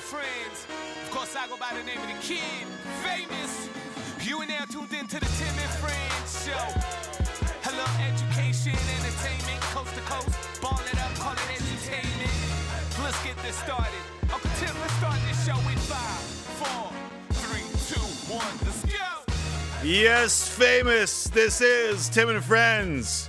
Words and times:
and 0.00 0.08
Friends. 0.08 0.66
Of 1.04 1.10
course, 1.10 1.36
I 1.36 1.46
go 1.48 1.56
by 1.56 1.72
the 1.76 1.84
name 1.84 2.00
of 2.00 2.08
the 2.08 2.20
kid, 2.24 2.64
famous. 3.04 3.68
You 4.22 4.40
are 4.40 4.46
now 4.46 4.64
tuned 4.64 4.92
into 4.92 5.20
the 5.20 5.28
Tim 5.36 5.54
and 5.60 5.74
Friends 5.76 6.30
show. 6.44 6.64
Hello, 7.64 7.84
education, 8.08 8.76
entertainment, 8.96 9.60
coast 9.74 9.94
to 9.94 10.00
coast. 10.08 10.32
Ball 10.60 10.80
it 10.88 10.98
up, 11.00 11.12
call 11.16 11.32
it 11.32 11.50
entertainment. 11.52 12.32
Let's 13.02 13.20
get 13.24 13.36
this 13.42 13.56
started. 13.56 14.04
Uncle 14.32 14.50
Tim, 14.56 14.74
let's 14.80 14.94
start 14.94 15.18
this 15.28 15.40
show 15.44 15.58
in 15.68 15.78
five, 15.84 16.22
four, 16.60 16.88
three, 17.44 17.66
two, 17.90 18.06
one. 18.32 18.54
Let's 18.64 18.84
go. 18.84 19.84
Yes, 19.84 20.48
famous. 20.48 21.24
This 21.24 21.60
is 21.60 22.08
Tim 22.08 22.28
and 22.30 22.44
Friends 22.44 23.28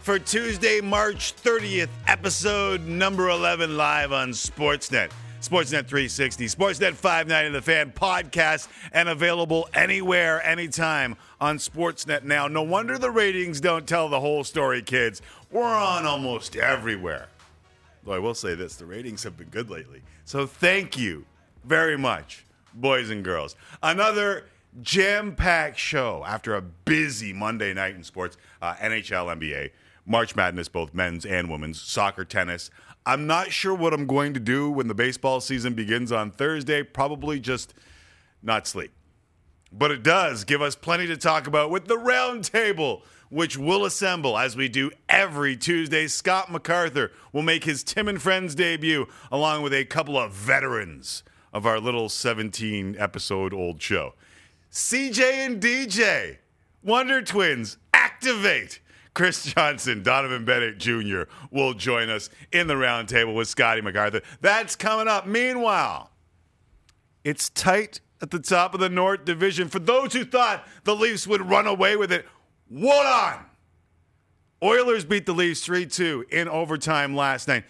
for 0.00 0.18
Tuesday, 0.18 0.80
March 0.80 1.34
30th, 1.36 1.88
episode 2.06 2.86
number 2.86 3.28
11, 3.28 3.76
live 3.76 4.12
on 4.12 4.30
Sportsnet. 4.30 5.10
Sportsnet 5.46 5.86
360, 5.86 6.46
Sportsnet 6.46 6.94
590, 6.94 7.52
The 7.52 7.62
Fan 7.62 7.92
podcast, 7.92 8.66
and 8.90 9.08
available 9.08 9.68
anywhere, 9.74 10.44
anytime 10.44 11.16
on 11.40 11.58
Sportsnet 11.58 12.24
now. 12.24 12.48
No 12.48 12.64
wonder 12.64 12.98
the 12.98 13.12
ratings 13.12 13.60
don't 13.60 13.86
tell 13.86 14.08
the 14.08 14.18
whole 14.18 14.42
story, 14.42 14.82
kids. 14.82 15.22
We're 15.52 15.62
on 15.62 16.04
almost 16.04 16.56
everywhere. 16.56 17.28
Though 18.02 18.14
I 18.14 18.18
will 18.18 18.34
say 18.34 18.56
this 18.56 18.74
the 18.74 18.86
ratings 18.86 19.22
have 19.22 19.36
been 19.36 19.46
good 19.50 19.70
lately. 19.70 20.02
So 20.24 20.46
thank 20.46 20.98
you 20.98 21.24
very 21.64 21.96
much, 21.96 22.44
boys 22.74 23.10
and 23.10 23.22
girls. 23.22 23.54
Another 23.84 24.46
jam 24.82 25.36
packed 25.36 25.78
show 25.78 26.24
after 26.26 26.56
a 26.56 26.60
busy 26.60 27.32
Monday 27.32 27.72
night 27.72 27.94
in 27.94 28.02
sports 28.02 28.36
uh, 28.60 28.74
NHL, 28.74 29.36
NBA, 29.38 29.70
March 30.06 30.34
Madness, 30.34 30.68
both 30.68 30.92
men's 30.92 31.24
and 31.24 31.48
women's, 31.48 31.80
soccer, 31.80 32.24
tennis. 32.24 32.68
I'm 33.06 33.28
not 33.28 33.52
sure 33.52 33.72
what 33.72 33.94
I'm 33.94 34.08
going 34.08 34.34
to 34.34 34.40
do 34.40 34.68
when 34.68 34.88
the 34.88 34.94
baseball 34.94 35.40
season 35.40 35.74
begins 35.74 36.10
on 36.10 36.32
Thursday. 36.32 36.82
Probably 36.82 37.38
just 37.38 37.72
not 38.42 38.66
sleep. 38.66 38.90
But 39.72 39.92
it 39.92 40.02
does 40.02 40.42
give 40.42 40.60
us 40.60 40.74
plenty 40.74 41.06
to 41.06 41.16
talk 41.16 41.46
about 41.46 41.70
with 41.70 41.86
the 41.86 41.98
round 41.98 42.44
table, 42.44 43.04
which 43.30 43.56
will 43.56 43.84
assemble 43.84 44.36
as 44.36 44.56
we 44.56 44.68
do 44.68 44.90
every 45.08 45.56
Tuesday. 45.56 46.08
Scott 46.08 46.50
MacArthur 46.50 47.12
will 47.32 47.42
make 47.42 47.62
his 47.62 47.84
Tim 47.84 48.08
and 48.08 48.20
Friends 48.20 48.56
debut 48.56 49.06
along 49.30 49.62
with 49.62 49.72
a 49.72 49.84
couple 49.84 50.18
of 50.18 50.32
veterans 50.32 51.22
of 51.52 51.64
our 51.64 51.78
little 51.78 52.08
17 52.08 52.96
episode 52.98 53.54
old 53.54 53.80
show. 53.80 54.14
CJ 54.72 55.20
and 55.20 55.62
DJ, 55.62 56.38
Wonder 56.82 57.22
Twins, 57.22 57.78
activate. 57.94 58.80
Chris 59.16 59.46
Johnston, 59.46 60.02
Donovan 60.02 60.44
Bennett 60.44 60.76
Jr. 60.76 61.22
will 61.50 61.72
join 61.72 62.10
us 62.10 62.28
in 62.52 62.66
the 62.66 62.74
roundtable 62.74 63.34
with 63.34 63.48
Scotty 63.48 63.80
MacArthur. 63.80 64.20
That's 64.42 64.76
coming 64.76 65.08
up. 65.08 65.26
Meanwhile, 65.26 66.10
it's 67.24 67.48
tight 67.48 68.00
at 68.20 68.30
the 68.30 68.38
top 68.38 68.74
of 68.74 68.80
the 68.80 68.90
North 68.90 69.24
Division. 69.24 69.70
For 69.70 69.78
those 69.78 70.12
who 70.12 70.26
thought 70.26 70.68
the 70.84 70.94
Leafs 70.94 71.26
would 71.26 71.40
run 71.48 71.66
away 71.66 71.96
with 71.96 72.12
it, 72.12 72.26
what 72.68 73.06
on? 73.06 73.46
Oilers 74.62 75.06
beat 75.06 75.24
the 75.24 75.32
Leafs 75.32 75.64
3 75.64 75.86
2 75.86 76.26
in 76.30 76.46
overtime 76.46 77.16
last 77.16 77.48
night. 77.48 77.64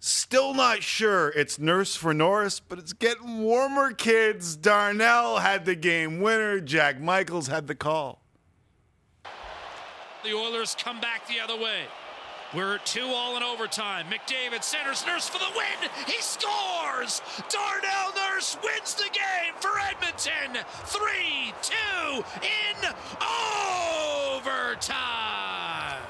Still 0.00 0.52
not 0.52 0.82
sure 0.82 1.28
it's 1.28 1.60
nurse 1.60 1.94
for 1.94 2.12
Norris, 2.12 2.58
but 2.58 2.80
it's 2.80 2.92
getting 2.92 3.38
warmer, 3.38 3.92
kids. 3.92 4.56
Darnell 4.56 5.38
had 5.38 5.64
the 5.64 5.76
game 5.76 6.20
winner. 6.20 6.58
Jack 6.58 7.00
Michaels 7.00 7.46
had 7.46 7.68
the 7.68 7.76
call. 7.76 8.25
The 10.26 10.34
Oilers 10.34 10.74
come 10.76 11.00
back 11.00 11.28
the 11.28 11.38
other 11.38 11.56
way. 11.56 11.82
We're 12.52 12.78
two 12.78 13.06
all 13.06 13.36
in 13.36 13.44
overtime. 13.44 14.06
McDavid 14.06 14.64
centers 14.64 15.06
Nurse 15.06 15.28
for 15.28 15.38
the 15.38 15.44
win. 15.54 15.88
He 16.04 16.20
scores. 16.20 17.22
Darnell 17.48 18.12
Nurse 18.16 18.56
wins 18.64 18.94
the 18.96 19.04
game 19.04 19.54
for 19.60 19.70
Edmonton. 19.78 20.64
3 20.86 21.54
2 21.62 21.74
in 22.42 22.88
overtime. 24.34 26.02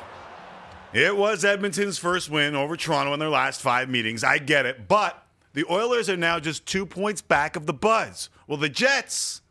It 0.95 1.15
was 1.15 1.45
Edmonton's 1.45 1.99
first 1.99 2.31
win 2.31 2.55
over 2.55 2.75
Toronto 2.75 3.13
in 3.13 3.21
their 3.21 3.29
last 3.29 3.61
five 3.61 3.91
meetings. 3.91 4.25
I 4.25 4.39
get 4.39 4.65
it. 4.65 4.89
But 4.89 5.23
the 5.53 5.67
Oilers 5.71 6.09
are 6.09 6.17
now 6.17 6.41
just 6.41 6.65
two 6.65 6.87
points 6.87 7.21
back 7.21 7.55
of 7.55 7.67
the 7.67 7.75
Buds. 7.75 8.31
Well, 8.47 8.57
the 8.57 8.71
Jets, 8.71 9.43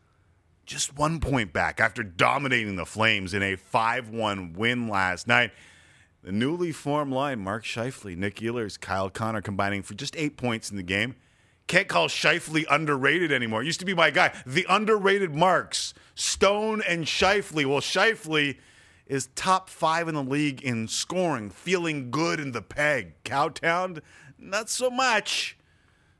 just 0.66 0.98
one 0.98 1.20
point 1.20 1.52
back 1.52 1.80
after 1.80 2.02
dominating 2.02 2.76
the 2.76 2.84
Flames 2.84 3.32
in 3.32 3.42
a 3.42 3.56
5 3.56 4.10
1 4.10 4.52
win 4.52 4.88
last 4.88 5.26
night. 5.26 5.52
The 6.22 6.32
newly 6.32 6.72
formed 6.72 7.12
line, 7.12 7.38
Mark 7.38 7.64
Scheifele, 7.64 8.16
Nick 8.16 8.36
Ehlers, 8.36 8.78
Kyle 8.78 9.08
Connor 9.08 9.40
combining 9.40 9.82
for 9.82 9.94
just 9.94 10.16
eight 10.16 10.36
points 10.36 10.70
in 10.70 10.76
the 10.76 10.82
game. 10.82 11.14
Can't 11.68 11.86
call 11.86 12.08
Scheifele 12.08 12.64
underrated 12.68 13.30
anymore. 13.30 13.62
Used 13.62 13.80
to 13.80 13.86
be 13.86 13.94
my 13.94 14.10
guy. 14.10 14.32
The 14.44 14.66
underrated 14.68 15.34
marks, 15.34 15.94
Stone 16.16 16.82
and 16.88 17.04
Scheifele. 17.06 17.64
Well, 17.64 17.80
Scheifele 17.80 18.56
is 19.06 19.28
top 19.36 19.70
five 19.70 20.08
in 20.08 20.16
the 20.16 20.22
league 20.22 20.62
in 20.62 20.88
scoring, 20.88 21.48
feeling 21.48 22.10
good 22.10 22.40
in 22.40 22.50
the 22.50 22.62
peg. 22.62 23.14
Cowtown, 23.24 24.00
not 24.36 24.68
so 24.68 24.90
much. 24.90 25.56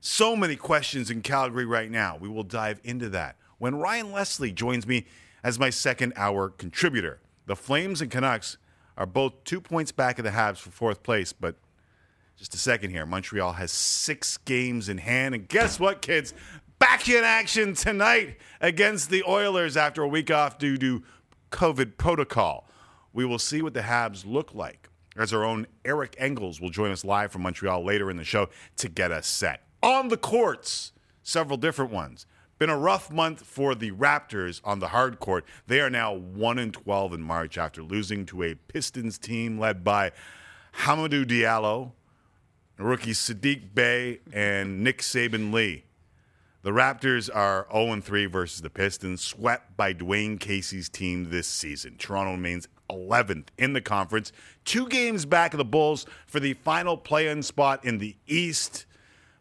So 0.00 0.36
many 0.36 0.54
questions 0.54 1.10
in 1.10 1.22
Calgary 1.22 1.64
right 1.64 1.90
now. 1.90 2.16
We 2.16 2.28
will 2.28 2.44
dive 2.44 2.80
into 2.84 3.08
that 3.08 3.36
when 3.58 3.76
Ryan 3.76 4.12
Leslie 4.12 4.52
joins 4.52 4.86
me 4.86 5.06
as 5.42 5.58
my 5.58 5.70
second 5.70 6.12
hour 6.16 6.50
contributor. 6.50 7.20
The 7.46 7.56
Flames 7.56 8.00
and 8.00 8.10
Canucks 8.10 8.58
are 8.96 9.06
both 9.06 9.44
two 9.44 9.60
points 9.60 9.92
back 9.92 10.18
of 10.18 10.24
the 10.24 10.30
Habs 10.30 10.58
for 10.58 10.70
fourth 10.70 11.02
place, 11.02 11.32
but 11.32 11.56
just 12.36 12.54
a 12.54 12.58
second 12.58 12.90
here. 12.90 13.06
Montreal 13.06 13.54
has 13.54 13.70
six 13.70 14.36
games 14.38 14.88
in 14.88 14.98
hand. 14.98 15.34
And 15.34 15.48
guess 15.48 15.80
what, 15.80 16.02
kids? 16.02 16.34
Back 16.78 17.08
in 17.08 17.24
action 17.24 17.74
tonight 17.74 18.36
against 18.60 19.08
the 19.10 19.22
Oilers 19.24 19.76
after 19.76 20.02
a 20.02 20.08
week 20.08 20.30
off 20.30 20.58
due 20.58 20.76
to 20.76 21.02
COVID 21.50 21.96
protocol. 21.96 22.68
We 23.12 23.24
will 23.24 23.38
see 23.38 23.62
what 23.62 23.72
the 23.72 23.80
Habs 23.80 24.26
look 24.26 24.54
like 24.54 24.90
as 25.16 25.32
our 25.32 25.44
own 25.44 25.66
Eric 25.84 26.14
Engels 26.18 26.60
will 26.60 26.68
join 26.68 26.90
us 26.90 27.04
live 27.04 27.32
from 27.32 27.42
Montreal 27.42 27.82
later 27.82 28.10
in 28.10 28.18
the 28.18 28.24
show 28.24 28.50
to 28.76 28.88
get 28.88 29.10
us 29.10 29.26
set. 29.26 29.62
On 29.82 30.08
the 30.08 30.18
courts, 30.18 30.92
several 31.22 31.56
different 31.56 31.90
ones. 31.90 32.26
Been 32.58 32.70
a 32.70 32.78
rough 32.78 33.10
month 33.10 33.42
for 33.42 33.74
the 33.74 33.90
Raptors 33.90 34.62
on 34.64 34.78
the 34.78 34.88
hard 34.88 35.20
court. 35.20 35.44
They 35.66 35.80
are 35.80 35.90
now 35.90 36.14
1 36.14 36.58
and 36.58 36.72
12 36.72 37.12
in 37.12 37.20
March 37.20 37.58
after 37.58 37.82
losing 37.82 38.24
to 38.26 38.42
a 38.44 38.54
Pistons 38.54 39.18
team 39.18 39.58
led 39.58 39.84
by 39.84 40.12
Hamidou 40.84 41.26
Diallo, 41.26 41.92
rookie 42.78 43.12
Sadiq 43.12 43.74
Bey, 43.74 44.20
and 44.32 44.82
Nick 44.82 45.02
Saben 45.02 45.52
Lee. 45.52 45.84
The 46.62 46.70
Raptors 46.70 47.28
are 47.32 47.66
0 47.70 48.00
3 48.00 48.24
versus 48.24 48.62
the 48.62 48.70
Pistons, 48.70 49.20
swept 49.20 49.76
by 49.76 49.92
Dwane 49.92 50.40
Casey's 50.40 50.88
team 50.88 51.28
this 51.28 51.46
season. 51.46 51.96
Toronto 51.98 52.32
remains 52.32 52.68
11th 52.90 53.48
in 53.58 53.74
the 53.74 53.82
conference, 53.82 54.32
two 54.64 54.88
games 54.88 55.26
back 55.26 55.52
of 55.52 55.58
the 55.58 55.64
Bulls 55.64 56.06
for 56.26 56.40
the 56.40 56.54
final 56.54 56.96
play 56.96 57.28
in 57.28 57.42
spot 57.42 57.84
in 57.84 57.98
the 57.98 58.16
East. 58.26 58.86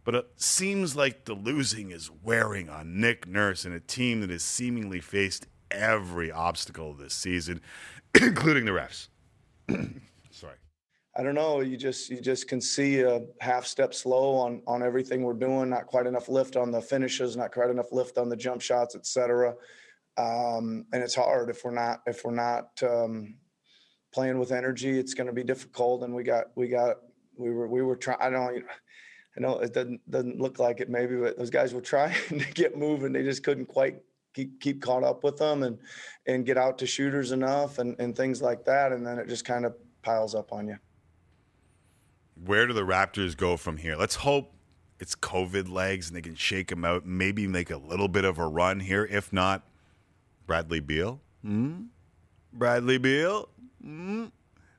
But 0.06 0.14
it 0.14 0.28
seems 0.38 0.96
like 0.96 1.26
the 1.26 1.34
losing 1.34 1.92
is 1.92 2.12
wearing 2.24 2.70
on 2.70 3.02
Nick 3.02 3.28
Nurse 3.28 3.66
and 3.66 3.74
a 3.74 3.80
team 3.80 4.22
that 4.22 4.30
has 4.30 4.44
seemingly 4.44 5.02
faced 5.02 5.48
every 5.72 6.32
obstacle 6.32 6.94
this 6.94 7.16
season, 7.16 7.60
including 8.22 8.66
the 8.66 8.72
refs. 8.72 9.08
Sorry. 10.30 10.58
I 11.18 11.24
don't 11.24 11.34
know. 11.34 11.62
You 11.62 11.76
just 11.76 12.12
you 12.12 12.22
just 12.22 12.48
can 12.48 12.62
see 12.62 13.02
a 13.02 13.22
half 13.42 13.66
step 13.66 13.96
slow 13.96 14.36
on 14.36 14.62
on 14.68 14.84
everything 14.84 15.24
we're 15.24 15.34
doing. 15.34 15.72
Not 15.72 15.88
quite 15.88 16.06
enough 16.06 16.30
lift 16.30 16.56
on 16.56 16.72
the 16.72 16.82
finishes. 16.82 17.36
Not 17.36 17.52
quite 17.52 17.72
enough 17.72 17.92
lift 17.92 18.20
on 18.20 18.30
the 18.30 18.36
jump 18.36 18.62
shots, 18.62 18.96
etc. 18.96 19.56
Um, 20.18 20.86
and 20.94 21.02
it's 21.02 21.16
hard 21.16 21.50
if 21.50 21.66
we're 21.66 21.72
not 21.72 22.02
if 22.06 22.24
we're 22.24 22.32
not 22.32 22.70
um, 22.84 23.38
playing 24.14 24.38
with 24.38 24.52
energy. 24.52 25.00
It's 25.00 25.16
going 25.16 25.28
to 25.28 25.34
be 25.34 25.44
difficult. 25.44 26.04
And 26.04 26.14
we 26.14 26.24
got 26.24 26.46
we 26.56 26.68
got 26.68 26.98
we 27.38 27.50
were 27.50 27.68
we 27.68 27.82
were 27.82 27.96
trying. 27.96 28.20
I 28.20 28.30
don't. 28.30 28.64
I 29.38 29.42
know 29.42 29.60
it 29.60 29.74
doesn't 29.74 30.10
doesn't 30.10 30.40
look 30.40 30.60
like 30.60 30.80
it 30.80 30.90
maybe, 30.90 31.16
but 31.18 31.38
those 31.38 31.50
guys 31.50 31.74
were 31.74 31.82
trying 31.82 32.16
to 32.30 32.54
get 32.54 32.78
moving. 32.78 33.14
They 33.14 33.24
just 33.24 33.44
couldn't 33.44 33.66
quite 33.66 34.02
keep, 34.34 34.60
keep 34.60 34.82
caught 34.82 35.04
up 35.04 35.24
with 35.24 35.38
them 35.38 35.64
and 35.64 35.78
and 36.26 36.46
get 36.46 36.58
out 36.58 36.78
to 36.80 36.88
shooters 36.88 37.32
enough 37.32 37.80
and 37.80 38.00
and 38.00 38.16
things 38.16 38.42
like 38.42 38.66
that. 38.66 38.92
And 38.92 39.06
then 39.06 39.20
it 39.20 39.28
just 39.28 39.46
kind 39.46 39.66
of 39.66 39.76
piles 40.02 40.36
up 40.36 40.54
on 40.54 40.68
you. 40.68 40.78
Where 42.44 42.68
do 42.68 42.74
the 42.74 42.82
Raptors 42.82 43.36
go 43.36 43.58
from 43.58 43.78
here? 43.78 43.96
Let's 43.96 44.16
hope 44.16 44.54
it's 45.00 45.16
COVID 45.16 45.70
legs 45.70 46.08
and 46.08 46.16
they 46.16 46.22
can 46.22 46.36
shake 46.36 46.68
them 46.68 46.86
out. 46.86 47.06
Maybe 47.06 47.48
make 47.48 47.70
a 47.70 47.78
little 47.78 48.08
bit 48.08 48.26
of 48.26 48.38
a 48.38 48.48
run 48.48 48.80
here. 48.80 49.06
If 49.06 49.34
not, 49.34 49.68
Bradley 50.46 50.80
Beal. 50.80 51.22
Hmm? 51.42 51.84
Bradley 52.54 52.98
Beal. 52.98 53.50
Hmm? 53.82 54.26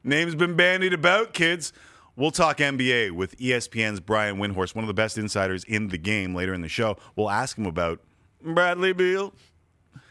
Name's 0.05 0.35
been 0.35 0.55
bandied 0.55 0.93
about, 0.93 1.33
kids. 1.33 1.73
We'll 2.17 2.31
talk 2.31 2.57
NBA 2.59 3.11
with 3.11 3.37
ESPN's 3.37 4.01
Brian 4.01 4.39
Windhorst, 4.39 4.75
one 4.75 4.83
of 4.83 4.89
the 4.89 4.95
best 4.95 5.19
insiders 5.19 5.65
in 5.65 5.89
the 5.89 5.99
game 5.99 6.35
later 6.35 6.55
in 6.55 6.63
the 6.63 6.69
show. 6.69 6.97
We'll 7.15 7.29
ask 7.29 7.59
him 7.59 7.67
about 7.67 8.01
Bradley 8.43 8.95
Beal. 8.95 9.35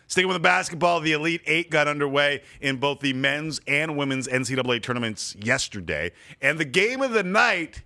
Sticking 0.05 0.27
with 0.27 0.35
the 0.35 0.39
basketball, 0.39 0.99
the 0.99 1.13
Elite 1.13 1.41
Eight 1.47 1.71
got 1.71 1.87
underway 1.87 2.43
in 2.61 2.77
both 2.77 2.99
the 2.99 3.13
men's 3.13 3.59
and 3.65 3.97
women's 3.97 4.27
NCAA 4.27 4.83
tournaments 4.83 5.35
yesterday. 5.39 6.11
And 6.39 6.59
the 6.59 6.65
game 6.65 7.01
of 7.01 7.11
the 7.11 7.23
night 7.23 7.81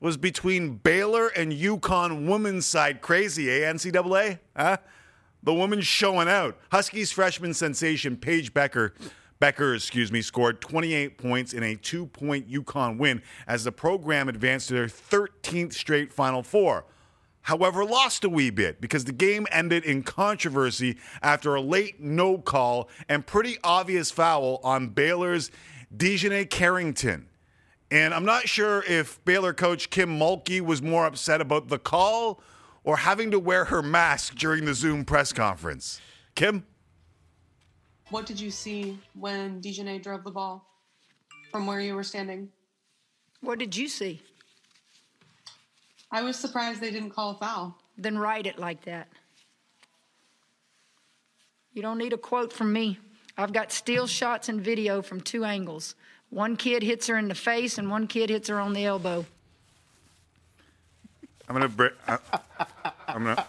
was 0.00 0.16
between 0.16 0.74
Baylor 0.74 1.28
and 1.28 1.52
UConn 1.52 2.26
women's 2.26 2.66
side. 2.66 3.00
Crazy, 3.00 3.48
eh, 3.48 3.72
NCAA? 3.72 4.40
Huh? 4.56 4.78
The 5.44 5.54
woman's 5.54 5.86
showing 5.86 6.28
out. 6.28 6.58
Huskies 6.72 7.12
freshman 7.12 7.54
sensation 7.54 8.16
Paige 8.16 8.52
Becker, 8.52 8.94
Becker, 9.40 9.74
excuse 9.74 10.12
me, 10.12 10.20
scored 10.20 10.60
28 10.60 11.16
points 11.16 11.54
in 11.54 11.62
a 11.62 11.74
two-point 11.74 12.48
UConn 12.48 12.98
win 12.98 13.22
as 13.46 13.64
the 13.64 13.72
program 13.72 14.28
advanced 14.28 14.68
to 14.68 14.74
their 14.74 14.86
13th 14.86 15.72
straight 15.72 16.12
Final 16.12 16.42
Four. 16.42 16.84
However, 17.42 17.84
lost 17.84 18.22
a 18.24 18.28
wee 18.28 18.50
bit 18.50 18.82
because 18.82 19.06
the 19.06 19.12
game 19.12 19.46
ended 19.50 19.84
in 19.84 20.02
controversy 20.02 20.98
after 21.22 21.54
a 21.54 21.60
late 21.60 21.98
no 21.98 22.36
call 22.36 22.90
and 23.08 23.26
pretty 23.26 23.56
obvious 23.64 24.10
foul 24.10 24.60
on 24.62 24.88
Baylor's 24.88 25.50
DiJonai 25.96 26.50
Carrington. 26.50 27.28
And 27.90 28.12
I'm 28.12 28.26
not 28.26 28.46
sure 28.46 28.84
if 28.86 29.24
Baylor 29.24 29.54
coach 29.54 29.88
Kim 29.88 30.18
Mulkey 30.18 30.60
was 30.60 30.82
more 30.82 31.06
upset 31.06 31.40
about 31.40 31.68
the 31.68 31.78
call 31.78 32.42
or 32.84 32.98
having 32.98 33.30
to 33.30 33.38
wear 33.38 33.64
her 33.64 33.82
mask 33.82 34.34
during 34.34 34.66
the 34.66 34.74
Zoom 34.74 35.04
press 35.04 35.32
conference. 35.32 35.98
Kim? 36.34 36.66
What 38.10 38.26
did 38.26 38.40
you 38.40 38.50
see 38.50 38.98
when 39.14 39.60
DiJonai 39.62 40.02
drove 40.02 40.24
the 40.24 40.32
ball 40.32 40.66
from 41.52 41.66
where 41.66 41.80
you 41.80 41.94
were 41.94 42.02
standing? 42.02 42.48
What 43.40 43.58
did 43.58 43.74
you 43.76 43.88
see? 43.88 44.20
I 46.10 46.22
was 46.22 46.36
surprised 46.36 46.80
they 46.80 46.90
didn't 46.90 47.10
call 47.10 47.30
a 47.30 47.34
foul. 47.34 47.78
Then 47.96 48.18
write 48.18 48.46
it 48.46 48.58
like 48.58 48.84
that. 48.84 49.08
You 51.72 51.82
don't 51.82 51.98
need 51.98 52.12
a 52.12 52.18
quote 52.18 52.52
from 52.52 52.72
me. 52.72 52.98
I've 53.38 53.52
got 53.52 53.70
still 53.70 54.08
shots 54.08 54.48
and 54.48 54.60
video 54.60 55.02
from 55.02 55.20
two 55.20 55.44
angles. 55.44 55.94
One 56.30 56.56
kid 56.56 56.82
hits 56.82 57.06
her 57.06 57.16
in 57.16 57.28
the 57.28 57.34
face, 57.34 57.78
and 57.78 57.90
one 57.90 58.08
kid 58.08 58.28
hits 58.28 58.48
her 58.48 58.58
on 58.58 58.72
the 58.72 58.84
elbow. 58.84 59.24
I'm 61.48 61.54
gonna 61.54 61.68
bring. 61.68 61.92
Uh, 62.08 62.18
I'm 63.08 63.24
gonna. 63.24 63.46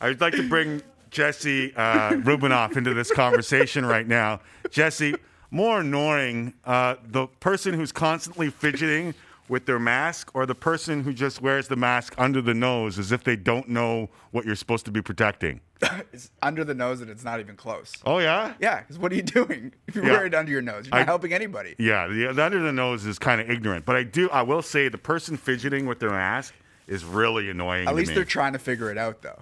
I'd 0.00 0.20
like 0.20 0.34
to 0.34 0.48
bring 0.48 0.82
Jesse 1.12 1.72
uh, 1.76 2.10
Rubinoff 2.12 2.76
into 2.76 2.94
this 2.94 3.12
conversation 3.12 3.84
right 3.86 4.08
now. 4.08 4.40
Jesse, 4.70 5.14
more 5.50 5.80
annoying, 5.80 6.54
uh, 6.64 6.96
the 7.06 7.26
person 7.26 7.74
who's 7.74 7.92
constantly 7.92 8.48
fidgeting 8.48 9.14
with 9.48 9.66
their 9.66 9.78
mask, 9.78 10.30
or 10.34 10.46
the 10.46 10.54
person 10.54 11.02
who 11.02 11.12
just 11.12 11.42
wears 11.42 11.68
the 11.68 11.76
mask 11.76 12.14
under 12.16 12.40
the 12.40 12.54
nose 12.54 12.98
as 12.98 13.12
if 13.12 13.22
they 13.24 13.36
don't 13.36 13.68
know 13.68 14.08
what 14.30 14.46
you're 14.46 14.56
supposed 14.56 14.86
to 14.86 14.90
be 14.90 15.02
protecting. 15.02 15.60
It's 16.12 16.30
under 16.42 16.62
the 16.64 16.74
nose 16.74 17.00
and 17.00 17.10
it's 17.10 17.24
not 17.24 17.40
even 17.40 17.56
close. 17.56 17.92
Oh 18.06 18.18
yeah. 18.18 18.54
Yeah, 18.60 18.80
because 18.80 18.98
what 18.98 19.12
are 19.12 19.14
you 19.16 19.22
doing 19.22 19.72
if 19.88 19.96
you 19.96 20.02
Yeah. 20.04 20.12
wear 20.12 20.26
it 20.26 20.34
under 20.34 20.50
your 20.52 20.62
nose? 20.62 20.86
You're 20.86 20.92
not 20.98 21.00
I- 21.02 21.04
helping 21.04 21.32
anybody. 21.34 21.74
Yeah, 21.78 22.06
the, 22.06 22.32
the 22.32 22.44
under 22.44 22.60
the 22.62 22.72
nose 22.72 23.04
is 23.04 23.18
kind 23.18 23.40
of 23.40 23.50
ignorant, 23.50 23.84
but 23.84 23.96
I 23.96 24.02
do. 24.04 24.30
I 24.30 24.42
will 24.42 24.62
say 24.62 24.88
the 24.88 24.96
person 24.98 25.36
fidgeting 25.36 25.84
with 25.86 25.98
their 26.00 26.10
mask 26.10 26.54
is 26.86 27.04
really 27.04 27.50
annoying. 27.50 27.88
At 27.88 27.94
least 27.94 28.10
me. 28.10 28.14
they're 28.14 28.24
trying 28.24 28.52
to 28.54 28.58
figure 28.58 28.90
it 28.90 28.96
out, 28.98 29.20
though. 29.22 29.38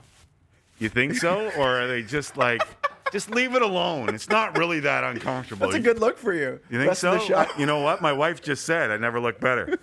You 0.80 0.88
think 0.88 1.14
so, 1.14 1.50
or 1.58 1.82
are 1.82 1.86
they 1.86 2.02
just 2.02 2.38
like, 2.38 2.62
just 3.12 3.30
leave 3.30 3.54
it 3.54 3.60
alone? 3.60 4.14
It's 4.14 4.30
not 4.30 4.56
really 4.56 4.80
that 4.80 5.04
uncomfortable. 5.04 5.66
That's 5.66 5.78
a 5.78 5.80
good 5.80 5.98
look 6.00 6.16
for 6.16 6.32
you. 6.32 6.58
You 6.70 6.78
think 6.78 6.88
Rest 6.88 7.02
so? 7.02 7.46
You 7.58 7.66
know 7.66 7.80
what? 7.80 8.00
My 8.00 8.14
wife 8.14 8.40
just 8.40 8.64
said 8.64 8.90
I 8.90 8.96
never 8.96 9.20
look 9.20 9.40
better. 9.40 9.78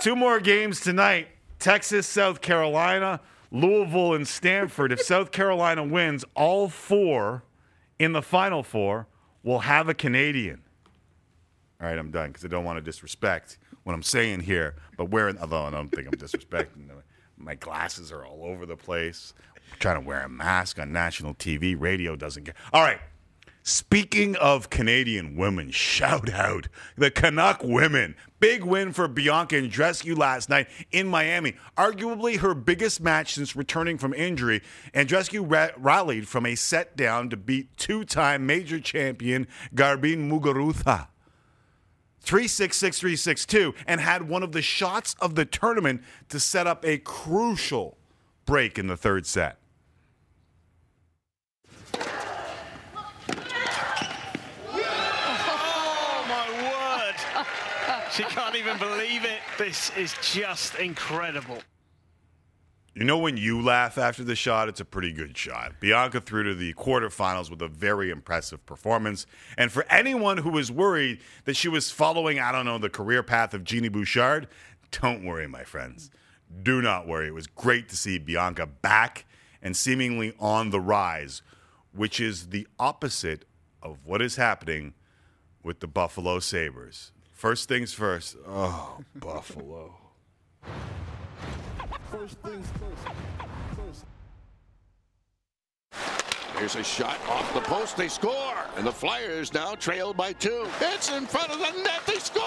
Two 0.00 0.16
more 0.16 0.40
games 0.40 0.80
tonight: 0.80 1.28
Texas, 1.58 2.06
South 2.06 2.40
Carolina, 2.40 3.20
Louisville, 3.50 4.14
and 4.14 4.26
Stanford. 4.26 4.90
If 4.90 5.02
South 5.02 5.30
Carolina 5.32 5.84
wins 5.84 6.24
all 6.34 6.70
four 6.70 7.44
in 7.98 8.12
the 8.12 8.22
Final 8.22 8.62
Four, 8.62 9.06
we'll 9.42 9.60
have 9.60 9.90
a 9.90 9.94
Canadian. 9.94 10.62
All 11.78 11.88
right, 11.88 11.98
I'm 11.98 12.10
done 12.10 12.28
because 12.28 12.46
I 12.46 12.48
don't 12.48 12.64
want 12.64 12.78
to 12.78 12.82
disrespect 12.82 13.58
what 13.82 13.92
I'm 13.92 14.02
saying 14.02 14.40
here. 14.40 14.76
But 14.96 15.10
wearing, 15.10 15.36
although 15.38 15.64
I 15.64 15.70
don't 15.70 15.90
think 15.90 16.06
I'm 16.06 16.14
disrespecting 16.14 16.88
them, 16.88 17.02
my 17.36 17.54
glasses 17.54 18.10
are 18.12 18.24
all 18.24 18.44
over 18.44 18.64
the 18.64 18.76
place. 18.76 19.34
Trying 19.78 20.00
to 20.00 20.06
wear 20.06 20.22
a 20.22 20.28
mask 20.28 20.78
on 20.78 20.92
national 20.92 21.34
TV, 21.34 21.74
radio 21.78 22.16
doesn't 22.16 22.44
care. 22.44 22.54
All 22.72 22.82
right. 22.82 23.00
Speaking 23.66 24.36
of 24.36 24.68
Canadian 24.68 25.36
women, 25.36 25.70
shout 25.70 26.30
out 26.30 26.68
the 26.98 27.10
Canuck 27.10 27.62
women. 27.64 28.14
Big 28.38 28.62
win 28.62 28.92
for 28.92 29.08
Bianca 29.08 29.54
Andreescu 29.56 30.14
last 30.18 30.50
night 30.50 30.68
in 30.92 31.08
Miami. 31.08 31.54
Arguably 31.78 32.40
her 32.40 32.52
biggest 32.54 33.00
match 33.00 33.32
since 33.32 33.56
returning 33.56 33.96
from 33.96 34.12
injury. 34.12 34.60
Andreescu 34.94 35.50
ra- 35.50 35.70
rallied 35.78 36.28
from 36.28 36.44
a 36.44 36.54
set 36.56 36.94
down 36.94 37.30
to 37.30 37.38
beat 37.38 37.74
two 37.78 38.04
time 38.04 38.44
major 38.44 38.78
champion 38.80 39.48
Garbine 39.74 40.30
Muguruza. 40.30 41.06
3-6-6-3-6-2 42.24 43.74
and 43.86 44.00
had 44.00 44.28
one 44.28 44.42
of 44.42 44.52
the 44.52 44.62
shots 44.62 45.14
of 45.20 45.34
the 45.34 45.44
tournament 45.44 46.02
to 46.28 46.40
set 46.40 46.66
up 46.66 46.84
a 46.84 46.98
crucial 46.98 47.96
break 48.46 48.78
in 48.78 48.86
the 48.86 48.96
third 48.96 49.26
set. 49.26 49.58
Oh 55.46 56.24
my 56.28 56.46
word! 56.62 58.03
she 58.16 58.22
can't 58.22 58.54
even 58.54 58.78
believe 58.78 59.24
it. 59.24 59.40
This 59.58 59.90
is 59.96 60.14
just 60.22 60.76
incredible. 60.76 61.58
You 62.94 63.02
know 63.02 63.18
when 63.18 63.36
you 63.36 63.60
laugh 63.60 63.98
after 63.98 64.22
the 64.22 64.36
shot, 64.36 64.68
it's 64.68 64.78
a 64.78 64.84
pretty 64.84 65.12
good 65.12 65.36
shot. 65.36 65.80
Bianca 65.80 66.20
through 66.20 66.44
to 66.44 66.54
the 66.54 66.74
quarterfinals 66.74 67.50
with 67.50 67.60
a 67.60 67.66
very 67.66 68.10
impressive 68.10 68.64
performance. 68.66 69.26
And 69.58 69.72
for 69.72 69.84
anyone 69.90 70.38
who 70.38 70.50
was 70.50 70.70
worried 70.70 71.18
that 71.44 71.56
she 71.56 71.66
was 71.66 71.90
following, 71.90 72.38
I 72.38 72.52
don't 72.52 72.66
know, 72.66 72.78
the 72.78 72.88
career 72.88 73.24
path 73.24 73.52
of 73.52 73.64
Genie 73.64 73.88
Bouchard, 73.88 74.46
don't 74.92 75.24
worry, 75.24 75.48
my 75.48 75.64
friends. 75.64 76.08
Do 76.62 76.80
not 76.80 77.08
worry. 77.08 77.26
It 77.26 77.34
was 77.34 77.48
great 77.48 77.88
to 77.88 77.96
see 77.96 78.18
Bianca 78.18 78.66
back 78.66 79.26
and 79.60 79.76
seemingly 79.76 80.34
on 80.38 80.70
the 80.70 80.80
rise, 80.80 81.42
which 81.92 82.20
is 82.20 82.50
the 82.50 82.68
opposite 82.78 83.44
of 83.82 83.98
what 84.04 84.22
is 84.22 84.36
happening 84.36 84.94
with 85.64 85.80
the 85.80 85.88
Buffalo 85.88 86.38
Sabres. 86.38 87.10
First 87.44 87.68
things 87.68 87.92
first. 87.92 88.38
Oh, 88.48 88.96
Buffalo. 89.16 89.94
First 92.10 92.38
things 92.38 92.66
first. 92.80 94.06
Here's 96.56 96.76
a 96.76 96.82
shot 96.82 97.18
off 97.28 97.52
the 97.52 97.60
post. 97.60 97.98
They 97.98 98.08
score. 98.08 98.56
And 98.78 98.86
the 98.86 98.92
Flyers 98.92 99.52
now 99.52 99.74
trail 99.74 100.14
by 100.14 100.32
two. 100.32 100.66
It's 100.80 101.12
in 101.12 101.26
front 101.26 101.50
of 101.50 101.58
the 101.58 101.70
net. 101.82 102.00
They 102.06 102.18
score. 102.18 102.42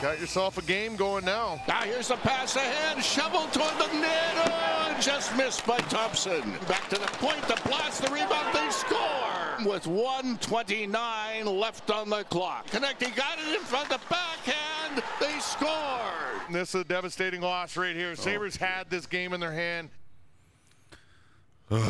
Got 0.00 0.20
yourself 0.20 0.58
a 0.58 0.62
game 0.62 0.94
going 0.94 1.24
now. 1.24 1.60
Now 1.66 1.80
here's 1.80 2.06
the 2.06 2.16
pass 2.16 2.54
ahead. 2.54 3.02
Shovel 3.02 3.46
toward 3.48 3.74
the 3.78 3.92
net. 3.98 4.32
Oh, 4.46 4.96
just 5.00 5.36
missed 5.36 5.66
by 5.66 5.78
Thompson. 5.78 6.42
Back 6.68 6.88
to 6.90 7.00
the 7.00 7.06
point. 7.18 7.42
The 7.48 7.60
blast. 7.68 8.02
The 8.02 8.12
rebound. 8.12 8.54
They 8.54 8.70
score. 8.70 9.68
With 9.68 9.88
129 9.88 11.46
left 11.46 11.90
on 11.90 12.10
the 12.10 12.22
clock. 12.24 12.68
Connecting 12.68 13.12
got 13.16 13.40
it 13.40 13.52
in 13.52 13.60
front. 13.62 13.90
Of 13.90 14.00
the 14.00 14.06
backhand. 14.08 15.02
They 15.20 15.36
scored. 15.40 16.42
This 16.52 16.76
is 16.76 16.82
a 16.82 16.84
devastating 16.84 17.40
loss 17.40 17.76
right 17.76 17.96
here. 17.96 18.14
Sabres 18.14 18.56
oh. 18.60 18.64
had 18.64 18.90
this 18.90 19.06
game 19.06 19.32
in 19.32 19.40
their 19.40 19.52
hand. 19.52 19.90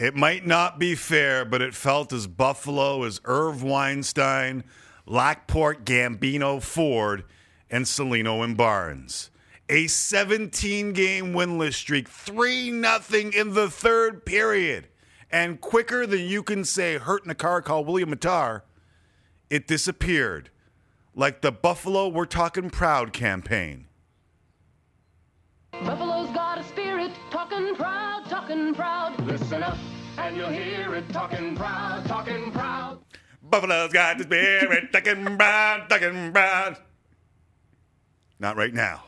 It 0.00 0.16
might 0.16 0.44
not 0.44 0.80
be 0.80 0.96
fair, 0.96 1.44
but 1.44 1.62
it 1.62 1.72
felt 1.72 2.12
as 2.12 2.26
Buffalo 2.26 3.04
as 3.04 3.20
Irv 3.24 3.62
Weinstein, 3.62 4.64
Lockport, 5.06 5.84
Gambino, 5.84 6.62
Ford, 6.62 7.24
and 7.70 7.84
Cellino 7.84 8.42
and 8.42 8.56
Barnes. 8.56 9.30
A 9.68 9.86
17 9.86 10.92
game 10.92 11.32
winless 11.32 11.74
streak, 11.74 12.08
3 12.08 12.70
0 12.70 13.30
in 13.34 13.54
the 13.54 13.70
third 13.70 14.24
period. 14.24 14.88
And 15.30 15.60
quicker 15.60 16.06
than 16.06 16.20
you 16.20 16.42
can 16.42 16.64
say, 16.64 16.98
hurt 16.98 17.24
in 17.24 17.30
a 17.30 17.34
car 17.34 17.60
called 17.60 17.86
William 17.86 18.14
Mattar, 18.14 18.62
it 19.50 19.66
disappeared. 19.66 20.50
Like 21.14 21.42
the 21.42 21.52
Buffalo 21.52 22.08
We're 22.08 22.26
Talking 22.26 22.70
Proud 22.70 23.12
campaign. 23.12 23.86
Buffalo's 25.72 26.30
got 26.30 26.58
a 26.58 26.64
spirit, 26.64 27.10
talking 27.30 27.74
proud, 27.74 28.24
talking 28.28 28.74
proud. 28.74 29.20
Listen 29.26 29.62
up, 29.62 29.76
and 30.18 30.36
you'll 30.36 30.48
hear 30.48 30.94
it, 30.94 31.08
talking 31.10 31.56
proud, 31.56 32.04
talking 32.06 32.52
proud. 32.52 33.03
Buffalo's 33.54 33.92
got 33.92 34.18
the 34.18 34.24
spirit, 34.24 34.90
talking 34.92 35.36
brown, 35.36 35.86
talking 35.86 36.32
brown. 36.32 36.76
Not 38.40 38.56
right 38.56 38.74
now. 38.74 39.04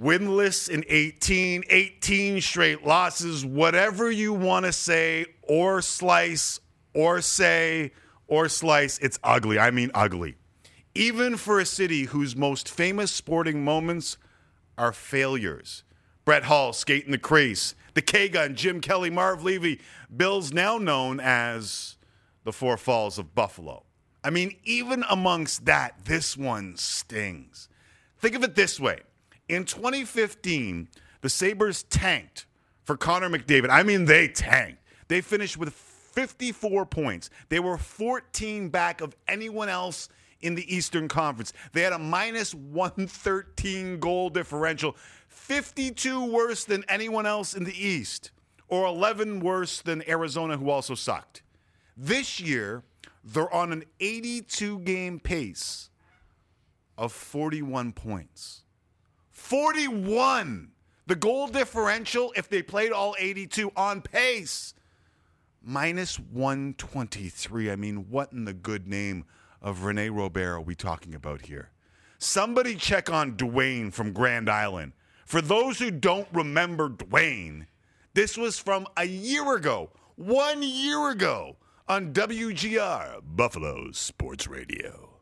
Winless 0.00 0.70
in 0.70 0.86
18, 0.88 1.64
18 1.68 2.40
straight 2.40 2.86
losses, 2.86 3.44
whatever 3.44 4.10
you 4.10 4.32
want 4.32 4.64
to 4.64 4.72
say 4.72 5.26
or 5.42 5.82
slice 5.82 6.60
or 6.94 7.20
say 7.20 7.92
or 8.26 8.48
slice, 8.48 8.96
it's 9.00 9.18
ugly. 9.22 9.58
I 9.58 9.70
mean, 9.70 9.90
ugly. 9.92 10.36
Even 10.94 11.36
for 11.36 11.60
a 11.60 11.66
city 11.66 12.04
whose 12.04 12.34
most 12.36 12.70
famous 12.70 13.12
sporting 13.12 13.62
moments 13.62 14.16
are 14.78 14.94
failures. 14.94 15.84
Brett 16.24 16.44
Hull 16.44 16.72
skating 16.72 17.10
the 17.10 17.18
crease, 17.18 17.74
the 17.92 18.00
K 18.00 18.30
gun, 18.30 18.54
Jim 18.54 18.80
Kelly, 18.80 19.10
Marv 19.10 19.44
Levy, 19.44 19.78
Bills 20.16 20.54
now 20.54 20.78
known 20.78 21.20
as 21.20 21.97
the 22.48 22.52
Four 22.54 22.78
Falls 22.78 23.18
of 23.18 23.34
Buffalo. 23.34 23.84
I 24.24 24.30
mean, 24.30 24.56
even 24.64 25.04
amongst 25.10 25.66
that, 25.66 26.06
this 26.06 26.34
one 26.34 26.78
stings. 26.78 27.68
Think 28.20 28.34
of 28.34 28.42
it 28.42 28.54
this 28.54 28.80
way 28.80 29.00
in 29.50 29.66
2015, 29.66 30.88
the 31.20 31.28
Sabres 31.28 31.82
tanked 31.82 32.46
for 32.84 32.96
Connor 32.96 33.28
McDavid. 33.28 33.68
I 33.68 33.82
mean, 33.82 34.06
they 34.06 34.28
tanked. 34.28 34.82
They 35.08 35.20
finished 35.20 35.58
with 35.58 35.74
54 35.74 36.86
points. 36.86 37.28
They 37.50 37.60
were 37.60 37.76
14 37.76 38.70
back 38.70 39.02
of 39.02 39.14
anyone 39.28 39.68
else 39.68 40.08
in 40.40 40.54
the 40.54 40.74
Eastern 40.74 41.06
Conference. 41.06 41.52
They 41.74 41.82
had 41.82 41.92
a 41.92 41.98
minus 41.98 42.54
113 42.54 44.00
goal 44.00 44.30
differential, 44.30 44.96
52 45.28 46.32
worse 46.32 46.64
than 46.64 46.82
anyone 46.88 47.26
else 47.26 47.52
in 47.52 47.64
the 47.64 47.78
East, 47.78 48.30
or 48.68 48.86
11 48.86 49.40
worse 49.40 49.82
than 49.82 50.02
Arizona, 50.08 50.56
who 50.56 50.70
also 50.70 50.94
sucked. 50.94 51.42
This 52.00 52.38
year, 52.38 52.84
they're 53.24 53.52
on 53.52 53.72
an 53.72 53.82
82 53.98 54.78
game 54.80 55.18
pace 55.18 55.90
of 56.96 57.10
41 57.10 57.90
points. 57.90 58.62
41! 59.32 60.70
The 61.08 61.16
goal 61.16 61.48
differential, 61.48 62.32
if 62.36 62.48
they 62.48 62.62
played 62.62 62.92
all 62.92 63.16
82 63.18 63.72
on 63.74 64.02
pace, 64.02 64.74
minus 65.60 66.20
123. 66.20 67.68
I 67.68 67.74
mean, 67.74 68.08
what 68.10 68.32
in 68.32 68.44
the 68.44 68.54
good 68.54 68.86
name 68.86 69.24
of 69.60 69.82
Rene 69.82 70.10
Robert 70.10 70.52
are 70.52 70.60
we 70.60 70.76
talking 70.76 71.16
about 71.16 71.46
here? 71.46 71.70
Somebody 72.18 72.76
check 72.76 73.10
on 73.10 73.36
Dwayne 73.36 73.92
from 73.92 74.12
Grand 74.12 74.48
Island. 74.48 74.92
For 75.26 75.40
those 75.40 75.80
who 75.80 75.90
don't 75.90 76.28
remember 76.32 76.88
Dwayne, 76.88 77.66
this 78.14 78.36
was 78.36 78.60
from 78.60 78.86
a 78.96 79.04
year 79.04 79.56
ago, 79.56 79.90
one 80.14 80.62
year 80.62 81.10
ago, 81.10 81.56
on 81.88 82.12
WGR, 82.12 83.20
Buffalo 83.24 83.90
Sports 83.92 84.46
Radio. 84.46 85.16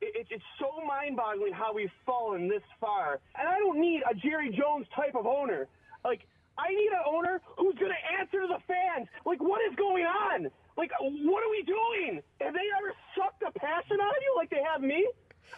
It, 0.00 0.26
it's 0.30 0.44
so 0.58 0.70
mind-boggling 0.86 1.52
how 1.52 1.74
we've 1.74 1.90
fallen 2.06 2.48
this 2.48 2.62
far. 2.80 3.18
And 3.36 3.48
I 3.48 3.58
don't 3.58 3.80
need 3.80 4.02
a 4.08 4.14
Jerry 4.14 4.50
Jones 4.50 4.86
type 4.94 5.16
of 5.16 5.26
owner. 5.26 5.66
Like, 6.04 6.26
I 6.58 6.68
need 6.68 6.90
an 6.94 7.02
owner 7.06 7.40
who's 7.58 7.74
going 7.74 7.90
to 7.90 8.20
answer 8.20 8.42
to 8.42 8.46
the 8.46 8.62
fans. 8.68 9.08
Like, 9.26 9.42
what 9.42 9.60
is 9.68 9.74
going 9.74 10.04
on? 10.04 10.46
Like, 10.76 10.90
what 11.00 11.42
are 11.42 11.50
we 11.50 11.62
doing? 11.66 12.22
Have 12.40 12.54
they 12.54 12.68
ever 12.78 12.94
sucked 13.18 13.40
the 13.40 13.50
passion 13.58 13.98
out 14.00 14.14
of 14.14 14.22
you 14.22 14.34
like 14.36 14.50
they 14.50 14.62
have 14.62 14.80
me? 14.80 15.06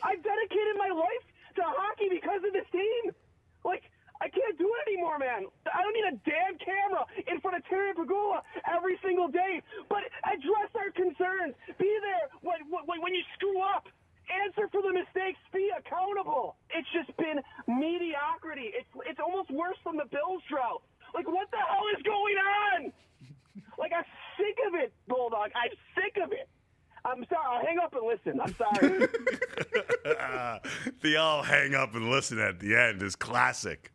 I've 0.03 0.23
dedicated 0.23 0.77
my 0.79 0.89
life 0.89 1.25
to 1.57 1.63
hockey 1.63 2.09
because 2.09 2.41
of 2.47 2.53
this 2.53 2.67
team. 2.73 3.13
Like, 3.65 3.85
I 4.25 4.33
can't 4.33 4.57
do 4.57 4.65
it 4.65 4.89
anymore, 4.89 5.21
man. 5.21 5.45
I 5.69 5.85
don't 5.85 5.93
need 5.93 6.09
a 6.09 6.17
damn 6.25 6.57
camera 6.57 7.05
in 7.29 7.45
front 7.45 7.61
of 7.61 7.63
Terry 7.69 7.93
Pegula 7.93 8.41
every 8.65 8.97
single 9.05 9.29
day. 9.29 9.61
But 9.93 10.09
address 10.25 10.73
our 10.81 10.89
concerns. 10.97 11.53
Be 11.77 11.93
there 12.01 12.33
when, 12.41 12.65
when, 12.73 13.05
when 13.05 13.13
you 13.13 13.21
screw 13.37 13.61
up. 13.61 13.85
Answer 14.33 14.73
for 14.73 14.81
the 14.81 14.97
mistakes. 14.97 15.37
Be 15.53 15.69
accountable. 15.77 16.57
It's 16.73 16.89
just 16.97 17.13
been 17.21 17.45
mediocrity. 17.69 18.73
It's 18.73 18.89
it's 19.05 19.21
almost 19.21 19.53
worse 19.53 19.77
than 19.85 20.01
the 20.01 20.09
Bills 20.09 20.41
drought. 20.49 20.81
Like 21.13 21.29
what 21.29 21.53
the 21.53 21.61
hell 21.61 21.85
is 21.93 22.01
going 22.01 22.41
on? 22.41 22.93
Like 23.77 23.93
I'm 23.93 24.09
sick 24.41 24.57
of 24.65 24.81
it, 24.81 24.97
Bulldog. 25.07 25.53
I'm 25.53 25.77
sick 25.93 26.17
of 26.25 26.33
it. 26.33 26.49
I'm 27.05 27.21
sorry. 27.29 27.45
I'll 27.45 27.67
hang 27.67 27.77
up 27.77 27.93
and 27.93 28.09
listen. 28.09 28.41
I'm 28.41 28.57
sorry. 28.57 29.05
the 31.05 31.17
all 31.21 31.43
hang 31.43 31.75
up 31.75 31.95
and 31.95 32.11
listen 32.11 32.39
at 32.39 32.61
the 32.61 32.75
end 32.75 33.03
is 33.03 33.15
classic. 33.15 33.93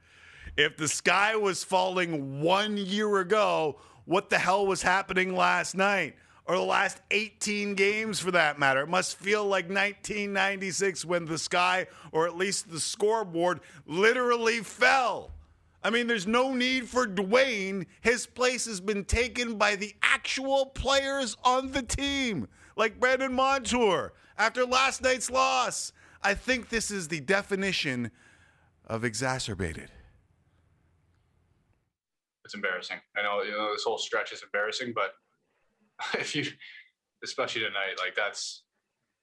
If 0.59 0.75
the 0.75 0.89
sky 0.89 1.37
was 1.37 1.63
falling 1.63 2.41
one 2.41 2.75
year 2.75 3.19
ago, 3.19 3.77
what 4.03 4.29
the 4.29 4.37
hell 4.37 4.67
was 4.67 4.81
happening 4.81 5.33
last 5.33 5.73
night? 5.73 6.17
Or 6.45 6.57
the 6.57 6.63
last 6.63 6.99
18 7.11 7.75
games 7.75 8.19
for 8.19 8.31
that 8.31 8.59
matter. 8.59 8.81
It 8.81 8.89
must 8.89 9.17
feel 9.17 9.45
like 9.45 9.69
1996 9.69 11.05
when 11.05 11.23
the 11.23 11.37
sky, 11.37 11.87
or 12.11 12.27
at 12.27 12.35
least 12.35 12.69
the 12.69 12.79
scoreboard, 12.81 13.61
literally 13.87 14.59
fell. 14.59 15.31
I 15.81 15.91
mean, 15.91 16.07
there's 16.07 16.27
no 16.27 16.53
need 16.53 16.89
for 16.89 17.07
Dwayne. 17.07 17.85
His 18.01 18.25
place 18.25 18.65
has 18.65 18.81
been 18.81 19.05
taken 19.05 19.57
by 19.57 19.77
the 19.77 19.95
actual 20.03 20.65
players 20.65 21.37
on 21.45 21.71
the 21.71 21.83
team, 21.83 22.49
like 22.75 22.99
Brandon 22.99 23.31
Montour 23.31 24.11
after 24.37 24.65
last 24.65 25.01
night's 25.01 25.31
loss. 25.31 25.93
I 26.21 26.33
think 26.33 26.67
this 26.67 26.91
is 26.91 27.07
the 27.07 27.21
definition 27.21 28.11
of 28.85 29.05
exacerbated. 29.05 29.89
It's 32.49 32.55
embarrassing. 32.55 32.97
I 33.15 33.21
know, 33.21 33.43
you 33.43 33.51
know 33.51 33.71
this 33.71 33.83
whole 33.83 33.99
stretch 33.99 34.33
is 34.33 34.41
embarrassing, 34.41 34.93
but 34.95 35.11
if 36.19 36.35
you, 36.35 36.47
especially 37.23 37.61
tonight, 37.61 37.99
like 37.99 38.15
that's 38.15 38.63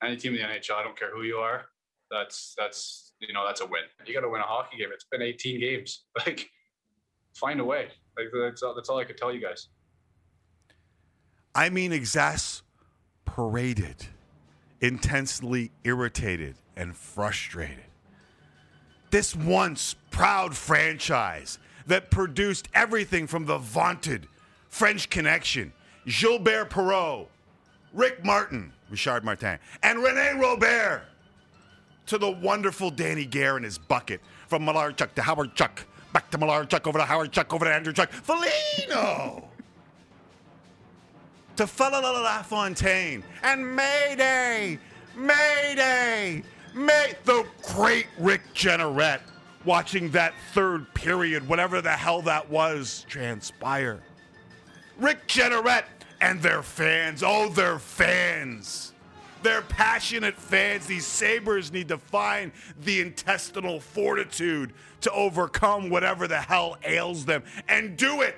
any 0.00 0.16
team 0.16 0.36
in 0.36 0.42
the 0.42 0.46
NHL. 0.46 0.76
I 0.76 0.84
don't 0.84 0.96
care 0.96 1.10
who 1.12 1.24
you 1.24 1.38
are. 1.38 1.64
That's 2.08 2.54
that's 2.56 3.14
you 3.18 3.34
know 3.34 3.44
that's 3.44 3.62
a 3.62 3.66
win. 3.66 3.82
You 4.06 4.14
got 4.14 4.20
to 4.20 4.28
win 4.28 4.42
a 4.42 4.44
hockey 4.44 4.76
game. 4.76 4.90
It's 4.92 5.06
been 5.10 5.22
18 5.22 5.58
games. 5.58 6.04
Like 6.24 6.48
find 7.34 7.58
a 7.58 7.64
way. 7.64 7.88
Like 8.16 8.28
that's 8.32 8.62
all, 8.62 8.76
that's 8.76 8.88
all 8.88 8.98
I 8.98 9.04
could 9.04 9.16
tell 9.16 9.34
you 9.34 9.40
guys. 9.40 9.66
I 11.52 11.68
mean, 11.68 11.90
exasperated, 11.90 14.06
intensely 14.80 15.72
irritated, 15.82 16.54
and 16.76 16.96
frustrated. 16.96 17.86
This 19.10 19.34
once 19.34 19.96
proud 20.12 20.54
franchise 20.54 21.58
that 21.86 22.10
produced 22.10 22.68
everything 22.74 23.26
from 23.26 23.46
the 23.46 23.58
vaunted 23.58 24.26
French 24.68 25.08
Connection, 25.08 25.72
Gilbert 26.06 26.70
Perreault, 26.70 27.26
Rick 27.92 28.24
Martin, 28.24 28.72
Richard 28.90 29.24
Martin, 29.24 29.58
and 29.82 30.02
Rene 30.02 30.38
Robert 30.40 31.02
to 32.06 32.18
the 32.18 32.30
wonderful 32.30 32.90
Danny 32.90 33.24
Gare 33.24 33.56
and 33.56 33.64
his 33.64 33.78
bucket 33.78 34.20
from 34.48 34.64
Millard 34.64 34.96
Chuck 34.96 35.14
to 35.14 35.22
Howard 35.22 35.54
Chuck, 35.54 35.84
back 36.12 36.30
to 36.30 36.38
Millard 36.38 36.70
Chuck, 36.70 36.86
over 36.86 36.98
to 36.98 37.04
Howard 37.04 37.32
Chuck, 37.32 37.52
over 37.52 37.64
to 37.64 37.72
Andrew 37.72 37.92
Chuck, 37.92 38.10
Felino 38.10 39.44
to 41.56 41.64
Falala 41.64 42.22
LaFontaine 42.22 43.24
and 43.42 43.74
Mayday, 43.74 44.78
Mayday, 45.16 46.42
May 46.74 47.14
the 47.24 47.46
great 47.62 48.06
Rick 48.18 48.42
Jeanneret 48.54 49.20
watching 49.66 50.10
that 50.12 50.32
third 50.52 50.92
period, 50.94 51.46
whatever 51.46 51.82
the 51.82 51.90
hell 51.90 52.22
that 52.22 52.48
was, 52.48 53.04
transpire. 53.08 54.00
Rick 54.98 55.26
Jeanneret 55.26 55.84
and 56.20 56.40
their 56.40 56.62
fans, 56.62 57.22
oh, 57.22 57.50
their 57.50 57.78
fans. 57.78 58.94
They're 59.42 59.62
passionate 59.62 60.34
fans. 60.36 60.86
These 60.86 61.06
Sabres 61.06 61.70
need 61.70 61.88
to 61.88 61.98
find 61.98 62.52
the 62.80 63.00
intestinal 63.00 63.80
fortitude 63.80 64.72
to 65.02 65.10
overcome 65.12 65.90
whatever 65.90 66.26
the 66.26 66.40
hell 66.40 66.78
ails 66.84 67.26
them 67.26 67.42
and 67.68 67.96
do 67.96 68.22
it 68.22 68.36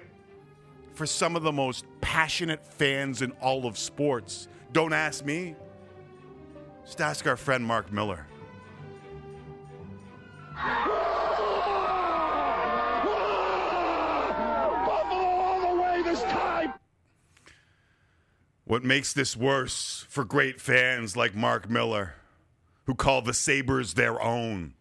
for 0.94 1.06
some 1.06 1.36
of 1.36 1.42
the 1.44 1.52
most 1.52 1.84
passionate 2.00 2.66
fans 2.66 3.22
in 3.22 3.30
all 3.40 3.66
of 3.66 3.78
sports. 3.78 4.48
Don't 4.72 4.92
ask 4.92 5.24
me. 5.24 5.54
Just 6.84 7.00
ask 7.00 7.26
our 7.26 7.36
friend 7.36 7.64
Mark 7.64 7.92
Miller. 7.92 8.26
What 18.68 18.84
makes 18.84 19.14
this 19.14 19.34
worse 19.34 20.04
for 20.10 20.24
great 20.24 20.60
fans 20.60 21.16
like 21.16 21.34
Mark 21.34 21.70
Miller, 21.70 22.14
who 22.84 22.94
call 22.94 23.22
the 23.22 23.32
Sabres 23.32 23.94
their 23.94 24.22
own, 24.22 24.74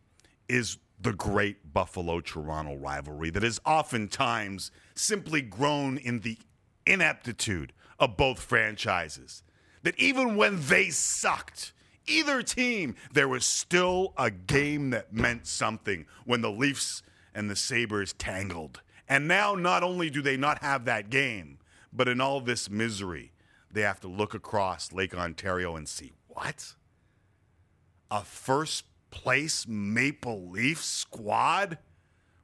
is 0.50 0.77
the 1.00 1.13
great 1.13 1.74
Buffalo 1.74 2.19
Toronto 2.19 2.75
rivalry 2.75 3.29
that 3.29 3.43
has 3.43 3.62
oftentimes 3.65 4.72
simply 4.93 5.41
grown 5.41 5.98
in 5.98 6.19
the 6.19 6.38
ineptitude 6.86 7.72
of 7.98 8.17
both 8.17 8.41
franchises. 8.41 9.41
That 9.84 9.98
even 9.98 10.36
when 10.36 10.67
they 10.67 10.89
sucked, 10.89 11.72
either 12.08 12.42
team, 12.42 12.96
there 13.14 13.28
was 13.28 13.46
still 13.46 14.14
a 14.18 14.32
game 14.32 14.90
that 14.92 15.14
meant 15.14 15.48
something 15.48 16.06
when 16.26 16.42
the 16.42 16.52
Leafs 16.52 17.04
and 17.34 17.50
the 17.50 17.56
Sabres 17.56 18.14
tangled. 18.14 18.82
And 19.08 19.28
now, 19.28 19.56
not 19.56 19.84
only 19.84 20.10
do 20.10 20.22
they 20.22 20.38
not 20.38 20.62
have 20.62 20.86
that 20.86 21.10
game, 21.10 21.60
but 21.94 22.08
in 22.08 22.20
all 22.20 22.42
this 22.42 22.70
misery, 22.70 23.32
they 23.72 23.82
have 23.82 24.00
to 24.02 24.08
look 24.08 24.34
across 24.34 24.92
Lake 24.92 25.16
Ontario 25.16 25.76
and 25.76 25.88
see 25.88 26.12
what? 26.28 26.74
A 28.10 28.24
first 28.24 28.86
place 29.12 29.68
Maple 29.68 30.50
Leaf 30.50 30.84
squad? 30.84 31.78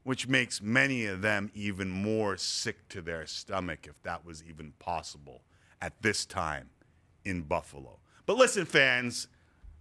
Which 0.03 0.27
makes 0.27 0.61
many 0.61 1.05
of 1.05 1.21
them 1.21 1.49
even 1.53 1.89
more 1.89 2.35
sick 2.35 2.89
to 2.89 3.01
their 3.01 3.25
stomach, 3.25 3.87
if 3.87 4.01
that 4.03 4.25
was 4.25 4.43
even 4.43 4.73
possible 4.77 5.43
at 5.81 6.01
this 6.01 6.25
time 6.25 6.69
in 7.23 7.43
Buffalo. 7.43 7.99
But 8.25 8.37
listen, 8.37 8.65
fans, 8.65 9.27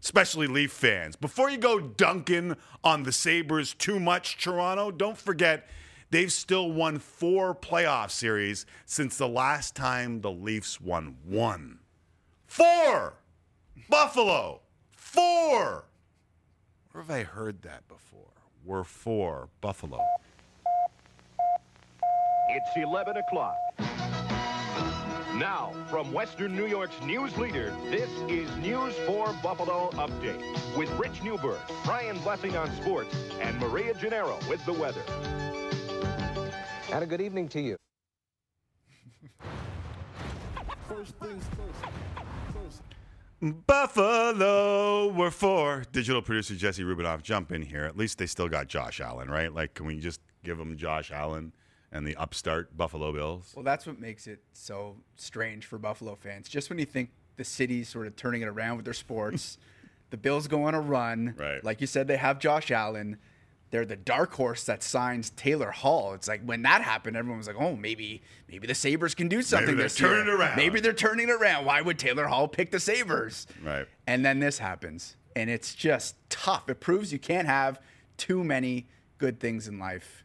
especially 0.03 0.47
Leaf 0.47 0.73
fans, 0.73 1.17
before 1.17 1.51
you 1.51 1.59
go 1.59 1.79
dunking 1.79 2.57
on 2.83 3.05
the 3.05 3.13
Sabres 3.13 3.75
too 3.75 4.01
much, 4.01 4.43
Toronto, 4.43 4.91
don't 4.91 5.17
forget 5.17 5.69
they've 6.11 6.33
still 6.33 6.71
won 6.71 6.99
four 6.99 7.55
playoff 7.55 8.11
series 8.11 8.67
since 8.85 9.17
the 9.17 9.29
last 9.29 9.77
time 9.77 10.21
the 10.21 10.31
Leafs 10.31 10.81
won 10.81 11.17
one. 11.25 11.79
Four! 12.47 13.15
Buffalo! 13.89 14.61
Four! 14.91 15.85
Where 16.91 17.03
have 17.03 17.11
I 17.11 17.23
heard 17.23 17.63
that 17.63 17.87
before? 17.89 18.21
We're 18.65 18.85
for 18.85 19.49
Buffalo. 19.61 20.01
It's 22.51 22.71
11 22.77 23.17
o'clock. 23.17 23.55
Now, 25.37 25.73
from 25.89 26.13
Western 26.13 26.55
New 26.55 26.67
York's 26.67 27.01
news 27.01 27.35
leader, 27.39 27.75
this 27.89 28.11
is 28.29 28.55
News 28.59 28.95
for 29.07 29.33
Buffalo 29.43 29.89
Update 29.93 30.77
with 30.77 30.91
Rich 30.99 31.23
Newberg, 31.23 31.59
Brian 31.87 32.19
Blessing 32.19 32.55
on 32.55 32.71
sports, 32.77 33.17
and 33.41 33.59
Maria 33.59 33.95
Gennaro 33.95 34.39
with 34.47 34.63
the 34.67 34.75
weather. 34.75 35.01
And 36.93 37.03
a 37.03 37.07
good 37.07 37.23
evening 37.23 37.49
to 37.49 37.63
you. 37.63 37.77
First 40.87 41.15
things 41.17 41.45
first. 41.57 41.93
First. 42.53 42.83
Buffalo, 43.67 45.09
we're 45.09 45.31
for. 45.31 45.85
Digital 45.93 46.21
producer 46.21 46.55
Jesse 46.57 46.83
Rubinoff, 46.83 47.23
jump 47.23 47.53
in 47.53 47.63
here. 47.63 47.85
At 47.85 47.97
least 47.97 48.19
they 48.19 48.27
still 48.27 48.49
got 48.49 48.69
Josh 48.69 49.01
Allen, 49.01 49.31
right? 49.31 49.53
Like, 49.53 49.73
can 49.73 49.87
we 49.87 49.99
just 49.99 50.21
give 50.45 50.59
them 50.59 50.77
Josh 50.77 51.11
Allen 51.11 51.55
and 51.93 52.07
the 52.07 52.17
upstart 52.17 52.77
Buffalo 52.77 53.13
Bills? 53.13 53.53
Well, 53.55 53.65
that's 53.65 53.87
what 53.87 54.01
makes 54.01 54.27
it 54.27 54.41
so 54.53 54.97
strange 55.17 55.67
for 55.67 55.79
Buffalo 55.79 56.17
fans. 56.17 56.49
Just 56.49 56.71
when 56.71 56.79
you 56.79 56.87
think 56.87 57.11
the 57.37 57.45
city's 57.45 57.89
sort 57.89 58.07
of 58.07 58.17
turning 58.17 58.43
it 58.43 58.49
around 58.49 58.77
with 58.77 58.85
their 58.85 58.95
sports, 58.95 59.59
the 60.11 60.17
Bills 60.17 60.49
go 60.49 60.65
on 60.65 60.75
a 60.75 60.81
run. 60.81 61.35
Right. 61.37 61.63
Like 61.63 61.81
you 61.81 61.87
said, 61.87 62.09
they 62.09 62.17
have 62.17 62.39
Josh 62.39 62.71
Allen. 62.71 63.19
They're 63.71 63.87
the 63.87 63.97
dark 63.97 64.35
horse 64.35 64.65
that 64.65 64.83
signs 64.83 65.31
Taylor 65.31 65.71
Hall. 65.71 66.13
It's 66.13 66.29
like 66.29 66.43
when 66.45 66.63
that 66.63 66.83
happened, 66.83 67.17
everyone 67.17 67.39
was 67.39 67.47
like, 67.47 67.57
"Oh, 67.59 67.75
maybe, 67.75 68.21
maybe 68.47 68.67
the 68.67 68.75
Sabres 68.75 69.15
can 69.15 69.29
do 69.29 69.41
something 69.41 69.77
they're 69.77 69.85
this 69.85 69.97
turning 69.97 70.29
around." 70.29 70.57
Maybe 70.57 70.81
they're 70.81 70.93
turning 70.93 71.31
it 71.31 71.33
around. 71.33 71.65
Why 71.65 71.81
would 71.81 71.99
Taylor 71.99 72.27
Hall 72.27 72.49
pick 72.49 72.71
the 72.71 72.81
Sabres?" 72.81 73.47
Right. 73.65 73.87
And 74.07 74.23
then 74.27 74.41
this 74.41 74.59
happens, 74.59 75.17
and 75.35 75.49
it's 75.49 75.75
just 75.75 76.17
tough. 76.29 76.69
It 76.69 76.81
proves 76.81 77.15
you 77.15 77.19
can't 77.19 77.47
have 77.49 77.81
too 78.19 78.45
many 78.45 78.89
good 79.17 79.41
things 79.41 79.67
in 79.69 79.79
life 79.79 80.23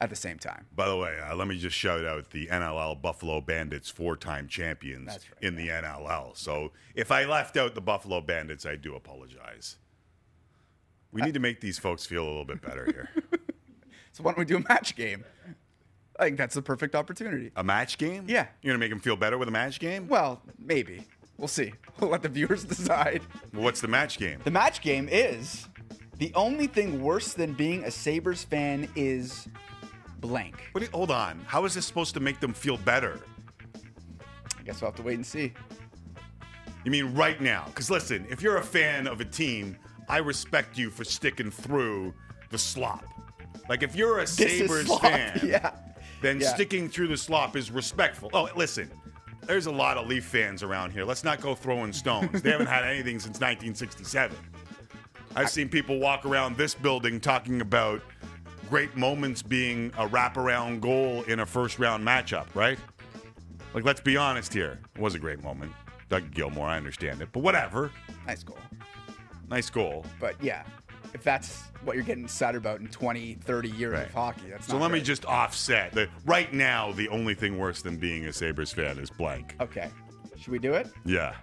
at 0.00 0.10
the 0.10 0.16
same 0.16 0.38
time. 0.38 0.66
By 0.74 0.88
the 0.88 0.96
way, 0.96 1.18
uh, 1.20 1.34
let 1.36 1.46
me 1.48 1.58
just 1.58 1.76
shout 1.76 2.04
out 2.04 2.30
the 2.30 2.46
NLL 2.46 3.00
Buffalo 3.00 3.40
Bandits, 3.40 3.90
four-time 3.90 4.48
champions 4.48 5.08
right, 5.08 5.20
in 5.42 5.56
the 5.56 5.68
NLL. 5.68 6.36
So 6.36 6.72
if 6.94 7.10
I 7.12 7.24
left 7.24 7.56
out 7.56 7.74
the 7.74 7.80
Buffalo 7.80 8.20
Bandits, 8.20 8.64
I 8.64 8.76
do 8.76 8.94
apologize. 8.94 9.76
We 11.12 11.22
need 11.22 11.34
to 11.34 11.40
make 11.40 11.60
these 11.60 11.78
folks 11.78 12.06
feel 12.06 12.24
a 12.24 12.28
little 12.28 12.44
bit 12.44 12.62
better 12.62 12.84
here. 12.86 13.10
So 14.12 14.24
why 14.24 14.32
don't 14.32 14.40
we 14.40 14.44
do 14.44 14.56
a 14.56 14.68
match 14.68 14.96
game? 14.96 15.24
I 16.18 16.24
think 16.24 16.36
that's 16.36 16.56
the 16.56 16.62
perfect 16.62 16.96
opportunity. 16.96 17.52
a 17.54 17.62
match 17.62 17.96
game? 17.96 18.24
Yeah. 18.26 18.48
You're 18.60 18.72
gonna 18.72 18.80
make 18.80 18.90
them 18.90 18.98
feel 18.98 19.14
better 19.14 19.38
with 19.38 19.46
a 19.46 19.52
match 19.52 19.78
game? 19.78 20.08
Well, 20.08 20.42
maybe. 20.58 21.06
We'll 21.38 21.46
see. 21.48 21.72
We'll 22.00 22.10
let 22.10 22.22
the 22.22 22.28
viewers 22.28 22.64
decide. 22.76 23.22
Well, 23.54 23.62
what's 23.62 23.80
the 23.80 23.86
match 23.88 24.18
game? 24.18 24.40
The 24.42 24.50
match 24.50 24.80
game 24.82 25.08
is 25.10 25.68
the 26.18 26.32
only 26.34 26.66
thing 26.66 27.00
worse 27.00 27.34
than 27.34 27.52
being 27.52 27.84
a 27.84 27.90
Sabres 27.90 28.42
fan 28.42 28.88
is 28.96 29.46
blank. 30.20 30.68
What 30.72 30.80
do 30.80 30.84
you- 30.86 30.90
hold 30.92 31.10
on. 31.10 31.40
How 31.46 31.64
is 31.64 31.74
this 31.74 31.86
supposed 31.86 32.14
to 32.14 32.20
make 32.20 32.40
them 32.40 32.52
feel 32.52 32.76
better? 32.78 33.20
I 34.58 34.62
guess 34.62 34.80
we'll 34.80 34.90
have 34.90 34.96
to 34.96 35.02
wait 35.02 35.14
and 35.14 35.26
see. 35.26 35.52
You 36.84 36.90
mean 36.90 37.14
right 37.14 37.40
now? 37.40 37.64
Because 37.66 37.90
listen, 37.90 38.26
if 38.30 38.40
you're 38.42 38.56
a 38.58 38.62
fan 38.62 39.06
of 39.06 39.20
a 39.20 39.24
team, 39.24 39.76
I 40.08 40.18
respect 40.18 40.78
you 40.78 40.90
for 40.90 41.04
sticking 41.04 41.50
through 41.50 42.14
the 42.50 42.58
slop. 42.58 43.04
Like 43.68 43.82
if 43.82 43.94
you're 43.94 44.20
a 44.20 44.26
Sabres 44.26 44.92
fan, 44.98 45.40
yeah. 45.44 45.72
then 46.22 46.40
Yeah. 46.40 46.54
sticking 46.54 46.88
through 46.88 47.08
the 47.08 47.16
slop 47.16 47.56
is 47.56 47.70
respectful. 47.70 48.30
Oh, 48.32 48.48
listen, 48.56 48.90
there's 49.46 49.66
a 49.66 49.70
lot 49.70 49.96
of 49.98 50.06
Leaf 50.06 50.24
fans 50.24 50.62
around 50.62 50.90
here. 50.92 51.04
Let's 51.04 51.24
not 51.24 51.40
go 51.40 51.54
throwing 51.54 51.92
stones. 51.92 52.42
they 52.42 52.50
haven't 52.50 52.66
had 52.66 52.84
anything 52.84 53.18
since 53.18 53.40
1967. 53.40 54.36
I've 55.36 55.50
seen 55.50 55.68
people 55.68 55.98
walk 56.00 56.26
around 56.26 56.56
this 56.56 56.74
building 56.74 57.20
talking 57.20 57.60
about 57.60 58.02
great 58.70 58.96
moments 58.96 59.42
being 59.42 59.88
a 59.98 60.06
wraparound 60.08 60.80
goal 60.80 61.22
in 61.24 61.40
a 61.40 61.46
first 61.46 61.78
round 61.80 62.06
matchup, 62.06 62.46
right? 62.54 62.78
Like, 63.74 63.84
let's 63.84 64.00
be 64.00 64.16
honest 64.16 64.54
here. 64.54 64.78
It 64.94 65.00
was 65.00 65.14
a 65.14 65.18
great 65.18 65.42
moment. 65.42 65.72
Doug 66.08 66.30
Gilmour, 66.32 66.62
I 66.66 66.76
understand 66.76 67.20
it, 67.20 67.28
but 67.32 67.40
whatever. 67.42 67.90
Nice 68.26 68.42
goal. 68.44 68.58
Nice 69.48 69.70
goal. 69.70 70.04
But 70.20 70.34
yeah, 70.42 70.62
if 71.14 71.22
that's 71.24 71.64
what 71.84 71.96
you're 71.96 72.04
getting 72.04 72.24
excited 72.24 72.56
about 72.58 72.80
in 72.80 72.86
20, 72.88 73.34
30 73.42 73.68
years 73.70 73.92
Right. 73.94 74.06
of 74.06 74.12
hockey, 74.14 74.50
that's 74.50 74.66
So 74.66 74.76
let 74.78 74.90
me 74.92 75.00
just 75.00 75.24
offset 75.24 75.92
that 75.92 76.08
right 76.24 76.52
now, 76.52 76.92
the 76.92 77.08
only 77.08 77.34
thing 77.34 77.58
worse 77.58 77.82
than 77.82 77.96
being 77.96 78.26
a 78.26 78.32
Sabres 78.32 78.72
fan 78.72 78.98
is 78.98 79.10
blank. 79.10 79.56
Okay. 79.60 79.88
Should 80.38 80.52
we 80.52 80.58
do 80.60 80.74
it? 80.74 80.88
Yeah. 81.04 81.34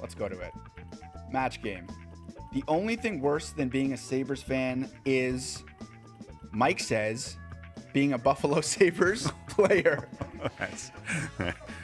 Let's 0.00 0.14
go 0.14 0.28
to 0.28 0.38
it. 0.38 0.52
Match 1.32 1.62
game. 1.62 1.86
The 2.52 2.62
only 2.68 2.96
thing 2.96 3.20
worse 3.20 3.50
than 3.50 3.68
being 3.68 3.92
a 3.92 3.96
Sabres 3.96 4.42
fan 4.42 4.90
is, 5.04 5.64
Mike 6.52 6.80
says, 6.80 7.36
being 7.92 8.12
a 8.12 8.18
Buffalo 8.18 8.60
Sabres 8.62 9.30
player. 9.48 10.08
That's 10.58 10.90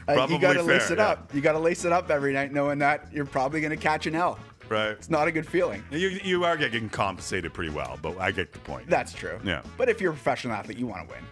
Uh, 0.08 0.26
you 0.30 0.38
got 0.38 0.54
to 0.54 0.62
lace 0.62 0.90
it 0.90 0.98
yeah. 0.98 1.08
up. 1.08 1.34
You 1.34 1.40
got 1.40 1.52
to 1.52 1.58
lace 1.58 1.84
it 1.84 1.92
up 1.92 2.10
every 2.10 2.32
night, 2.32 2.52
knowing 2.52 2.78
that 2.78 3.12
you're 3.12 3.26
probably 3.26 3.60
going 3.60 3.70
to 3.70 3.76
catch 3.76 4.06
an 4.06 4.14
L. 4.14 4.38
Right. 4.68 4.90
It's 4.90 5.10
not 5.10 5.28
a 5.28 5.32
good 5.32 5.46
feeling. 5.46 5.82
You, 5.90 6.08
you 6.22 6.44
are 6.44 6.56
getting 6.56 6.88
compensated 6.88 7.52
pretty 7.54 7.70
well, 7.72 7.98
but 8.02 8.18
I 8.18 8.30
get 8.30 8.52
the 8.52 8.58
point. 8.58 8.88
That's 8.88 9.12
true. 9.12 9.38
Yeah. 9.44 9.62
But 9.78 9.88
if 9.88 10.00
you're 10.00 10.10
a 10.12 10.14
professional 10.14 10.54
athlete, 10.54 10.78
you 10.78 10.86
want 10.86 11.08
to 11.08 11.14
win. 11.14 11.24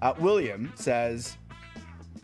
Uh, 0.00 0.14
William 0.18 0.72
says, 0.76 1.36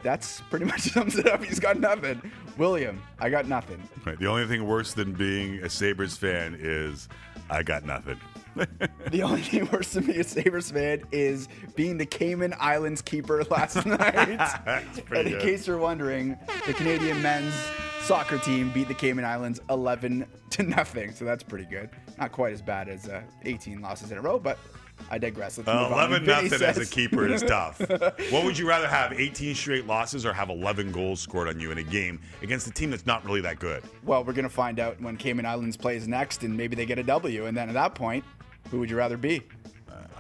that's 0.03 0.41
pretty 0.51 0.65
much 0.67 0.81
sums 0.93 1.17
it 1.17 1.27
up. 1.27 1.43
He's 1.45 1.61
got 1.61 1.79
nothing. 1.79 2.21
William, 2.59 3.01
I 3.19 3.31
got 3.31 3.47
nothing. 3.49 3.83
Right. 4.05 4.19
The 4.19 4.27
only 4.27 4.47
thing 4.47 4.67
worse 4.67 4.93
than 4.95 5.13
being 5.13 5.63
a 5.63 5.71
Sabres 5.71 6.17
fan 6.17 6.57
is 6.59 7.09
I 7.51 7.63
got 7.63 7.85
nothing. 7.85 8.19
The 9.11 9.23
only 9.23 9.41
thing 9.41 9.67
worse 9.73 9.95
than 9.95 10.05
being 10.05 10.21
a 10.21 10.25
Sabres 10.25 10.71
fan 10.71 11.03
is 11.13 11.49
being 11.77 11.97
the 11.97 12.05
Cayman 12.05 12.53
Islands 12.61 13.01
keeper 13.01 13.43
last 13.51 13.87
night. 13.87 14.39
And 15.11 15.27
in 15.27 15.33
good. 15.33 15.41
case 15.43 15.67
you're 15.67 15.79
wondering, 15.79 16.37
the 16.67 16.75
Canadian 16.75 17.23
men's 17.23 17.55
soccer 18.03 18.37
team 18.39 18.71
beat 18.71 18.87
the 18.89 18.93
Cayman 18.95 19.25
Islands 19.25 19.61
11 19.71 20.27
to 20.51 20.63
nothing. 20.63 21.13
So 21.13 21.25
that's 21.25 21.43
pretty 21.43 21.65
good. 21.65 21.89
Not 22.19 22.33
quite 22.33 22.53
as 22.53 22.61
bad 22.61 22.89
as 22.91 23.09
uh, 23.09 23.23
18 23.45 23.81
losses 23.81 24.13
in 24.13 24.19
a 24.19 24.21
row, 24.21 24.39
but 24.39 24.59
I 25.11 25.17
digress. 25.17 25.57
Let's 25.57 25.69
Uh, 25.69 25.83
move 25.85 25.93
11 25.93 26.25
Vinny 26.27 26.49
nothing 26.51 26.63
as 26.69 26.77
a 26.79 26.85
keeper 26.87 27.27
is 27.27 27.43
tough. 27.43 27.81
what 28.31 28.45
would 28.45 28.59
you 28.59 28.69
rather 28.69 28.89
have, 28.89 29.13
18 29.15 29.55
straight 29.55 29.87
losses 29.87 30.27
or 30.27 30.33
have 30.35 30.51
11 30.51 30.93
goals 30.93 31.21
scored 31.21 31.49
on 31.49 31.59
you 31.61 31.71
in 31.71 31.79
a 31.79 31.83
game 31.83 32.21
against 32.43 32.67
a 32.67 32.71
team 32.73 32.91
that's 32.91 33.07
not 33.07 33.25
really 33.25 33.41
that 33.41 33.59
good? 33.59 33.83
Well, 34.05 34.23
we're 34.25 34.33
going 34.35 34.43
to 34.49 34.55
find 34.55 34.79
out 34.81 35.01
when 35.01 35.17
Cayman 35.17 35.47
Islands 35.47 35.77
plays 35.79 36.07
next, 36.09 36.43
and 36.43 36.55
maybe 36.55 36.77
they 36.77 36.85
get 36.85 36.99
a 36.99 37.03
W. 37.05 37.47
And 37.47 37.57
then 37.57 37.69
at 37.69 37.75
that 37.75 37.95
point, 37.95 38.25
who 38.71 38.79
would 38.81 38.91
you 38.91 38.97
rather 38.97 39.17
be? 39.17 39.43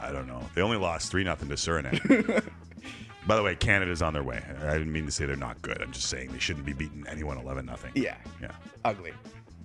I 0.00 0.12
don't 0.12 0.26
know. 0.28 0.40
They 0.54 0.62
only 0.62 0.76
lost 0.76 1.10
3 1.10 1.24
nothing 1.24 1.48
to 1.48 1.56
Suriname. 1.56 2.44
By 3.26 3.36
the 3.36 3.42
way, 3.42 3.56
Canada's 3.56 4.00
on 4.00 4.12
their 4.14 4.22
way. 4.22 4.42
I 4.62 4.72
didn't 4.78 4.92
mean 4.92 5.04
to 5.06 5.10
say 5.10 5.26
they're 5.26 5.36
not 5.36 5.60
good. 5.60 5.82
I'm 5.82 5.92
just 5.92 6.06
saying 6.08 6.30
they 6.32 6.38
shouldn't 6.38 6.64
be 6.64 6.72
beating 6.72 7.04
anyone 7.08 7.36
11 7.36 7.66
nothing. 7.66 7.90
Yeah. 7.94 8.16
Yeah. 8.40 8.52
Ugly. 8.84 9.12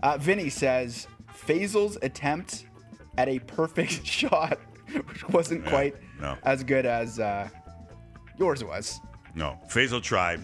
Uh, 0.01 0.17
Vinny 0.17 0.49
says 0.49 1.07
Faisal's 1.45 1.97
attempt 2.01 2.65
at 3.17 3.29
a 3.29 3.39
perfect 3.39 4.05
shot, 4.05 4.59
which 5.07 5.29
wasn't 5.29 5.63
Yeah, 5.63 5.69
quite 5.69 5.95
no. 6.19 6.35
as 6.43 6.63
good 6.63 6.85
as 6.85 7.19
uh, 7.19 7.47
yours 8.37 8.63
was. 8.63 8.99
No. 9.35 9.57
Faisal 9.69 10.01
tried, 10.01 10.41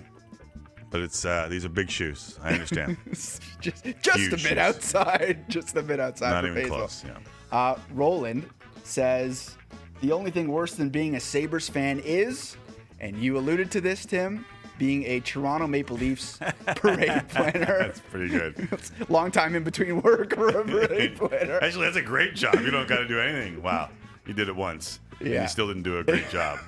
but 0.91 1.01
it's 1.01 1.25
uh, 1.25 1.47
these 1.49 1.65
are 1.65 1.69
big 1.69 1.89
shoes. 1.89 2.39
I 2.43 2.53
understand. 2.53 2.95
just 3.09 3.41
just 3.59 4.17
Huge 4.17 4.27
a 4.33 4.35
bit 4.37 4.39
shoes. 4.41 4.57
outside. 4.57 5.49
Just 5.49 5.75
a 5.75 5.81
bit 5.83 5.99
outside 5.99 6.29
Not 6.31 6.45
even 6.45 6.63
Faisal. 6.63 6.67
close. 6.67 7.03
Yeah. 7.05 7.17
Uh, 7.51 7.75
Roland 7.93 8.47
says 8.83 9.55
the 10.01 10.11
only 10.11 10.31
thing 10.31 10.47
worse 10.49 10.75
than 10.75 10.89
being 10.89 11.15
a 11.15 11.19
Sabres 11.19 11.69
fan 11.69 11.99
is, 12.05 12.57
and 12.99 13.17
you 13.17 13.37
alluded 13.37 13.71
to 13.71 13.81
this, 13.81 14.05
Tim, 14.05 14.45
being 14.77 15.03
a 15.05 15.19
Toronto 15.21 15.67
Maple 15.67 15.97
Leafs 15.97 16.39
parade 16.67 17.27
planner. 17.29 17.79
That's 17.79 17.99
pretty 17.99 18.29
good. 18.29 18.69
Long 19.09 19.29
time 19.31 19.55
in 19.55 19.63
between 19.63 20.01
work 20.01 20.35
for 20.35 20.47
a 20.49 20.63
parade 20.63 21.15
planner. 21.17 21.59
Actually, 21.61 21.85
that's 21.85 21.97
a 21.97 22.01
great 22.01 22.35
job. 22.35 22.55
You 22.61 22.71
don't 22.71 22.87
got 22.87 22.99
to 22.99 23.07
do 23.07 23.19
anything. 23.19 23.61
Wow. 23.61 23.89
You 24.25 24.33
did 24.33 24.47
it 24.47 24.55
once. 24.55 24.99
and 25.19 25.29
You 25.29 25.47
still 25.47 25.67
didn't 25.67 25.83
do 25.83 25.97
a 25.99 26.03
great 26.03 26.29
job. 26.29 26.59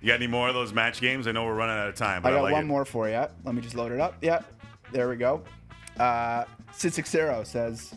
You 0.00 0.08
got 0.08 0.14
any 0.14 0.26
more 0.26 0.48
of 0.48 0.54
those 0.54 0.72
match 0.72 1.00
games? 1.00 1.26
I 1.26 1.32
know 1.32 1.44
we're 1.44 1.54
running 1.54 1.76
out 1.76 1.88
of 1.88 1.94
time, 1.94 2.18
I 2.18 2.20
but 2.22 2.32
I, 2.32 2.36
got 2.36 2.42
like 2.42 2.52
one 2.54 2.64
it. 2.64 2.66
more 2.66 2.84
for 2.84 3.08
you. 3.08 3.24
Let 3.44 3.54
me 3.54 3.60
just 3.62 3.74
load 3.74 3.92
it 3.92 4.00
up. 4.00 4.16
Yeah, 4.20 4.40
there 4.92 5.08
we 5.08 5.16
go. 5.16 5.42
Uh, 5.98 6.44
Sid 6.72 6.92
Seixeiro 6.92 7.44
says 7.44 7.94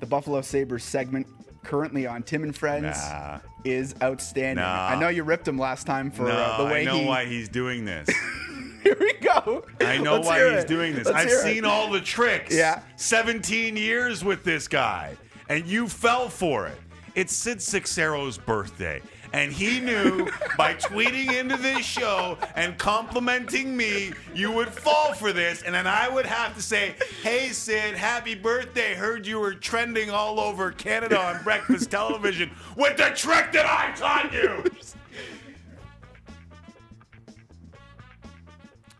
the 0.00 0.06
Buffalo 0.06 0.40
Sabres 0.42 0.84
segment 0.84 1.26
currently 1.64 2.06
on 2.06 2.22
Tim 2.22 2.42
and 2.44 2.56
Friends 2.56 2.96
Nah. 3.08 3.38
is 3.64 3.94
outstanding. 4.02 4.62
Nah. 4.64 4.88
I 4.88 4.98
know 5.00 5.08
you 5.08 5.24
ripped 5.24 5.46
him 5.48 5.58
last 5.58 5.86
time 5.86 6.10
for 6.10 6.24
no, 6.24 6.30
uh, 6.36 6.58
the 6.58 6.64
way 6.66 6.82
he. 6.82 6.88
I 6.88 6.92
know 6.92 6.98
he. 7.00 7.06
why 7.06 7.24
he's 7.26 7.48
doing 7.48 7.84
this. 7.84 8.08
Here 8.82 8.96
we 9.00 9.14
go. 9.14 9.64
I 9.80 9.98
know 9.98 10.14
Let's 10.14 10.28
why 10.28 10.48
he's 10.54 10.62
it. 10.62 10.68
doing 10.68 10.94
this. 10.94 11.06
Let's 11.06 11.18
I've 11.18 11.28
hear 11.28 11.38
it. 11.40 11.42
seen 11.42 11.64
all 11.64 11.90
the 11.90 12.00
tricks. 12.00 12.54
Yeah. 12.54 12.82
17 12.94 13.76
years 13.76 14.22
with 14.24 14.44
this 14.44 14.68
guy, 14.68 15.16
and 15.48 15.66
you 15.66 15.88
fell 15.88 16.28
for 16.28 16.68
it. 16.68 16.78
It's 17.16 17.34
Sid 17.34 17.58
Seixeiro's 17.58 18.38
birthday, 18.38 19.02
And 19.32 19.52
he 19.52 19.80
knew 19.80 20.28
by 20.56 20.74
tweeting 20.74 21.32
into 21.38 21.56
this 21.56 21.84
show 21.84 22.38
and 22.54 22.78
complimenting 22.78 23.76
me, 23.76 24.12
you 24.34 24.52
would 24.52 24.68
fall 24.68 25.12
for 25.14 25.32
this. 25.32 25.62
And 25.62 25.74
then 25.74 25.86
I 25.86 26.08
would 26.08 26.26
have 26.26 26.54
to 26.56 26.62
say, 26.62 26.94
Hey, 27.22 27.48
Sid, 27.50 27.94
happy 27.94 28.34
birthday. 28.34 28.94
Heard 28.94 29.26
you 29.26 29.38
were 29.38 29.54
trending 29.54 30.10
all 30.10 30.40
over 30.40 30.70
Canada 30.72 31.20
on 31.20 31.42
breakfast 31.42 31.90
television 31.90 32.50
with 32.76 32.96
the 32.96 33.10
trick 33.14 33.52
that 33.52 33.66
I 33.66 33.92
taught 33.96 34.32
you. 34.32 34.64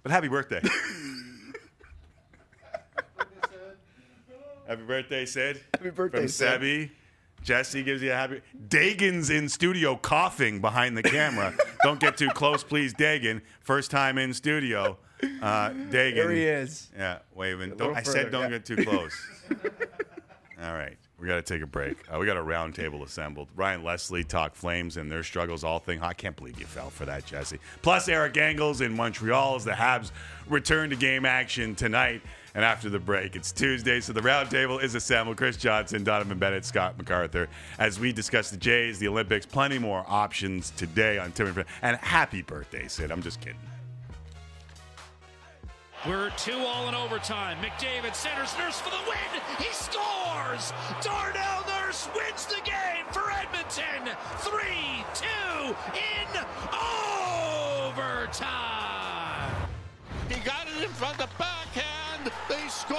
But 0.03 0.13
happy 0.13 0.29
birthday. 0.29 0.61
happy 4.69 4.83
birthday, 4.83 5.27
Sid. 5.27 5.61
Happy 5.75 5.91
birthday, 5.91 6.19
From 6.19 6.29
Sid. 6.29 6.91
Jesse 7.47 7.85
gives 7.85 8.03
you 8.03 8.11
a 8.11 8.15
happy. 8.15 8.43
Dagan's 8.69 9.31
in 9.31 9.49
studio 9.49 9.95
coughing 9.95 10.61
behind 10.61 10.97
the 10.97 11.03
camera. 11.03 11.55
Don't 11.85 12.01
get 12.01 12.17
too 12.17 12.29
close, 12.31 12.65
please, 12.65 12.93
Dagan. 12.93 13.41
First 13.61 13.93
time 13.93 14.19
in 14.19 14.35
studio. 14.35 14.99
Uh, 15.23 15.71
Dagan. 15.71 16.15
There 16.17 16.33
he 16.33 16.43
is. 16.43 16.91
Yeah, 16.97 17.21
waving. 17.37 17.81
I 17.81 18.03
said 18.03 18.33
don't 18.33 18.43
yeah. 18.43 18.49
get 18.51 18.65
too 18.67 18.85
close. 18.85 19.15
All 20.63 20.75
right. 20.75 20.97
We 21.19 21.27
got 21.27 21.37
to 21.37 21.43
take 21.43 21.63
a 21.63 21.67
break. 21.67 21.97
Uh, 22.13 22.19
we 22.19 22.27
got 22.27 22.37
a 22.37 22.43
round 22.43 22.75
table 22.75 23.03
assembled. 23.03 23.49
Ryan 23.57 23.83
Leslie 23.83 24.25
talk 24.25 24.55
Flames 24.55 24.99
and 24.99 25.11
their 25.11 25.23
struggles, 25.23 25.65
all 25.65 25.79
thing. 25.79 26.03
I 26.03 26.13
can't 26.13 26.37
believe 26.37 26.61
you 26.61 26.67
fell 26.67 26.91
for 26.91 27.07
that, 27.07 27.25
Jesse. 27.25 27.59
Plus, 27.81 28.09
Eric 28.09 28.37
Engels 28.37 28.83
in 28.83 28.95
Montreal 28.95 29.57
as 29.57 29.65
the 29.65 29.71
Habs 29.71 30.11
return 30.47 30.91
to 30.91 30.97
game 30.97 31.25
action 31.25 31.75
tonight. 31.75 32.21
And 32.57 32.65
after 32.65 32.89
the 32.89 32.99
break, 32.99 33.37
it's 33.37 33.53
Tuesday, 33.53 34.01
so 34.01 34.15
the 34.15 34.23
roundtable 34.23 34.83
is 34.83 34.95
assembled. 34.95 35.37
Chris 35.37 35.59
Johnston, 35.59 36.03
Donovan 36.05 36.39
Bennett, 36.39 36.65
Scott 36.65 36.97
MacArthur, 36.97 37.51
as 37.79 38.01
we 38.01 38.15
discuss 38.15 38.49
the 38.49 38.57
Jays, 38.57 38.99
the 38.99 39.09
Olympics, 39.09 39.45
plenty 39.45 39.79
more 39.79 40.03
options 40.09 40.71
today 40.71 41.19
on 41.19 41.33
Tim 41.33 41.49
and 41.49 41.55
Fred. 41.55 41.67
And 41.83 41.99
happy 41.99 42.41
birthday, 42.41 42.89
Sid. 42.89 43.11
I'm 43.13 43.21
just 43.21 43.43
kidding. 43.43 43.61
We're 46.09 46.31
two 46.39 46.57
all 46.57 46.89
in 46.89 46.95
overtime. 46.95 47.59
McDavid 47.59 48.15
centers 48.15 48.57
Nurse 48.57 48.81
for 48.81 48.89
the 48.89 49.03
win. 49.07 49.19
He 49.59 49.71
scores. 49.75 50.73
Darnell 51.03 51.63
Nurse 51.69 52.09
wins 52.17 52.47
the 52.47 52.63
game 52.65 53.05
for 53.13 53.31
Edmonton. 53.33 54.17
Three, 54.39 55.05
two 55.13 55.77
in 55.93 56.41
overtime. 57.85 59.53
He 60.31 60.41
got 60.41 60.67
it 60.69 60.83
in 60.83 60.89
front 60.89 61.21
of 61.21 61.29
the 61.29 61.37
backhand. 61.37 61.96
They 62.67 62.71
score. 62.71 62.99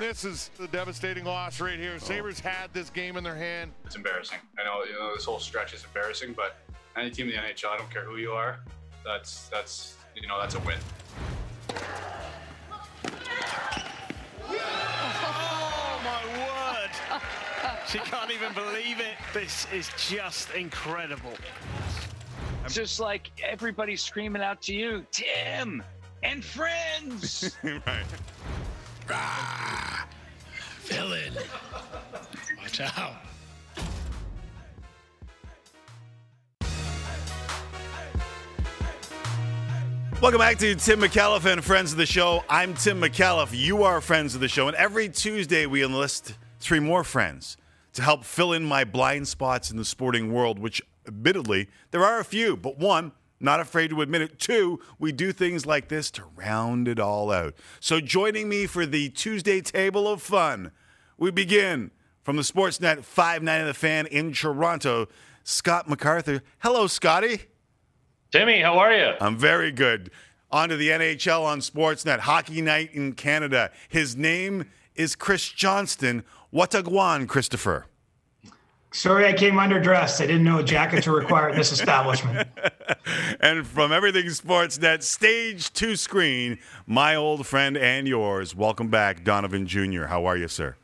This 0.00 0.24
is 0.24 0.50
the 0.58 0.66
devastating 0.66 1.22
loss 1.22 1.60
right 1.60 1.78
here. 1.78 1.92
Oh. 1.94 1.98
Sabres 1.98 2.40
had 2.40 2.72
this 2.72 2.90
game 2.90 3.16
in 3.16 3.22
their 3.22 3.36
hand. 3.36 3.70
It's 3.84 3.94
embarrassing. 3.94 4.38
I 4.58 4.64
know, 4.64 4.82
you 4.82 4.98
know 4.98 5.14
this 5.14 5.24
whole 5.24 5.38
stretch 5.38 5.72
is 5.72 5.84
embarrassing, 5.84 6.32
but 6.32 6.56
any 6.96 7.12
team 7.12 7.28
in 7.28 7.36
the 7.36 7.40
NHL, 7.40 7.68
I 7.68 7.76
don't 7.76 7.88
care 7.92 8.02
who 8.02 8.16
you 8.16 8.32
are, 8.32 8.58
that's 9.04 9.46
that's 9.50 9.98
you 10.16 10.26
know 10.26 10.40
that's 10.40 10.56
a 10.56 10.58
win. 10.60 10.78
Oh 14.48 16.00
my 16.02 16.24
word! 16.40 16.90
She 17.86 17.98
can't 17.98 18.32
even 18.32 18.52
believe 18.52 18.98
it. 18.98 19.14
This 19.32 19.68
is 19.72 19.90
just 19.96 20.50
incredible. 20.54 21.34
It's 22.64 22.74
just 22.74 22.98
like 22.98 23.30
everybody's 23.48 24.02
screaming 24.02 24.42
out 24.42 24.60
to 24.62 24.74
you, 24.74 25.06
Tim 25.12 25.84
and 26.24 26.44
friends. 26.44 27.56
right. 27.62 28.04
Rah! 29.08 30.04
Villain. 30.82 31.34
Watch 32.58 32.80
out. 32.80 33.14
Welcome 40.22 40.38
back 40.38 40.56
to 40.58 40.74
Tim 40.76 41.00
McAuliffe 41.00 41.44
and 41.44 41.62
Friends 41.62 41.92
of 41.92 41.98
the 41.98 42.06
Show. 42.06 42.44
I'm 42.48 42.72
Tim 42.72 42.98
McAuliffe. 42.98 43.50
You 43.52 43.82
are 43.82 44.00
Friends 44.00 44.34
of 44.34 44.40
the 44.40 44.48
Show. 44.48 44.68
And 44.68 44.76
every 44.76 45.10
Tuesday, 45.10 45.66
we 45.66 45.84
enlist 45.84 46.34
three 46.60 46.80
more 46.80 47.04
friends 47.04 47.58
to 47.92 48.00
help 48.00 48.24
fill 48.24 48.54
in 48.54 48.64
my 48.64 48.84
blind 48.84 49.28
spots 49.28 49.70
in 49.70 49.76
the 49.76 49.84
sporting 49.84 50.32
world, 50.32 50.58
which, 50.58 50.80
admittedly, 51.06 51.68
there 51.90 52.04
are 52.04 52.20
a 52.20 52.24
few. 52.24 52.56
But 52.56 52.78
one, 52.78 53.12
not 53.40 53.60
afraid 53.60 53.90
to 53.90 54.00
admit 54.00 54.22
it. 54.22 54.38
Two, 54.38 54.80
we 54.98 55.12
do 55.12 55.32
things 55.32 55.66
like 55.66 55.88
this 55.88 56.10
to 56.12 56.24
round 56.36 56.88
it 56.88 56.98
all 56.98 57.30
out. 57.30 57.54
So 57.80 58.00
joining 58.00 58.48
me 58.48 58.66
for 58.66 58.86
the 58.86 59.10
Tuesday 59.10 59.60
table 59.60 60.08
of 60.08 60.22
fun, 60.22 60.72
we 61.18 61.30
begin 61.30 61.90
from 62.22 62.36
the 62.36 62.42
Sportsnet 62.42 63.04
590 63.04 63.66
The 63.66 63.74
Fan 63.74 64.06
in 64.06 64.32
Toronto, 64.32 65.08
Scott 65.42 65.88
MacArthur. 65.88 66.42
Hello, 66.60 66.86
Scotty. 66.86 67.42
Timmy, 68.32 68.62
how 68.62 68.78
are 68.78 68.92
you? 68.92 69.12
I'm 69.20 69.36
very 69.36 69.70
good. 69.70 70.10
On 70.50 70.68
to 70.68 70.76
the 70.76 70.88
NHL 70.88 71.42
on 71.42 71.60
Sportsnet. 71.60 72.20
Hockey 72.20 72.62
night 72.62 72.90
in 72.92 73.12
Canada. 73.12 73.70
His 73.88 74.16
name 74.16 74.70
is 74.94 75.14
Chris 75.14 75.48
Johnston. 75.48 76.24
Watagwan, 76.52 77.28
Christopher. 77.28 77.86
Sorry, 78.94 79.26
I 79.26 79.32
came 79.32 79.54
underdressed. 79.54 80.20
I 80.20 80.26
didn't 80.28 80.44
know 80.44 80.62
jackets 80.62 81.08
were 81.08 81.16
required 81.18 81.50
in 81.50 81.56
this 81.58 81.72
establishment. 81.80 82.48
And 83.40 83.66
from 83.66 83.90
Everything 83.90 84.26
Sportsnet, 84.26 85.02
stage 85.02 85.72
to 85.72 85.96
screen, 85.96 86.60
my 86.86 87.16
old 87.16 87.44
friend 87.44 87.76
and 87.76 88.06
yours. 88.06 88.54
Welcome 88.54 88.90
back, 88.90 89.24
Donovan 89.24 89.66
Jr. 89.66 90.04
How 90.04 90.26
are 90.26 90.36
you, 90.36 90.46
sir? 90.46 90.76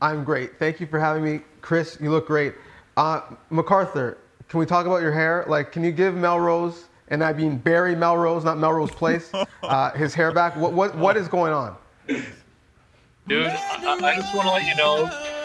I'm 0.00 0.24
great. 0.24 0.58
Thank 0.58 0.80
you 0.80 0.86
for 0.86 0.98
having 0.98 1.22
me, 1.22 1.40
Chris. 1.60 1.98
You 2.00 2.10
look 2.10 2.26
great. 2.26 2.54
Uh, 2.96 3.20
MacArthur, 3.50 4.16
can 4.48 4.58
we 4.58 4.64
talk 4.64 4.86
about 4.86 5.02
your 5.02 5.12
hair? 5.12 5.44
Like, 5.46 5.72
can 5.72 5.84
you 5.84 5.92
give 5.92 6.14
Melrose, 6.14 6.86
and 7.08 7.22
I 7.22 7.34
mean 7.34 7.58
Barry 7.58 7.94
Melrose, 7.94 8.44
not 8.44 8.56
Melrose 8.56 8.92
Place, 8.92 9.30
uh, 9.62 9.90
his 9.90 10.14
hair 10.14 10.32
back? 10.32 10.56
What 10.56 10.72
what 10.72 10.96
what 10.96 11.18
is 11.18 11.28
going 11.28 11.52
on? 11.52 11.76
Dude, 12.06 13.46
I, 13.46 13.98
I 14.02 14.16
just 14.16 14.34
want 14.34 14.48
to 14.48 14.54
let 14.54 14.66
you 14.66 14.74
know 14.76 15.36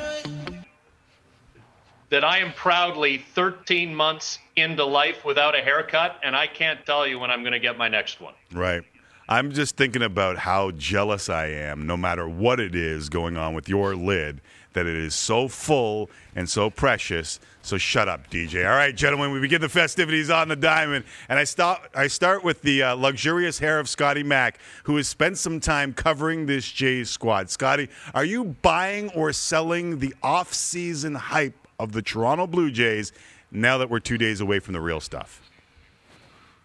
that 2.12 2.26
I 2.26 2.40
am 2.40 2.54
proudly 2.54 3.18
13 3.18 3.96
months 3.96 4.38
into 4.58 4.86
life 4.86 5.26
without 5.26 5.56
a 5.58 5.62
haircut, 5.62 6.20
and 6.24 6.36
I 6.36 6.46
can't 6.46 6.86
tell 6.86 7.08
you 7.08 7.18
when 7.18 7.32
I'm 7.32 7.42
going 7.42 7.54
to 7.54 7.60
get 7.60 7.78
my 7.78 7.88
next 7.88 8.20
one. 8.22 8.34
Right. 8.52 8.84
I'm 9.30 9.54
just 9.54 9.78
thinking 9.78 10.04
about 10.04 10.38
how 10.38 10.72
jealous 10.72 11.30
I 11.30 11.48
am, 11.48 11.88
no 11.88 11.96
matter 11.96 12.28
what 12.28 12.60
it 12.60 12.76
is 12.76 13.08
going 13.08 13.38
on 13.38 13.54
with 13.54 13.70
your 13.70 13.96
lid, 13.96 14.42
that 14.74 14.86
it 14.86 14.96
is 14.96 15.16
so 15.16 15.48
full 15.48 16.10
and 16.36 16.50
so 16.50 16.70
precious. 16.70 17.40
So 17.62 17.78
shut 17.78 18.10
up, 18.10 18.30
DJ. 18.30 18.70
All 18.70 18.76
right, 18.76 18.94
gentlemen, 18.94 19.32
we 19.32 19.40
begin 19.40 19.62
the 19.62 19.70
festivities 19.70 20.30
on 20.30 20.50
the 20.50 20.58
diamond, 20.58 21.06
and 21.30 21.40
I 21.40 21.46
stop. 21.46 21.88
I 21.96 22.08
start 22.08 22.44
with 22.44 22.62
the 22.62 22.84
uh, 22.84 22.96
luxurious 22.96 23.60
hair 23.60 23.80
of 23.80 23.88
Scotty 23.88 24.24
Mack, 24.24 24.60
who 24.84 24.98
has 24.98 25.08
spent 25.08 25.38
some 25.38 25.62
time 25.62 25.94
covering 25.94 26.46
this 26.46 26.70
Jays 26.70 27.10
squad. 27.10 27.50
Scotty, 27.50 27.88
are 28.14 28.26
you 28.26 28.44
buying 28.44 29.10
or 29.12 29.32
selling 29.32 30.00
the 30.00 30.14
off-season 30.22 31.16
hype 31.16 31.56
of 31.82 31.94
the 31.94 32.02
Toronto 32.02 32.46
Blue 32.46 32.70
Jays 32.70 33.12
now 33.52 33.78
that 33.80 33.90
we're 33.90 34.00
two 34.00 34.18
days 34.18 34.40
away 34.40 34.60
from 34.60 34.74
the 34.74 34.82
real 34.82 35.00
stuff? 35.00 35.42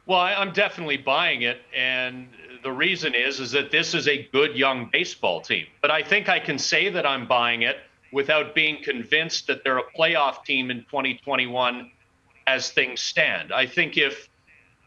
Well, 0.05 0.21
I'm 0.21 0.53
definitely 0.53 0.99
buying 0.99 1.43
it, 1.43 1.63
and 1.75 2.29
the 2.63 2.71
reason 2.71 3.15
is 3.15 3.41
is 3.41 3.51
that 3.53 3.71
this 3.71 3.95
is 3.95 4.07
a 4.07 4.29
good 4.31 4.57
young 4.57 4.89
baseball 4.93 5.41
team. 5.41 5.67
But 5.81 5.91
I 5.91 6.03
think 6.03 6.29
I 6.29 6.39
can 6.39 6.59
say 6.59 6.91
that 6.91 7.07
I'm 7.07 7.27
buying 7.27 7.63
it 7.63 7.79
without 8.13 8.55
being 8.55 8.83
convinced 8.83 9.47
that 9.49 9.65
they're 9.65 9.79
a 9.79 9.91
playoff 9.99 10.45
team 10.45 10.71
in 10.71 10.85
2021 10.85 11.91
as 12.47 12.71
things 12.71 13.01
stand. 13.01 13.53
I 13.53 13.67
think 13.67 13.97
if 13.97 14.29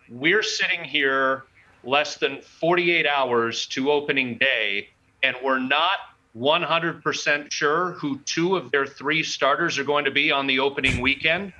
we're 0.10 0.44
sitting 0.44 0.84
here 0.84 1.44
less 1.84 2.16
than 2.16 2.42
48 2.42 3.06
hours 3.06 3.66
to 3.68 3.92
opening 3.92 4.38
day 4.38 4.90
and 5.22 5.36
we're 5.44 5.60
not 5.60 6.00
100% 6.38 7.52
sure 7.52 7.92
who 7.94 8.20
two 8.20 8.56
of 8.56 8.72
their 8.72 8.86
three 8.86 9.24
starters 9.24 9.78
are 9.80 9.84
going 9.84 10.06
to 10.06 10.12
be 10.12 10.32
on 10.32 10.48
the 10.48 10.60
opening 10.60 11.02
weekend, 11.02 11.54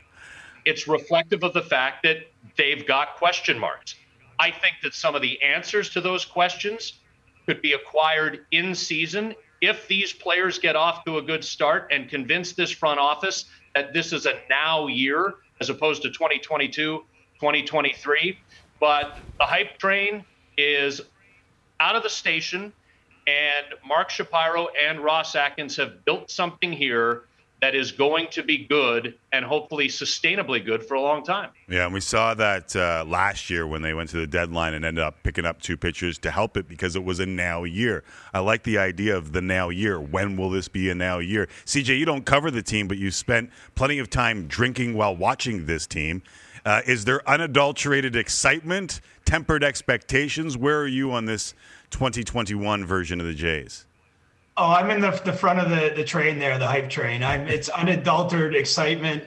it's 0.66 0.88
reflective 0.88 1.44
of 1.44 1.54
the 1.54 1.62
fact 1.62 2.04
that 2.04 2.18
they've 2.58 2.86
got 2.86 3.16
question 3.16 3.58
marks. 3.58 3.96
I 4.40 4.52
think 4.52 4.76
that 4.84 4.94
some 4.94 5.16
of 5.16 5.22
the 5.22 5.42
answers 5.42 5.90
to 5.92 6.02
those 6.02 6.24
questions 6.24 6.94
could 7.46 7.62
be 7.62 7.74
acquired 7.74 8.46
in 8.52 8.76
season 8.76 9.34
if 9.62 9.88
these 9.88 10.14
players 10.14 10.60
get 10.60 10.76
off 10.76 11.04
to 11.06 11.18
a 11.18 11.22
good 11.22 11.44
start 11.44 11.88
and 11.92 12.08
convince 12.08 12.54
this 12.54 12.72
front 12.72 13.00
office 13.00 13.46
that 13.76 13.94
this 13.94 14.14
is 14.14 14.26
a 14.26 14.40
now 14.50 14.88
year 14.88 15.36
as 15.60 15.70
opposed 15.70 16.02
to 16.04 16.10
2022, 16.10 17.04
2023. 17.40 18.40
But 18.80 19.18
the 19.40 19.46
hype 19.46 19.78
train 19.78 20.24
is 20.58 21.02
out 21.80 21.96
of 21.96 22.04
the 22.04 22.10
station, 22.10 22.72
and 23.30 23.68
Mark 23.86 24.10
Shapiro 24.10 24.68
and 24.82 25.00
Ross 25.00 25.36
Atkins 25.36 25.76
have 25.78 26.04
built 26.06 26.32
something 26.32 26.72
here 26.72 27.24
that 27.62 27.76
is 27.76 27.92
going 27.92 28.28
to 28.32 28.42
be 28.42 28.66
good 28.66 29.16
and 29.34 29.44
hopefully 29.44 29.90
sustainably 29.90 30.66
good 30.66 30.82
for 30.82 30.94
a 30.94 31.02
long 31.02 31.26
time. 31.26 31.50
Yeah, 31.68 31.84
and 31.84 31.94
we 31.94 32.00
saw 32.00 32.34
that 32.36 32.74
uh, 32.74 33.04
last 33.06 33.50
year 33.50 33.68
when 33.68 33.82
they 33.82 33.94
went 33.94 34.10
to 34.12 34.18
the 34.18 34.28
deadline 34.28 34.74
and 34.74 34.86
ended 34.86 35.04
up 35.04 35.22
picking 35.24 35.46
up 35.46 35.62
two 35.62 35.76
pitchers 35.76 36.18
to 36.20 36.32
help 36.32 36.56
it 36.56 36.70
because 36.70 36.96
it 36.96 37.04
was 37.04 37.20
a 37.20 37.26
now 37.26 37.66
year. 37.66 38.06
I 38.34 38.40
like 38.40 38.64
the 38.64 38.78
idea 38.78 39.18
of 39.18 39.34
the 39.34 39.42
now 39.42 39.68
year. 39.70 40.00
When 40.00 40.38
will 40.38 40.50
this 40.50 40.70
be 40.70 40.90
a 40.90 40.96
now 40.96 41.20
year? 41.20 41.50
CJ, 41.66 42.00
you 42.00 42.06
don't 42.06 42.26
cover 42.26 42.50
the 42.50 42.64
team, 42.64 42.88
but 42.88 42.98
you 42.98 43.12
spent 43.12 43.50
plenty 43.76 44.00
of 44.00 44.10
time 44.10 44.48
drinking 44.48 44.94
while 44.94 45.16
watching 45.16 45.66
this 45.66 45.86
team. 45.86 46.24
Uh, 46.66 46.82
is 46.86 47.06
there 47.06 47.28
unadulterated 47.28 48.16
excitement, 48.16 49.02
tempered 49.26 49.64
expectations? 49.64 50.58
Where 50.58 50.80
are 50.80 50.88
you 50.88 51.12
on 51.12 51.26
this 51.26 51.54
2021 51.90 52.86
version 52.86 53.20
of 53.20 53.28
the 53.28 53.34
Jays? 53.34 53.86
Oh, 54.58 54.72
I'm 54.72 54.90
in 54.90 55.00
the, 55.00 55.12
the 55.24 55.34
front 55.34 55.60
of 55.60 55.70
the, 55.70 55.94
the 55.96 56.04
train 56.04 56.38
there, 56.38 56.58
the 56.60 56.68
hype 56.68 56.90
train. 56.90 57.24
I'm 57.24 57.48
it's 57.48 57.70
unadulterated 57.70 58.60
excitement. 58.60 59.24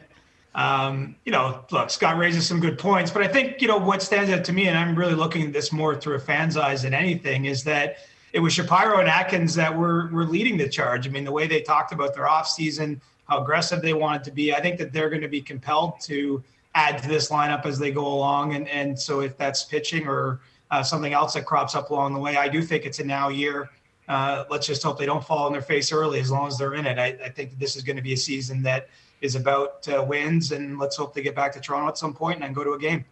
Um, 0.55 1.17
you 1.25 1.33
know, 1.33 1.65
look, 1.71 1.89
Scott 1.89 2.19
raises 2.19 2.47
some 2.47 2.61
good 2.61 2.79
points, 2.79 3.11
but 3.11 3.23
I 3.23 3.29
think 3.29 3.63
you 3.63 3.69
know 3.69 3.79
what 3.79 4.03
stands 4.03 4.31
out 4.31 4.45
to 4.45 4.53
me, 4.53 4.69
and 4.69 4.77
I'm 4.77 4.95
really 4.95 5.15
looking 5.15 5.47
at 5.47 5.53
this 5.55 5.73
more 5.73 5.97
through 5.97 6.17
a 6.17 6.21
fan's 6.21 6.59
eyes 6.59 6.83
than 6.83 6.93
anything, 6.93 7.47
is 7.47 7.65
that 7.65 7.97
it 8.35 8.41
was 8.41 8.53
Shapiro 8.53 8.99
and 8.99 9.09
Atkins 9.09 9.55
that 9.55 9.77
were 9.77 10.09
were 10.13 10.25
leading 10.25 10.59
the 10.59 10.69
charge. 10.69 11.07
I 11.07 11.11
mean, 11.11 11.25
the 11.25 11.33
way 11.33 11.47
they 11.47 11.63
talked 11.63 11.93
about 11.93 12.15
their 12.15 12.27
offseason, 12.27 13.01
how 13.27 13.41
aggressive 13.41 13.81
they 13.81 13.95
wanted 13.95 14.25
to 14.25 14.31
be. 14.31 14.55
I 14.55 14.61
think 14.61 14.79
that 14.79 14.93
they're 14.93 15.09
going 15.09 15.23
to 15.23 15.29
be 15.29 15.41
compelled 15.41 16.01
to 16.03 16.43
add 16.75 17.03
to 17.03 17.09
this 17.09 17.31
lineup 17.31 17.65
as 17.65 17.79
they 17.79 17.91
go 17.91 18.07
along, 18.07 18.55
and 18.55 18.69
and 18.69 18.99
so 18.99 19.21
if 19.21 19.39
that's 19.39 19.65
pitching 19.65 20.07
or 20.07 20.41
uh, 20.73 20.83
something 20.83 21.13
else 21.13 21.35
that 21.35 21.47
crops 21.47 21.77
up 21.77 21.91
along 21.91 22.15
the 22.15 22.21
way, 22.21 22.37
I 22.37 22.49
do 22.49 22.63
think 22.63 22.85
it's 22.85 22.99
a 22.99 23.05
now 23.05 23.29
year 23.29 23.71
uh, 24.09 24.45
let's 24.51 24.67
just 24.67 24.83
hope 24.83 24.99
they 24.99 25.07
don't 25.07 25.25
fall 25.25 25.47
on 25.47 25.53
their 25.53 25.63
face 25.63 25.93
early 25.93 26.21
as 26.21 26.31
long 26.31 26.49
as 26.49 26.59
they're 26.59 26.75
in 26.75 26.87
it. 26.87 26.99
I, 26.99 27.17
I 27.25 27.29
think 27.29 27.59
this 27.59 27.77
is 27.77 27.83
going 27.83 27.97
to 27.97 28.03
be 28.03 28.13
a 28.13 28.17
season 28.17 28.63
that 28.63 28.89
is 29.21 29.37
about 29.37 29.87
uh, 29.89 30.03
wins, 30.03 30.53
and 30.53 30.79
let's 30.79 30.97
hope 30.97 31.15
they 31.15 31.23
get 31.23 31.35
back 31.35 31.53
to 31.53 31.61
Toronto 31.61 31.89
at 31.89 31.99
some 31.99 32.13
point 32.13 32.37
and 32.37 32.45
then 32.45 32.53
go 32.53 32.65
to 32.65 32.73
a 32.73 32.79
game. 32.79 33.05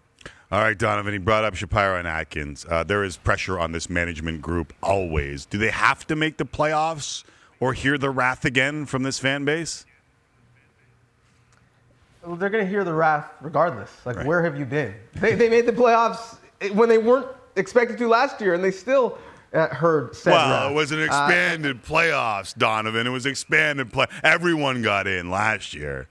All 0.52 0.60
right, 0.60 0.76
Donovan, 0.76 1.12
he 1.12 1.18
brought 1.18 1.44
up 1.44 1.54
Shapiro 1.54 1.96
and 1.96 2.08
Atkins. 2.08 2.66
Uh, 2.68 2.82
there 2.82 3.04
is 3.04 3.16
pressure 3.16 3.58
on 3.58 3.70
this 3.70 3.88
management 3.88 4.42
group 4.42 4.74
always. 4.82 5.46
Do 5.46 5.58
they 5.58 5.70
have 5.70 6.06
to 6.08 6.16
make 6.16 6.38
the 6.38 6.44
playoffs 6.44 7.22
or 7.60 7.72
hear 7.72 7.96
the 7.96 8.10
wrath 8.10 8.44
again 8.44 8.84
from 8.84 9.04
this 9.04 9.20
fan 9.20 9.44
base? 9.44 9.86
Well, 12.26 12.34
they're 12.34 12.50
going 12.50 12.64
to 12.64 12.70
hear 12.70 12.82
the 12.82 12.92
wrath 12.92 13.30
regardless. 13.40 13.90
Like, 14.04 14.16
right. 14.16 14.26
where 14.26 14.42
have 14.42 14.58
you 14.58 14.64
been? 14.64 14.94
They, 15.14 15.36
they 15.36 15.48
made 15.48 15.66
the 15.66 15.72
playoffs 15.72 16.36
when 16.74 16.88
they 16.88 16.98
weren't 16.98 17.28
expected 17.56 17.98
to 17.98 18.08
last 18.08 18.40
year, 18.40 18.54
and 18.54 18.62
they 18.62 18.70
still 18.70 19.18
uh, 19.52 19.68
heard 19.68 20.14
said 20.14 20.32
Well, 20.32 20.70
it 20.70 20.74
was 20.74 20.92
an 20.92 21.00
uh, 21.00 21.04
expanded 21.04 21.78
uh, 21.78 21.86
playoffs, 21.86 22.56
Donovan. 22.56 23.06
It 23.06 23.10
was 23.10 23.26
expanded 23.26 23.92
play. 23.92 24.06
Everyone 24.22 24.82
got 24.82 25.06
in 25.06 25.30
last 25.30 25.74
year. 25.74 26.08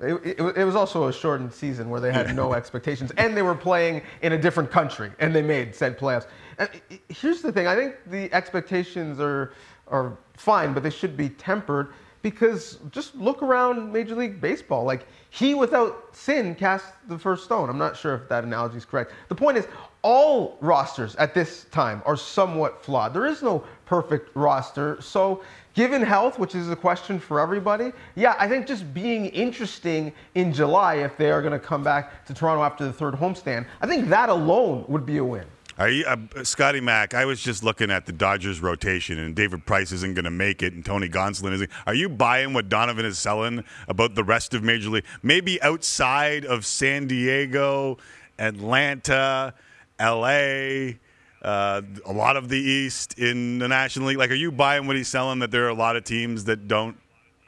It, 0.00 0.14
it, 0.24 0.58
it, 0.58 0.64
was 0.64 0.76
also 0.76 1.08
a 1.08 1.12
shortened 1.12 1.52
season 1.52 1.90
where 1.90 2.00
they 2.00 2.12
had 2.12 2.34
no 2.36 2.52
expectations, 2.54 3.10
and 3.16 3.36
they 3.36 3.42
were 3.42 3.54
playing 3.54 4.02
in 4.22 4.32
a 4.32 4.38
different 4.38 4.70
country, 4.70 5.10
and 5.18 5.34
they 5.34 5.42
made 5.42 5.74
said 5.74 5.98
playoffs. 5.98 6.26
And 6.58 6.68
here's 7.08 7.42
the 7.42 7.52
thing: 7.52 7.66
I 7.66 7.74
think 7.74 7.96
the 8.06 8.32
expectations 8.32 9.18
are 9.18 9.52
are 9.88 10.16
fine, 10.36 10.72
but 10.72 10.82
they 10.82 10.90
should 10.90 11.16
be 11.16 11.30
tempered 11.30 11.88
because 12.22 12.78
just 12.90 13.14
look 13.14 13.42
around 13.42 13.92
Major 13.92 14.14
League 14.14 14.40
Baseball. 14.40 14.84
Like 14.84 15.06
he, 15.30 15.54
without 15.54 16.14
sin, 16.14 16.54
cast 16.54 16.86
the 17.08 17.18
first 17.18 17.44
stone. 17.44 17.68
I'm 17.68 17.78
not 17.78 17.96
sure 17.96 18.14
if 18.14 18.28
that 18.28 18.44
analogy 18.44 18.76
is 18.76 18.84
correct. 18.84 19.12
The 19.28 19.34
point 19.34 19.56
is, 19.56 19.66
all 20.08 20.56
rosters 20.62 21.14
at 21.16 21.34
this 21.34 21.64
time 21.64 22.00
are 22.06 22.16
somewhat 22.16 22.82
flawed. 22.82 23.12
There 23.12 23.26
is 23.26 23.42
no 23.42 23.62
perfect 23.84 24.34
roster. 24.34 24.96
So, 25.02 25.42
given 25.74 26.00
health, 26.00 26.38
which 26.38 26.54
is 26.54 26.70
a 26.70 26.76
question 26.76 27.20
for 27.20 27.38
everybody, 27.38 27.92
yeah, 28.14 28.34
I 28.38 28.48
think 28.48 28.66
just 28.66 28.94
being 28.94 29.26
interesting 29.26 30.14
in 30.34 30.50
July 30.50 30.94
if 30.94 31.18
they 31.18 31.30
are 31.30 31.42
going 31.42 31.52
to 31.52 31.58
come 31.58 31.84
back 31.84 32.24
to 32.24 32.32
Toronto 32.32 32.64
after 32.64 32.86
the 32.86 32.92
third 32.92 33.16
homestand, 33.16 33.66
I 33.82 33.86
think 33.86 34.08
that 34.08 34.30
alone 34.30 34.86
would 34.88 35.04
be 35.04 35.18
a 35.18 35.24
win. 35.24 35.44
You, 35.78 36.06
uh, 36.06 36.16
Scotty 36.42 36.80
Mack? 36.80 37.12
I 37.12 37.26
was 37.26 37.42
just 37.42 37.62
looking 37.62 37.90
at 37.90 38.06
the 38.06 38.12
Dodgers 38.12 38.62
rotation, 38.62 39.18
and 39.18 39.34
David 39.34 39.66
Price 39.66 39.92
isn't 39.92 40.14
going 40.14 40.24
to 40.24 40.30
make 40.30 40.62
it, 40.62 40.72
and 40.72 40.82
Tony 40.82 41.10
Gonsolin 41.10 41.52
isn't. 41.52 41.70
Are 41.86 41.94
you 41.94 42.08
buying 42.08 42.54
what 42.54 42.70
Donovan 42.70 43.04
is 43.04 43.18
selling 43.18 43.62
about 43.88 44.14
the 44.14 44.24
rest 44.24 44.54
of 44.54 44.62
Major 44.62 44.88
League? 44.88 45.04
Maybe 45.22 45.60
outside 45.60 46.46
of 46.46 46.64
San 46.64 47.06
Diego, 47.08 47.98
Atlanta, 48.38 49.52
L.A., 49.98 50.98
uh, 51.42 51.82
a 52.04 52.12
lot 52.12 52.36
of 52.36 52.48
the 52.48 52.58
East 52.58 53.18
in 53.18 53.58
the 53.58 53.68
National 53.68 54.08
League. 54.08 54.18
Like, 54.18 54.30
are 54.30 54.34
you 54.34 54.50
buying 54.50 54.86
what 54.86 54.96
he's 54.96 55.08
selling? 55.08 55.38
That 55.38 55.50
there 55.50 55.66
are 55.66 55.70
a 55.70 55.74
lot 55.74 55.96
of 55.96 56.04
teams 56.04 56.44
that 56.44 56.66
don't 56.66 56.96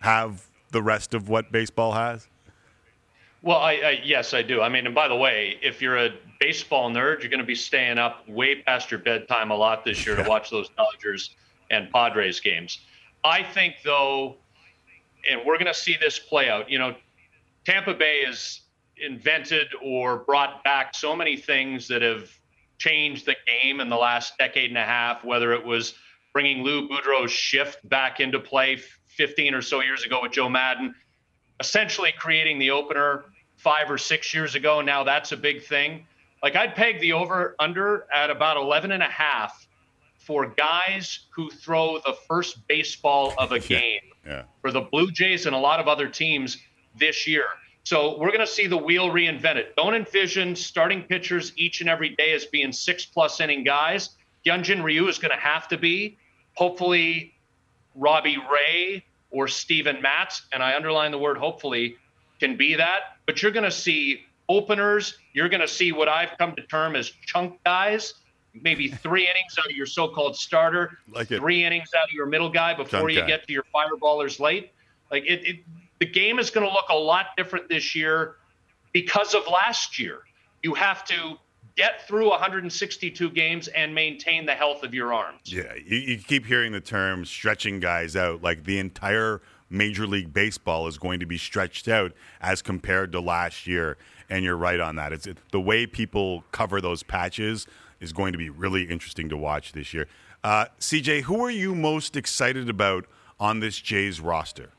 have 0.01 0.47
the 0.71 0.83
rest 0.83 1.15
of 1.15 1.29
what 1.29 1.51
baseball 1.51 1.93
has. 1.93 2.29
Well, 3.43 3.59
I, 3.59 3.73
I, 3.73 4.01
yes, 4.05 4.35
I 4.35 4.43
do. 4.43 4.61
I 4.61 4.69
mean, 4.69 4.87
and 4.87 4.95
by 4.95 5.09
the 5.09 5.17
way, 5.17 5.59
if 5.63 5.81
you're 5.81 5.97
a 5.97 6.11
baseball 6.41 6.91
nerd, 6.91 7.21
you're 7.21 7.31
going 7.31 7.41
to 7.41 7.45
be 7.45 7.55
staying 7.55 7.99
up 7.99 8.29
way 8.29 8.63
past 8.63 8.91
your 8.91 9.01
bedtime 9.01 9.51
a 9.51 9.57
lot 9.57 9.85
this 9.85 10.05
year 10.05 10.15
to 10.15 10.29
watch 10.29 10.51
those 10.51 10.69
Dodgers 10.77 11.35
and 11.71 11.91
Padres 11.91 12.39
games. 12.39 12.81
I 13.25 13.43
think, 13.43 13.77
though, 13.85 14.37
and 15.29 15.41
we're 15.45 15.57
going 15.57 15.73
to 15.73 15.75
see 15.79 15.97
this 16.01 16.19
play 16.19 16.51
out. 16.51 16.71
You 16.71 16.79
know, 16.79 16.95
Tampa 17.65 17.95
Bay 17.95 18.25
has 18.27 18.61
invented 18.99 19.69
or 19.83 20.19
brought 20.19 20.63
back 20.63 20.95
so 20.95 21.17
many 21.17 21.37
things 21.37 21.89
that 21.89 22.03
have 22.03 22.31
changed 22.81 23.27
the 23.27 23.37
game 23.47 23.79
in 23.79 23.89
the 23.89 23.97
last 23.97 24.37
decade 24.39 24.71
and 24.71 24.79
a 24.79 24.85
half, 24.85 25.25
whether 25.25 25.53
it 25.53 25.65
was 25.65 25.95
bringing 26.33 26.65
Lou 26.65 26.89
Boudreau's 26.89 27.31
shift 27.31 27.87
back 27.89 28.19
into 28.19 28.41
play 28.41 28.81
15 29.07 29.55
or 29.55 29.63
so 29.63 29.81
years 29.83 30.05
ago 30.05 30.21
with 30.23 30.33
Joe 30.33 30.49
Maddon, 30.49 30.95
essentially 31.61 32.13
creating 32.19 32.59
the 32.59 32.71
opener 32.71 33.27
five 33.57 33.91
or 33.91 33.99
six 33.99 34.33
years 34.35 34.55
ago. 34.55 34.81
Now 34.81 35.05
that's 35.05 35.33
a 35.33 35.37
big 35.37 35.63
thing. 35.63 36.07
Like 36.43 36.57
I'd 36.57 36.75
peg 36.75 37.01
the 37.01 37.13
over 37.13 37.55
under 37.59 38.07
at 38.13 38.31
about 38.31 38.57
11 38.57 38.93
and 38.93 39.03
a 39.03 39.09
half 39.09 39.69
for 40.17 40.47
guys 40.47 41.27
who 41.31 41.51
throw 41.51 41.99
the 42.07 42.15
first 42.27 42.67
baseball 42.67 43.35
of 43.37 43.53
a 43.53 43.59
game 43.59 44.01
yeah. 44.27 44.45
for 44.63 44.71
the 44.71 44.81
Blue 44.81 45.11
Jays 45.11 45.47
and 45.47 45.55
a 45.55 45.59
lot 45.59 45.81
of 45.81 45.89
other 45.89 46.09
teams 46.09 46.57
this 46.99 47.27
year. 47.27 47.45
So 47.85 48.19
we're 48.19 48.29
going 48.29 48.41
to 48.41 48.47
see 48.47 48.67
the 48.67 48.77
wheel 48.77 49.11
reinvented. 49.11 49.75
Don't 49.77 49.95
envision 49.95 50.55
starting 50.55 51.03
pitchers 51.03 51.53
each 51.57 51.81
and 51.81 51.89
every 51.91 52.11
day 52.11 52.33
as 52.33 52.45
being 52.47 52.73
six 52.73 53.05
plus 53.07 53.41
inning 53.41 53.65
guys. 53.65 54.11
Hyunjin 54.47 54.83
Ryu 54.83 55.09
is 55.09 55.19
going 55.19 55.33
to 55.33 55.41
have 55.41 55.69
to 55.69 55.79
be. 55.79 56.19
Hopefully, 56.55 57.35
Robbie 57.95 58.39
Ray 58.53 59.05
or 59.31 59.49
Steven 59.49 60.01
Matz, 60.03 60.43
and 60.53 60.63
I 60.63 60.75
underline 60.77 61.11
the 61.11 61.19
word 61.19 61.37
hopefully, 61.39 61.97
can 62.39 62.57
be 62.57 62.75
that. 62.75 63.17
But 63.27 63.43
you're 63.43 63.53
going 63.53 63.65
to 63.65 63.71
see 63.71 64.25
openers. 64.49 65.17
You're 65.33 65.49
going 65.49 65.61
to 65.61 65.69
see 65.69 65.93
what 65.93 66.09
I've 66.09 66.37
come 66.39 66.55
to 66.57 66.63
term 66.63 66.97
as 66.97 67.11
chunk 67.27 67.63
guys. 67.65 68.15
Maybe 68.53 68.89
three 68.89 69.23
innings 69.23 69.57
out 69.59 69.67
of 69.67 69.77
your 69.77 69.87
so-called 69.87 70.37
starter, 70.37 70.99
like 71.13 71.29
three 71.29 71.65
innings 71.65 71.91
out 71.97 72.05
of 72.05 72.13
your 72.13 72.27
middle 72.27 72.51
guy 72.51 72.75
before 72.75 73.01
Chunk 73.01 73.13
you 73.13 73.21
guy. 73.21 73.27
get 73.27 73.47
to 73.47 73.53
your 73.53 73.65
fireballers 73.75 74.41
late. 74.41 74.73
Like 75.11 75.25
it, 75.25 75.47
it 75.47 75.57
the 76.01 76.07
game 76.07 76.39
is 76.39 76.51
going 76.51 76.67
to 76.67 76.73
look 76.73 76.89
a 76.89 76.97
lot 76.97 77.27
different 77.37 77.69
this 77.69 77.95
year 77.95 78.37
because 78.93 79.35
of 79.35 79.47
last 79.47 79.99
year. 79.99 80.23
You 80.63 80.75
have 80.75 81.05
to 81.05 81.37
get 81.77 82.07
through 82.09 82.29
162 82.31 83.31
games 83.31 83.69
and 83.69 83.95
maintain 83.95 84.45
the 84.45 84.55
health 84.55 84.83
of 84.83 84.93
your 84.93 85.13
arms. 85.13 85.41
Yeah, 85.45 85.75
you, 85.75 85.99
you 85.99 86.19
keep 86.19 86.45
hearing 86.45 86.73
the 86.73 86.81
term 86.81 87.25
stretching 87.25 87.81
guys 87.81 88.17
out. 88.17 88.43
Like 88.43 88.65
the 88.65 88.79
entire 88.79 89.41
Major 89.71 90.07
League 90.07 90.33
Baseball 90.33 90.89
is 90.89 90.99
going 90.99 91.21
to 91.21 91.27
be 91.27 91.39
stretched 91.39 91.87
out 91.87 92.13
as 92.41 92.61
compared 92.61 93.13
to 93.13 93.21
last 93.21 93.67
year. 93.67 93.97
And 94.29 94.45
you're 94.45 94.57
right 94.57 94.81
on 94.81 94.97
that. 94.97 95.13
It's 95.13 95.27
it, 95.27 95.39
the 95.53 95.61
way 95.61 95.87
people 95.87 96.45
cover 96.51 96.81
those 96.81 97.03
patches 97.03 97.67
is 98.01 98.13
going 98.13 98.33
to 98.33 98.39
be 98.39 98.51
really 98.51 98.85
interesting 98.85 99.29
to 99.29 99.37
watch 99.37 99.73
this 99.73 99.95
year. 99.95 100.07
Uh, 100.43 100.67
CJ, 100.79 101.23
who 101.23 101.45
are 101.45 101.51
you 101.51 101.75
most 101.75 102.17
excited 102.17 102.69
about 102.69 103.07
on 103.39 103.61
this 103.61 103.79
Jays 103.79 104.21
roster? 104.21 104.71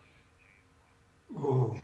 Ooh. 1.36 1.80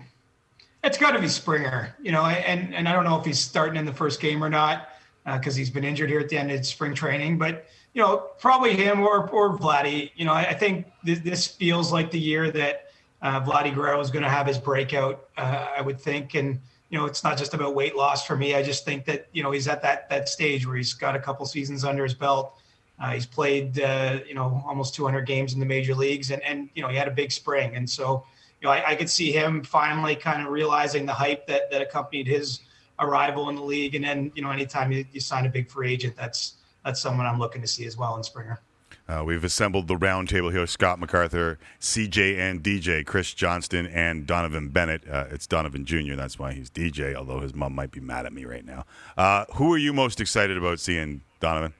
It's 0.84 0.98
got 0.98 1.12
to 1.12 1.20
be 1.20 1.28
Springer, 1.28 1.96
you 2.02 2.12
know, 2.12 2.26
and 2.26 2.74
and 2.74 2.88
I 2.88 2.94
don't 2.94 3.04
know 3.04 3.20
if 3.20 3.26
he's 3.26 3.40
starting 3.40 3.78
in 3.78 3.86
the 3.86 3.94
first 3.94 4.22
game 4.22 4.44
or 4.44 4.50
not 4.50 4.90
because 5.26 5.56
uh, 5.56 5.58
he's 5.58 5.70
been 5.70 5.84
injured 5.84 6.10
here 6.10 6.20
at 6.20 6.30
the 6.30 6.38
end 6.38 6.52
of 6.52 6.66
spring 6.66 6.94
training. 6.94 7.38
But 7.38 7.66
you 7.94 8.02
know, 8.02 8.30
probably 8.40 8.76
him 8.76 9.02
or 9.02 9.28
or 9.30 9.58
Vladdy. 9.58 10.12
You 10.16 10.26
know, 10.26 10.34
I, 10.34 10.50
I 10.50 10.54
think 10.54 10.86
th- 11.06 11.20
this 11.20 11.48
feels 11.48 11.92
like 11.92 12.12
the 12.12 12.20
year 12.20 12.52
that 12.52 12.92
uh, 13.22 13.42
Vladdy 13.42 13.74
Guerrero 13.74 14.00
is 14.00 14.12
going 14.12 14.24
to 14.24 14.30
have 14.30 14.48
his 14.48 14.58
breakout. 14.58 15.28
Uh, 15.36 15.68
I 15.78 15.82
would 15.82 16.00
think, 16.00 16.36
and 16.36 16.60
you 16.90 16.98
know, 16.98 17.06
it's 17.06 17.24
not 17.24 17.38
just 17.38 17.54
about 17.54 17.76
weight 17.76 17.96
loss 17.96 18.26
for 18.26 18.38
me. 18.38 18.56
I 18.56 18.64
just 18.64 18.86
think 18.86 19.06
that 19.06 19.28
you 19.34 19.44
know 19.44 19.52
he's 19.52 19.68
at 19.68 19.82
that 19.82 20.10
that 20.10 20.30
stage 20.30 20.66
where 20.66 20.76
he's 20.76 20.94
got 20.94 21.16
a 21.16 21.20
couple 21.20 21.46
seasons 21.46 21.84
under 21.84 22.04
his 22.04 22.14
belt. 22.14 22.54
Uh, 23.00 23.12
he's 23.12 23.28
played, 23.28 23.80
uh, 23.80 24.20
you 24.28 24.34
know, 24.34 24.64
almost 24.66 24.96
200 24.96 25.22
games 25.22 25.54
in 25.54 25.60
the 25.60 25.66
major 25.66 25.94
leagues, 25.94 26.32
and 26.32 26.42
and 26.44 26.70
you 26.76 26.82
know 26.82 26.88
he 26.88 26.96
had 26.96 27.08
a 27.08 27.12
big 27.12 27.32
spring, 27.32 27.76
and 27.76 27.90
so 27.90 28.26
you 28.62 28.68
know, 28.68 28.72
I, 28.72 28.92
I 28.92 28.96
could 28.96 29.10
see 29.10 29.32
him 29.32 29.64
finally 29.64 30.16
kind 30.16 30.42
of 30.42 30.52
realizing 30.52 31.06
the 31.06 31.14
hype 31.14 31.48
that 31.48 31.70
that 31.72 31.82
accompanied 31.82 32.28
his 32.28 32.62
arrival 33.00 33.50
in 33.50 33.56
the 33.56 33.64
league. 33.64 33.96
And 33.96 34.04
then, 34.04 34.32
you 34.36 34.42
know, 34.42 34.52
anytime 34.52 34.92
you, 34.92 35.06
you 35.12 35.20
sign 35.20 35.46
a 35.46 35.50
big 35.50 35.70
free 35.70 35.92
agent, 35.92 36.16
that's 36.16 36.56
that's 36.84 37.02
someone 37.02 37.26
I'm 37.26 37.40
looking 37.40 37.62
to 37.62 37.68
see 37.68 37.86
as 37.86 37.98
well 37.98 38.16
in 38.18 38.24
Springer. 38.24 38.62
Uh, 39.10 39.24
we've 39.26 39.44
assembled 39.46 39.88
the 39.88 39.96
round 39.96 40.28
table 40.28 40.50
here 40.50 40.68
Scott 40.68 41.00
MacArthur, 41.00 41.58
CJ 41.80 42.38
and 42.38 42.62
DJ, 42.62 43.06
Chris 43.06 43.34
Johnston, 43.34 43.88
and 43.88 44.28
Donovan 44.28 44.68
Bennett. 44.68 45.08
Uh, 45.10 45.26
it's 45.32 45.48
Donovan 45.48 45.86
Jr., 45.86 46.16
that's 46.16 46.38
why 46.38 46.52
he's 46.52 46.70
DJ, 46.70 47.16
although 47.16 47.40
his 47.40 47.56
mom 47.56 47.74
might 47.74 47.92
be 47.92 48.02
mad 48.02 48.26
at 48.26 48.34
me 48.34 48.44
right 48.44 48.66
now. 48.66 48.86
Uh, 49.16 49.46
who 49.54 49.74
are 49.74 49.78
you 49.78 49.94
most 49.94 50.20
excited 50.20 50.58
about 50.58 50.82
seeing, 50.82 51.22
Donovan? 51.40 51.74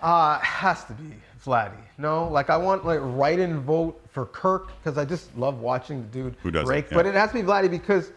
Uh, 0.00 0.38
has 0.38 0.84
to 0.84 0.94
be 0.94 1.14
Vladdy. 1.46 1.78
No, 1.98 2.28
like 2.28 2.50
I 2.50 2.56
want 2.56 2.84
like 2.84 2.98
write-in 3.02 3.60
vote 3.60 4.00
for 4.10 4.26
Kirk 4.26 4.72
because 4.78 4.98
I 4.98 5.04
just 5.04 5.34
love 5.36 5.60
watching 5.60 6.02
the 6.02 6.08
dude 6.08 6.36
Who 6.42 6.50
doesn't? 6.50 6.68
rake. 6.68 6.90
Yeah. 6.90 6.96
But 6.96 7.06
it 7.06 7.14
has 7.14 7.30
to 7.30 7.34
be 7.34 7.42
Vladdy 7.42 7.70
because 7.70 8.12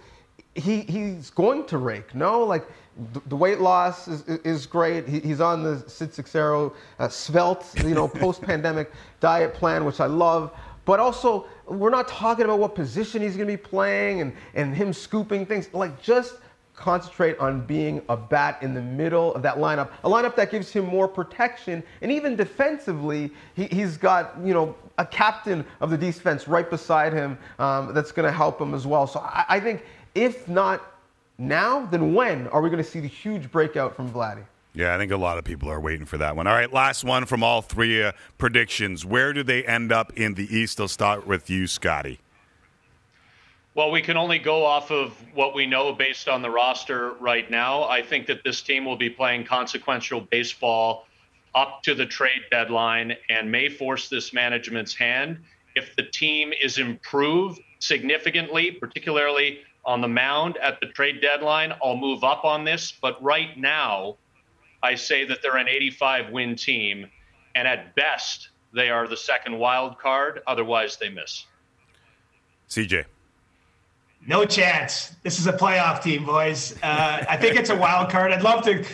he 0.56 0.82
he's 0.82 1.30
going 1.30 1.66
to 1.68 1.78
rake. 1.78 2.14
No, 2.16 2.44
like 2.44 2.68
the, 3.14 3.22
the 3.28 3.36
weight 3.36 3.60
loss 3.62 4.08
is, 4.08 4.24
is 4.28 4.66
great. 4.66 5.08
He, 5.08 5.20
he's 5.20 5.40
on 5.40 5.64
the 5.64 5.88
Sid 5.88 6.14
Seixeiro 6.14 6.74
uh, 6.98 7.08
svelte, 7.08 7.66
you 7.84 7.96
know, 7.96 8.08
post-pandemic 8.24 8.92
diet 9.20 9.54
plan, 9.54 9.86
which 9.86 10.00
I 10.02 10.08
love. 10.08 10.52
But 10.86 11.00
also, 11.00 11.46
we're 11.68 11.92
not 11.92 12.08
talking 12.08 12.46
about 12.46 12.60
what 12.60 12.74
position 12.74 13.22
he's 13.22 13.38
going 13.38 13.48
to 13.48 13.54
be 13.54 13.58
playing 13.58 14.22
and 14.22 14.34
and 14.56 14.76
him 14.76 14.92
scooping 14.92 15.46
things. 15.46 15.70
Like 15.74 16.02
just 16.02 16.38
concentrate 16.80 17.38
on 17.40 17.62
being 17.66 18.02
a 18.10 18.16
bat 18.16 18.58
in 18.62 18.74
the 18.74 18.82
middle 18.82 19.36
of 19.36 19.42
that 19.42 19.58
lineup, 19.58 19.92
a 20.04 20.10
lineup 20.10 20.36
that 20.36 20.50
gives 20.50 20.72
him 20.72 20.86
more 20.86 21.08
protection, 21.08 21.84
and 22.02 22.12
even 22.12 22.36
defensively, 22.36 23.32
he, 23.54 23.66
he's 23.66 23.98
got 23.98 24.36
you 24.44 24.54
know 24.54 24.76
a 24.98 25.06
captain 25.06 25.66
of 25.82 25.90
the 25.90 25.98
defense 25.98 26.48
right 26.48 26.70
beside 26.70 27.14
him 27.14 27.38
um, 27.60 27.94
that's 27.94 28.12
going 28.12 28.26
to 28.26 28.32
help 28.32 28.60
him 28.60 28.74
as 28.74 28.88
well. 28.88 29.06
So 29.06 29.20
I, 29.20 29.46
I 29.50 29.60
think 29.60 29.84
if 30.16 30.48
not 30.48 30.94
now, 31.38 31.86
then 31.86 32.14
when 32.14 32.48
are 32.48 32.62
we 32.62 32.70
going 32.70 32.84
to 32.84 32.90
see 32.90 33.00
the 33.00 33.08
huge 33.08 33.52
breakout 33.52 33.96
from 33.96 34.10
Vladdy? 34.12 34.44
Yeah, 34.74 34.96
I 34.96 34.98
think 34.98 35.12
a 35.12 35.18
lot 35.18 35.38
of 35.38 35.44
people 35.44 35.70
are 35.70 35.80
waiting 35.80 36.06
for 36.06 36.18
that 36.20 36.36
one. 36.36 36.48
All 36.48 36.54
right, 36.54 36.72
last 36.72 37.04
one 37.04 37.26
from 37.26 37.44
all 37.44 37.62
three 37.62 38.04
uh, 38.04 38.12
predictions. 38.38 39.06
Where 39.06 39.34
do 39.34 39.44
they 39.44 39.66
end 39.66 39.92
up 39.92 40.14
in 40.14 40.36
the 40.36 40.56
East? 40.56 40.80
I'll 40.80 40.88
start 40.88 41.26
with 41.26 41.50
you, 41.50 41.68
Scotty. 41.68 42.20
Well, 43.80 43.92
we 43.92 44.02
can 44.02 44.18
only 44.18 44.40
go 44.40 44.66
off 44.66 44.92
of 44.92 45.14
what 45.34 45.56
we 45.56 45.66
know 45.66 45.94
based 45.94 46.28
on 46.28 46.42
the 46.42 46.50
roster 46.50 47.14
right 47.14 47.50
now. 47.50 47.86
I 47.86 48.02
think 48.02 48.28
that 48.28 48.44
this 48.44 48.62
team 48.62 48.84
will 48.84 48.98
be 48.98 49.10
playing 49.10 49.46
consequential 49.46 50.20
baseball 50.20 51.08
up 51.56 51.82
to 51.84 51.96
the 51.96 52.06
trade 52.06 52.42
deadline 52.52 53.16
and 53.30 53.50
may 53.50 53.70
force 53.70 54.10
this 54.10 54.34
management's 54.34 54.94
hand. 54.94 55.40
If 55.76 55.96
the 55.96 56.04
team 56.04 56.52
is 56.62 56.78
improved 56.78 57.62
significantly, 57.80 58.70
particularly 58.70 59.60
on 59.86 60.02
the 60.02 60.10
mound 60.10 60.58
at 60.58 60.82
the 60.82 60.88
trade 60.88 61.22
deadline, 61.22 61.72
I'll 61.82 61.96
move 61.96 62.26
up 62.26 62.44
on 62.44 62.66
this. 62.66 62.92
But 62.92 63.24
right 63.24 63.58
now, 63.58 64.18
I 64.84 64.96
say 64.96 65.24
that 65.24 65.42
they're 65.42 65.56
an 65.56 65.70
85 65.70 66.32
win 66.32 66.58
team, 66.58 67.10
and 67.56 67.66
at 67.66 67.96
best, 67.96 68.50
they 68.74 68.90
are 68.90 69.08
the 69.08 69.16
second 69.16 69.58
wild 69.58 69.98
card. 70.00 70.42
Otherwise, 70.48 70.98
they 70.98 71.08
miss. 71.08 71.46
CJ. 72.70 73.06
No 74.30 74.46
chance. 74.46 75.16
This 75.24 75.40
is 75.40 75.48
a 75.48 75.54
playoff 75.54 76.04
team, 76.04 76.24
boys. 76.24 76.76
Uh, 76.84 77.26
I 77.28 77.36
think 77.36 77.56
it's 77.56 77.72
a 77.72 77.76
wild 77.76 78.12
card. 78.12 78.32
I'd 78.32 78.44
love 78.44 78.64
to. 78.66 78.86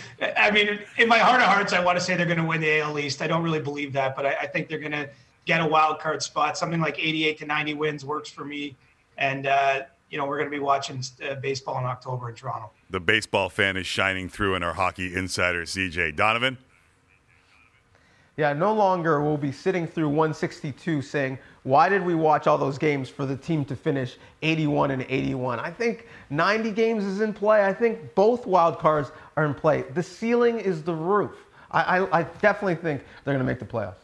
I 0.42 0.50
mean, 0.50 0.80
in 0.98 1.10
my 1.10 1.18
heart 1.18 1.42
of 1.42 1.48
hearts, 1.48 1.74
I 1.74 1.84
want 1.84 2.00
to 2.00 2.04
say 2.04 2.16
they're 2.16 2.26
going 2.26 2.38
to 2.38 2.46
win 2.46 2.62
the 2.62 2.80
AL 2.80 2.98
East. 2.98 3.22
I 3.22 3.28
don't 3.28 3.44
really 3.44 3.60
believe 3.60 3.92
that, 3.92 4.16
but 4.16 4.26
I, 4.26 4.30
I 4.36 4.48
think 4.48 4.70
they're 4.70 4.80
going 4.80 4.94
to 4.94 5.10
get 5.44 5.60
a 5.60 5.68
wild 5.68 6.00
card 6.00 6.24
spot. 6.24 6.58
Something 6.58 6.80
like 6.80 6.98
88 6.98 7.38
to 7.40 7.46
90 7.48 7.74
wins 7.74 8.06
works 8.06 8.30
for 8.30 8.46
me. 8.46 8.78
And, 9.18 9.46
uh, 9.46 9.82
you 10.10 10.18
know, 10.18 10.26
we're 10.26 10.38
going 10.38 10.50
to 10.50 10.56
be 10.56 10.64
watching 10.64 11.04
uh, 11.22 11.36
baseball 11.36 11.80
in 11.80 11.84
October 11.84 12.30
in 12.30 12.36
Toronto. 12.36 12.72
The 12.90 13.02
baseball 13.02 13.50
fan 13.50 13.76
is 13.76 13.86
shining 13.86 14.30
through 14.30 14.56
in 14.56 14.64
our 14.64 14.76
hockey 14.76 15.14
insider, 15.14 15.64
CJ. 15.64 16.16
Donovan? 16.16 16.58
Yeah, 18.38 18.54
no 18.54 18.74
longer 18.74 19.20
will 19.20 19.38
be 19.38 19.52
sitting 19.52 19.86
through 19.86 20.08
162 20.08 21.02
saying, 21.02 21.40
why 21.66 21.90
did 21.90 22.06
we 22.06 22.14
watch 22.14 22.46
all 22.46 22.60
those 22.60 22.78
games 22.78 23.10
for 23.10 23.26
the 23.26 23.36
team 23.36 23.66
to 23.66 23.76
finish 23.76 24.18
81 24.44 24.92
and 24.92 25.04
81? 25.10 25.60
I 25.60 25.72
think 25.72 26.08
90 26.30 26.70
games 26.70 27.04
is 27.04 27.22
in 27.22 27.34
play. 27.34 27.66
I 27.66 27.74
think 27.74 28.14
both 28.14 28.46
wild 28.46 28.78
cards 28.78 29.12
are 29.36 29.46
in 29.46 29.56
play. 29.56 29.82
The 29.82 30.04
ceiling 30.04 30.60
is 30.60 30.84
the 30.84 30.94
roof. 30.94 31.32
I, 31.72 31.98
I, 31.98 32.20
I 32.20 32.24
definitely 32.24 32.76
think 32.76 33.02
they're 33.24 33.34
going 33.34 33.44
to 33.44 33.52
make 33.52 33.58
the 33.58 33.66
playoffs. 33.66 33.96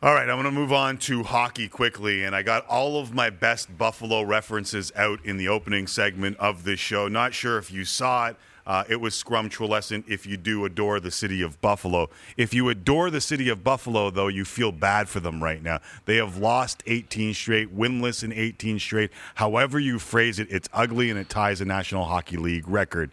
All 0.00 0.14
right, 0.14 0.28
I'm 0.28 0.36
going 0.36 0.44
to 0.44 0.52
move 0.52 0.72
on 0.72 0.98
to 0.98 1.24
hockey 1.24 1.66
quickly, 1.66 2.22
and 2.22 2.36
I 2.36 2.42
got 2.42 2.64
all 2.66 3.00
of 3.00 3.12
my 3.12 3.30
best 3.30 3.76
Buffalo 3.76 4.22
references 4.22 4.92
out 4.94 5.18
in 5.24 5.38
the 5.38 5.48
opening 5.48 5.88
segment 5.88 6.36
of 6.36 6.62
this 6.62 6.78
show. 6.78 7.08
Not 7.08 7.34
sure 7.34 7.58
if 7.58 7.72
you 7.72 7.84
saw 7.84 8.28
it. 8.28 8.36
Uh, 8.66 8.84
it 8.88 8.96
was 8.96 9.14
scrumptulescent 9.14 10.04
if 10.08 10.26
you 10.26 10.36
do 10.36 10.64
adore 10.64 11.00
the 11.00 11.10
city 11.10 11.42
of 11.42 11.60
Buffalo. 11.60 12.08
If 12.36 12.54
you 12.54 12.68
adore 12.70 13.10
the 13.10 13.20
city 13.20 13.48
of 13.48 13.62
Buffalo, 13.62 14.10
though, 14.10 14.28
you 14.28 14.44
feel 14.44 14.72
bad 14.72 15.08
for 15.08 15.20
them 15.20 15.42
right 15.42 15.62
now. 15.62 15.80
They 16.06 16.16
have 16.16 16.38
lost 16.38 16.82
18 16.86 17.34
straight, 17.34 17.76
winless 17.76 18.24
in 18.24 18.32
18 18.32 18.78
straight. 18.78 19.10
However 19.34 19.78
you 19.78 19.98
phrase 19.98 20.38
it, 20.38 20.48
it's 20.50 20.68
ugly 20.72 21.10
and 21.10 21.18
it 21.18 21.28
ties 21.28 21.60
a 21.60 21.64
National 21.64 22.04
Hockey 22.04 22.36
League 22.36 22.68
record. 22.68 23.10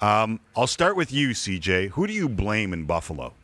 Um, 0.00 0.40
I'll 0.56 0.66
start 0.66 0.96
with 0.96 1.12
you, 1.12 1.30
CJ. 1.30 1.90
Who 1.90 2.06
do 2.06 2.12
you 2.12 2.28
blame 2.28 2.72
in 2.72 2.84
Buffalo? 2.84 3.34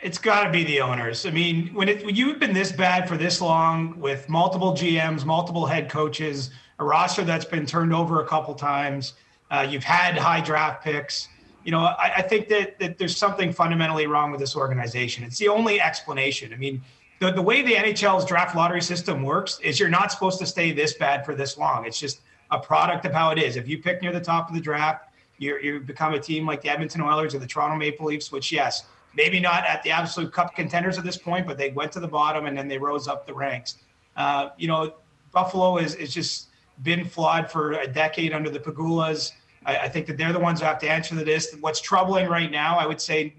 It's 0.00 0.18
got 0.18 0.44
to 0.44 0.50
be 0.50 0.64
the 0.64 0.80
owners. 0.80 1.26
I 1.26 1.30
mean, 1.30 1.68
when, 1.74 1.88
it, 1.88 2.04
when 2.06 2.16
you've 2.16 2.38
been 2.38 2.54
this 2.54 2.72
bad 2.72 3.06
for 3.06 3.18
this 3.18 3.40
long 3.42 3.98
with 4.00 4.28
multiple 4.30 4.72
GMs, 4.72 5.26
multiple 5.26 5.66
head 5.66 5.90
coaches, 5.90 6.50
a 6.78 6.84
roster 6.84 7.22
that's 7.22 7.44
been 7.44 7.66
turned 7.66 7.92
over 7.92 8.22
a 8.22 8.26
couple 8.26 8.54
times, 8.54 9.12
uh, 9.50 9.66
you've 9.68 9.84
had 9.84 10.16
high 10.16 10.40
draft 10.40 10.82
picks. 10.82 11.28
You 11.64 11.72
know, 11.72 11.80
I, 11.80 12.12
I 12.16 12.22
think 12.22 12.48
that, 12.48 12.78
that 12.78 12.98
there's 12.98 13.16
something 13.16 13.52
fundamentally 13.52 14.06
wrong 14.06 14.30
with 14.30 14.40
this 14.40 14.56
organization. 14.56 15.24
It's 15.24 15.38
the 15.38 15.48
only 15.48 15.80
explanation. 15.80 16.52
I 16.52 16.56
mean, 16.56 16.80
the, 17.20 17.32
the 17.32 17.42
way 17.42 17.62
the 17.62 17.74
NHL's 17.74 18.24
draft 18.24 18.56
lottery 18.56 18.80
system 18.80 19.22
works 19.22 19.60
is 19.60 19.78
you're 19.78 19.90
not 19.90 20.10
supposed 20.10 20.38
to 20.38 20.46
stay 20.46 20.72
this 20.72 20.94
bad 20.94 21.24
for 21.24 21.34
this 21.34 21.58
long. 21.58 21.84
It's 21.84 22.00
just 22.00 22.20
a 22.50 22.58
product 22.58 23.04
of 23.04 23.12
how 23.12 23.30
it 23.30 23.38
is. 23.38 23.56
If 23.56 23.68
you 23.68 23.78
pick 23.82 24.02
near 24.02 24.12
the 24.12 24.20
top 24.20 24.48
of 24.48 24.54
the 24.54 24.60
draft, 24.60 25.06
you 25.38 25.58
you 25.58 25.80
become 25.80 26.14
a 26.14 26.20
team 26.20 26.46
like 26.46 26.62
the 26.62 26.68
Edmonton 26.68 27.00
Oilers 27.00 27.34
or 27.34 27.38
the 27.38 27.46
Toronto 27.46 27.76
Maple 27.76 28.06
Leafs, 28.06 28.32
which, 28.32 28.52
yes, 28.52 28.84
maybe 29.14 29.40
not 29.40 29.64
at 29.66 29.82
the 29.82 29.90
absolute 29.90 30.32
cup 30.32 30.54
contenders 30.54 30.98
at 30.98 31.04
this 31.04 31.16
point, 31.16 31.46
but 31.46 31.58
they 31.58 31.70
went 31.70 31.92
to 31.92 32.00
the 32.00 32.08
bottom 32.08 32.46
and 32.46 32.56
then 32.56 32.68
they 32.68 32.78
rose 32.78 33.08
up 33.08 33.26
the 33.26 33.34
ranks. 33.34 33.76
Uh, 34.16 34.50
you 34.56 34.68
know, 34.68 34.94
Buffalo 35.32 35.78
is, 35.78 35.94
is 35.94 36.12
just 36.12 36.48
been 36.82 37.04
flawed 37.04 37.50
for 37.50 37.72
a 37.72 37.86
decade 37.86 38.32
under 38.32 38.50
the 38.50 38.58
Pegulas. 38.58 39.32
I, 39.64 39.78
I 39.78 39.88
think 39.88 40.06
that 40.06 40.16
they're 40.16 40.32
the 40.32 40.40
ones 40.40 40.60
who 40.60 40.66
have 40.66 40.78
to 40.80 40.90
answer 40.90 41.14
to 41.14 41.24
this. 41.24 41.52
And 41.52 41.62
what's 41.62 41.80
troubling 41.80 42.28
right 42.28 42.50
now, 42.50 42.78
I 42.78 42.86
would 42.86 43.00
say, 43.00 43.34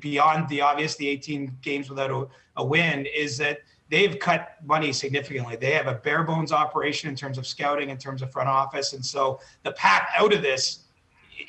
beyond 0.00 0.48
the 0.48 0.60
obvious, 0.60 0.96
the 0.96 1.08
18 1.08 1.58
games 1.62 1.88
without 1.88 2.10
a, 2.10 2.26
a 2.56 2.64
win, 2.64 3.06
is 3.06 3.38
that 3.38 3.60
they've 3.88 4.18
cut 4.18 4.56
money 4.64 4.92
significantly. 4.92 5.56
They 5.56 5.72
have 5.72 5.86
a 5.86 5.94
bare 5.94 6.24
bones 6.24 6.52
operation 6.52 7.08
in 7.08 7.16
terms 7.16 7.38
of 7.38 7.46
scouting, 7.46 7.90
in 7.90 7.98
terms 7.98 8.22
of 8.22 8.30
front 8.30 8.48
office. 8.48 8.92
And 8.92 9.04
so 9.04 9.40
the 9.62 9.72
path 9.72 10.08
out 10.16 10.32
of 10.32 10.42
this 10.42 10.80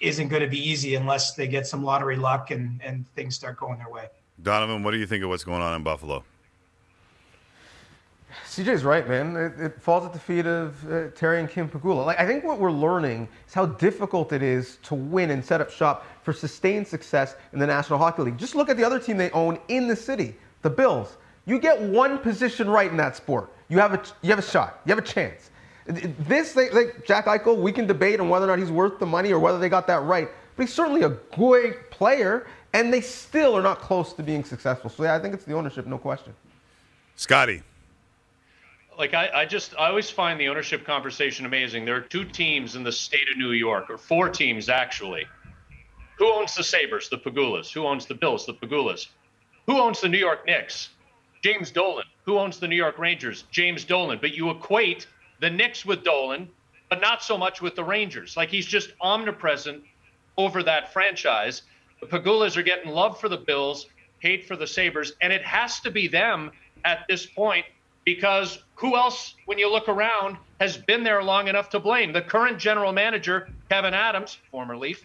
isn't 0.01 0.29
going 0.29 0.41
to 0.41 0.47
be 0.47 0.60
easy 0.60 0.95
unless 0.95 1.34
they 1.34 1.47
get 1.47 1.67
some 1.67 1.84
lottery 1.84 2.15
luck 2.15 2.51
and, 2.51 2.79
and 2.84 3.08
things 3.10 3.36
start 3.36 3.58
going 3.58 3.77
their 3.77 3.89
way. 3.89 4.08
Donovan, 4.41 4.84
what 4.84 4.91
do 4.91 4.97
you 4.97 5.08
think 5.08 5.23
of 5.23 5.29
what's 5.29 5.43
going 5.43 5.62
on 5.62 5.75
in 5.75 5.84
Buffalo? 5.84 6.23
CJ's 8.46 8.84
right, 8.84 9.08
man. 9.08 9.36
It, 9.36 9.60
it 9.60 9.82
falls 9.82 10.06
at 10.06 10.13
the 10.13 10.20
feet 10.20 10.46
of 10.46 10.92
uh, 10.92 11.10
Terry 11.15 11.39
and 11.39 11.50
Kim 11.50 11.70
Pegula. 11.70 12.06
Like, 12.06 12.20
I 12.20 12.26
think 12.26 12.44
what 12.44 12.60
we're 12.60 12.72
learning 12.72 13.28
is 13.48 13.54
how 13.54 13.65
difficult 13.65 14.34
it 14.34 14.44
is 14.44 14.78
to 14.84 14.96
win 14.96 15.32
and 15.32 15.44
set 15.44 15.62
up 15.62 15.72
shop 15.72 16.06
for 16.24 16.34
sustained 16.34 16.88
success 16.88 17.36
in 17.54 17.60
the 17.60 17.68
National 17.68 18.00
Hockey 18.00 18.24
League. 18.24 18.38
Just 18.38 18.56
look 18.56 18.70
at 18.70 18.78
the 18.78 18.84
other 18.84 19.00
team 19.00 19.18
they 19.18 19.32
own 19.32 19.60
in 19.68 19.88
the 19.88 19.96
city, 19.96 20.36
the 20.62 20.70
Bills. 20.70 21.18
You 21.46 21.60
get 21.60 21.82
one 21.82 22.20
position 22.20 22.70
right 22.70 22.89
in 22.89 22.98
that 22.98 23.15
sport, 23.15 23.52
you 23.70 23.80
have 23.80 23.94
a 23.94 24.04
you 24.22 24.30
have 24.30 24.39
a 24.39 24.44
shot, 24.44 24.82
you 24.86 24.94
have 24.94 25.04
a 25.04 25.08
chance. 25.08 25.50
This, 25.88 26.54
they, 26.54 26.70
like 26.70 27.04
Jack 27.04 27.26
Eichel, 27.26 27.58
we 27.58 27.72
can 27.72 27.88
debate 27.88 28.20
on 28.20 28.30
whether 28.30 28.46
or 28.46 28.50
not 28.50 28.60
he's 28.60 28.70
worth 28.70 29.00
the 29.00 29.08
money 29.08 29.32
or 29.32 29.39
whether 29.39 29.58
they 29.58 29.70
got 29.70 29.88
that 29.88 30.04
right, 30.04 30.30
but 30.56 30.63
he's 30.63 30.74
certainly 30.74 31.02
a 31.02 31.10
great 31.36 31.89
player, 31.89 32.46
and 32.74 32.94
they 32.94 33.02
still 33.02 33.58
are 33.58 33.63
not 33.63 33.80
close 33.80 34.13
to 34.13 34.22
being 34.22 34.44
successful. 34.44 34.92
So 34.92 35.04
yeah, 35.04 35.15
I 35.15 35.20
think 35.20 35.34
it's 35.34 35.46
the 35.46 35.54
ownership, 35.54 35.88
no 35.88 35.98
question. 35.98 36.36
Scotty. 37.15 37.63
Like 38.99 39.13
I, 39.13 39.29
I 39.33 39.45
just 39.45 39.73
I 39.79 39.88
always 39.88 40.09
find 40.09 40.38
the 40.38 40.49
ownership 40.49 40.85
conversation 40.85 41.45
amazing. 41.45 41.85
There 41.85 41.95
are 41.95 42.01
two 42.01 42.25
teams 42.25 42.75
in 42.75 42.83
the 42.83 42.91
state 42.91 43.29
of 43.31 43.38
New 43.38 43.51
York, 43.51 43.89
or 43.89 43.97
four 43.97 44.27
teams 44.27 44.67
actually. 44.67 45.25
Who 46.17 46.29
owns 46.33 46.53
the 46.53 46.65
Sabres? 46.65 47.07
The 47.07 47.17
Pegulas. 47.17 47.71
Who 47.71 47.88
owns 47.88 48.05
the 48.05 48.13
Bills? 48.13 48.45
The 48.45 48.53
Pegulas. 48.53 49.07
Who 49.67 49.79
owns 49.79 50.01
the 50.01 50.09
New 50.09 50.17
York 50.17 50.45
Knicks? 50.45 50.89
James 51.41 51.71
Dolan. 51.71 52.03
Who 52.25 52.38
owns 52.38 52.59
the 52.59 52.67
New 52.67 52.75
York 52.75 52.99
Rangers? 52.99 53.45
James 53.51 53.85
Dolan. 53.85 54.17
But 54.19 54.33
you 54.33 54.49
equate 54.49 55.07
the 55.39 55.49
Knicks 55.49 55.85
with 55.85 56.03
Dolan, 56.03 56.49
but 56.89 56.99
not 56.99 57.23
so 57.23 57.38
much 57.38 57.62
with 57.62 57.75
the 57.75 57.83
Rangers. 57.85 58.35
Like 58.35 58.49
he's 58.49 58.65
just 58.65 58.91
omnipresent 58.99 59.81
over 60.38 60.62
that 60.63 60.91
franchise. 60.91 61.62
The 62.01 62.07
Pegulas 62.07 62.57
are 62.57 62.63
getting 62.63 62.91
love 62.91 63.17
for 63.17 63.29
the 63.29 63.38
Bills, 63.38 63.88
hate 64.19 64.45
for 64.45 64.57
the 64.57 64.67
Sabres, 64.67 65.13
and 65.21 65.31
it 65.31 65.43
has 65.43 65.79
to 65.79 65.89
be 65.89 66.10
them 66.10 66.52
at 66.83 67.06
this 67.08 67.25
point 67.25 67.65
because 68.15 68.63
who 68.73 68.95
else, 68.95 69.35
when 69.45 69.60
you 69.60 69.71
look 69.71 69.87
around, 69.87 70.35
has 70.60 70.77
been 70.77 71.03
there 71.03 71.21
long 71.21 71.47
enough 71.47 71.69
to 71.69 71.79
blame? 71.79 72.12
The 72.12 72.23
current 72.23 72.57
general 72.57 72.91
manager, 72.91 73.49
Kevin 73.69 73.93
Adams, 73.93 74.39
former 74.49 74.75
Leaf, 74.75 75.03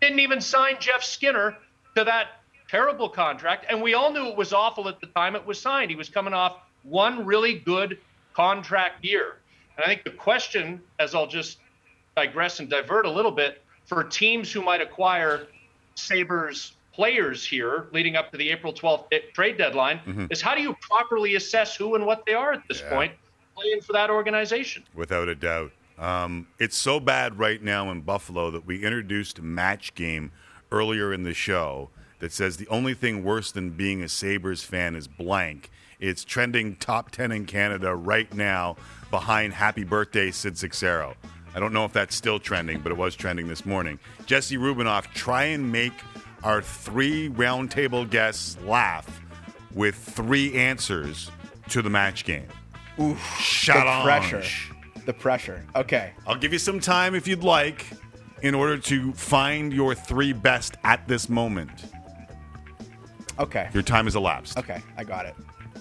didn't 0.00 0.20
even 0.20 0.40
sign 0.40 0.76
Jeff 0.80 1.04
Skinner 1.04 1.58
to 1.94 2.04
that 2.04 2.40
terrible 2.66 3.10
contract, 3.10 3.66
and 3.68 3.82
we 3.82 3.92
all 3.92 4.10
knew 4.10 4.28
it 4.28 4.36
was 4.36 4.54
awful 4.54 4.88
at 4.88 4.98
the 4.98 5.08
time 5.08 5.36
it 5.36 5.44
was 5.44 5.60
signed. 5.60 5.90
He 5.90 5.96
was 5.96 6.08
coming 6.08 6.32
off 6.32 6.60
one 6.84 7.26
really 7.26 7.58
good 7.58 7.98
contract 8.32 9.04
year. 9.04 9.36
And 9.76 9.84
I 9.84 9.88
think 9.88 10.04
the 10.04 10.10
question, 10.10 10.80
as 10.98 11.14
I'll 11.14 11.26
just 11.26 11.58
digress 12.16 12.60
and 12.60 12.70
divert 12.70 13.04
a 13.04 13.10
little 13.10 13.30
bit, 13.30 13.62
for 13.84 14.02
teams 14.04 14.50
who 14.50 14.62
might 14.62 14.80
acquire 14.80 15.48
Sabres 15.96 16.72
players 17.02 17.46
here 17.46 17.86
leading 17.92 18.16
up 18.16 18.32
to 18.32 18.36
the 18.36 18.50
April 18.50 18.72
12th 18.72 19.06
trade 19.32 19.56
deadline 19.56 20.00
Mhm. 20.04 20.32
is 20.32 20.42
how 20.42 20.52
do 20.56 20.60
you 20.60 20.76
properly 20.80 21.36
assess 21.36 21.76
who 21.76 21.94
and 21.94 22.04
what 22.04 22.26
they 22.26 22.34
are 22.34 22.52
at 22.52 22.62
this 22.68 22.80
Yeah. 22.80 22.88
point 22.92 23.12
playing 23.54 23.80
for 23.82 23.92
that 23.92 24.10
organization? 24.10 24.82
without 24.94 25.28
a 25.28 25.34
doubt. 25.36 25.70
Um, 25.96 26.48
it's 26.58 26.76
so 26.76 26.98
bad 26.98 27.38
right 27.38 27.62
now 27.62 27.90
in 27.92 28.00
Buffalo 28.00 28.50
that 28.50 28.66
we 28.66 28.82
introduced 28.82 29.38
a 29.38 29.42
match 29.42 29.94
game 29.94 30.32
earlier 30.72 31.12
in 31.12 31.22
the 31.22 31.34
show 31.34 31.90
that 32.18 32.32
says 32.32 32.56
the 32.56 32.66
only 32.66 32.94
thing 32.94 33.22
worse 33.22 33.52
than 33.52 33.70
being 33.70 34.02
a 34.02 34.08
Sabres 34.08 34.64
fan 34.64 34.96
is 34.96 35.06
blank. 35.06 35.70
It's 36.00 36.24
trending 36.24 36.74
top 36.76 37.12
10 37.12 37.30
in 37.30 37.46
Canada 37.46 37.94
right 37.94 38.32
now 38.34 38.76
behind 39.10 39.54
Happy 39.54 39.84
Birthday, 39.84 40.32
Sid 40.32 40.58
Seixeiro. 40.58 41.14
I 41.54 41.60
don't 41.60 41.72
know 41.72 41.84
if 41.84 41.92
that's 41.92 42.14
still 42.14 42.38
trending, 42.40 42.80
but 42.80 42.90
it 42.92 42.98
was 42.98 43.14
trending 43.16 43.46
this 43.48 43.64
morning. 43.64 43.98
Jesse 44.26 44.56
Rubinoff, 44.56 45.12
try 45.14 45.44
and 45.44 45.70
make 45.72 45.92
our 46.42 46.62
three 46.62 47.28
roundtable 47.30 48.08
guests 48.08 48.56
laugh 48.64 49.20
with 49.74 49.94
three 49.94 50.54
answers 50.54 51.30
to 51.68 51.82
the 51.82 51.90
match 51.90 52.24
game. 52.24 52.46
Oof, 53.00 53.20
Challenge. 53.40 54.04
The 54.04 54.04
pressure. 54.38 54.74
The 55.06 55.12
pressure. 55.12 55.64
Okay. 55.76 56.12
I'll 56.26 56.36
give 56.36 56.52
you 56.52 56.58
some 56.58 56.80
time 56.80 57.14
if 57.14 57.28
you'd 57.28 57.44
like 57.44 57.86
in 58.42 58.54
order 58.54 58.78
to 58.78 59.12
find 59.12 59.72
your 59.72 59.94
three 59.94 60.32
best 60.32 60.76
at 60.84 61.06
this 61.08 61.28
moment. 61.28 61.70
Okay. 63.38 63.68
Your 63.72 63.82
time 63.82 64.06
has 64.06 64.16
elapsed. 64.16 64.58
Okay, 64.58 64.80
I 64.96 65.04
got 65.04 65.26
it. 65.26 65.34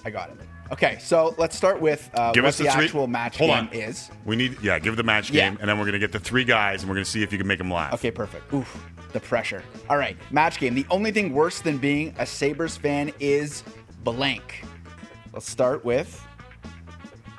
I 0.05 0.09
got 0.11 0.29
it. 0.29 0.37
Okay, 0.71 0.97
so 0.99 1.33
let's 1.37 1.55
start 1.55 1.79
with 1.81 2.09
uh, 2.13 2.31
Give 2.33 2.43
what 2.43 2.49
us 2.49 2.57
the, 2.57 2.65
the 2.65 2.71
three. 2.71 2.83
actual 2.85 3.07
match 3.07 3.37
Hold 3.37 3.51
game 3.51 3.57
on. 3.67 3.69
is. 3.73 4.11
We 4.25 4.35
need, 4.35 4.57
yeah, 4.61 4.77
give 4.79 4.95
the 4.97 5.03
match 5.03 5.31
Yeah. 5.31 5.49
game, 5.49 5.57
and 5.61 5.69
then 5.69 5.79
we're 5.79 5.85
gonna 5.85 5.97
get 5.97 6.11
the 6.11 6.19
three 6.19 6.43
guys, 6.43 6.81
and 6.83 6.89
we're 6.89 6.95
gonna 6.95 7.05
see 7.05 7.23
if 7.23 7.31
you 7.31 7.37
can 7.37 7.47
make 7.47 7.57
them 7.57 7.71
laugh. 7.71 7.93
Okay, 7.93 8.11
perfect. 8.11 8.53
Oof, 8.53 8.85
the 9.13 9.19
pressure. 9.19 9.63
All 9.89 9.97
right, 9.97 10.17
match 10.31 10.59
game. 10.59 10.75
The 10.75 10.85
only 10.89 11.11
thing 11.11 11.33
worse 11.33 11.61
than 11.61 11.77
being 11.77 12.13
a 12.17 12.25
Sabres 12.25 12.77
fan 12.77 13.11
is 13.19 13.63
blank. 14.03 14.63
Let's 15.33 15.49
start 15.49 15.85
with 15.85 16.25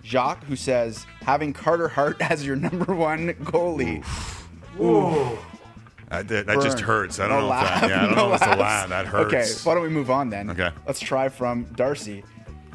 Jacques, 0.04 0.44
who 0.44 0.56
says 0.56 1.06
having 1.22 1.52
Carter 1.52 1.88
Hart 1.88 2.16
as 2.20 2.46
your 2.46 2.56
number 2.56 2.94
one 2.94 3.34
goalie. 3.34 4.04
Ooh. 4.80 5.38
That, 6.10 6.26
that, 6.28 6.46
that 6.46 6.62
just 6.62 6.80
hurts. 6.80 7.20
I 7.20 7.28
don't 7.28 7.40
No 7.40 7.40
know 7.40 7.46
if 7.46 7.50
laugh, 7.50 7.80
that. 7.82 7.90
Yeah, 7.90 7.96
I 7.96 8.06
don't 8.06 8.16
no 8.16 8.28
know 8.28 8.34
if 8.34 8.42
it's 8.42 8.50
a 8.50 8.56
laugh. 8.56 8.88
That 8.88 9.06
hurts. 9.06 9.34
Okay, 9.34 9.68
why 9.68 9.74
don't 9.74 9.82
we 9.82 9.90
move 9.90 10.10
on 10.10 10.30
then? 10.30 10.48
Okay. 10.50 10.70
Let's 10.86 11.00
try 11.00 11.28
from 11.28 11.64
Darcy. 11.74 12.24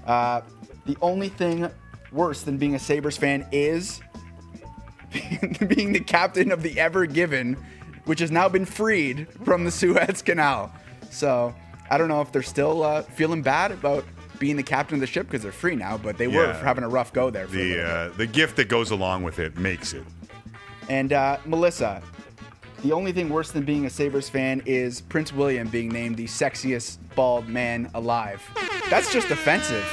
Uh, 0.05 0.41
the 0.85 0.95
only 1.01 1.29
thing 1.29 1.67
worse 2.11 2.43
than 2.43 2.57
being 2.57 2.75
a 2.75 2.79
Sabres 2.79 3.17
fan 3.17 3.47
is 3.51 4.01
being 5.67 5.93
the 5.93 5.99
captain 5.99 6.51
of 6.51 6.61
the 6.61 6.79
Ever 6.79 7.07
Given, 7.07 7.57
which 8.05 8.19
has 8.19 8.31
now 8.31 8.49
been 8.49 8.65
freed 8.65 9.27
from 9.43 9.63
the 9.65 9.71
Suez 9.71 10.21
Canal. 10.21 10.71
So 11.09 11.53
I 11.89 11.97
don't 11.97 12.07
know 12.07 12.21
if 12.21 12.31
they're 12.31 12.41
still 12.41 12.83
uh, 12.83 13.01
feeling 13.03 13.41
bad 13.41 13.71
about 13.71 14.05
being 14.39 14.55
the 14.57 14.63
captain 14.63 14.95
of 14.95 15.01
the 15.01 15.07
ship 15.07 15.27
because 15.27 15.43
they're 15.43 15.51
free 15.51 15.75
now, 15.75 15.97
but 15.97 16.17
they 16.17 16.27
were 16.27 16.45
Yeah. 16.47 16.63
having 16.63 16.83
a 16.83 16.89
rough 16.89 17.13
go 17.13 17.29
there. 17.29 17.47
For 17.47 17.55
a 17.55 17.57
The 17.57 17.75
little 17.75 17.91
uh, 17.91 18.09
the 18.17 18.27
gift 18.27 18.55
that 18.57 18.67
goes 18.67 18.91
along 18.91 19.23
with 19.23 19.39
it 19.39 19.57
makes 19.57 19.93
it. 19.93 20.03
And 20.89 21.13
uh, 21.13 21.37
Melissa, 21.45 22.01
the 22.83 22.91
only 22.91 23.13
thing 23.13 23.29
worse 23.29 23.51
than 23.51 23.63
being 23.63 23.85
a 23.85 23.89
Sabres 23.89 24.27
fan 24.27 24.61
is 24.65 24.99
Prince 25.01 25.31
William 25.31 25.69
being 25.69 25.87
named 25.89 26.17
the 26.17 26.25
sexiest 26.25 26.97
bald 27.15 27.47
man 27.47 27.89
alive. 27.93 28.41
That's 28.89 29.13
just 29.13 29.29
offensive 29.31 29.85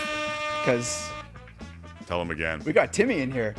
because 0.60 1.08
Tell 2.06 2.20
him 2.20 2.32
again. 2.32 2.60
we 2.64 2.72
got 2.72 2.92
Timmy 2.92 3.20
in 3.20 3.30
here. 3.30 3.54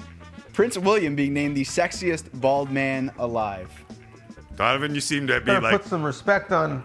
Prince 0.51 0.77
William 0.77 1.15
being 1.15 1.33
named 1.33 1.55
the 1.55 1.63
sexiest 1.63 2.25
bald 2.41 2.69
man 2.69 3.11
alive. 3.17 3.69
Donovan, 4.61 4.93
you 4.93 5.01
seem 5.01 5.25
to 5.25 5.39
be 5.39 5.47
Better 5.47 5.61
like 5.61 5.81
put 5.81 5.89
some 5.89 6.03
respect 6.03 6.51
on. 6.51 6.83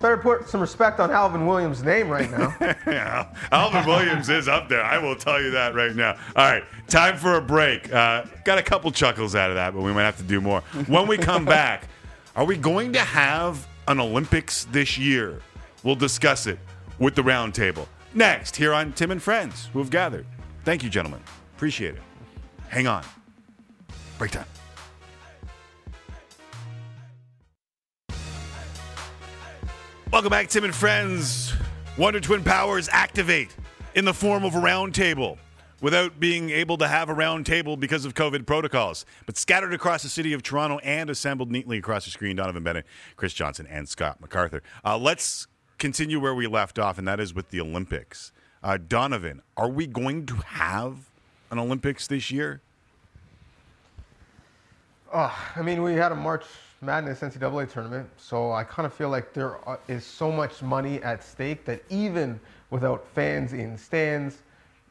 Better 0.00 0.16
put 0.16 0.48
some 0.48 0.62
respect 0.62 0.98
on 0.98 1.10
Alvin 1.10 1.46
Williams' 1.46 1.82
name 1.82 2.08
right 2.08 2.30
now. 2.30 2.56
yeah, 2.86 3.34
Alvin 3.52 3.84
Williams 3.84 4.30
is 4.30 4.48
up 4.48 4.70
there. 4.70 4.82
I 4.82 4.96
will 4.96 5.14
tell 5.14 5.42
you 5.42 5.50
that 5.50 5.74
right 5.74 5.94
now. 5.94 6.12
All 6.34 6.50
right, 6.50 6.64
time 6.88 7.18
for 7.18 7.34
a 7.34 7.42
break. 7.42 7.92
Uh, 7.92 8.24
got 8.46 8.56
a 8.56 8.62
couple 8.62 8.90
chuckles 8.92 9.34
out 9.34 9.50
of 9.50 9.56
that, 9.56 9.74
but 9.74 9.82
we 9.82 9.92
might 9.92 10.04
have 10.04 10.16
to 10.16 10.22
do 10.22 10.40
more. 10.40 10.62
When 10.86 11.06
we 11.06 11.18
come 11.18 11.44
back, 11.60 11.86
are 12.34 12.46
we 12.46 12.56
going 12.56 12.94
to 12.94 13.00
have 13.00 13.66
an 13.86 14.00
Olympics 14.00 14.64
this 14.72 14.96
year? 14.96 15.42
We'll 15.82 15.96
discuss 15.96 16.46
it 16.46 16.58
with 16.98 17.14
the 17.14 17.22
roundtable 17.22 17.88
next 18.14 18.56
here 18.56 18.72
on 18.72 18.94
Tim 18.94 19.10
and 19.10 19.22
Friends 19.22 19.68
who 19.74 19.80
have 19.80 19.90
gathered. 19.90 20.24
Thank 20.64 20.82
you, 20.82 20.88
gentlemen. 20.88 21.20
Appreciate 21.56 21.96
it. 21.96 22.02
Hang 22.68 22.86
on. 22.86 23.04
Break 24.16 24.30
time. 24.30 24.46
Welcome 30.12 30.30
back, 30.30 30.48
Tim 30.48 30.64
and 30.64 30.74
Friends. 30.74 31.54
Wonder 31.96 32.18
Twin 32.18 32.42
Powers 32.42 32.88
activate 32.90 33.54
in 33.94 34.04
the 34.04 34.12
form 34.12 34.44
of 34.44 34.56
a 34.56 34.58
round 34.58 34.92
table 34.92 35.38
without 35.80 36.18
being 36.18 36.50
able 36.50 36.76
to 36.78 36.88
have 36.88 37.08
a 37.08 37.14
round 37.14 37.46
table 37.46 37.76
because 37.76 38.04
of 38.04 38.14
COVID 38.14 38.44
protocols, 38.44 39.06
but 39.24 39.38
scattered 39.38 39.72
across 39.72 40.02
the 40.02 40.08
city 40.08 40.32
of 40.32 40.42
Toronto 40.42 40.78
and 40.78 41.10
assembled 41.10 41.52
neatly 41.52 41.78
across 41.78 42.06
the 42.06 42.10
screen. 42.10 42.34
Donovan 42.34 42.64
Bennett, 42.64 42.86
Chris 43.14 43.32
Johnston, 43.32 43.68
and 43.68 43.88
Scott 43.88 44.20
MacArthur. 44.20 44.64
Uh, 44.84 44.98
let's 44.98 45.46
continue 45.78 46.18
where 46.18 46.34
we 46.34 46.48
left 46.48 46.80
off, 46.80 46.98
and 46.98 47.06
that 47.06 47.20
is 47.20 47.32
with 47.32 47.50
the 47.50 47.60
Olympics. 47.60 48.32
Uh, 48.64 48.78
Donovan, 48.78 49.42
are 49.56 49.70
we 49.70 49.86
going 49.86 50.26
to 50.26 50.34
have 50.34 51.08
an 51.52 51.60
Olympics 51.60 52.08
this 52.08 52.32
year? 52.32 52.60
Oh, 55.14 55.38
I 55.54 55.62
mean, 55.62 55.84
we 55.84 55.94
had 55.94 56.10
a 56.10 56.16
March 56.16 56.44
Madness 56.82 57.20
NCAA 57.20 57.70
tournament, 57.70 58.08
so 58.16 58.52
I 58.52 58.64
kind 58.64 58.86
of 58.86 58.94
feel 58.94 59.10
like 59.10 59.34
there 59.34 59.58
is 59.86 60.02
so 60.02 60.32
much 60.32 60.62
money 60.62 61.02
at 61.02 61.22
stake 61.22 61.66
that 61.66 61.82
even 61.90 62.40
without 62.70 63.06
fans 63.08 63.52
in 63.52 63.76
stands, 63.76 64.38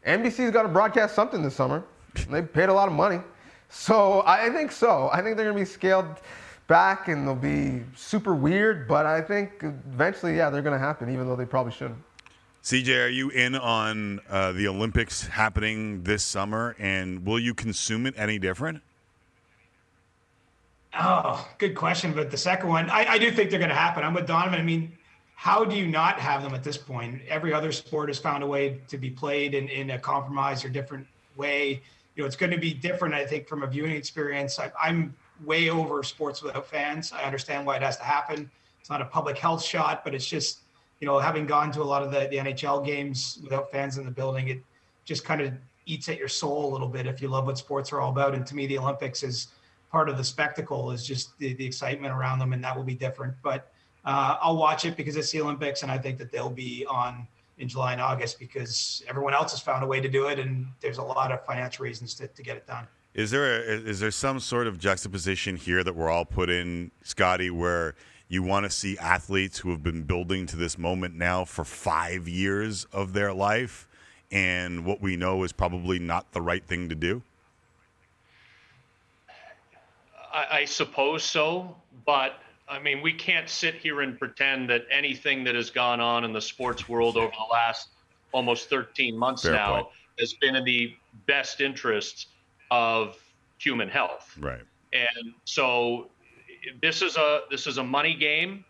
NBC's 0.06 0.52
got 0.52 0.64
to 0.64 0.70
broadcast 0.70 1.16
something 1.16 1.42
this 1.42 1.56
summer. 1.56 1.84
They 2.30 2.44
paid 2.44 2.70
a 2.70 2.74
lot 2.74 2.88
of 2.88 2.94
money. 2.94 3.22
So 3.70 4.24
I 4.26 4.50
think 4.50 4.72
so. 4.72 5.10
I 5.12 5.22
think 5.22 5.36
they're 5.36 5.46
going 5.46 5.58
to 5.58 5.62
be 5.62 5.66
scaled 5.66 6.06
back 6.68 7.08
and 7.08 7.28
they'll 7.28 7.36
be 7.36 7.84
super 7.96 8.36
weird, 8.36 8.88
but 8.88 9.08
I 9.08 9.22
think 9.22 9.64
eventually, 9.64 10.38
yeah, 10.38 10.52
they're 10.52 10.62
going 10.62 10.80
to 10.80 10.86
happen, 10.86 11.12
even 11.12 11.28
though 11.28 11.36
they 11.36 11.46
probably 11.46 11.72
shouldn't. 11.72 12.00
CJ, 12.64 13.06
are 13.06 13.10
you 13.10 13.30
in 13.30 13.56
on 13.56 14.20
uh, 14.30 14.52
the 14.52 14.68
Olympics 14.68 15.26
happening 15.26 16.04
this 16.04 16.24
summer, 16.24 16.76
and 16.78 17.26
will 17.26 17.40
you 17.40 17.56
consume 17.56 18.06
it 18.06 18.14
any 18.18 18.38
different? 18.38 18.84
Oh, 20.98 21.48
good 21.58 21.76
question. 21.76 22.14
But 22.14 22.32
the 22.32 22.38
second 22.38 22.70
one, 22.70 22.90
I, 22.90 23.06
I 23.06 23.18
do 23.18 23.32
think 23.32 23.50
they're 23.50 23.60
going 23.60 23.70
to 23.70 23.76
happen. 23.76 24.04
I'm 24.04 24.14
with 24.14 24.28
Donovan. 24.28 24.60
I 24.60 24.64
mean, 24.64 24.92
how 25.36 25.64
do 25.64 25.76
you 25.76 25.88
not 25.88 26.20
have 26.20 26.44
them 26.44 26.54
at 26.54 26.64
this 26.64 26.78
point? 26.78 27.22
Every 27.28 27.54
other 27.54 27.72
sport 27.72 28.10
has 28.10 28.20
found 28.20 28.44
a 28.44 28.48
way 28.48 28.82
to 28.88 28.98
be 28.98 29.10
played 29.10 29.54
in, 29.54 29.68
in 29.70 29.92
a 29.92 30.00
compromised 30.00 30.66
or 30.66 30.70
different 30.70 31.08
way. 31.38 31.82
You 32.16 32.24
know, 32.24 32.28
it's 32.28 32.36
going 32.36 32.52
to 32.52 32.58
be 32.58 32.74
different, 32.74 33.14
I 33.14 33.26
think, 33.26 33.48
from 33.48 33.64
a 33.64 33.68
viewing 33.68 33.92
experience. 33.92 34.60
I, 34.60 34.72
I'm 34.82 35.16
way 35.46 35.70
over 35.70 36.04
sports 36.04 36.42
without 36.42 36.66
fans. 36.66 37.14
I 37.14 37.24
understand 37.24 37.66
why 37.66 37.78
it 37.78 37.84
has 37.84 37.98
to 37.98 38.04
happen. 38.04 38.50
It's 38.82 38.90
not 38.90 39.02
a 39.02 39.06
public 39.06 39.38
health 39.38 39.64
shot, 39.64 40.04
but 40.04 40.14
it's 40.14 40.26
just, 40.26 40.60
you 41.00 41.08
know, 41.08 41.20
having 41.20 41.46
gone 41.46 41.72
to 41.72 41.82
a 41.82 41.84
lot 41.84 42.04
of 42.04 42.12
the, 42.12 42.28
the 42.30 42.38
NHL 42.38 42.86
games 42.86 43.40
without 43.44 43.72
fans 43.72 43.98
in 43.98 44.06
the 44.06 44.12
building, 44.12 44.50
it 44.50 44.60
just 45.06 45.24
kind 45.24 45.40
of 45.40 45.54
eats 45.86 46.10
at 46.10 46.18
your 46.18 46.28
soul 46.28 46.70
a 46.70 46.72
little 46.72 46.88
bit 46.88 47.08
if 47.08 47.22
you 47.22 47.30
love 47.30 47.46
what 47.46 47.58
sports 47.58 47.94
are 47.94 48.02
all 48.02 48.12
about. 48.12 48.36
And 48.36 48.46
to 48.48 48.56
me, 48.56 48.68
the 48.68 48.78
Olympics 48.78 49.24
is 49.24 49.48
part 49.92 50.10
of 50.10 50.18
the 50.18 50.24
spectacle 50.24 50.92
is 50.92 51.06
just 51.06 51.38
the, 51.40 51.54
the 51.54 51.66
excitement 51.66 52.14
around 52.14 52.40
them, 52.40 52.54
and 52.54 52.64
that 52.64 52.76
will 52.76 52.84
be 52.84 52.96
different. 52.96 53.34
But 53.42 53.72
uh, 54.06 54.38
I'll 54.42 54.58
watch 54.58 54.86
it 54.86 54.96
because 54.96 55.16
it's 55.16 55.32
the 55.32 55.42
Olympics, 55.42 55.84
and 55.84 55.92
I 55.92 55.98
think 55.98 56.18
that 56.20 56.32
they'll 56.32 56.50
be 56.50 56.86
on 56.90 57.28
in 57.58 57.68
July 57.68 57.92
and 57.92 58.02
August 58.02 58.40
because 58.40 59.04
everyone 59.08 59.34
else 59.34 59.52
has 59.52 59.60
found 59.60 59.84
a 59.84 59.88
way 59.88 60.00
to 60.00 60.08
do 60.08 60.28
it, 60.28 60.40
and 60.40 60.68
there's 60.80 60.98
a 60.98 61.04
lot 61.04 61.32
of 61.32 61.46
financial 61.46 61.84
reasons 61.84 62.14
to, 62.16 62.28
to 62.28 62.42
get 62.42 62.56
it 62.56 62.66
done. 62.66 62.88
Is 63.14 63.32
there 63.32 63.62
a, 63.62 63.64
is 63.64 64.00
there 64.00 64.12
some 64.12 64.40
sort 64.40 64.68
of 64.68 64.78
juxtaposition 64.78 65.58
here 65.58 65.84
that 65.84 65.96
we're 65.96 66.10
all 66.10 66.26
put 66.26 66.50
in, 66.50 66.92
Scotty, 67.04 67.50
where 67.50 67.96
you 68.28 68.44
want 68.44 68.66
to 68.66 68.70
see 68.70 68.98
athletes 69.00 69.60
who 69.60 69.72
have 69.72 69.84
been 69.84 70.04
building 70.04 70.46
to 70.46 70.56
this 70.56 70.78
moment 70.78 71.16
now 71.16 71.44
for 71.44 71.66
five 71.66 72.28
years 72.28 72.86
of 72.94 73.14
their 73.14 73.34
life, 73.34 73.88
and 74.32 74.86
what 74.86 75.02
we 75.02 75.18
know 75.18 75.44
is 75.44 75.52
probably 75.52 75.98
not 76.00 76.32
the 76.32 76.42
right 76.42 76.64
thing 76.64 76.88
to 76.90 76.96
do? 76.96 77.24
I, 80.34 80.46
I 80.52 80.66
suppose 80.66 81.24
so, 81.24 81.76
but 82.06 82.40
I 82.68 82.80
mean, 82.80 83.02
we 83.02 83.14
can't 83.14 83.50
sit 83.50 83.76
here 83.76 84.02
and 84.02 84.18
pretend 84.18 84.70
that 84.70 84.86
anything 84.92 85.44
that 85.46 85.56
has 85.56 85.70
gone 85.70 86.00
on 86.00 86.24
in 86.24 86.34
the 86.34 86.42
sports 86.42 86.88
world 86.88 87.18
over 87.18 87.32
the 87.32 87.52
last 87.52 87.90
almost 88.32 88.70
13 88.70 89.18
months 89.18 89.42
Fair 89.42 89.54
now 89.54 89.76
point. 89.76 89.88
has 90.20 90.34
been 90.34 90.56
in 90.56 90.64
the 90.64 90.94
best 91.26 91.62
interests 91.62 92.28
of 92.70 93.18
human 93.58 93.90
health. 93.90 94.38
Right. 94.40 94.62
And 94.94 95.34
so 95.46 96.10
this 96.82 97.02
is 97.02 97.18
a 97.18 97.42
this 97.50 97.68
is 97.68 97.78
a 97.78 97.84
money 97.84 98.16
game, 98.16 98.66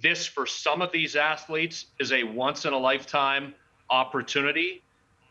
this, 0.00 0.26
for 0.26 0.46
some 0.46 0.82
of 0.82 0.90
these 0.92 1.16
athletes, 1.16 1.86
is 2.00 2.12
a 2.12 2.24
once 2.24 2.64
in 2.64 2.72
a 2.72 2.78
lifetime 2.78 3.54
opportunity. 3.90 4.82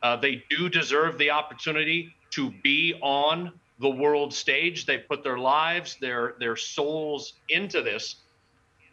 Uh, 0.02 0.16
they 0.16 0.44
do 0.50 0.70
deserve 0.70 1.18
the 1.18 1.30
opportunity 1.30 2.14
to 2.32 2.52
be 2.64 2.94
on 3.02 3.52
the 3.80 3.90
world 3.90 4.34
stage. 4.34 4.86
They 4.86 4.98
put 4.98 5.24
their 5.24 5.38
lives, 5.38 5.98
their 6.00 6.36
their 6.40 6.56
souls 6.56 7.34
into 7.50 7.82
this. 7.82 8.18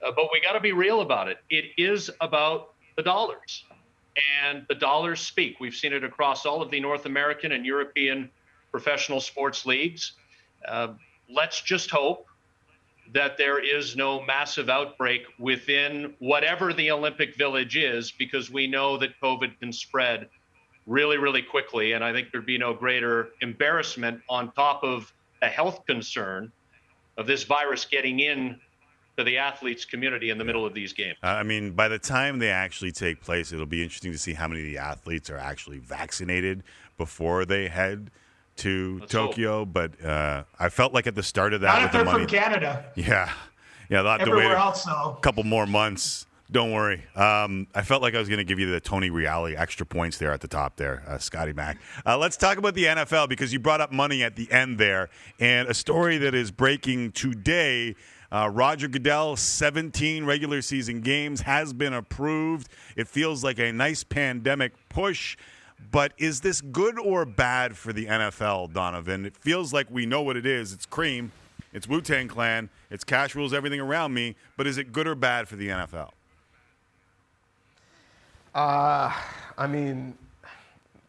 Uh, 0.04 0.12
but 0.16 0.28
we 0.32 0.40
got 0.40 0.52
to 0.52 0.60
be 0.60 0.72
real 0.72 1.02
about 1.02 1.28
it. 1.28 1.38
It 1.50 1.66
is 1.76 2.10
about 2.20 2.72
the 2.96 3.02
dollars, 3.02 3.64
and 4.42 4.64
the 4.68 4.74
dollars 4.74 5.20
speak. 5.20 5.60
We've 5.60 5.74
seen 5.74 5.92
it 5.92 6.04
across 6.04 6.46
all 6.46 6.62
of 6.62 6.70
the 6.70 6.80
North 6.80 7.06
American 7.06 7.52
and 7.52 7.66
European 7.66 8.30
professional 8.70 9.20
sports 9.20 9.66
leagues. 9.66 10.12
Uh, 10.66 10.94
let's 11.28 11.60
just 11.60 11.90
hope 11.90 12.26
that 13.12 13.36
there 13.36 13.58
is 13.58 13.96
no 13.96 14.22
massive 14.22 14.68
outbreak 14.68 15.22
within 15.38 16.14
whatever 16.20 16.72
the 16.72 16.90
Olympic 16.90 17.36
Village 17.36 17.76
is, 17.76 18.12
because 18.12 18.50
we 18.50 18.66
know 18.66 18.96
that 18.96 19.20
COVID 19.20 19.58
can 19.58 19.72
spread 19.72 20.28
really, 20.90 21.16
really 21.18 21.40
quickly. 21.40 21.92
And 21.92 22.02
I 22.04 22.12
think 22.12 22.32
there'd 22.32 22.44
be 22.44 22.58
no 22.58 22.74
greater 22.74 23.28
embarrassment 23.40 24.20
on 24.28 24.50
top 24.52 24.82
of 24.82 25.12
a 25.40 25.46
health 25.46 25.86
concern 25.86 26.50
of 27.16 27.26
this 27.26 27.44
virus 27.44 27.84
getting 27.84 28.18
in 28.20 28.58
to 29.16 29.22
the 29.24 29.38
athletes 29.38 29.84
community 29.84 30.30
in 30.30 30.38
the 30.38 30.44
middle 30.44 30.66
of 30.66 30.74
these 30.74 30.92
games. 30.92 31.16
I 31.22 31.44
mean, 31.44 31.72
by 31.72 31.86
the 31.88 31.98
time 31.98 32.40
they 32.40 32.50
actually 32.50 32.90
take 32.92 33.20
place, 33.22 33.52
it'll 33.52 33.66
be 33.66 33.82
interesting 33.82 34.10
to 34.12 34.18
see 34.18 34.34
how 34.34 34.48
many 34.48 34.60
of 34.62 34.66
the 34.66 34.78
athletes 34.78 35.30
are 35.30 35.38
actually 35.38 35.78
vaccinated 35.78 36.64
before 36.98 37.44
they 37.44 37.68
head 37.68 38.10
to 38.56 38.98
Let's 39.00 39.12
Tokyo. 39.12 39.64
But 39.64 40.02
uh, 40.04 40.42
I 40.58 40.68
felt 40.70 40.92
like 40.92 41.06
at 41.06 41.14
the 41.14 41.22
start 41.22 41.54
of 41.54 41.60
that, 41.60 41.68
Not 41.68 41.76
with 41.82 41.86
if 41.86 41.92
the 41.92 41.98
they're 41.98 42.04
money, 42.04 42.24
from 42.24 42.30
Canada. 42.30 42.84
yeah, 42.96 43.30
yeah, 43.88 44.02
they'll 44.02 44.10
have 44.12 44.20
to 44.20 44.26
wait 44.30 44.32
Everywhere 44.38 44.56
a 44.56 44.60
else, 44.60 44.84
though. 44.84 45.18
couple 45.22 45.44
more 45.44 45.66
months. 45.66 46.26
Don't 46.52 46.72
worry. 46.72 47.04
Um, 47.14 47.68
I 47.76 47.82
felt 47.82 48.02
like 48.02 48.16
I 48.16 48.18
was 48.18 48.28
going 48.28 48.38
to 48.38 48.44
give 48.44 48.58
you 48.58 48.68
the 48.68 48.80
Tony 48.80 49.08
Reali 49.08 49.56
extra 49.56 49.86
points 49.86 50.18
there 50.18 50.32
at 50.32 50.40
the 50.40 50.48
top 50.48 50.76
there, 50.76 51.04
uh, 51.06 51.18
Scotty 51.18 51.52
Mack. 51.52 51.78
Uh, 52.04 52.18
let's 52.18 52.36
talk 52.36 52.58
about 52.58 52.74
the 52.74 52.86
NFL 52.86 53.28
because 53.28 53.52
you 53.52 53.60
brought 53.60 53.80
up 53.80 53.92
money 53.92 54.24
at 54.24 54.34
the 54.34 54.50
end 54.50 54.78
there, 54.78 55.10
and 55.38 55.68
a 55.68 55.74
story 55.74 56.18
that 56.18 56.34
is 56.34 56.50
breaking 56.50 57.12
today. 57.12 57.94
Uh, 58.32 58.50
Roger 58.52 58.88
Goodell, 58.88 59.36
17 59.36 60.24
regular 60.24 60.60
season 60.60 61.00
games, 61.02 61.42
has 61.42 61.72
been 61.72 61.92
approved. 61.92 62.68
It 62.96 63.06
feels 63.06 63.44
like 63.44 63.60
a 63.60 63.72
nice 63.72 64.02
pandemic 64.02 64.72
push. 64.88 65.36
But 65.92 66.12
is 66.18 66.40
this 66.40 66.60
good 66.60 66.98
or 66.98 67.24
bad 67.24 67.76
for 67.76 67.92
the 67.92 68.06
NFL, 68.06 68.72
Donovan? 68.72 69.24
It 69.24 69.36
feels 69.36 69.72
like 69.72 69.90
we 69.90 70.04
know 70.04 70.22
what 70.22 70.36
it 70.36 70.46
is. 70.46 70.72
It's 70.72 70.86
cream, 70.86 71.32
it's 71.72 71.88
Wu 71.88 72.00
Tang 72.00 72.28
Clan, 72.28 72.70
it's 72.90 73.02
cash 73.02 73.34
rules 73.34 73.54
everything 73.54 73.80
around 73.80 74.14
me. 74.14 74.36
But 74.56 74.66
is 74.66 74.78
it 74.78 74.92
good 74.92 75.06
or 75.06 75.14
bad 75.14 75.48
for 75.48 75.56
the 75.56 75.68
NFL? 75.68 76.10
Uh, 78.54 79.12
I 79.56 79.66
mean, 79.66 80.16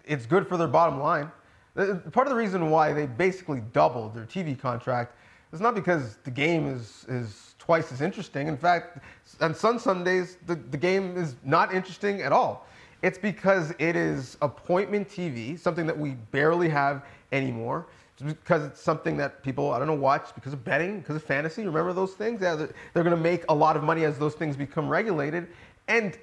it's 0.06 0.26
good 0.26 0.48
for 0.48 0.58
their 0.58 0.68
bottom 0.68 1.00
line. 1.00 1.32
Part 1.76 2.28
of 2.28 2.30
the 2.30 2.36
reason 2.36 2.70
why 2.70 2.94
they 2.94 3.06
basically 3.06 3.62
doubled 3.74 4.14
their 4.14 4.26
TV 4.26 4.60
contract 4.60 5.16
is 5.54 5.62
not 5.62 5.74
because 5.74 6.18
the 6.24 6.32
game 6.32 6.68
is, 6.68 7.06
is 7.08 7.56
twice 7.58 7.92
as 7.92 8.02
interesting. 8.02 8.48
In 8.48 8.58
fact, 8.58 9.00
on 9.39 9.56
some 9.56 9.80
Sundays, 9.80 10.38
the, 10.48 10.56
the 10.56 10.78
game 10.78 11.18
is 11.18 11.36
not 11.44 11.74
interesting 11.74 12.22
at 12.22 12.32
all. 12.32 12.68
It's 13.02 13.18
because 13.18 13.74
it 13.80 13.96
is 13.96 14.38
appointment 14.42 15.10
TV, 15.10 15.58
something 15.58 15.88
that 15.88 15.98
we 15.98 16.12
barely 16.32 16.70
have 16.70 17.06
anymore. 17.32 17.88
Because 18.24 18.64
it's 18.64 18.80
something 18.80 19.18
that 19.18 19.42
people, 19.42 19.72
I 19.72 19.80
don't 19.80 19.88
know, 19.88 19.96
watch 19.96 20.36
because 20.36 20.54
of 20.54 20.64
betting, 20.64 21.00
because 21.00 21.16
of 21.16 21.24
fantasy. 21.24 21.66
Remember 21.66 21.92
those 21.92 22.14
things? 22.14 22.39
Yeah, 22.42 22.54
they're, 22.54 22.70
they're 22.94 23.04
going 23.04 23.16
to 23.16 23.22
make 23.22 23.46
a 23.50 23.56
lot 23.56 23.76
of 23.76 23.84
money 23.84 24.04
as 24.04 24.20
those 24.20 24.36
things 24.36 24.56
become 24.56 24.88
regulated. 24.88 25.48
And 25.88 26.18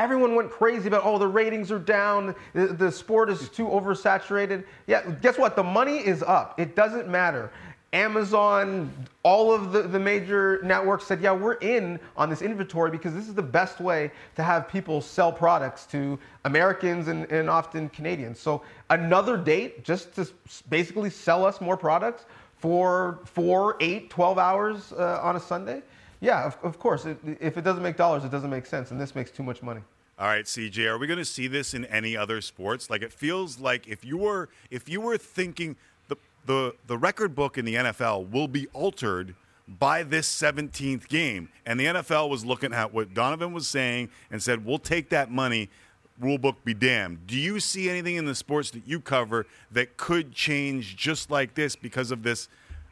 everyone 0.00 0.34
went 0.34 0.50
crazy 0.50 0.88
about, 0.88 1.02
oh, 1.04 1.18
the 1.18 1.28
ratings 1.28 1.70
are 1.70 1.78
down, 1.78 2.34
the, 2.54 2.68
the 2.68 2.90
sport 2.90 3.28
is 3.28 3.50
too 3.50 3.66
oversaturated. 3.66 4.64
Yeah, 4.86 5.02
guess 5.20 5.36
what? 5.36 5.56
The 5.56 5.62
money 5.62 5.98
is 5.98 6.22
up. 6.22 6.58
It 6.58 6.74
doesn't 6.74 7.06
matter. 7.06 7.50
Amazon, 7.92 8.90
all 9.24 9.52
of 9.52 9.72
the, 9.72 9.82
the 9.82 9.98
major 9.98 10.60
networks 10.62 11.04
said, 11.04 11.20
yeah, 11.20 11.32
we're 11.32 11.54
in 11.54 12.00
on 12.16 12.30
this 12.30 12.40
inventory 12.40 12.90
because 12.90 13.12
this 13.12 13.28
is 13.28 13.34
the 13.34 13.42
best 13.42 13.78
way 13.80 14.10
to 14.36 14.42
have 14.42 14.68
people 14.68 15.02
sell 15.02 15.30
products 15.30 15.84
to 15.86 16.18
Americans 16.44 17.08
and, 17.08 17.30
and 17.30 17.50
often 17.50 17.88
Canadians. 17.90 18.38
So 18.38 18.62
another 18.88 19.36
date 19.36 19.84
just 19.84 20.14
to 20.14 20.26
basically 20.70 21.10
sell 21.10 21.44
us 21.44 21.60
more 21.60 21.76
products 21.76 22.24
for 22.56 23.18
four, 23.24 23.76
eight, 23.80 24.08
12 24.08 24.38
hours 24.38 24.92
uh, 24.92 25.20
on 25.22 25.36
a 25.36 25.40
Sunday? 25.40 25.82
Yeah, 26.20 26.44
of, 26.44 26.58
of 26.62 26.78
course. 26.78 27.06
It, 27.06 27.18
if 27.40 27.56
it 27.56 27.62
doesn't 27.62 27.82
make 27.82 27.96
dollars, 27.96 28.24
it 28.24 28.30
doesn't 28.30 28.50
make 28.50 28.66
sense. 28.66 28.90
And 28.90 29.00
this 29.00 29.14
makes 29.14 29.30
too 29.30 29.42
much 29.42 29.62
money. 29.62 29.80
All 30.18 30.26
right, 30.26 30.44
CJ, 30.44 30.86
are 30.86 30.98
we 30.98 31.06
going 31.06 31.18
to 31.18 31.24
see 31.24 31.46
this 31.46 31.72
in 31.72 31.86
any 31.86 32.14
other 32.14 32.42
sports? 32.42 32.90
Like 32.90 33.00
it 33.00 33.10
feels 33.10 33.58
like 33.58 33.88
if 33.88 34.04
you 34.04 34.18
were 34.18 34.50
if 34.70 34.86
you 34.86 35.00
were 35.00 35.16
thinking 35.16 35.76
the 36.08 36.16
the 36.44 36.74
the 36.86 36.98
record 36.98 37.34
book 37.34 37.56
in 37.56 37.64
the 37.64 37.74
NFL 37.76 38.30
will 38.30 38.48
be 38.48 38.66
altered 38.74 39.34
by 39.66 40.02
this 40.02 40.28
17th 40.28 41.08
game. 41.08 41.48
And 41.64 41.80
the 41.80 41.86
NFL 41.86 42.28
was 42.28 42.44
looking 42.44 42.74
at 42.74 42.92
what 42.92 43.14
Donovan 43.14 43.54
was 43.54 43.66
saying 43.66 44.10
and 44.30 44.42
said, 44.42 44.66
"We'll 44.66 44.78
take 44.78 45.08
that 45.08 45.30
money, 45.30 45.70
rule 46.18 46.36
book 46.36 46.62
be 46.64 46.74
damned." 46.74 47.26
Do 47.26 47.36
you 47.36 47.58
see 47.58 47.88
anything 47.88 48.16
in 48.16 48.26
the 48.26 48.34
sports 48.34 48.70
that 48.72 48.82
you 48.86 49.00
cover 49.00 49.46
that 49.72 49.96
could 49.96 50.32
change 50.32 50.96
just 50.96 51.30
like 51.30 51.54
this 51.54 51.76
because 51.76 52.10
of 52.10 52.24
this 52.24 52.46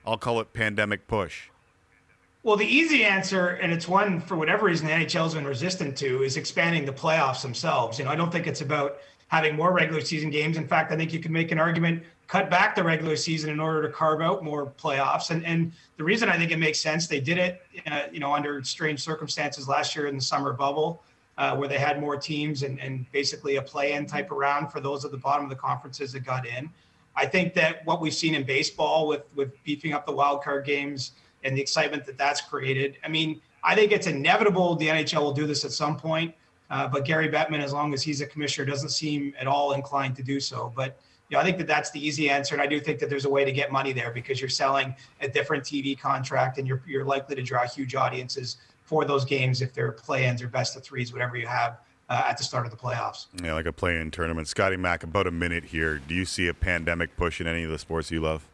I'll 0.06 0.16
call 0.16 0.40
it 0.40 0.54
pandemic 0.54 1.06
push? 1.06 1.50
Well, 2.48 2.56
the 2.56 2.64
easy 2.64 3.04
answer, 3.04 3.58
and 3.60 3.70
it's 3.70 3.86
one 3.86 4.22
for 4.22 4.34
whatever 4.34 4.64
reason 4.64 4.86
the 4.86 4.92
NHL's 4.94 5.34
been 5.34 5.44
resistant 5.44 5.98
to, 5.98 6.22
is 6.22 6.38
expanding 6.38 6.86
the 6.86 6.94
playoffs 6.94 7.42
themselves. 7.42 7.98
You 7.98 8.06
know, 8.06 8.10
I 8.10 8.16
don't 8.16 8.32
think 8.32 8.46
it's 8.46 8.62
about 8.62 9.00
having 9.26 9.54
more 9.54 9.70
regular 9.70 10.00
season 10.00 10.30
games. 10.30 10.56
In 10.56 10.66
fact, 10.66 10.90
I 10.90 10.96
think 10.96 11.12
you 11.12 11.20
can 11.20 11.30
make 11.30 11.52
an 11.52 11.58
argument 11.58 12.04
cut 12.26 12.48
back 12.48 12.74
the 12.74 12.82
regular 12.82 13.16
season 13.16 13.50
in 13.50 13.60
order 13.60 13.82
to 13.82 13.92
carve 13.92 14.22
out 14.22 14.42
more 14.42 14.72
playoffs. 14.82 15.28
And 15.28 15.44
and 15.44 15.72
the 15.98 16.04
reason 16.04 16.30
I 16.30 16.38
think 16.38 16.50
it 16.50 16.56
makes 16.56 16.80
sense, 16.80 17.06
they 17.06 17.20
did 17.20 17.36
it, 17.36 17.60
uh, 17.86 18.04
you 18.10 18.18
know, 18.18 18.32
under 18.32 18.64
strange 18.64 19.00
circumstances 19.00 19.68
last 19.68 19.94
year 19.94 20.06
in 20.06 20.16
the 20.16 20.22
summer 20.22 20.54
bubble, 20.54 21.04
uh, 21.36 21.54
where 21.54 21.68
they 21.68 21.78
had 21.78 22.00
more 22.00 22.16
teams 22.16 22.62
and 22.62 22.80
and 22.80 23.04
basically 23.12 23.56
a 23.56 23.62
play-in 23.62 24.06
type 24.06 24.30
of 24.30 24.38
round 24.38 24.72
for 24.72 24.80
those 24.80 25.04
at 25.04 25.10
the 25.10 25.18
bottom 25.18 25.44
of 25.44 25.50
the 25.50 25.56
conferences 25.56 26.12
that 26.12 26.20
got 26.20 26.46
in. 26.46 26.70
I 27.14 27.26
think 27.26 27.52
that 27.54 27.84
what 27.84 28.00
we've 28.00 28.14
seen 28.14 28.34
in 28.34 28.44
baseball 28.44 29.06
with 29.06 29.24
with 29.34 29.62
beefing 29.64 29.92
up 29.92 30.06
the 30.06 30.12
wild 30.12 30.42
card 30.42 30.64
games 30.64 31.12
and 31.44 31.56
the 31.56 31.60
excitement 31.60 32.04
that 32.06 32.18
that's 32.18 32.40
created. 32.40 32.98
I 33.04 33.08
mean, 33.08 33.40
I 33.62 33.74
think 33.74 33.92
it's 33.92 34.06
inevitable 34.06 34.76
the 34.76 34.88
NHL 34.88 35.22
will 35.22 35.32
do 35.32 35.46
this 35.46 35.64
at 35.64 35.72
some 35.72 35.96
point. 35.96 36.34
Uh, 36.70 36.86
but 36.86 37.04
Gary 37.04 37.28
Bettman, 37.28 37.62
as 37.62 37.72
long 37.72 37.94
as 37.94 38.02
he's 38.02 38.20
a 38.20 38.26
commissioner, 38.26 38.66
doesn't 38.66 38.90
seem 38.90 39.34
at 39.38 39.46
all 39.46 39.72
inclined 39.72 40.16
to 40.16 40.22
do 40.22 40.38
so. 40.38 40.72
But 40.76 40.98
you 41.28 41.36
know, 41.36 41.40
I 41.40 41.44
think 41.44 41.58
that 41.58 41.66
that's 41.66 41.90
the 41.90 42.06
easy 42.06 42.30
answer, 42.30 42.54
and 42.54 42.62
I 42.62 42.66
do 42.66 42.80
think 42.80 42.98
that 43.00 43.10
there's 43.10 43.26
a 43.26 43.30
way 43.30 43.44
to 43.44 43.52
get 43.52 43.70
money 43.70 43.92
there 43.92 44.10
because 44.10 44.40
you're 44.40 44.48
selling 44.48 44.94
a 45.20 45.28
different 45.28 45.64
TV 45.64 45.98
contract, 45.98 46.58
and 46.58 46.66
you're 46.66 46.82
you're 46.86 47.04
likely 47.04 47.36
to 47.36 47.42
draw 47.42 47.66
huge 47.66 47.94
audiences 47.94 48.58
for 48.84 49.04
those 49.04 49.24
games 49.24 49.60
if 49.60 49.74
they're 49.74 49.92
play-ins 49.92 50.42
or 50.42 50.48
best 50.48 50.76
of 50.76 50.82
threes, 50.82 51.12
whatever 51.12 51.36
you 51.36 51.46
have 51.46 51.78
uh, 52.08 52.22
at 52.26 52.38
the 52.38 52.44
start 52.44 52.64
of 52.64 52.70
the 52.70 52.78
playoffs. 52.78 53.26
Yeah, 53.42 53.52
like 53.52 53.66
a 53.66 53.72
play-in 53.72 54.10
tournament. 54.10 54.48
Scotty 54.48 54.78
Mack, 54.78 55.02
about 55.02 55.26
a 55.26 55.30
minute 55.30 55.64
here. 55.64 55.98
Do 55.98 56.14
you 56.14 56.24
see 56.24 56.48
a 56.48 56.54
pandemic 56.54 57.14
push 57.16 57.40
in 57.40 57.46
any 57.46 57.64
of 57.64 57.70
the 57.70 57.78
sports 57.78 58.10
you 58.10 58.20
love? 58.20 58.47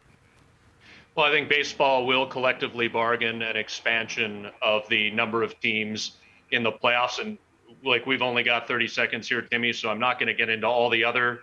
Well, 1.15 1.27
I 1.27 1.31
think 1.31 1.49
baseball 1.49 2.07
will 2.07 2.27
collectively 2.27 2.89
bargain 2.89 3.43
an 3.43 3.57
expansion 3.57 4.51
of 4.63 4.89
the 4.89 5.11
number 5.13 5.43
of 5.43 5.59
teams 5.61 6.17
in 6.51 6.63
the 6.65 6.73
playoffs. 6.73 7.21
And 7.21 7.39
like 7.85 8.05
we've 8.07 8.23
only 8.23 8.43
got 8.43 8.67
30 8.67 8.89
seconds 8.89 9.29
here, 9.29 9.43
Timmy, 9.43 9.73
so 9.73 9.91
I'm 9.91 10.01
not 10.01 10.19
going 10.19 10.27
to 10.27 10.35
get 10.35 10.49
into 10.49 10.67
all 10.67 10.91
the 10.91 11.05
other 11.05 11.43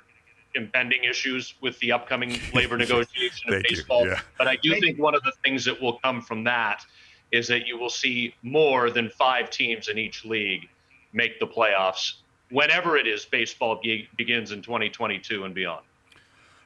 impending 0.56 1.06
issues 1.06 1.54
with 1.62 1.80
the 1.80 1.94
upcoming 1.94 2.38
labor 2.54 2.78
negotiation 2.78 3.54
of 3.54 3.64
baseball. 3.64 4.06
Yeah. 4.06 4.20
But 4.38 4.48
I 4.50 4.58
do 4.58 4.78
think 4.80 5.00
one 5.00 5.16
of 5.16 5.24
the 5.24 5.32
things 5.44 5.64
that 5.66 5.82
will 5.82 6.00
come 6.00 6.22
from 6.22 6.44
that 6.44 6.84
is 7.32 7.48
that 7.48 7.66
you 7.66 7.78
will 7.78 7.90
see 7.90 8.36
more 8.44 8.90
than 8.90 9.10
five 9.10 9.50
teams 9.50 9.88
in 9.88 9.98
each 9.98 10.26
league 10.26 10.68
make 11.14 11.40
the 11.40 11.48
playoffs 11.48 12.16
whenever 12.50 12.98
it 12.98 13.08
is 13.08 13.24
baseball 13.24 13.80
be- 13.82 14.10
begins 14.18 14.52
in 14.52 14.62
2022 14.62 15.46
and 15.46 15.56
beyond. 15.56 15.86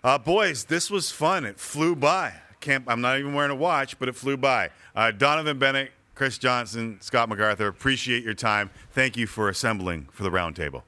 Uh, 0.03 0.17
boys, 0.17 0.65
this 0.65 0.89
was 0.89 1.11
fun. 1.11 1.45
It 1.45 1.59
flew 1.59 1.95
by. 1.95 2.33
Can't, 2.65 2.83
I'm 2.87 2.99
not 2.99 3.19
even 3.19 3.35
wearing 3.35 3.51
a 3.51 3.55
watch, 3.55 3.99
but 3.99 4.09
it 4.09 4.15
flew 4.15 4.37
by. 4.37 4.71
Uh, 4.95 5.11
Donovan 5.11 5.59
Bennett, 5.59 5.91
Chris 6.15 6.39
Johnston, 6.39 6.99
Scott 6.99 7.29
MacArthur, 7.29 7.67
appreciate 7.67 8.23
your 8.23 8.33
time. 8.33 8.71
Thank 8.91 9.15
you 9.15 9.27
for 9.27 9.49
assembling 9.49 10.07
for 10.11 10.23
the 10.23 10.31
roundtable. 10.31 10.81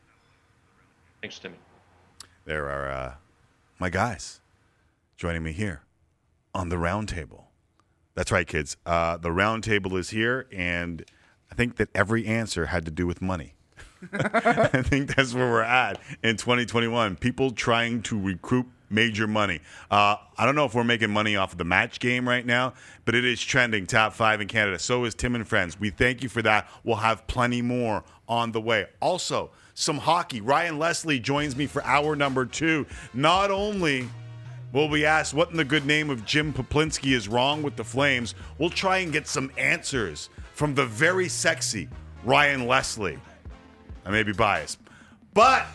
Thanks, 1.22 1.38
Timmy. 1.38 1.58
There 2.46 2.68
are 2.68 2.90
uh, 2.90 3.14
my 3.78 3.92
guys 3.92 4.40
joining 5.18 5.44
me 5.44 5.52
here 5.52 5.84
on 6.52 6.70
the 6.70 6.78
roundtable. 6.78 7.44
That's 8.16 8.32
right, 8.32 8.48
kids. 8.48 8.76
Uh, 8.84 9.18
the 9.18 9.30
roundtable 9.30 10.00
is 10.00 10.10
here, 10.10 10.48
and 10.52 11.06
I 11.52 11.54
think 11.54 11.76
that 11.76 11.90
every 11.94 12.26
answer 12.26 12.66
had 12.66 12.86
to 12.86 12.92
do 12.92 13.06
with 13.06 13.22
money. 13.22 13.54
I 14.14 14.82
think 14.82 15.16
that's 15.16 15.36
where 15.36 15.52
we're 15.52 15.62
at 15.62 16.00
in 16.24 16.38
2021. 16.38 17.18
People 17.18 17.52
trying 17.52 18.02
to 18.04 18.20
recoup 18.20 18.66
major 18.90 19.28
money. 19.28 19.60
Uh, 19.92 20.16
I 20.38 20.46
don't 20.46 20.56
know 20.56 20.66
if 20.66 20.74
we're 20.74 20.84
making 20.84 21.12
money 21.12 21.36
off 21.36 21.52
of 21.52 21.58
the 21.58 21.64
match 21.64 22.00
game 22.00 22.28
right 22.28 22.46
now, 22.46 22.74
but 23.06 23.16
it 23.16 23.26
is 23.26 23.42
trending 23.42 23.86
top 23.86 24.14
five 24.14 24.42
in 24.42 24.48
Canada. 24.48 24.80
So 24.80 25.06
is 25.06 25.16
Tim 25.16 25.36
and 25.36 25.48
Friends. 25.48 25.80
We 25.80 25.90
thank 25.90 26.24
you 26.24 26.30
for 26.30 26.42
that. 26.44 26.70
We'll 26.84 26.98
have 26.98 27.28
plenty 27.28 27.62
more 27.62 28.04
on 28.28 28.52
the 28.52 28.62
way. 28.62 28.88
Also, 29.02 29.52
some 29.74 29.98
hockey. 29.98 30.42
Ryan 30.42 30.80
Leslie 30.80 31.20
joins 31.20 31.56
me 31.56 31.68
for 31.68 31.84
hour 31.84 32.16
number 32.16 32.46
two. 32.46 32.86
Not 33.14 33.52
only 33.52 34.08
will 34.74 34.90
we 34.90 35.06
ask 35.06 35.36
what 35.36 35.52
in 35.52 35.58
the 35.58 35.66
good 35.66 35.86
name 35.86 36.10
of 36.10 36.26
Jim 36.26 36.54
Poplinski 36.54 37.14
is 37.14 37.28
wrong 37.28 37.64
with 37.64 37.76
the 37.76 37.84
Flames, 37.84 38.36
we'll 38.58 38.70
try 38.70 38.98
and 39.00 39.14
get 39.14 39.28
some 39.28 39.52
answers 39.58 40.30
from 40.54 40.74
the 40.74 40.86
very 40.86 41.30
sexy 41.30 41.88
Ryan 42.24 42.68
Leslie. 42.68 43.20
I 44.06 44.10
may 44.10 44.24
be 44.24 44.34
biased, 44.34 44.80
but 45.34 45.68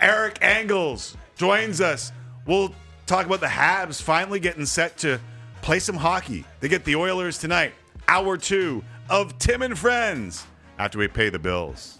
Eric 0.00 0.38
Engels 0.40 1.16
joins 1.36 1.80
us. 1.80 2.12
We'll 2.50 2.74
talk 3.06 3.26
about 3.26 3.38
the 3.38 3.46
Habs 3.46 4.02
finally 4.02 4.40
getting 4.40 4.66
set 4.66 4.96
to 4.98 5.20
play 5.62 5.78
some 5.78 5.94
hockey. 5.94 6.44
They 6.58 6.66
get 6.66 6.84
the 6.84 6.96
Oilers 6.96 7.38
tonight. 7.38 7.74
Hour 8.08 8.36
two 8.36 8.82
of 9.08 9.38
Tim 9.38 9.62
and 9.62 9.78
Friends 9.78 10.44
after 10.76 10.98
we 10.98 11.06
pay 11.06 11.28
the 11.28 11.38
bills. 11.38 11.99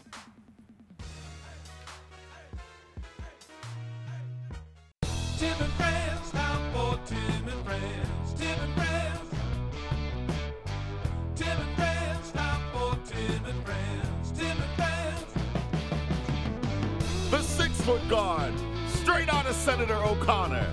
Senator 19.61 20.02
O'Connor. 20.02 20.66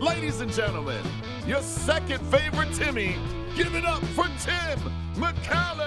Ladies 0.00 0.40
and 0.40 0.52
gentlemen, 0.52 1.00
your 1.46 1.62
second 1.62 2.20
favorite 2.32 2.72
Timmy, 2.74 3.14
give 3.54 3.76
it 3.76 3.84
up 3.84 4.02
for 4.06 4.24
Tim 4.40 4.80
McCallum. 5.14 5.84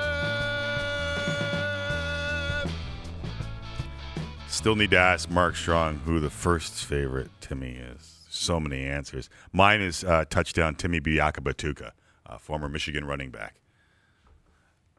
Still 4.48 4.78
need 4.78 4.92
to 4.92 4.98
ask 4.98 5.30
Mark 5.30 5.58
Strong 5.58 6.00
who 6.06 6.22
the 6.22 6.30
first 6.30 6.86
favorite 6.86 7.32
Timmy 7.42 7.72
is. 7.72 8.26
So 8.30 8.62
many 8.62 8.86
answers. 8.86 9.30
Mine 9.52 9.82
is 9.82 10.06
uh, 10.06 10.24
touchdown 10.30 10.76
Timmy 10.76 11.02
Biakabutuka, 11.02 11.92
uh, 12.26 12.38
former 12.38 12.70
Michigan 12.70 13.04
running 13.04 13.30
back. 13.30 13.56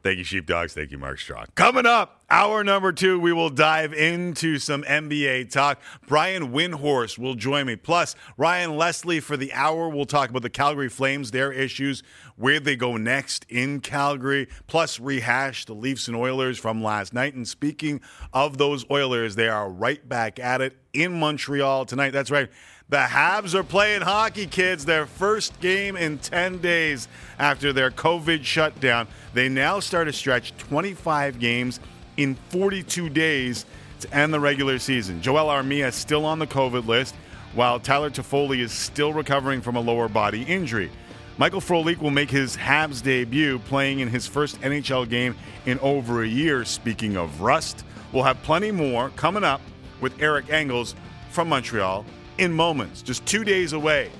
Thank 0.02 0.18
you, 0.18 0.24
Sheepdogs. 0.24 0.74
Thank 0.74 0.92
you, 0.92 0.98
Mark 0.98 1.18
Strong. 1.18 1.46
Coming 1.56 1.84
up, 1.84 2.22
hour 2.30 2.62
number 2.62 2.92
two, 2.92 3.18
we 3.18 3.32
will 3.32 3.50
dive 3.50 3.92
into 3.92 4.58
some 4.58 4.82
NBA 4.84 5.50
talk. 5.50 5.80
Brian 6.06 6.52
Windhorst 6.52 7.18
will 7.18 7.34
join 7.34 7.66
me. 7.66 7.74
Plus, 7.74 8.14
Ryan 8.36 8.76
Leslie 8.76 9.18
for 9.20 9.36
the 9.36 9.52
hour. 9.52 9.88
We'll 9.88 10.06
talk 10.06 10.30
about 10.30 10.42
the 10.42 10.50
Calgary 10.50 10.88
Flames, 10.88 11.32
their 11.32 11.52
issues, 11.52 12.04
where 12.36 12.60
they 12.60 12.76
go 12.76 12.96
next 12.96 13.44
in 13.48 13.80
Calgary. 13.80 14.48
Plus, 14.68 15.00
rehash 15.00 15.64
the 15.64 15.74
Leafs 15.74 16.06
and 16.06 16.16
Oilers 16.16 16.58
from 16.58 16.82
last 16.82 17.12
night. 17.12 17.34
And 17.34 17.46
speaking 17.46 18.00
of 18.32 18.56
those 18.56 18.88
Oilers, 18.90 19.34
they 19.34 19.48
are 19.48 19.68
right 19.68 20.08
back 20.08 20.38
at 20.38 20.60
it 20.60 20.76
in 20.92 21.18
Montreal 21.18 21.86
tonight. 21.86 22.12
That's 22.12 22.30
right. 22.30 22.48
The 22.90 22.96
Habs 22.96 23.52
are 23.52 23.64
playing 23.64 24.00
hockey, 24.00 24.46
kids. 24.46 24.86
Their 24.86 25.04
first 25.04 25.60
game 25.60 25.94
in 25.94 26.16
10 26.16 26.56
days 26.62 27.06
after 27.38 27.70
their 27.70 27.90
COVID 27.90 28.42
shutdown. 28.42 29.08
They 29.34 29.50
now 29.50 29.78
start 29.78 30.08
a 30.08 30.12
stretch 30.12 30.56
25 30.56 31.38
games 31.38 31.80
in 32.16 32.34
42 32.48 33.10
days 33.10 33.66
to 34.00 34.14
end 34.14 34.32
the 34.32 34.40
regular 34.40 34.78
season. 34.78 35.20
Joel 35.20 35.48
Armia 35.48 35.88
is 35.88 35.96
still 35.96 36.24
on 36.24 36.38
the 36.38 36.46
COVID 36.46 36.86
list, 36.86 37.14
while 37.54 37.78
Tyler 37.78 38.08
Toffoli 38.08 38.60
is 38.60 38.72
still 38.72 39.12
recovering 39.12 39.60
from 39.60 39.76
a 39.76 39.80
lower 39.80 40.08
body 40.08 40.42
injury. 40.44 40.90
Michael 41.36 41.60
Frolik 41.60 41.98
will 41.98 42.10
make 42.10 42.30
his 42.30 42.56
Habs 42.56 43.02
debut 43.02 43.58
playing 43.58 44.00
in 44.00 44.08
his 44.08 44.26
first 44.26 44.58
NHL 44.62 45.06
game 45.06 45.36
in 45.66 45.78
over 45.80 46.22
a 46.22 46.26
year. 46.26 46.64
Speaking 46.64 47.18
of 47.18 47.42
rust, 47.42 47.84
we'll 48.12 48.24
have 48.24 48.42
plenty 48.44 48.70
more 48.70 49.10
coming 49.10 49.44
up 49.44 49.60
with 50.00 50.22
Eric 50.22 50.48
Engels 50.48 50.94
from 51.28 51.50
Montreal 51.50 52.06
in 52.38 52.52
moments, 52.52 53.02
just 53.02 53.26
two 53.26 53.44
days 53.44 53.72
away 53.72 54.10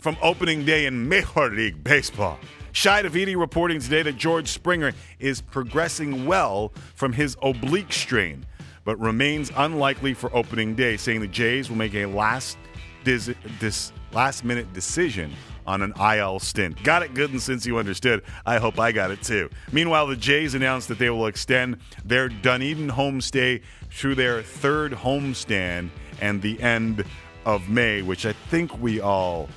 from 0.00 0.16
opening 0.22 0.64
day 0.64 0.86
in 0.86 1.08
Major 1.08 1.50
League 1.50 1.82
Baseball. 1.82 2.38
Shi 2.72 2.88
Davidi 2.88 3.36
reporting 3.36 3.80
today 3.80 4.02
that 4.02 4.16
George 4.16 4.48
Springer 4.48 4.92
is 5.18 5.40
progressing 5.40 6.26
well 6.26 6.72
from 6.94 7.12
his 7.12 7.36
oblique 7.42 7.92
strain, 7.92 8.46
but 8.84 8.98
remains 8.98 9.50
unlikely 9.56 10.14
for 10.14 10.34
opening 10.34 10.74
day, 10.74 10.96
saying 10.96 11.20
the 11.20 11.28
Jays 11.28 11.68
will 11.68 11.76
make 11.76 11.94
a 11.94 12.06
last 12.06 12.58
dis- 13.04 13.30
dis- 13.60 13.92
last 14.12 14.44
minute 14.44 14.72
decision 14.72 15.32
on 15.66 15.82
an 15.82 15.92
IL 15.98 16.38
stint. 16.38 16.82
Got 16.82 17.02
it 17.02 17.14
good 17.14 17.30
and 17.30 17.40
since 17.40 17.64
you 17.64 17.78
understood, 17.78 18.22
I 18.44 18.58
hope 18.58 18.78
I 18.78 18.92
got 18.92 19.10
it 19.10 19.22
too. 19.22 19.48
Meanwhile, 19.72 20.08
the 20.08 20.16
Jays 20.16 20.54
announced 20.54 20.88
that 20.88 20.98
they 20.98 21.10
will 21.10 21.26
extend 21.26 21.78
their 22.04 22.28
Dunedin 22.28 22.90
homestay 22.90 23.62
through 23.90 24.16
their 24.16 24.42
third 24.42 24.92
homestand 24.92 25.90
and 26.20 26.42
the 26.42 26.60
end 26.60 27.04
of 27.44 27.68
May, 27.68 28.02
which 28.02 28.26
I 28.26 28.32
think 28.32 28.80
we 28.80 29.00
all 29.00 29.48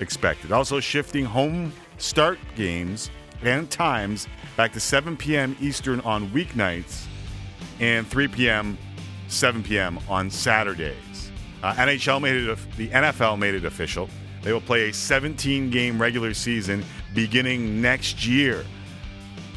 expected. 0.00 0.52
Also, 0.52 0.80
shifting 0.80 1.24
home 1.24 1.72
start 1.98 2.38
games 2.56 3.10
and 3.42 3.70
times 3.70 4.26
back 4.56 4.72
to 4.72 4.80
7 4.80 5.16
p.m. 5.16 5.56
Eastern 5.60 6.00
on 6.00 6.28
weeknights 6.30 7.06
and 7.80 8.06
3 8.06 8.28
p.m., 8.28 8.78
7 9.28 9.62
p.m. 9.62 9.98
on 10.08 10.30
Saturdays. 10.30 11.30
Uh, 11.62 11.72
NHL 11.74 12.20
made 12.20 12.36
it. 12.36 12.58
The 12.76 12.88
NFL 12.88 13.38
made 13.38 13.54
it 13.54 13.64
official. 13.64 14.08
They 14.42 14.52
will 14.52 14.60
play 14.60 14.88
a 14.88 14.92
17-game 14.92 16.00
regular 16.00 16.34
season 16.34 16.84
beginning 17.14 17.80
next 17.80 18.26
year. 18.26 18.64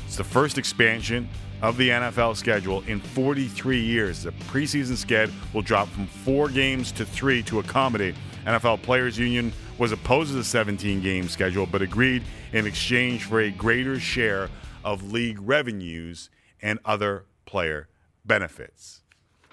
It's 0.05 0.15
the 0.15 0.23
first 0.23 0.57
expansion 0.57 1.27
of 1.61 1.77
the 1.77 1.89
NFL 1.89 2.35
schedule 2.35 2.81
in 2.87 2.99
43 2.99 3.79
years. 3.79 4.23
The 4.23 4.31
preseason 4.31 4.95
schedule 4.95 5.33
will 5.53 5.61
drop 5.61 5.87
from 5.89 6.07
four 6.07 6.49
games 6.49 6.91
to 6.93 7.05
three 7.05 7.41
to 7.43 7.59
accommodate. 7.59 8.15
NFL 8.45 8.81
Players 8.83 9.17
Union 9.17 9.51
was 9.77 9.91
opposed 9.91 10.31
to 10.31 10.37
the 10.37 10.43
17 10.43 11.01
game 11.01 11.27
schedule, 11.27 11.65
but 11.65 11.81
agreed 11.81 12.23
in 12.53 12.65
exchange 12.65 13.25
for 13.25 13.41
a 13.41 13.51
greater 13.51 13.99
share 13.99 14.49
of 14.83 15.11
league 15.11 15.39
revenues 15.41 16.29
and 16.61 16.79
other 16.85 17.25
player 17.45 17.87
benefits. 18.25 19.01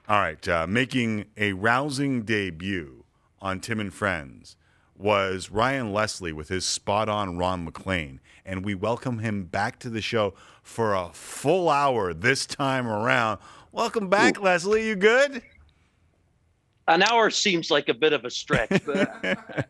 All 0.09 0.21
right, 0.21 0.47
uh, 0.49 0.67
making 0.67 1.25
a 1.37 1.55
rousing 1.55 2.23
debut 2.23 3.05
on 3.41 3.61
Tim 3.61 3.81
and 3.81 3.93
Friends 3.93 4.57
was 4.97 5.51
Ryan 5.51 5.93
Leslie 5.93 6.33
with 6.33 6.49
his 6.49 6.65
spot 6.65 7.09
on 7.09 7.37
Ron 7.37 7.65
MacLean. 7.65 8.21
And 8.45 8.65
we 8.65 8.75
welcome 8.75 9.19
him 9.19 9.45
back 9.45 9.79
to 9.81 9.91
the 9.91 10.03
show 10.03 10.35
for 10.65 10.95
a 10.95 11.11
full 11.13 11.71
hour 11.71 12.13
this 12.13 12.47
time 12.47 12.89
around. 12.89 13.39
Welcome 13.71 14.09
back, 14.09 14.39
Ooh. 14.39 14.43
Leslie. 14.43 14.89
You 14.89 14.97
good? 14.97 15.43
An 16.89 17.03
hour 17.03 17.31
seems 17.31 17.71
like 17.71 17.89
a 17.89 17.95
bit 17.95 18.13
of 18.13 18.25
a 18.25 18.31
stretch, 18.31 18.83
but 18.85 19.09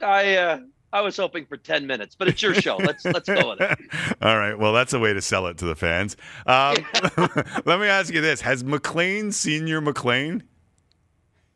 I 0.00 0.36
uh, 0.36 0.60
I 0.92 1.00
was 1.00 1.16
hoping 1.16 1.46
for 1.46 1.56
ten 1.56 1.86
minutes. 1.86 2.14
But 2.14 2.28
it's 2.28 2.40
your 2.40 2.54
show. 2.54 2.76
Let's 2.76 3.04
let's 3.04 3.28
go 3.28 3.50
with 3.50 3.60
it. 3.60 3.78
All 4.22 4.38
right. 4.38 4.58
Well, 4.58 4.72
that's 4.72 4.92
a 4.92 4.98
way 4.98 5.12
to 5.12 5.20
sell 5.20 5.46
it 5.46 5.58
to 5.58 5.64
the 5.64 5.74
fans. 5.74 6.16
Um, 6.46 6.76
let 7.64 7.80
me 7.80 7.86
ask 7.86 8.12
you 8.12 8.20
this: 8.20 8.40
Has 8.42 8.64
MacLean 8.64 9.32
Senior 9.32 9.80
MacLean? 9.80 10.42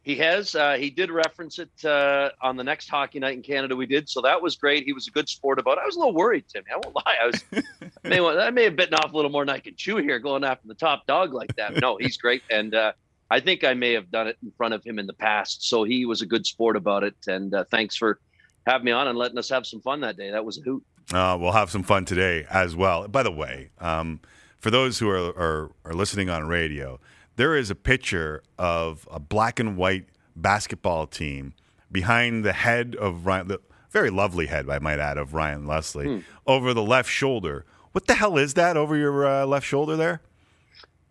He 0.02 0.16
has. 0.16 0.54
Uh, 0.54 0.74
he 0.74 0.88
did 0.88 1.10
reference 1.10 1.58
it 1.58 1.84
uh, 1.84 2.30
on 2.40 2.56
the 2.56 2.64
next 2.64 2.88
hockey 2.88 3.18
night 3.18 3.34
in 3.34 3.42
Canada 3.42 3.76
we 3.76 3.84
did, 3.84 4.08
so 4.08 4.22
that 4.22 4.40
was 4.40 4.56
great. 4.56 4.84
He 4.84 4.94
was 4.94 5.06
a 5.06 5.10
good 5.10 5.28
sport 5.28 5.58
about 5.58 5.76
it. 5.76 5.82
I 5.82 5.86
was 5.86 5.96
a 5.96 5.98
little 5.98 6.14
worried, 6.14 6.44
Timmy. 6.48 6.66
I 6.72 6.76
won't 6.76 6.96
lie. 6.96 7.16
I 7.22 7.26
was. 7.26 7.44
I, 7.52 7.88
may, 8.08 8.20
I 8.20 8.50
may 8.50 8.64
have 8.64 8.76
bitten 8.76 8.94
off 8.94 9.12
a 9.12 9.16
little 9.16 9.30
more 9.30 9.44
than 9.44 9.54
I 9.54 9.58
can 9.58 9.76
chew 9.76 9.98
here, 9.98 10.18
going 10.18 10.42
after 10.42 10.66
the 10.66 10.74
top 10.74 11.06
dog 11.06 11.34
like 11.34 11.54
that. 11.56 11.76
No, 11.80 11.98
he's 11.98 12.16
great, 12.16 12.42
and 12.50 12.74
uh, 12.74 12.92
I 13.30 13.40
think 13.40 13.62
I 13.62 13.74
may 13.74 13.92
have 13.92 14.10
done 14.10 14.26
it 14.26 14.38
in 14.42 14.50
front 14.52 14.72
of 14.72 14.82
him 14.82 14.98
in 14.98 15.06
the 15.06 15.12
past. 15.12 15.68
So 15.68 15.84
he 15.84 16.06
was 16.06 16.22
a 16.22 16.26
good 16.26 16.46
sport 16.46 16.76
about 16.76 17.04
it, 17.04 17.16
and 17.26 17.52
uh, 17.52 17.64
thanks 17.70 17.94
for 17.94 18.18
having 18.66 18.86
me 18.86 18.92
on 18.92 19.06
and 19.06 19.18
letting 19.18 19.36
us 19.36 19.50
have 19.50 19.66
some 19.66 19.82
fun 19.82 20.00
that 20.00 20.16
day. 20.16 20.30
That 20.30 20.46
was 20.46 20.58
a 20.58 20.62
hoot. 20.62 20.82
Uh, 21.12 21.36
we'll 21.38 21.52
have 21.52 21.70
some 21.70 21.82
fun 21.82 22.06
today 22.06 22.46
as 22.50 22.74
well. 22.74 23.06
By 23.06 23.22
the 23.22 23.32
way, 23.32 23.70
um, 23.80 24.20
for 24.60 24.70
those 24.70 24.98
who 24.98 25.10
are, 25.10 25.28
are 25.36 25.70
are 25.84 25.94
listening 25.94 26.30
on 26.30 26.46
radio, 26.46 27.00
there 27.40 27.56
is 27.56 27.70
a 27.70 27.74
picture 27.74 28.42
of 28.58 29.08
a 29.10 29.18
black 29.18 29.58
and 29.58 29.74
white 29.74 30.04
basketball 30.36 31.06
team 31.06 31.54
behind 31.90 32.44
the 32.44 32.52
head 32.52 32.94
of 32.96 33.24
Ryan, 33.24 33.48
the 33.48 33.60
very 33.90 34.10
lovely 34.10 34.44
head, 34.44 34.68
I 34.68 34.78
might 34.78 34.98
add, 34.98 35.16
of 35.16 35.32
Ryan 35.32 35.66
Leslie, 35.66 36.06
hmm. 36.06 36.18
over 36.46 36.74
the 36.74 36.82
left 36.82 37.08
shoulder. 37.08 37.64
What 37.92 38.06
the 38.06 38.12
hell 38.12 38.36
is 38.36 38.52
that 38.54 38.76
over 38.76 38.94
your 38.94 39.26
uh, 39.26 39.46
left 39.46 39.66
shoulder 39.66 39.96
there? 39.96 40.20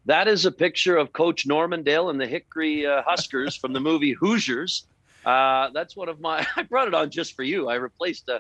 That 0.06 0.28
is 0.28 0.46
a 0.46 0.52
picture 0.52 0.98
of 0.98 1.14
Coach 1.14 1.48
Norman 1.48 1.82
Dale 1.82 2.12
and 2.12 2.22
the 2.22 2.28
Hickory 2.28 2.86
uh, 2.86 3.02
Huskers 3.02 3.56
from 3.56 3.74
the 3.74 3.80
movie 3.80 4.14
Hoosiers. 4.14 4.86
Uh, 5.26 5.72
that's 5.74 5.96
one 5.96 6.10
of 6.10 6.20
my. 6.20 6.46
I 6.56 6.62
brought 6.62 6.88
it 6.88 6.94
on 6.94 7.10
just 7.10 7.36
for 7.36 7.42
you. 7.42 7.70
I 7.70 7.76
replaced 7.76 8.30
a, 8.30 8.40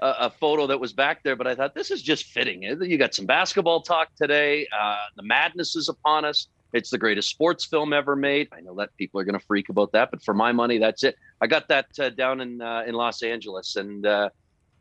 a, 0.00 0.08
a, 0.20 0.30
photo 0.30 0.68
that 0.68 0.78
was 0.78 0.92
back 0.92 1.24
there, 1.24 1.34
but 1.34 1.48
I 1.48 1.56
thought 1.56 1.74
this 1.74 1.90
is 1.90 2.00
just 2.00 2.26
fitting. 2.26 2.62
You 2.62 2.96
got 2.96 3.12
some 3.12 3.26
basketball 3.26 3.80
talk 3.80 4.14
today. 4.14 4.68
Uh, 4.72 4.98
the 5.16 5.24
madness 5.24 5.74
is 5.74 5.88
upon 5.88 6.24
us. 6.24 6.46
It's 6.74 6.90
the 6.90 6.98
greatest 6.98 7.30
sports 7.30 7.64
film 7.64 7.92
ever 7.92 8.16
made. 8.16 8.48
I 8.52 8.60
know 8.60 8.74
that 8.74 8.90
people 8.98 9.20
are 9.20 9.24
going 9.24 9.38
to 9.38 9.46
freak 9.46 9.68
about 9.68 9.92
that, 9.92 10.10
but 10.10 10.24
for 10.24 10.34
my 10.34 10.50
money, 10.50 10.78
that's 10.78 11.04
it. 11.04 11.16
I 11.40 11.46
got 11.46 11.68
that 11.68 11.86
uh, 12.00 12.10
down 12.10 12.40
in 12.40 12.60
uh, 12.60 12.82
in 12.84 12.94
Los 12.94 13.22
Angeles, 13.22 13.76
and 13.76 14.04
uh, 14.04 14.28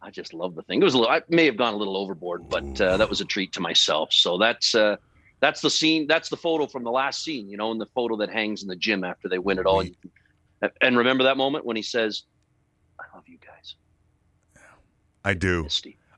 I 0.02 0.10
just 0.10 0.34
love 0.34 0.56
the 0.56 0.64
thing. 0.64 0.82
It 0.82 0.86
was 0.86 0.96
a 0.96 0.98
little, 0.98 1.14
I 1.14 1.22
may 1.30 1.46
have 1.46 1.56
gone 1.56 1.76
a 1.76 1.78
little 1.78 1.96
overboard, 1.96 2.50
but 2.50 2.82
uh, 2.82 2.98
that 2.98 3.08
was 3.08 3.22
a 3.22 3.26
treat 3.26 3.54
to 3.54 3.62
myself. 3.62 4.12
So 4.12 4.40
that's 4.40 4.74
uh, 4.74 4.96
that's 5.40 5.62
the 5.62 5.70
scene. 5.70 6.08
That's 6.08 6.30
the 6.30 6.38
photo 6.38 6.66
from 6.66 6.84
the 6.84 6.90
last 6.92 7.24
scene, 7.24 7.48
you 7.48 7.58
know, 7.58 7.72
and 7.72 7.80
the 7.80 7.90
photo 7.94 8.18
that 8.18 8.32
hangs 8.32 8.64
in 8.64 8.68
the 8.68 8.76
gym 8.76 9.04
after 9.04 9.30
they 9.30 9.38
win 9.38 9.60
it 9.60 9.68
all. 9.68 9.82
And, 9.82 10.72
and 10.82 10.98
remember 10.98 11.26
that 11.26 11.38
moment 11.38 11.64
when 11.64 11.76
he 11.76 11.84
says, 11.84 12.24
"I 13.00 13.04
love 13.16 13.26
you 13.28 13.38
guys." 13.38 13.76
I 15.24 15.36
do. 15.36 15.68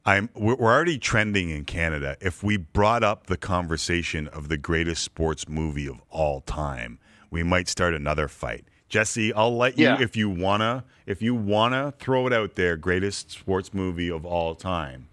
I'm. 0.05 0.29
We're 0.35 0.55
we're 0.55 0.71
already 0.71 0.97
trending 0.99 1.49
in 1.49 1.65
Canada. 1.65 2.15
If 2.21 2.43
we 2.43 2.57
brought 2.57 3.03
up 3.03 3.27
the 3.27 3.37
conversation 3.37 4.27
of 4.27 4.49
the 4.49 4.57
greatest 4.57 5.03
sports 5.03 5.47
movie 5.49 5.87
of 5.87 6.01
all 6.09 6.41
time, 6.41 6.99
we 7.31 7.41
might 7.43 7.67
start 7.67 7.93
another 7.93 8.27
fight. 8.27 8.65
Jesse, 8.87 9.33
I'll 9.33 9.55
let 9.57 9.77
you 9.79 9.85
Yeah. 9.85 9.97
if 10.01 10.15
you 10.15 10.29
wanna 10.29 10.83
if 11.07 11.21
you 11.21 11.33
wanna 11.33 11.93
throw 11.99 12.27
it 12.27 12.33
out 12.33 12.55
there. 12.55 12.77
Greatest 12.77 13.31
sports 13.31 13.73
movie 13.73 14.11
of 14.11 14.25
all 14.25 14.53
time. 14.53 15.07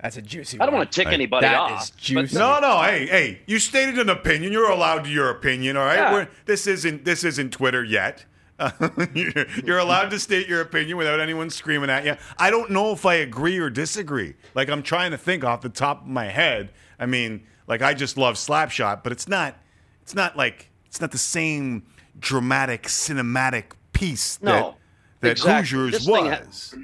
That's 0.00 0.16
a 0.16 0.22
juicy. 0.22 0.60
I 0.60 0.66
don't 0.66 0.74
want 0.76 0.90
to 0.92 0.96
tick 0.96 1.08
I- 1.08 1.12
anybody 1.12 1.46
That 1.46 1.56
off. 1.56 1.70
That 1.70 1.82
is 1.82 1.90
juicy. 1.90 2.36
No, 2.38 2.60
no. 2.60 2.80
Hey, 2.82 3.06
hey. 3.06 3.40
You 3.46 3.58
stated 3.58 3.98
an 3.98 4.08
opinion. 4.08 4.52
You're 4.52 4.70
allowed 4.70 5.04
to 5.04 5.10
your 5.10 5.28
opinion. 5.30 5.76
All 5.76 5.84
right. 5.84 5.96
Yeah. 5.98 6.12
We're, 6.12 6.28
this 6.46 6.66
isn't 6.68 7.04
this 7.04 7.24
isn't 7.24 7.50
Twitter 7.52 7.82
yet. 7.82 8.24
Uh, 8.58 8.70
you're, 9.14 9.46
you're 9.64 9.78
allowed 9.78 10.10
to 10.10 10.18
state 10.18 10.48
your 10.48 10.60
opinion 10.60 10.96
without 10.96 11.20
anyone 11.20 11.48
screaming 11.50 11.90
at 11.90 12.04
you. 12.04 12.16
I 12.38 12.50
don't 12.50 12.70
know 12.70 12.92
if 12.92 13.06
I 13.06 13.14
agree 13.14 13.58
or 13.58 13.70
disagree. 13.70 14.34
Like 14.54 14.68
I'm 14.68 14.82
trying 14.82 15.12
to 15.12 15.18
think 15.18 15.44
off 15.44 15.60
the 15.60 15.68
top 15.68 16.02
of 16.02 16.08
my 16.08 16.26
head. 16.26 16.70
I 16.98 17.06
mean, 17.06 17.46
like 17.66 17.82
I 17.82 17.94
just 17.94 18.16
love 18.16 18.34
Slapshot, 18.34 19.02
but 19.02 19.12
it's 19.12 19.28
not. 19.28 19.56
It's 20.02 20.14
not 20.14 20.36
like 20.36 20.70
it's 20.86 21.00
not 21.00 21.10
the 21.12 21.18
same 21.18 21.84
dramatic 22.18 22.84
cinematic 22.84 23.72
piece 23.92 24.36
that 24.38 24.44
No, 24.46 24.74
that 25.20 25.30
exactly. 25.32 25.78
Hoosiers 25.78 25.92
This 25.92 26.06
thing 26.06 26.26
ha- 26.26 26.40
was. 26.46 26.74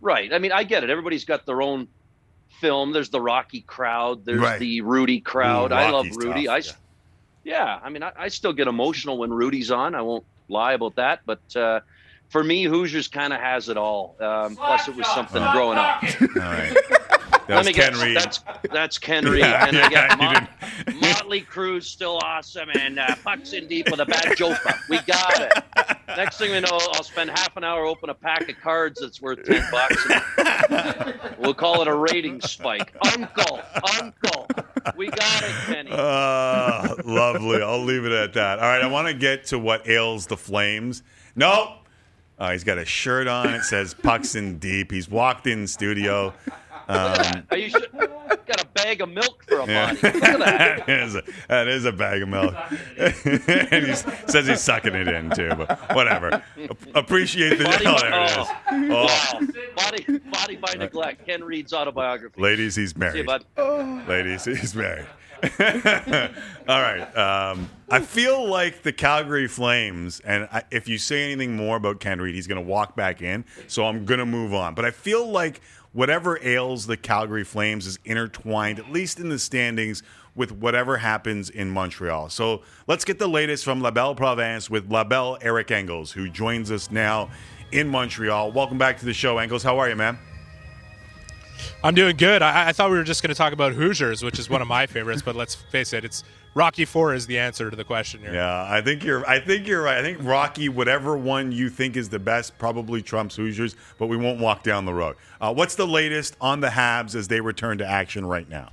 Right. 0.00 0.32
I 0.32 0.38
mean, 0.38 0.52
I 0.52 0.64
get 0.64 0.84
it. 0.84 0.90
Everybody's 0.90 1.24
got 1.24 1.46
their 1.46 1.62
own 1.62 1.88
film. 2.60 2.92
There's 2.92 3.08
the 3.08 3.20
Rocky 3.20 3.62
crowd. 3.62 4.24
There's 4.24 4.38
Right. 4.40 4.60
the 4.60 4.82
Rudy 4.82 5.18
crowd. 5.20 5.72
Ooh, 5.72 5.76
I 5.76 5.90
love 5.90 6.06
Rudy. 6.14 6.44
tough, 6.44 6.52
I, 6.54 6.58
s- 6.58 6.74
yeah. 7.42 7.80
I 7.82 7.88
mean, 7.88 8.02
I, 8.02 8.12
I 8.16 8.28
still 8.28 8.52
get 8.52 8.68
emotional 8.68 9.16
when 9.18 9.32
Rudy's 9.32 9.70
on. 9.70 9.94
I 9.94 10.02
won't 10.02 10.24
lie 10.48 10.74
about 10.74 10.96
that. 10.96 11.20
But 11.26 11.56
uh, 11.56 11.80
for 12.28 12.42
me, 12.44 12.64
Hoosiers 12.64 13.08
kind 13.08 13.32
of 13.32 13.40
has 13.40 13.68
it 13.68 13.76
all. 13.76 14.16
Um, 14.20 14.56
plus, 14.56 14.88
it 14.88 14.96
was 14.96 15.06
something 15.08 15.42
growing 15.52 15.78
up. 15.78 16.02
All 16.20 16.28
right. 16.36 16.76
That 17.46 17.58
was 17.58 17.68
Ken 17.76 17.92
guess. 17.92 18.02
Reid. 18.02 18.16
That's 18.16 18.40
that's 18.72 18.98
Ken 18.98 19.26
Reid, 19.26 19.40
Yeah, 19.40 19.66
and 19.66 19.76
I 19.76 19.90
got 19.90 20.18
you 20.18 20.94
Mot- 20.96 21.00
Motley 21.02 21.42
Crue's 21.42 21.86
still 21.86 22.18
awesome, 22.24 22.70
and 22.78 22.98
uh, 22.98 23.14
Pucks 23.22 23.52
in 23.52 23.68
deep 23.68 23.90
with 23.90 24.00
a 24.00 24.06
bad 24.06 24.34
joker. 24.34 24.72
We 24.88 24.98
got 25.00 25.40
it. 25.42 25.52
Next 26.16 26.38
thing 26.38 26.52
we 26.52 26.60
know, 26.60 26.70
I'll 26.94 27.02
spend 27.02 27.28
half 27.28 27.54
an 27.58 27.62
hour 27.64 27.84
open 27.84 28.08
a 28.08 28.14
pack 28.14 28.48
of 28.48 28.58
cards 28.62 28.98
that's 28.98 29.20
worth 29.20 29.44
ten 29.44 29.62
bucks. 29.70 31.36
we'll 31.38 31.52
call 31.52 31.82
it 31.82 31.88
a 31.88 31.94
rating 31.94 32.40
spike. 32.40 32.94
Uncle, 33.14 33.60
uncle, 34.00 34.48
we 34.96 35.08
got 35.08 35.42
it, 35.42 35.50
Kenny. 35.66 35.90
Uh, 35.92 36.94
lovely. 37.04 37.62
I'll 37.62 37.84
leave 37.84 38.04
it 38.04 38.12
at 38.12 38.32
that. 38.34 38.58
All 38.58 38.64
right, 38.64 38.82
I 38.82 38.86
want 38.86 39.08
to 39.08 39.14
get 39.14 39.46
to 39.46 39.58
what 39.58 39.88
ails 39.88 40.26
the 40.26 40.36
Flames. 40.36 41.02
Nope. 41.36 41.68
Uh, 42.38 42.50
he's 42.50 42.64
got 42.64 42.78
a 42.78 42.84
shirt 42.84 43.28
on. 43.28 43.54
It 43.54 43.62
says 43.62 43.94
"Pucks 43.94 44.34
in 44.34 44.58
Deep." 44.58 44.90
He's 44.90 45.08
walked 45.08 45.46
in 45.46 45.66
studio. 45.66 46.34
Um, 46.88 47.42
Are 47.50 47.56
you 47.56 47.70
sure? 47.70 47.80
got 48.46 48.62
a 48.62 48.66
bag 48.74 49.00
of 49.00 49.08
milk 49.08 49.44
for 49.48 49.60
a 49.60 49.66
yeah. 49.66 49.94
body? 49.94 50.00
Look 50.02 50.24
at 50.24 50.38
that. 50.40 50.86
that, 50.86 50.88
is 51.02 51.14
a, 51.16 51.22
that 51.48 51.68
is 51.68 51.84
a 51.84 51.92
bag 51.92 52.22
of 52.22 52.28
milk. 52.28 52.54
and 52.98 53.86
he 53.86 53.94
says 53.94 54.46
he's 54.46 54.60
sucking 54.60 54.94
it 54.94 55.08
in 55.08 55.30
too, 55.30 55.50
but 55.56 55.94
whatever. 55.94 56.42
A- 56.56 56.76
Appreciate 56.98 57.58
the. 57.58 57.64
Body, 57.64 57.84
Oh, 57.86 57.98
there 58.00 58.22
it 58.24 58.30
is. 58.30 58.36
oh, 58.36 58.56
Oh. 58.70 59.04
wow. 59.06 59.40
body, 59.76 60.18
body 60.30 60.56
by 60.56 60.74
neglect. 60.74 61.26
Ken 61.26 61.42
Reid's 61.42 61.72
autobiography. 61.72 62.40
Ladies, 62.40 62.74
he's 62.76 62.90
See 62.90 62.94
you, 62.96 63.24
married. 63.24 63.26
bud. 63.26 63.44
Ladies, 64.08 64.44
he's 64.44 64.74
married. 64.74 65.06
All 66.68 66.80
right. 66.80 67.16
Um, 67.16 67.68
I 67.90 68.00
feel 68.00 68.48
like 68.48 68.82
the 68.82 68.92
Calgary 68.92 69.46
Flames, 69.46 70.20
and 70.20 70.48
I, 70.50 70.62
if 70.70 70.88
you 70.88 70.96
say 70.98 71.24
anything 71.24 71.56
more 71.56 71.76
about 71.76 72.00
Ken 72.00 72.20
Reid, 72.20 72.34
he's 72.34 72.46
going 72.46 72.62
to 72.62 72.66
walk 72.66 72.96
back 72.96 73.20
in. 73.22 73.44
So 73.66 73.84
I'm 73.84 74.04
going 74.04 74.20
to 74.20 74.26
move 74.26 74.54
on. 74.54 74.74
But 74.74 74.84
I 74.84 74.90
feel 74.90 75.28
like 75.30 75.60
whatever 75.94 76.38
ails 76.42 76.86
the 76.86 76.96
Calgary 76.98 77.44
Flames 77.44 77.86
is 77.86 77.98
intertwined, 78.04 78.78
at 78.78 78.92
least 78.92 79.18
in 79.18 79.30
the 79.30 79.38
standings, 79.38 80.02
with 80.34 80.52
whatever 80.52 80.98
happens 80.98 81.48
in 81.48 81.70
Montreal. 81.70 82.28
So 82.28 82.62
let's 82.86 83.04
get 83.04 83.18
the 83.18 83.28
latest 83.28 83.64
from 83.64 83.80
La 83.80 83.92
Belle 83.92 84.16
Province 84.16 84.68
with 84.68 84.90
La 84.90 85.04
Belle 85.04 85.38
Eric 85.40 85.70
Engels, 85.70 86.10
who 86.10 86.28
joins 86.28 86.70
us 86.72 86.90
now 86.90 87.30
in 87.70 87.88
Montreal. 87.88 88.50
Welcome 88.52 88.76
back 88.76 88.98
to 88.98 89.04
the 89.04 89.14
show, 89.14 89.38
Engels. 89.38 89.62
How 89.62 89.78
are 89.78 89.88
you, 89.88 89.96
man? 89.96 90.18
I'm 91.84 91.94
doing 91.94 92.16
good. 92.16 92.42
I, 92.42 92.68
I 92.68 92.72
thought 92.72 92.90
we 92.90 92.96
were 92.96 93.04
just 93.04 93.22
going 93.22 93.28
to 93.28 93.34
talk 93.36 93.52
about 93.52 93.72
Hoosiers, 93.72 94.24
which 94.24 94.40
is 94.40 94.50
one 94.50 94.60
of 94.60 94.66
my 94.66 94.86
favorites, 94.86 95.22
but 95.22 95.36
let's 95.36 95.54
face 95.54 95.92
it, 95.92 96.04
it's 96.04 96.24
Rocky 96.54 96.84
Four 96.84 97.14
is 97.14 97.26
the 97.26 97.38
answer 97.38 97.68
to 97.68 97.76
the 97.76 97.84
question 97.84 98.20
here. 98.20 98.32
Yeah, 98.32 98.66
I 98.68 98.80
think 98.80 99.02
you're. 99.02 99.28
I 99.28 99.40
think 99.40 99.66
you're 99.66 99.82
right. 99.82 99.98
I 99.98 100.02
think 100.02 100.18
Rocky, 100.22 100.68
whatever 100.68 101.16
one 101.16 101.50
you 101.50 101.68
think 101.68 101.96
is 101.96 102.08
the 102.08 102.20
best, 102.20 102.56
probably 102.58 103.02
trumps 103.02 103.34
Hoosiers. 103.34 103.74
But 103.98 104.06
we 104.06 104.16
won't 104.16 104.38
walk 104.38 104.62
down 104.62 104.84
the 104.84 104.94
road. 104.94 105.16
Uh, 105.40 105.52
what's 105.52 105.74
the 105.74 105.86
latest 105.86 106.36
on 106.40 106.60
the 106.60 106.68
Habs 106.68 107.16
as 107.16 107.26
they 107.26 107.40
return 107.40 107.78
to 107.78 107.86
action 107.86 108.24
right 108.24 108.48
now? 108.48 108.70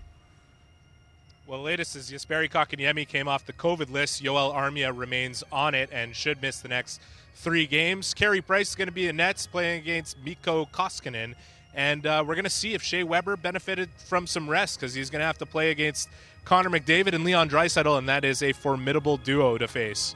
Well, 1.48 1.58
the 1.58 1.66
latest 1.66 1.96
is 1.96 2.12
yes, 2.12 2.24
Jesperi 2.24 2.50
Kotkaniemi 2.50 3.08
came 3.08 3.28
off 3.28 3.46
the 3.46 3.54
COVID 3.54 3.92
list. 3.92 4.24
Yoel 4.24 4.56
Armia 4.56 4.96
remains 4.96 5.44
on 5.52 5.74
it 5.74 5.90
and 5.92 6.16
should 6.16 6.42
miss 6.42 6.62
the 6.62 6.70
next 6.70 7.02
three 7.36 7.66
games. 7.66 8.14
Carey 8.14 8.42
Price 8.42 8.70
is 8.70 8.76
going 8.76 8.88
to 8.88 8.94
be 8.94 9.08
in 9.08 9.18
nets 9.18 9.48
playing 9.48 9.82
against 9.82 10.18
Mikko 10.24 10.66
Koskinen. 10.72 11.34
And 11.74 12.06
uh, 12.06 12.24
we're 12.26 12.36
going 12.36 12.44
to 12.44 12.50
see 12.50 12.74
if 12.74 12.84
Shea 12.84 13.04
Weber 13.04 13.38
benefited 13.38 13.90
from 14.06 14.28
some 14.28 14.50
rest 14.50 14.80
because 14.80 14.94
he's 14.94 15.10
going 15.10 15.22
to 15.22 15.26
have 15.26 15.38
to 15.40 15.46
play 15.46 15.72
against 15.72 16.10
Connor 16.46 16.70
McDavid 16.70 17.14
and 17.14 17.24
Leon 17.24 17.50
Draisaitl, 17.50 17.98
and 17.98 18.10
that 18.10 18.26
is 18.26 18.44
a 18.44 18.52
formidable 18.52 19.18
duo 19.18 19.58
to 19.58 19.68
face. 19.68 20.16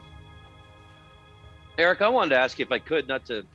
Eric, 1.78 2.02
I 2.02 2.10
wanted 2.10 2.30
to 2.30 2.40
ask 2.40 2.58
you 2.60 2.66
if 2.66 2.72
I 2.72 2.80
could, 2.80 3.08
not 3.08 3.26
to 3.26 3.46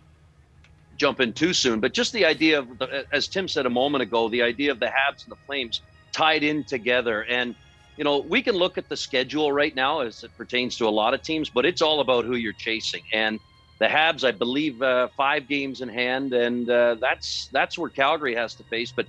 jump 0.96 1.20
in 1.20 1.32
too 1.32 1.52
soon, 1.54 1.80
but 1.80 1.92
just 1.92 2.12
the 2.12 2.24
idea 2.26 2.58
of, 2.58 2.78
the, 2.78 3.06
as 3.12 3.26
Tim 3.26 3.48
said 3.48 3.66
a 3.66 3.70
moment 3.70 4.02
ago, 4.02 4.28
the 4.28 4.42
idea 4.42 4.70
of 4.70 4.78
the 4.78 4.86
Habs 4.86 5.24
and 5.24 5.32
the 5.32 5.38
Flames 5.46 5.80
tied 6.12 6.42
in 6.42 6.62
together. 6.64 7.24
And, 7.24 7.54
you 7.96 8.04
know, 8.04 8.18
we 8.18 8.42
can 8.42 8.54
look 8.54 8.76
at 8.76 8.88
the 8.88 8.96
schedule 8.96 9.50
right 9.52 9.74
now 9.74 10.00
as 10.00 10.22
it 10.22 10.30
pertains 10.36 10.76
to 10.76 10.86
a 10.86 10.90
lot 10.90 11.14
of 11.14 11.22
teams, 11.22 11.48
but 11.48 11.64
it's 11.64 11.80
all 11.80 12.00
about 12.00 12.24
who 12.24 12.36
you're 12.36 12.52
chasing. 12.52 13.02
And 13.12 13.40
the 13.78 13.86
Habs, 13.86 14.24
I 14.24 14.32
believe, 14.32 14.82
uh, 14.82 15.08
five 15.16 15.48
games 15.48 15.80
in 15.80 15.88
hand, 15.88 16.34
and 16.34 16.68
uh, 16.68 16.96
that's 16.96 17.48
that's 17.50 17.78
where 17.78 17.88
Calgary 17.88 18.34
has 18.34 18.54
to 18.56 18.62
face. 18.64 18.92
But 18.92 19.06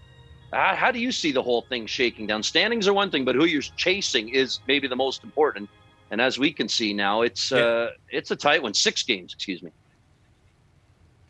uh, 0.53 0.75
how 0.75 0.91
do 0.91 0.99
you 0.99 1.11
see 1.11 1.31
the 1.31 1.41
whole 1.41 1.61
thing 1.61 1.85
shaking 1.85 2.27
down? 2.27 2.43
Standings 2.43 2.87
are 2.87 2.93
one 2.93 3.09
thing, 3.09 3.25
but 3.25 3.35
who 3.35 3.45
you're 3.45 3.61
chasing 3.61 4.29
is 4.29 4.59
maybe 4.67 4.87
the 4.87 4.95
most 4.95 5.23
important. 5.23 5.69
And 6.11 6.19
as 6.19 6.37
we 6.37 6.51
can 6.51 6.67
see 6.67 6.93
now, 6.93 7.21
it's 7.21 7.51
uh, 7.51 7.91
it's 8.09 8.31
a 8.31 8.35
tight 8.35 8.61
one. 8.61 8.73
Six 8.73 9.03
games, 9.03 9.33
excuse 9.33 9.63
me. 9.63 9.71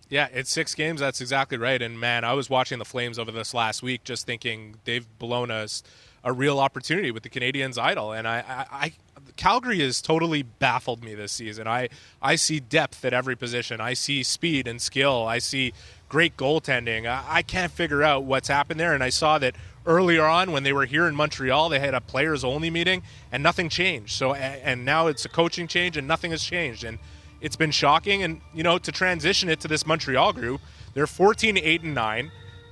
Yeah, 0.09 0.27
it's 0.33 0.51
six 0.51 0.75
games. 0.75 0.99
That's 0.99 1.21
exactly 1.21 1.57
right. 1.57 1.81
And 1.81 1.99
man, 1.99 2.25
I 2.25 2.33
was 2.33 2.49
watching 2.49 2.79
the 2.79 2.85
Flames 2.85 3.17
over 3.17 3.31
this 3.31 3.53
last 3.53 3.81
week, 3.81 4.03
just 4.03 4.25
thinking 4.25 4.75
they've 4.83 5.07
blown 5.19 5.51
us 5.51 5.83
a 6.23 6.33
real 6.33 6.59
opportunity 6.59 7.11
with 7.11 7.23
the 7.23 7.29
Canadiens' 7.29 7.77
idle. 7.77 8.11
And 8.11 8.27
I, 8.27 8.39
I, 8.39 8.65
I 8.71 8.93
Calgary 9.37 9.79
has 9.79 10.01
totally 10.01 10.43
baffled 10.43 11.03
me 11.03 11.15
this 11.15 11.31
season. 11.31 11.67
I, 11.67 11.89
I 12.21 12.35
see 12.35 12.59
depth 12.59 13.05
at 13.05 13.13
every 13.13 13.35
position. 13.35 13.79
I 13.79 13.93
see 13.93 14.23
speed 14.23 14.67
and 14.67 14.81
skill. 14.81 15.25
I 15.25 15.39
see 15.39 15.73
great 16.11 16.35
goaltending. 16.35 17.07
I, 17.07 17.23
I 17.37 17.41
can't 17.41 17.71
figure 17.71 18.03
out 18.03 18.25
what's 18.25 18.49
happened 18.49 18.81
there. 18.81 18.93
And 18.93 19.01
I 19.01 19.09
saw 19.09 19.39
that 19.39 19.55
earlier 19.85 20.25
on 20.25 20.51
when 20.51 20.63
they 20.63 20.73
were 20.73 20.85
here 20.85 21.07
in 21.07 21.15
Montreal, 21.15 21.69
they 21.69 21.79
had 21.79 21.93
a 21.93 22.01
players 22.01 22.43
only 22.43 22.69
meeting 22.69 23.01
and 23.31 23.41
nothing 23.41 23.69
changed. 23.69 24.11
So, 24.11 24.33
and, 24.33 24.83
now 24.83 25.07
it's 25.07 25.23
a 25.23 25.29
coaching 25.29 25.67
change 25.67 25.95
and 25.95 26.05
nothing 26.05 26.31
has 26.31 26.43
changed. 26.43 26.83
And 26.83 26.99
it's 27.39 27.55
been 27.55 27.71
shocking. 27.71 28.23
And, 28.23 28.41
you 28.53 28.61
know, 28.61 28.77
to 28.77 28.91
transition 28.91 29.47
it 29.47 29.61
to 29.61 29.69
this 29.69 29.87
Montreal 29.87 30.33
group, 30.33 30.59
they're 30.93 31.07
14, 31.07 31.57
8, 31.57 31.81
and 31.83 31.95
9. 31.95 32.31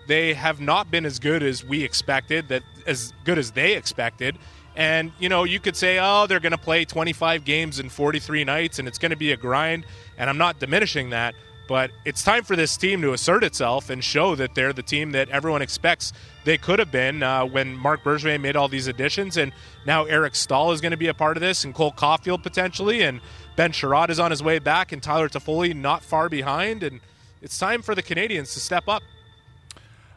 They 0.10 0.34
have 0.34 0.60
not 0.60 0.92
been 0.92 1.06
as 1.06 1.18
good 1.18 1.42
as 1.42 1.64
we 1.64 1.86
expected, 1.86 2.50
that 2.50 2.64
as 2.86 3.14
good 3.24 3.38
as 3.38 3.52
they 3.52 3.78
expected. 3.78 4.38
And, 4.76 5.14
you 5.18 5.30
know, 5.30 5.46
you 5.46 5.62
could 5.62 5.78
say, 5.78 5.98
oh, 6.02 6.28
they're 6.28 6.42
going 6.42 6.52
to 6.52 6.58
play 6.58 6.84
25 6.84 7.46
games 7.46 7.80
in 7.80 7.88
43 7.88 8.44
nights 8.44 8.80
and 8.80 8.88
it's 8.88 8.98
going 8.98 9.12
to 9.12 9.18
be 9.18 9.32
a 9.32 9.38
grind. 9.38 9.86
And 10.18 10.30
I'm 10.30 10.38
not 10.38 10.60
diminishing 10.60 11.12
that. 11.12 11.36
But 11.70 11.92
it's 12.04 12.24
time 12.24 12.44
for 12.44 12.56
this 12.56 12.76
team 12.78 13.00
to 13.04 13.14
assert 13.14 13.44
itself 13.44 13.92
and 13.92 14.04
show 14.04 14.34
that 14.34 14.56
they're 14.56 14.74
the 14.74 14.82
team 14.82 15.12
that 15.12 15.30
everyone 15.30 15.62
expects 15.62 16.14
they 16.44 16.58
could 16.58 16.80
have 16.80 16.92
been 16.92 17.22
uh, 17.22 17.46
when 17.46 17.76
Marc 17.76 18.04
Bergevin 18.04 18.42
made 18.42 18.56
all 18.56 18.68
these 18.68 18.88
additions. 18.88 19.38
And 19.38 19.54
now 19.86 20.06
Eric 20.06 20.34
Staal 20.34 20.72
is 20.72 20.82
going 20.82 20.94
to 20.94 20.98
be 20.98 21.10
a 21.10 21.14
part 21.14 21.38
of 21.38 21.42
this, 21.42 21.66
and 21.66 21.76
Cole 21.76 21.92
Caufield 21.92 22.42
potentially, 22.42 23.04
and 23.04 23.22
Ben 23.56 23.72
Chiarot 23.72 24.10
is 24.10 24.20
on 24.20 24.32
his 24.32 24.42
way 24.42 24.58
back, 24.58 24.92
and 24.92 25.04
Tyler 25.04 25.30
Toffoli 25.30 25.76
not 25.76 26.02
far 26.02 26.28
behind. 26.28 26.82
And 26.82 27.02
it's 27.40 27.60
time 27.60 27.84
for 27.84 27.94
the 27.94 28.02
Canadiens 28.02 28.52
to 28.54 28.60
step 28.60 28.88
up. 28.88 29.04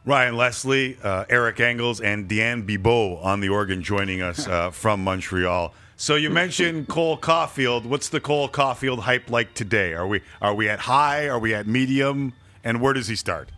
Ryan 0.06 0.38
Leslie, 0.38 0.96
uh, 1.02 1.26
Eric 1.28 1.60
Engels, 1.60 2.00
and 2.00 2.28
Diane 2.28 2.66
Bibaud 2.66 3.22
on 3.22 3.40
the 3.40 3.50
organ 3.50 3.82
joining 3.82 4.22
us 4.22 4.48
uh, 4.48 4.70
from 4.70 5.04
Montreal. 5.04 5.74
So 6.02 6.16
you 6.16 6.30
mentioned 6.30 6.88
Cole 6.88 7.16
Caufield. 7.16 7.86
What's 7.86 8.08
the 8.08 8.18
Cole 8.18 8.48
Caufield 8.48 8.98
hype 8.98 9.30
like 9.30 9.54
today? 9.54 9.92
Are 9.92 10.04
we 10.04 10.20
are 10.40 10.52
we 10.52 10.68
at 10.68 10.80
high? 10.80 11.28
Are 11.28 11.38
we 11.38 11.54
at 11.54 11.68
medium? 11.68 12.32
And 12.64 12.80
where 12.80 12.92
does 12.92 13.06
he 13.06 13.14
start? 13.14 13.50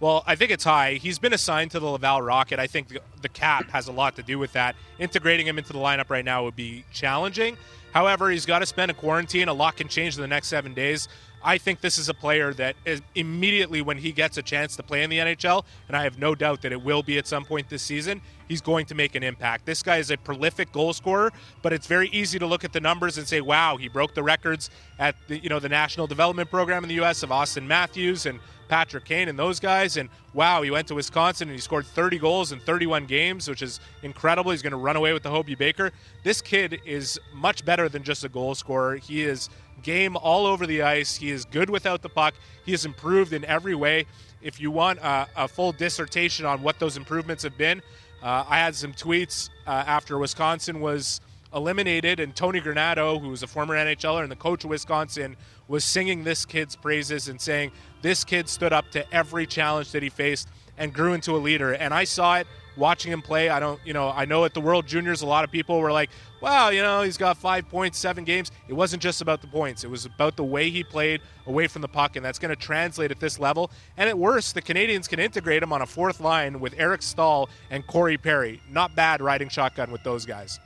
Well, 0.00 0.24
I 0.26 0.34
think 0.34 0.50
it's 0.50 0.64
high. 0.64 0.94
He's 0.94 1.18
been 1.18 1.34
assigned 1.34 1.72
to 1.72 1.78
the 1.78 1.84
Laval 1.84 2.22
Rocket. 2.22 2.58
I 2.58 2.66
think 2.66 2.88
the, 2.88 3.00
the 3.20 3.28
cap 3.28 3.68
has 3.68 3.88
a 3.88 3.92
lot 3.92 4.16
to 4.16 4.22
do 4.22 4.38
with 4.38 4.54
that. 4.54 4.74
Integrating 4.98 5.46
him 5.46 5.58
into 5.58 5.74
the 5.74 5.78
lineup 5.78 6.08
right 6.08 6.24
now 6.24 6.42
would 6.44 6.56
be 6.56 6.86
challenging. 6.90 7.58
However, 7.92 8.30
he's 8.30 8.46
got 8.46 8.60
to 8.60 8.66
spend 8.66 8.90
a 8.90 8.94
quarantine. 8.94 9.48
A 9.48 9.52
lot 9.52 9.76
can 9.76 9.88
change 9.88 10.16
in 10.16 10.22
the 10.22 10.26
next 10.26 10.48
seven 10.48 10.72
days. 10.72 11.06
I 11.44 11.58
think 11.58 11.80
this 11.80 11.98
is 11.98 12.08
a 12.08 12.14
player 12.14 12.52
that 12.54 12.76
is 12.84 13.02
immediately 13.14 13.82
when 13.82 13.98
he 13.98 14.12
gets 14.12 14.36
a 14.36 14.42
chance 14.42 14.76
to 14.76 14.82
play 14.82 15.02
in 15.02 15.10
the 15.10 15.18
NHL, 15.18 15.64
and 15.88 15.96
I 15.96 16.04
have 16.04 16.18
no 16.18 16.34
doubt 16.34 16.62
that 16.62 16.72
it 16.72 16.82
will 16.82 17.02
be 17.02 17.18
at 17.18 17.26
some 17.26 17.44
point 17.44 17.68
this 17.68 17.82
season, 17.82 18.20
he's 18.48 18.60
going 18.60 18.86
to 18.86 18.94
make 18.94 19.14
an 19.14 19.22
impact. 19.22 19.66
This 19.66 19.82
guy 19.82 19.96
is 19.96 20.10
a 20.10 20.16
prolific 20.16 20.72
goal 20.72 20.92
scorer, 20.92 21.32
but 21.62 21.72
it's 21.72 21.86
very 21.86 22.08
easy 22.08 22.38
to 22.38 22.46
look 22.46 22.64
at 22.64 22.72
the 22.72 22.80
numbers 22.80 23.18
and 23.18 23.26
say, 23.26 23.40
"Wow, 23.40 23.76
he 23.76 23.88
broke 23.88 24.14
the 24.14 24.22
records 24.22 24.70
at 24.98 25.16
the 25.28 25.38
you 25.38 25.48
know 25.48 25.58
the 25.58 25.68
National 25.68 26.06
Development 26.06 26.48
Program 26.50 26.84
in 26.84 26.88
the 26.88 26.96
U.S. 26.96 27.22
of 27.22 27.30
Auston 27.30 27.66
Matthews 27.66 28.26
and 28.26 28.38
Patrick 28.68 29.04
Kane 29.04 29.28
and 29.28 29.38
those 29.38 29.60
guys. 29.60 29.96
And 29.96 30.08
wow, 30.34 30.62
he 30.62 30.70
went 30.70 30.88
to 30.88 30.94
Wisconsin 30.94 31.48
and 31.48 31.54
he 31.54 31.60
scored 31.60 31.86
30 31.86 32.18
goals 32.18 32.52
in 32.52 32.60
31 32.60 33.06
games, 33.06 33.48
which 33.48 33.62
is 33.62 33.80
incredible. 34.02 34.50
He's 34.50 34.62
going 34.62 34.72
to 34.72 34.76
run 34.76 34.96
away 34.96 35.12
with 35.12 35.22
the 35.22 35.30
Hobey 35.30 35.54
Baker. 35.54 35.92
This 36.22 36.40
kid 36.40 36.80
is 36.84 37.18
much 37.34 37.64
better 37.64 37.88
than 37.88 38.02
just 38.02 38.24
a 38.24 38.28
goal 38.28 38.54
scorer. 38.54 38.96
He 38.96 39.22
is 39.22 39.48
game 39.82 40.16
all 40.16 40.46
over 40.46 40.66
the 40.66 40.82
ice. 40.82 41.16
He 41.16 41.30
is 41.30 41.44
good 41.44 41.68
without 41.68 42.02
the 42.02 42.08
puck. 42.08 42.34
He 42.64 42.72
has 42.72 42.84
improved 42.84 43.32
in 43.32 43.44
every 43.44 43.74
way. 43.74 44.06
If 44.40 44.60
you 44.60 44.70
want 44.70 44.98
a, 45.00 45.28
a 45.36 45.48
full 45.48 45.72
dissertation 45.72 46.46
on 46.46 46.62
what 46.62 46.78
those 46.78 46.96
improvements 46.96 47.42
have 47.42 47.56
been, 47.56 47.82
uh, 48.22 48.44
I 48.48 48.58
had 48.58 48.74
some 48.74 48.92
tweets 48.92 49.50
uh, 49.66 49.70
after 49.70 50.18
Wisconsin 50.18 50.80
was 50.80 51.20
eliminated, 51.54 52.20
and 52.20 52.34
Tony 52.34 52.60
Granato, 52.60 53.20
who 53.20 53.28
was 53.28 53.42
a 53.42 53.46
former 53.46 53.74
NHLer 53.74 54.22
and 54.22 54.30
the 54.30 54.36
coach 54.36 54.64
of 54.64 54.70
Wisconsin, 54.70 55.36
was 55.68 55.84
singing 55.84 56.24
this 56.24 56.44
kid's 56.44 56.76
praises 56.76 57.28
and 57.28 57.40
saying 57.40 57.72
this 58.02 58.24
kid 58.24 58.48
stood 58.48 58.72
up 58.72 58.90
to 58.90 59.14
every 59.14 59.46
challenge 59.46 59.92
that 59.92 60.02
he 60.02 60.08
faced 60.08 60.48
and 60.76 60.92
grew 60.92 61.14
into 61.14 61.36
a 61.36 61.38
leader. 61.38 61.72
And 61.72 61.94
I 61.94 62.04
saw 62.04 62.36
it 62.36 62.46
watching 62.76 63.12
him 63.12 63.22
play. 63.22 63.48
I 63.48 63.60
don't, 63.60 63.80
you 63.84 63.92
know, 63.92 64.10
I 64.10 64.24
know 64.24 64.44
at 64.44 64.54
the 64.54 64.60
World 64.60 64.86
Juniors, 64.86 65.22
a 65.22 65.26
lot 65.26 65.44
of 65.44 65.50
people 65.50 65.78
were 65.80 65.92
like, 65.92 66.10
wow, 66.40 66.70
you 66.70 66.82
know, 66.82 67.02
he's 67.02 67.16
got 67.16 67.36
five 67.36 67.68
points, 67.68 67.98
seven 67.98 68.24
games. 68.24 68.50
It 68.68 68.72
wasn't 68.72 69.02
just 69.02 69.20
about 69.20 69.40
the 69.40 69.46
points, 69.46 69.84
it 69.84 69.90
was 69.90 70.06
about 70.06 70.36
the 70.36 70.44
way 70.44 70.70
he 70.70 70.82
played 70.82 71.20
away 71.46 71.66
from 71.66 71.82
the 71.82 71.88
puck, 71.88 72.16
and 72.16 72.24
that's 72.24 72.38
going 72.38 72.54
to 72.54 72.60
translate 72.60 73.10
at 73.10 73.20
this 73.20 73.38
level. 73.38 73.70
And 73.96 74.08
at 74.08 74.18
worst, 74.18 74.54
the 74.54 74.62
Canadiens 74.62 75.08
can 75.08 75.20
integrate 75.20 75.62
him 75.62 75.72
on 75.72 75.82
a 75.82 75.86
fourth 75.86 76.20
line 76.20 76.60
with 76.60 76.74
Eric 76.78 77.02
Staal 77.02 77.48
and 77.70 77.86
Corey 77.86 78.16
Perry. 78.16 78.60
Not 78.70 78.94
bad 78.94 79.20
riding 79.20 79.48
shotgun 79.48 79.92
with 79.92 80.02
those 80.02 80.24
guys. 80.24 80.58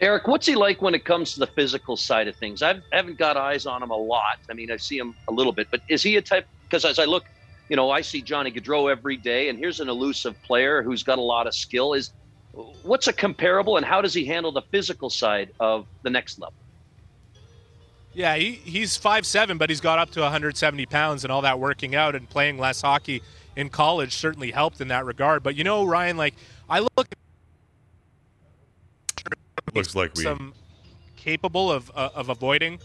Eric, 0.00 0.26
what's 0.26 0.46
he 0.46 0.54
like 0.54 0.82
when 0.82 0.94
it 0.94 1.04
comes 1.04 1.34
to 1.34 1.40
the 1.40 1.46
physical 1.46 1.96
side 1.96 2.26
of 2.28 2.36
things? 2.36 2.62
I've, 2.62 2.82
I 2.92 2.96
haven't 2.96 3.18
got 3.18 3.36
eyes 3.36 3.64
on 3.64 3.82
him 3.82 3.90
a 3.90 3.96
lot. 3.96 4.38
I 4.50 4.54
mean, 4.54 4.70
I 4.70 4.76
see 4.76 4.98
him 4.98 5.14
a 5.28 5.32
little 5.32 5.52
bit, 5.52 5.68
but 5.70 5.80
is 5.88 6.02
he 6.02 6.16
a 6.16 6.22
type? 6.22 6.46
Because 6.64 6.84
as 6.84 6.98
I 6.98 7.04
look, 7.04 7.24
you 7.68 7.76
know, 7.76 7.90
I 7.90 8.00
see 8.00 8.20
Johnny 8.20 8.50
Gaudreau 8.50 8.90
every 8.90 9.16
day, 9.16 9.48
and 9.48 9.58
here's 9.58 9.80
an 9.80 9.88
elusive 9.88 10.40
player 10.42 10.82
who's 10.82 11.02
got 11.02 11.18
a 11.18 11.22
lot 11.22 11.46
of 11.46 11.54
skill. 11.54 11.94
Is 11.94 12.12
what's 12.82 13.06
a 13.06 13.12
comparable, 13.12 13.76
and 13.76 13.86
how 13.86 14.00
does 14.00 14.12
he 14.12 14.24
handle 14.24 14.52
the 14.52 14.62
physical 14.62 15.10
side 15.10 15.50
of 15.60 15.86
the 16.02 16.10
next 16.10 16.38
level? 16.38 16.54
Yeah, 18.12 18.36
he, 18.36 18.52
he's 18.52 18.96
five 18.96 19.26
seven, 19.26 19.58
but 19.58 19.70
he's 19.70 19.80
got 19.80 19.98
up 19.98 20.10
to 20.10 20.20
170 20.20 20.86
pounds, 20.86 21.24
and 21.24 21.32
all 21.32 21.42
that 21.42 21.58
working 21.58 21.94
out 21.94 22.14
and 22.14 22.28
playing 22.28 22.58
less 22.58 22.82
hockey 22.82 23.22
in 23.56 23.70
college 23.70 24.14
certainly 24.14 24.50
helped 24.50 24.80
in 24.80 24.88
that 24.88 25.04
regard. 25.04 25.42
But 25.42 25.54
you 25.56 25.64
know, 25.64 25.84
Ryan, 25.84 26.16
like 26.16 26.34
I 26.68 26.80
look 26.80 27.08
Looks 29.72 29.94
like 29.94 30.14
we. 30.14 30.22
some 30.24 30.52
capable 31.16 31.70
of 31.72 31.90
uh, 31.94 32.10
of 32.14 32.28
avoiding. 32.28 32.78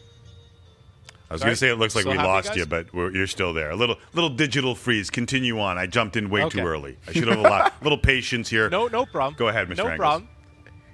I 1.30 1.34
was 1.34 1.42
going 1.44 1.52
to 1.52 1.58
say 1.58 1.70
it 1.70 1.76
looks 1.76 1.94
like 1.96 2.04
Still 2.04 2.14
we 2.14 2.18
lost 2.18 2.48
guys? 2.50 2.58
you, 2.58 2.66
but 2.66 2.92
we're, 2.92 3.12
you're 3.14 3.28
still 3.28 3.54
there. 3.54 3.70
A 3.70 3.76
little 3.76 3.98
little 4.14 4.32
digital 4.32 4.74
freeze. 4.74 5.10
Continue 5.12 5.60
on. 5.60 5.78
I 5.78 5.86
jumped 5.86 6.16
in 6.16 6.30
way 6.32 6.44
Okay. 6.44 6.60
too 6.60 6.66
early. 6.66 6.98
I 7.08 7.12
should 7.12 7.28
have 7.28 7.38
a 7.38 7.42
lot, 7.56 7.74
little 7.84 7.98
patience 8.00 8.50
here. 8.50 8.68
No, 8.70 8.88
no 8.88 9.06
problem. 9.06 9.36
Go 9.38 9.48
ahead, 9.50 9.68
Mr. 9.68 9.78
No 9.78 9.84
Engels. 9.84 9.98
problem. 10.00 10.30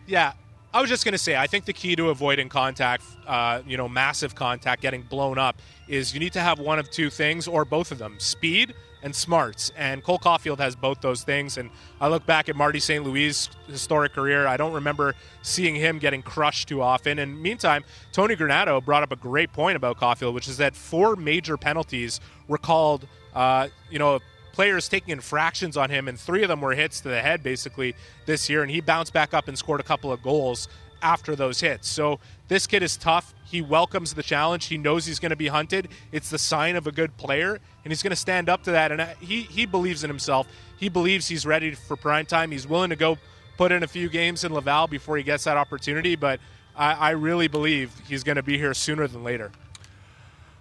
Yeah, 0.08 0.34
I 0.74 0.82
was 0.82 0.90
just 0.90 1.06
going 1.06 1.14
to 1.14 1.18
say, 1.18 1.38
I 1.38 1.48
think 1.48 1.64
the 1.66 1.72
key 1.74 1.96
to 1.96 2.10
avoiding 2.10 2.50
contact, 2.50 3.04
uh, 3.26 3.62
you 3.66 3.78
know, 3.78 3.88
massive 3.88 4.36
contact, 4.36 4.82
getting 4.82 5.04
blown 5.04 5.38
up, 5.38 5.62
is 5.88 6.14
you 6.14 6.20
need 6.20 6.34
to 6.34 6.42
have 6.42 6.60
one 6.60 6.80
of 6.80 6.92
two 6.92 7.10
things 7.10 7.48
or 7.48 7.64
both 7.64 7.92
of 7.94 7.98
them: 7.98 8.16
speed 8.20 8.74
and 9.06 9.16
smarts. 9.16 9.72
And 9.78 10.04
Cole 10.04 10.18
Caufield 10.18 10.58
has 10.58 10.76
both 10.76 11.00
those 11.00 11.24
things. 11.24 11.58
And 11.58 11.70
I 12.02 12.08
look 12.08 12.26
back 12.26 12.50
at 12.50 12.56
Marty 12.56 12.80
St. 12.80 13.04
Louis' 13.04 13.48
historic 13.68 14.14
career. 14.14 14.48
I 14.48 14.58
don't 14.58 14.74
remember 14.74 15.14
seeing 15.44 15.76
him 15.76 16.00
getting 16.00 16.24
crushed 16.24 16.68
too 16.68 16.82
often. 16.82 17.20
And 17.20 17.40
meantime, 17.40 17.86
Tony 18.12 18.36
Granato 18.36 18.84
brought 18.84 19.04
up 19.04 19.12
a 19.12 19.16
great 19.16 19.54
point 19.54 19.78
about 19.78 20.00
Caufield, 20.00 20.34
which 20.34 20.48
is 20.48 20.58
that 20.58 20.76
four 20.76 21.16
major 21.16 21.56
penalties 21.56 22.20
were 22.48 22.58
called, 22.58 23.08
uh, 23.36 23.68
you 23.92 24.00
know, 24.00 24.20
players 24.54 24.90
taking 24.90 25.12
infractions 25.12 25.78
on 25.78 25.90
him, 25.90 26.08
and 26.08 26.20
three 26.20 26.42
of 26.42 26.48
them 26.48 26.62
were 26.62 26.74
hits 26.74 27.02
to 27.02 27.10
the 27.10 27.22
head 27.22 27.44
basically 27.44 27.94
this 28.26 28.50
year. 28.50 28.64
And 28.64 28.72
he 28.72 28.82
bounced 28.82 29.14
back 29.14 29.36
up 29.36 29.48
and 29.48 29.56
scored 29.56 29.82
a 29.82 29.84
couple 29.84 30.12
of 30.12 30.24
goals 30.24 30.68
after 31.04 31.36
those 31.36 31.60
hits. 31.60 31.88
So 31.88 32.20
this 32.48 32.68
kid 32.68 32.84
is 32.84 32.98
tough. 32.98 33.34
He 33.44 33.62
welcomes 33.62 34.14
the 34.14 34.24
challenge. 34.24 34.66
He 34.66 34.78
knows 34.78 35.06
he's 35.06 35.20
going 35.20 35.32
to 35.32 35.36
be 35.36 35.48
hunted. 35.48 35.90
It's 36.12 36.30
the 36.30 36.38
sign 36.38 36.76
of 36.76 36.88
a 36.88 36.92
good 36.92 37.16
player, 37.18 37.60
and 37.84 37.92
he's 37.92 38.04
going 38.04 38.12
to 38.12 38.16
stand 38.16 38.50
up 38.50 38.64
to 38.64 38.72
that. 38.72 38.92
And 38.92 39.02
he 39.20 39.42
he 39.42 39.66
believes 39.66 40.04
in 40.04 40.10
himself. 40.10 40.48
He 40.78 40.90
believes 40.90 41.28
he's 41.28 41.46
ready 41.46 41.72
for 41.72 41.96
prime 41.96 42.26
time. 42.26 42.52
He's 42.52 42.68
willing 42.68 42.90
to 42.90 42.96
go 42.96 43.18
put 43.58 43.72
in 43.72 43.84
a 43.84 43.88
few 43.88 44.10
games 44.10 44.44
in 44.44 44.54
Laval 44.54 44.88
before 44.88 45.18
he 45.18 45.24
gets 45.24 45.46
that 45.46 45.58
opportunity. 45.58 46.16
But 46.16 46.40
I, 46.76 46.94
I 46.94 47.10
really 47.12 47.48
believe 47.48 47.92
he's 48.08 48.24
going 48.24 48.36
to 48.36 48.44
be 48.44 48.58
here 48.58 48.74
sooner 48.74 49.08
than 49.08 49.24
later. 49.24 49.52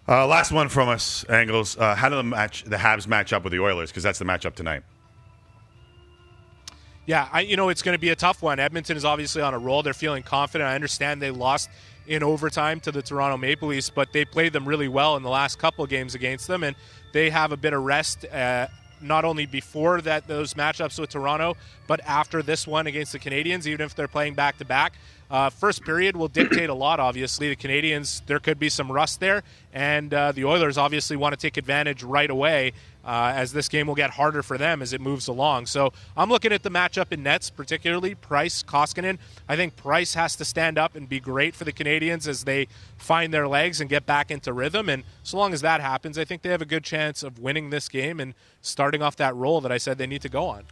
Uh, 0.06 0.26
last 0.26 0.52
one 0.52 0.68
from 0.68 0.88
us, 0.88 1.24
Engels. 1.28 1.78
Uh, 1.78 1.94
how 1.94 2.08
do 2.08 2.16
the 2.16 2.22
match 2.22 2.64
the 2.64 2.76
Habs 2.76 3.06
match 3.06 3.32
up 3.32 3.42
with 3.42 3.52
the 3.52 3.60
Oilers? 3.60 3.90
Because 3.90 4.02
that's 4.02 4.18
the 4.18 4.24
matchup 4.24 4.54
tonight. 4.54 4.82
Yeah, 7.06 7.28
I, 7.30 7.40
you 7.40 7.56
know 7.56 7.68
it's 7.68 7.82
going 7.82 7.94
to 7.94 8.00
be 8.00 8.08
a 8.08 8.16
tough 8.16 8.42
one. 8.42 8.58
Edmonton 8.58 8.96
is 8.96 9.04
obviously 9.04 9.42
on 9.42 9.52
a 9.52 9.58
roll. 9.58 9.82
They're 9.82 9.92
feeling 9.92 10.22
confident. 10.22 10.68
I 10.70 10.74
understand 10.74 11.20
they 11.20 11.30
lost 11.30 11.68
in 12.06 12.22
overtime 12.22 12.80
to 12.80 12.92
the 12.92 13.02
Toronto 13.02 13.36
Maple 13.36 13.68
Leafs, 13.68 13.90
but 13.90 14.12
they 14.12 14.24
played 14.24 14.52
them 14.52 14.66
really 14.66 14.88
well 14.88 15.16
in 15.16 15.22
the 15.22 15.28
last 15.28 15.58
couple 15.58 15.86
games 15.86 16.14
against 16.14 16.46
them, 16.48 16.62
and 16.62 16.74
they 17.12 17.30
have 17.30 17.52
a 17.52 17.56
bit 17.56 17.74
of 17.74 17.82
rest. 17.82 18.24
Uh, 18.24 18.68
not 19.02 19.24
only 19.24 19.44
before 19.44 20.00
that 20.00 20.26
those 20.26 20.54
matchups 20.54 20.98
with 20.98 21.10
Toronto, 21.10 21.56
but 21.86 22.00
after 22.06 22.42
this 22.42 22.66
one 22.66 22.86
against 22.86 23.12
the 23.12 23.18
Canadiens, 23.18 23.66
even 23.66 23.84
if 23.84 23.94
they're 23.94 24.08
playing 24.08 24.34
back 24.34 24.56
to 24.58 24.64
back. 24.64 24.94
Uh, 25.30 25.50
first 25.50 25.82
period 25.84 26.16
will 26.16 26.28
dictate 26.28 26.70
a 26.70 26.74
lot. 26.74 27.00
Obviously, 27.00 27.48
the 27.48 27.56
Canadians 27.56 28.22
there 28.26 28.38
could 28.38 28.58
be 28.58 28.68
some 28.68 28.90
rust 28.90 29.20
there, 29.20 29.42
and 29.72 30.12
uh, 30.14 30.32
the 30.32 30.44
Oilers 30.44 30.78
obviously 30.78 31.16
want 31.16 31.32
to 31.32 31.36
take 31.36 31.56
advantage 31.56 32.02
right 32.02 32.30
away. 32.30 32.72
Uh, 33.04 33.32
as 33.36 33.52
this 33.52 33.68
game 33.68 33.86
will 33.86 33.94
get 33.94 34.08
harder 34.08 34.42
for 34.42 34.56
them 34.56 34.80
as 34.80 34.94
it 34.94 35.00
moves 35.00 35.28
along. 35.28 35.66
So 35.66 35.92
I'm 36.16 36.30
looking 36.30 36.52
at 36.52 36.62
the 36.62 36.70
matchup 36.70 37.12
in 37.12 37.22
nets, 37.22 37.50
particularly 37.50 38.14
Price, 38.14 38.62
Koskinen. 38.62 39.18
I 39.46 39.56
think 39.56 39.76
Price 39.76 40.14
has 40.14 40.36
to 40.36 40.44
stand 40.44 40.78
up 40.78 40.96
and 40.96 41.06
be 41.06 41.20
great 41.20 41.54
for 41.54 41.64
the 41.64 41.72
Canadiens 41.72 42.26
as 42.26 42.44
they 42.44 42.66
find 42.96 43.34
their 43.34 43.46
legs 43.46 43.82
and 43.82 43.90
get 43.90 44.06
back 44.06 44.30
into 44.30 44.54
rhythm. 44.54 44.88
And 44.88 45.04
so 45.22 45.36
long 45.36 45.52
as 45.52 45.60
that 45.60 45.82
happens, 45.82 46.16
I 46.16 46.24
think 46.24 46.40
they 46.40 46.48
have 46.48 46.62
a 46.62 46.66
good 46.66 46.82
chance 46.82 47.22
of 47.22 47.38
winning 47.38 47.68
this 47.68 47.90
game 47.90 48.20
and 48.20 48.32
starting 48.62 49.02
off 49.02 49.16
that 49.16 49.36
roll 49.36 49.60
that 49.60 49.70
I 49.70 49.76
said 49.76 49.98
they 49.98 50.06
need 50.06 50.22
to 50.22 50.30
go 50.30 50.46
on. 50.46 50.64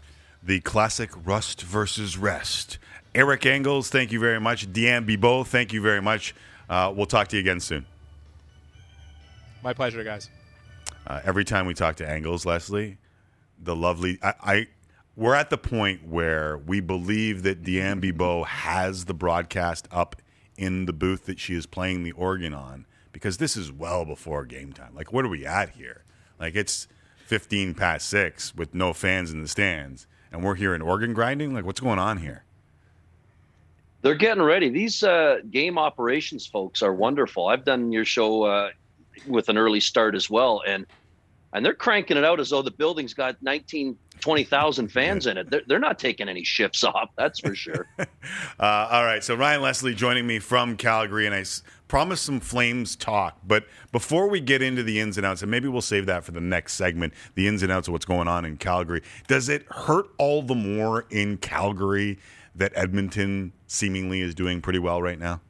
The 0.42 0.60
classic 0.60 1.10
rust 1.26 1.60
versus 1.60 2.16
rest. 2.16 2.78
Eric 3.14 3.44
Engels, 3.44 3.90
thank 3.90 4.10
you 4.10 4.18
very 4.18 4.40
much. 4.40 4.72
Diane 4.72 5.06
Bibaud, 5.06 5.46
thank 5.48 5.72
you 5.74 5.82
very 5.82 6.00
much. 6.00 6.34
Uh, 6.68 6.90
we'll 6.96 7.04
talk 7.04 7.28
to 7.28 7.36
you 7.36 7.40
again 7.40 7.60
soon. 7.60 7.84
My 9.62 9.74
pleasure, 9.74 10.02
guys. 10.02 10.30
Uh, 11.06 11.20
every 11.24 11.44
time 11.44 11.66
we 11.66 11.74
talk 11.74 11.96
to 11.96 12.08
Engels, 12.08 12.46
Leslie, 12.46 12.98
the 13.58 13.74
lovely, 13.74 14.18
I, 14.22 14.34
I, 14.40 14.66
we're 15.16 15.34
at 15.34 15.50
the 15.50 15.58
point 15.58 16.06
where 16.06 16.56
we 16.58 16.80
believe 16.80 17.42
that 17.42 17.62
Diane 17.62 18.00
Bibaud 18.00 18.46
has 18.46 19.04
the 19.06 19.14
broadcast 19.14 19.88
up 19.90 20.16
in 20.56 20.86
the 20.86 20.92
booth 20.92 21.26
that 21.26 21.40
she 21.40 21.54
is 21.54 21.66
playing 21.66 22.04
the 22.04 22.12
organ 22.12 22.54
on 22.54 22.86
because 23.12 23.38
this 23.38 23.56
is 23.56 23.70
well 23.70 24.04
before 24.04 24.44
game 24.44 24.72
time. 24.72 24.94
Like, 24.94 25.12
what 25.12 25.24
are 25.24 25.28
we 25.28 25.44
at 25.44 25.70
here? 25.70 26.04
Like, 26.38 26.54
it's 26.54 26.88
15 27.26 27.74
past 27.74 28.08
six 28.08 28.54
with 28.54 28.74
no 28.74 28.92
fans 28.92 29.32
in 29.32 29.42
the 29.42 29.48
stands, 29.48 30.06
and 30.30 30.42
we're 30.42 30.54
hearing 30.54 30.82
organ 30.82 31.12
grinding. 31.12 31.52
Like, 31.52 31.64
what's 31.64 31.80
going 31.80 31.98
on 31.98 32.18
here? 32.18 32.44
They're 34.02 34.14
getting 34.14 34.42
ready. 34.42 34.68
These 34.68 35.04
uh, 35.04 35.38
game 35.50 35.78
operations 35.78 36.44
folks 36.46 36.82
are 36.82 36.92
wonderful. 36.92 37.46
I've 37.46 37.64
done 37.64 37.92
your 37.92 38.04
show 38.04 38.42
uh, 38.42 38.70
with 39.26 39.48
an 39.48 39.58
early 39.58 39.80
start 39.80 40.14
as 40.14 40.28
well, 40.30 40.62
and 40.66 40.86
and 41.54 41.64
they're 41.64 41.74
cranking 41.74 42.16
it 42.16 42.24
out 42.24 42.40
as 42.40 42.50
though 42.50 42.62
the 42.62 42.70
building's 42.70 43.12
got 43.12 43.36
19, 43.42 43.96
20,000 44.20 44.88
fans 44.88 45.26
in 45.26 45.36
it. 45.36 45.50
They're, 45.50 45.60
they're 45.66 45.78
not 45.78 45.98
taking 45.98 46.28
any 46.28 46.44
shifts 46.44 46.82
off, 46.84 47.10
that's 47.16 47.40
for 47.40 47.54
sure. 47.54 47.88
Uh, 48.60 48.88
all 48.92 49.04
right, 49.04 49.24
so 49.24 49.34
Ryan 49.34 49.62
Leslie 49.62 49.94
joining 49.94 50.26
me 50.26 50.38
from 50.38 50.76
Calgary, 50.76 51.26
and 51.26 51.34
I 51.34 51.40
s- 51.40 51.64
promised 51.88 52.24
some 52.24 52.38
Flames 52.38 52.94
talk, 52.94 53.38
but 53.44 53.66
before 53.90 54.28
we 54.28 54.38
get 54.40 54.62
into 54.62 54.84
the 54.84 55.00
ins 55.00 55.16
and 55.16 55.26
outs, 55.26 55.42
and 55.42 55.50
maybe 55.50 55.66
we'll 55.66 55.80
save 55.82 56.06
that 56.06 56.22
for 56.22 56.30
the 56.30 56.40
next 56.40 56.74
segment, 56.74 57.12
the 57.34 57.48
ins 57.48 57.64
and 57.64 57.72
outs 57.72 57.88
of 57.88 57.92
what's 57.92 58.04
going 58.04 58.28
on 58.28 58.44
in 58.44 58.56
Calgary. 58.56 59.02
Does 59.26 59.48
it 59.48 59.66
hurt 59.70 60.06
all 60.18 60.42
the 60.42 60.54
more 60.54 61.06
in 61.10 61.36
Calgary 61.38 62.18
that 62.54 62.72
Edmonton 62.76 63.52
seemingly 63.66 64.20
is 64.20 64.34
doing 64.36 64.60
pretty 64.62 64.78
well 64.78 65.02
right 65.02 65.18
now? 65.18 65.40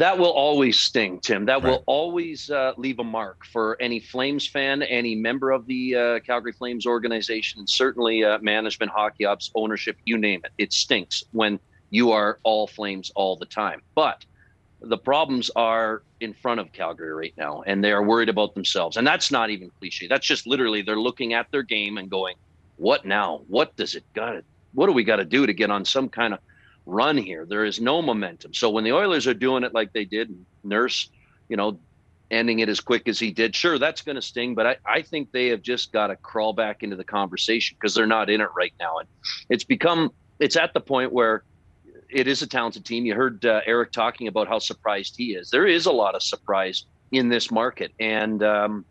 That 0.00 0.16
will 0.16 0.30
always 0.30 0.78
sting, 0.78 1.20
Tim. 1.20 1.44
That 1.44 1.62
will 1.62 1.84
always 1.84 2.50
uh, 2.50 2.72
leave 2.78 3.00
a 3.00 3.04
mark 3.04 3.44
for 3.44 3.76
any 3.82 4.00
Flames 4.00 4.46
fan, 4.46 4.80
any 4.80 5.14
member 5.14 5.50
of 5.50 5.66
the 5.66 5.94
uh, 5.94 6.20
Calgary 6.20 6.52
Flames 6.52 6.86
organization, 6.86 7.58
and 7.58 7.68
certainly 7.68 8.24
uh, 8.24 8.38
management, 8.38 8.90
hockey 8.90 9.26
ops, 9.26 9.50
ownership, 9.54 9.98
you 10.06 10.16
name 10.16 10.40
it. 10.42 10.52
It 10.56 10.72
stinks 10.72 11.22
when 11.32 11.60
you 11.90 12.12
are 12.12 12.38
all 12.44 12.66
Flames 12.66 13.12
all 13.14 13.36
the 13.36 13.44
time. 13.44 13.82
But 13.94 14.24
the 14.80 14.96
problems 14.96 15.50
are 15.54 16.02
in 16.20 16.32
front 16.32 16.60
of 16.60 16.72
Calgary 16.72 17.12
right 17.12 17.34
now, 17.36 17.62
and 17.66 17.84
they 17.84 17.92
are 17.92 18.02
worried 18.02 18.30
about 18.30 18.54
themselves. 18.54 18.96
And 18.96 19.06
that's 19.06 19.30
not 19.30 19.50
even 19.50 19.70
cliche. 19.80 20.06
That's 20.08 20.26
just 20.26 20.46
literally 20.46 20.80
they're 20.80 20.98
looking 20.98 21.34
at 21.34 21.50
their 21.50 21.62
game 21.62 21.98
and 21.98 22.08
going, 22.08 22.36
"What 22.76 23.04
now? 23.04 23.42
What 23.48 23.76
does 23.76 23.94
it 23.94 24.04
got? 24.14 24.44
What 24.72 24.86
do 24.86 24.92
we 24.92 25.04
got 25.04 25.16
to 25.16 25.26
do 25.26 25.44
to 25.44 25.52
get 25.52 25.70
on 25.70 25.84
some 25.84 26.08
kind 26.08 26.32
of 26.32 26.40
run 26.90 27.16
here. 27.16 27.46
There 27.46 27.64
is 27.64 27.80
no 27.80 28.02
momentum. 28.02 28.52
So 28.54 28.70
when 28.70 28.84
the 28.84 28.92
Oilers 28.92 29.26
are 29.26 29.34
doing 29.34 29.64
it 29.64 29.72
like 29.72 29.92
they 29.92 30.04
did, 30.04 30.34
Nurse, 30.64 31.08
you 31.48 31.56
know, 31.56 31.78
ending 32.30 32.60
it 32.60 32.68
as 32.68 32.80
quick 32.80 33.08
as 33.08 33.18
he 33.18 33.30
did, 33.30 33.54
sure, 33.54 33.78
that's 33.78 34.02
going 34.02 34.16
to 34.16 34.22
sting. 34.22 34.54
But 34.54 34.66
I, 34.66 34.76
I 34.84 35.02
think 35.02 35.32
they 35.32 35.48
have 35.48 35.62
just 35.62 35.92
got 35.92 36.08
to 36.08 36.16
crawl 36.16 36.52
back 36.52 36.82
into 36.82 36.96
the 36.96 37.04
conversation 37.04 37.76
because 37.78 37.94
they're 37.94 38.06
not 38.06 38.28
in 38.28 38.40
it 38.40 38.48
right 38.56 38.72
now. 38.78 38.98
And 38.98 39.08
it's 39.48 39.64
become, 39.64 40.12
it's 40.38 40.56
at 40.56 40.74
the 40.74 40.80
point 40.80 41.12
where 41.12 41.44
it 42.08 42.26
is 42.26 42.42
a 42.42 42.46
talented 42.46 42.84
team. 42.84 43.04
You 43.04 43.14
heard 43.14 43.44
uh, 43.44 43.60
Eric 43.66 43.92
talking 43.92 44.28
about 44.28 44.48
how 44.48 44.58
surprised 44.58 45.16
he 45.16 45.34
is. 45.34 45.50
There 45.50 45.66
is 45.66 45.86
a 45.86 45.92
lot 45.92 46.14
of 46.14 46.22
surprise 46.22 46.84
in 47.12 47.28
this 47.28 47.50
market. 47.50 47.92
And, 48.00 48.42
um, 48.42 48.84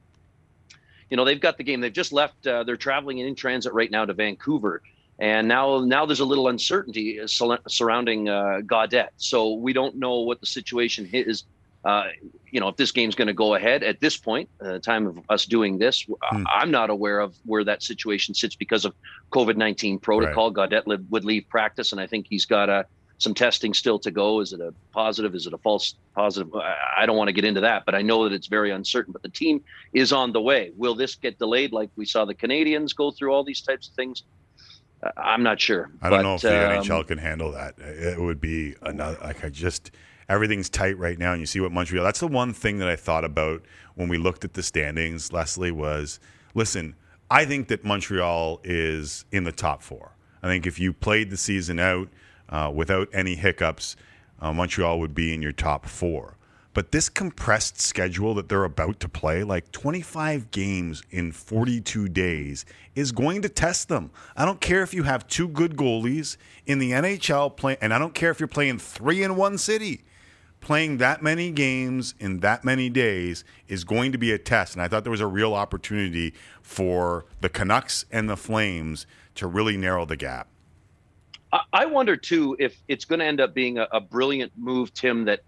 you 1.10 1.18
know, 1.18 1.26
they've 1.26 1.40
got 1.40 1.58
the 1.58 1.64
game. 1.64 1.82
They've 1.82 1.92
just 1.92 2.14
left. 2.14 2.46
Uh, 2.46 2.64
they're 2.64 2.78
traveling 2.78 3.18
in 3.18 3.36
transit 3.36 3.74
right 3.74 3.92
now 3.92 4.06
to 4.06 4.14
Vancouver 4.14 4.82
and 5.20 5.48
now 5.48 5.80
now 5.80 6.06
there's 6.06 6.22
a 6.22 6.26
little 6.26 6.48
uncertainty 6.48 7.20
surrounding 7.28 8.30
uh, 8.30 8.62
Gaudette. 8.66 9.10
So 9.18 9.54
we 9.54 9.74
don't 9.74 9.96
know 9.96 10.20
what 10.22 10.40
the 10.40 10.46
situation 10.48 11.10
is. 11.12 11.44
Uh, 11.86 12.08
you 12.52 12.60
know, 12.60 12.68
if 12.68 12.76
this 12.76 12.92
game's 12.92 13.16
going 13.16 13.28
to 13.30 13.34
go 13.34 13.56
ahead 13.56 13.84
at 13.84 14.02
this 14.02 14.18
point, 14.18 14.50
uh, 14.62 14.80
time 14.80 15.08
of 15.08 15.18
us 15.30 15.46
doing 15.46 15.78
this, 15.78 16.06
Hmm. 16.32 16.44
I'm 16.50 16.72
not 16.72 16.90
aware 16.90 17.20
of 17.20 17.36
where 17.46 17.64
that 17.64 17.82
situation 17.84 18.34
sits 18.34 18.56
because 18.56 18.84
of 18.86 18.94
COVID 19.32 19.56
19 19.56 20.00
protocol. 20.00 20.52
Gaudette 20.54 20.88
li- 20.88 20.98
would 21.10 21.24
leave 21.26 21.48
practice, 21.50 21.92
and 21.94 22.02
I 22.02 22.08
think 22.08 22.28
he's 22.30 22.46
got 22.46 22.70
uh, 22.70 22.84
some 23.18 23.34
testing 23.34 23.74
still 23.74 23.98
to 24.00 24.12
go. 24.12 24.40
Is 24.42 24.52
it 24.54 24.60
a 24.60 24.74
positive? 24.92 25.36
Is 25.36 25.48
it 25.48 25.54
a 25.54 25.58
false 25.58 25.96
positive? 26.16 26.54
I, 26.56 26.76
I 27.00 27.06
don't 27.06 27.18
want 27.18 27.28
to 27.30 27.34
get 27.34 27.46
into 27.46 27.62
that, 27.62 27.86
but 27.86 27.96
I 27.96 28.02
know 28.02 28.24
that 28.26 28.34
it's 28.34 28.48
very 28.48 28.72
uncertain. 28.72 29.14
But 29.14 29.22
the 29.22 29.30
team 29.30 29.62
is 29.94 30.12
on 30.12 30.32
the 30.34 30.42
way. 30.42 30.72
Will 30.76 30.96
this 30.96 31.16
get 31.16 31.40
delayed 31.40 31.72
like 31.72 31.90
we 31.96 32.06
saw 32.06 32.26
the 32.26 32.36
Canadiens 32.36 32.94
go 32.96 33.12
through 33.12 33.34
all 33.34 33.44
these 33.44 33.62
types 33.62 33.88
of 33.88 33.94
things? 33.96 34.24
I'm 35.18 35.44
not 35.44 35.60
sure. 35.62 35.90
I 36.02 36.10
don't 36.10 36.20
But, 36.20 36.24
know 36.24 36.36
if 36.36 36.42
the 36.42 36.78
um, 36.78 36.84
NHL 36.84 37.08
can 37.08 37.18
handle 37.18 37.52
that. 37.54 37.78
It 37.80 38.20
would 38.20 38.42
be 38.42 38.76
another 38.82 39.18
like 39.22 39.44
I 39.44 39.50
just 39.50 39.92
everything's 40.28 40.70
tight 40.70 40.98
right 40.98 41.18
now, 41.18 41.32
and 41.32 41.40
you 41.40 41.46
see 41.46 41.60
what 41.60 41.72
Montreal. 41.72 42.04
That's 42.04 42.20
the 42.20 42.28
one 42.28 42.54
thing 42.54 42.80
that 42.80 42.90
I 42.90 42.96
thought 42.96 43.24
about 43.24 43.64
when 43.96 44.10
we 44.10 44.18
looked 44.18 44.44
at 44.44 44.54
the 44.54 44.64
standings. 44.64 45.32
Leslie 45.32 45.72
was 45.72 46.20
listen. 46.54 46.96
I 47.32 47.46
think 47.46 47.68
that 47.68 47.84
Montreal 47.84 48.60
is 48.64 49.26
in 49.32 49.44
the 49.44 49.52
top 49.52 49.84
four. 49.84 50.16
I 50.42 50.48
think 50.48 50.66
if 50.66 50.80
you 50.80 50.94
played 50.94 51.30
the 51.30 51.38
season 51.38 51.80
out 51.80 52.10
uh, 52.50 52.72
without 52.74 53.08
any 53.14 53.36
hiccups, 53.36 53.96
uh, 54.42 54.52
Montreal 54.52 55.00
would 55.00 55.14
be 55.14 55.34
in 55.34 55.42
your 55.42 55.52
top 55.52 55.86
four. 55.86 56.36
But 56.80 56.94
this 56.94 57.10
compressed 57.10 57.82
schedule 57.82 58.34
that 58.36 58.48
they're 58.48 58.64
about 58.64 59.02
to 59.02 59.10
play, 59.10 59.44
like 59.44 59.70
25 59.74 60.50
games 60.50 61.04
in 61.12 61.34
42 61.34 62.08
days, 62.08 62.66
is 62.96 63.12
going 63.12 63.42
to 63.42 63.50
test 63.50 63.90
them. 63.90 64.12
I 64.38 64.46
don't 64.46 64.62
care 64.62 64.82
if 64.82 64.94
you 64.94 65.04
have 65.04 65.28
two 65.28 65.50
good 65.50 65.76
goalies 65.76 66.38
in 66.66 66.80
the 66.80 66.92
NHL 66.92 67.58
play, 67.58 67.76
and 67.82 67.94
I 67.94 68.00
don't 68.00 68.14
care 68.14 68.32
if 68.32 68.40
you're 68.40 68.48
playing 68.48 68.80
three 68.80 69.24
in 69.24 69.36
one 69.36 69.58
city. 69.58 70.06
Playing 70.62 71.00
that 71.00 71.22
many 71.22 71.52
games 71.52 72.16
in 72.18 72.40
that 72.40 72.64
many 72.64 72.90
days 72.90 73.44
is 73.68 73.84
going 73.84 74.14
to 74.14 74.18
be 74.18 74.32
a 74.32 74.38
test. 74.38 74.74
And 74.74 74.82
I 74.82 74.88
thought 74.88 75.04
there 75.04 75.12
was 75.12 75.20
a 75.20 75.28
real 75.28 75.56
opportunity 75.56 76.34
for 76.62 77.26
the 77.42 77.50
Canucks 77.50 78.06
and 78.10 78.30
the 78.30 78.38
Flames 78.38 79.06
to 79.36 79.48
really 79.48 79.76
narrow 79.76 80.06
the 80.06 80.16
gap. 80.16 80.48
I- 81.74 81.86
wonder 81.88 82.16
too 82.16 82.56
if 82.60 82.82
it's 82.88 83.04
going 83.04 83.20
to 83.20 83.26
end 83.26 83.42
up 83.42 83.54
being 83.54 83.80
a, 83.80 83.88
a 83.92 84.00
brilliant 84.00 84.54
move, 84.56 84.94
Tim, 84.94 85.26
that 85.26 85.42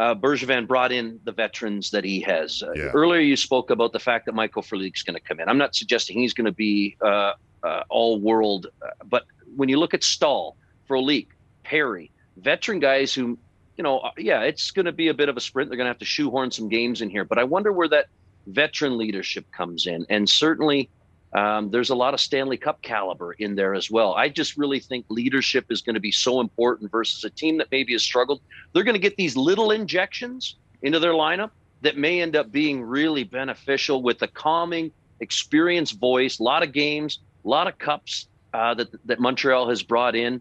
uh, 0.00 0.14
Bergevin 0.14 0.66
brought 0.66 0.92
in 0.92 1.20
the 1.24 1.32
veterans 1.32 1.90
that 1.90 2.04
he 2.04 2.20
has. 2.22 2.62
Uh, 2.62 2.72
Yeah. 2.72 2.84
Earlier, 2.84 3.20
you 3.20 3.36
spoke 3.36 3.68
about 3.70 3.92
the 3.92 3.98
fact 3.98 4.24
that 4.26 4.34
Michael 4.34 4.62
Frolik's 4.62 5.02
going 5.02 5.14
to 5.14 5.20
come 5.20 5.40
in. 5.40 5.48
I'm 5.48 5.58
not 5.58 5.74
suggesting 5.74 6.18
he's 6.18 6.32
going 6.32 6.46
to 6.46 6.52
be 6.52 6.96
uh, 7.02 7.32
uh, 7.62 7.82
all 7.90 8.18
world, 8.18 8.68
uh, 8.80 8.88
but 9.04 9.24
when 9.56 9.68
you 9.68 9.78
look 9.78 9.92
at 9.92 10.02
Staal, 10.02 10.56
Frolik, 10.88 11.26
Perry, 11.64 12.10
veteran 12.38 12.78
guys 12.80 13.12
who, 13.12 13.38
you 13.76 13.84
know, 13.84 13.98
uh, 13.98 14.10
yeah, 14.16 14.40
it's 14.40 14.70
going 14.70 14.86
to 14.86 14.92
be 14.92 15.08
a 15.08 15.14
bit 15.14 15.28
of 15.28 15.36
a 15.36 15.40
sprint. 15.40 15.68
They're 15.68 15.76
going 15.76 15.84
to 15.84 15.90
have 15.90 15.98
to 15.98 16.06
shoehorn 16.06 16.50
some 16.50 16.70
games 16.70 17.02
in 17.02 17.10
here, 17.10 17.26
but 17.26 17.38
I 17.38 17.44
wonder 17.44 17.70
where 17.70 17.88
that 17.88 18.06
veteran 18.46 18.96
leadership 18.96 19.44
comes 19.52 19.86
in. 19.86 20.06
And 20.08 20.26
certainly, 20.26 20.88
um, 21.32 21.70
there's 21.70 21.90
a 21.90 21.94
lot 21.94 22.12
of 22.12 22.20
Stanley 22.20 22.56
Cup 22.56 22.82
caliber 22.82 23.32
in 23.34 23.54
there 23.54 23.74
as 23.74 23.90
well. 23.90 24.14
I 24.14 24.28
just 24.28 24.56
really 24.56 24.80
think 24.80 25.06
leadership 25.08 25.66
is 25.70 25.80
going 25.80 25.94
to 25.94 26.00
be 26.00 26.10
so 26.10 26.40
important 26.40 26.90
versus 26.90 27.22
a 27.24 27.30
team 27.30 27.58
that 27.58 27.68
maybe 27.70 27.92
has 27.92 28.02
struggled. 28.02 28.40
They're 28.72 28.84
going 28.84 28.94
to 28.94 29.00
get 29.00 29.16
these 29.16 29.36
little 29.36 29.70
injections 29.70 30.56
into 30.82 30.98
their 30.98 31.12
lineup 31.12 31.50
that 31.82 31.96
may 31.96 32.20
end 32.20 32.34
up 32.34 32.50
being 32.50 32.82
really 32.82 33.24
beneficial 33.24 34.02
with 34.02 34.20
a 34.22 34.28
calming, 34.28 34.90
experienced 35.20 35.98
voice, 35.98 36.40
a 36.40 36.42
lot 36.42 36.62
of 36.62 36.72
games, 36.72 37.20
a 37.44 37.48
lot 37.48 37.68
of 37.68 37.78
cups 37.78 38.26
uh, 38.52 38.74
that 38.74 38.88
that 39.06 39.20
Montreal 39.20 39.68
has 39.68 39.82
brought 39.82 40.16
in. 40.16 40.40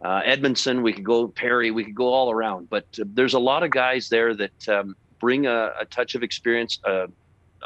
Uh, 0.00 0.22
Edmundson, 0.22 0.82
we 0.82 0.92
could 0.92 1.04
go 1.04 1.28
Perry, 1.28 1.70
we 1.70 1.84
could 1.84 1.94
go 1.94 2.12
all 2.12 2.30
around, 2.30 2.70
but 2.70 2.86
uh, 3.00 3.04
there's 3.14 3.34
a 3.34 3.38
lot 3.38 3.62
of 3.62 3.70
guys 3.70 4.08
there 4.08 4.34
that 4.34 4.68
um, 4.68 4.96
bring 5.20 5.46
a, 5.46 5.72
a 5.80 5.84
touch 5.84 6.14
of 6.14 6.22
experience, 6.22 6.78
uh, 6.84 7.06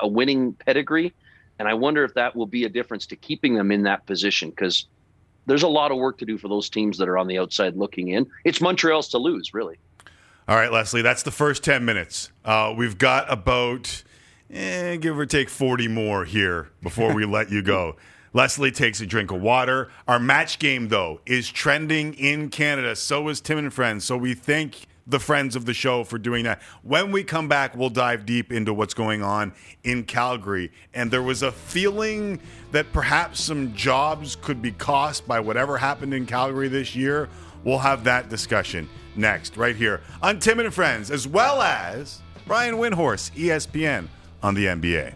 a 0.02 0.09
winning 0.09 0.52
pedigree, 0.52 1.14
and 1.59 1.68
I 1.68 1.74
wonder 1.74 2.04
if 2.04 2.14
that 2.14 2.36
will 2.36 2.46
be 2.46 2.64
a 2.64 2.68
difference 2.68 3.07
to 3.07 3.16
keeping 3.16 3.54
them 3.54 3.70
in 3.70 3.82
that 3.84 4.07
position 4.07 4.50
because 4.50 4.86
there's 5.46 5.62
a 5.62 5.68
lot 5.68 5.90
of 5.90 5.98
work 5.98 6.18
to 6.18 6.26
do 6.26 6.36
for 6.36 6.48
those 6.48 6.68
teams 6.68 6.98
that 6.98 7.09
are 7.09 7.16
on 7.16 7.26
the 7.26 7.38
outside 7.38 7.76
looking 7.76 8.09
in. 8.09 8.26
It's 8.44 8.61
Montreal's 8.61 9.09
to 9.11 9.18
lose, 9.18 9.54
really. 9.54 9.78
All 10.48 10.57
right, 10.57 10.70
Leslie, 10.70 11.02
that's 11.02 11.22
the 11.22 11.30
first 11.30 11.64
10 11.64 11.84
minutes. 11.84 12.30
Uh, 12.44 12.74
we've 12.76 12.98
got 12.98 13.30
about, 13.32 14.02
eh, 14.50 14.96
give 14.96 15.18
or 15.18 15.26
take, 15.26 15.48
40 15.48 15.88
more 15.88 16.24
here 16.24 16.70
before 16.82 17.14
we 17.14 17.24
let 17.26 17.50
you 17.50 17.62
go. 17.62 17.96
Leslie 18.32 18.70
takes 18.70 19.00
a 19.00 19.07
drink 19.07 19.30
of 19.30 19.40
water. 19.40 19.90
Our 20.07 20.18
match 20.18 20.59
game, 20.59 20.88
though, 20.88 21.20
is 21.24 21.48
trending 21.48 22.14
in 22.14 22.50
Canada. 22.50 22.94
So 22.94 23.28
is 23.28 23.40
Tim 23.40 23.59
and 23.59 23.72
Friends. 23.72 24.04
So 24.04 24.16
we 24.16 24.34
thank 24.34 24.86
the 25.07 25.20
friends 25.20 25.54
of 25.54 25.66
the 25.66 25.74
show 25.74 26.04
for 26.04 26.18
doing 26.18 26.44
that. 26.44 26.61
When 26.82 27.12
we 27.12 27.22
come 27.22 27.48
back, 27.48 27.76
we'll 27.76 27.90
dive 27.90 28.26
deep 28.26 28.52
into 28.52 28.74
what's 28.74 28.94
going 28.94 29.22
on 29.22 29.52
in 29.84 30.04
Calgary. 30.04 30.72
And 30.94 31.11
there 31.11 31.22
was 31.22 31.42
a 31.42 31.52
feeling 31.52 32.40
that 32.72 32.92
perhaps 32.92 33.40
some 33.40 33.74
jobs 33.74 34.36
could 34.36 34.61
be 34.61 34.72
cost 34.72 35.26
by 35.26 35.40
whatever 35.40 35.76
happened 35.78 36.12
in 36.12 36.26
Calgary 36.26 36.68
this 36.68 36.96
year. 36.96 37.28
We'll 37.64 37.78
have 37.78 38.04
that 38.04 38.28
discussion 38.28 38.88
next, 39.16 39.57
right 39.57 39.76
here 39.76 40.00
on 40.22 40.38
Tim 40.38 40.61
and 40.61 40.72
Friends, 40.72 41.11
as 41.11 41.26
well 41.26 41.62
as 41.62 42.20
Brian 42.46 42.76
Windhorst, 42.76 43.32
ESPN 43.32 44.09
on 44.42 44.54
the 44.54 44.66
NBA. 44.66 45.14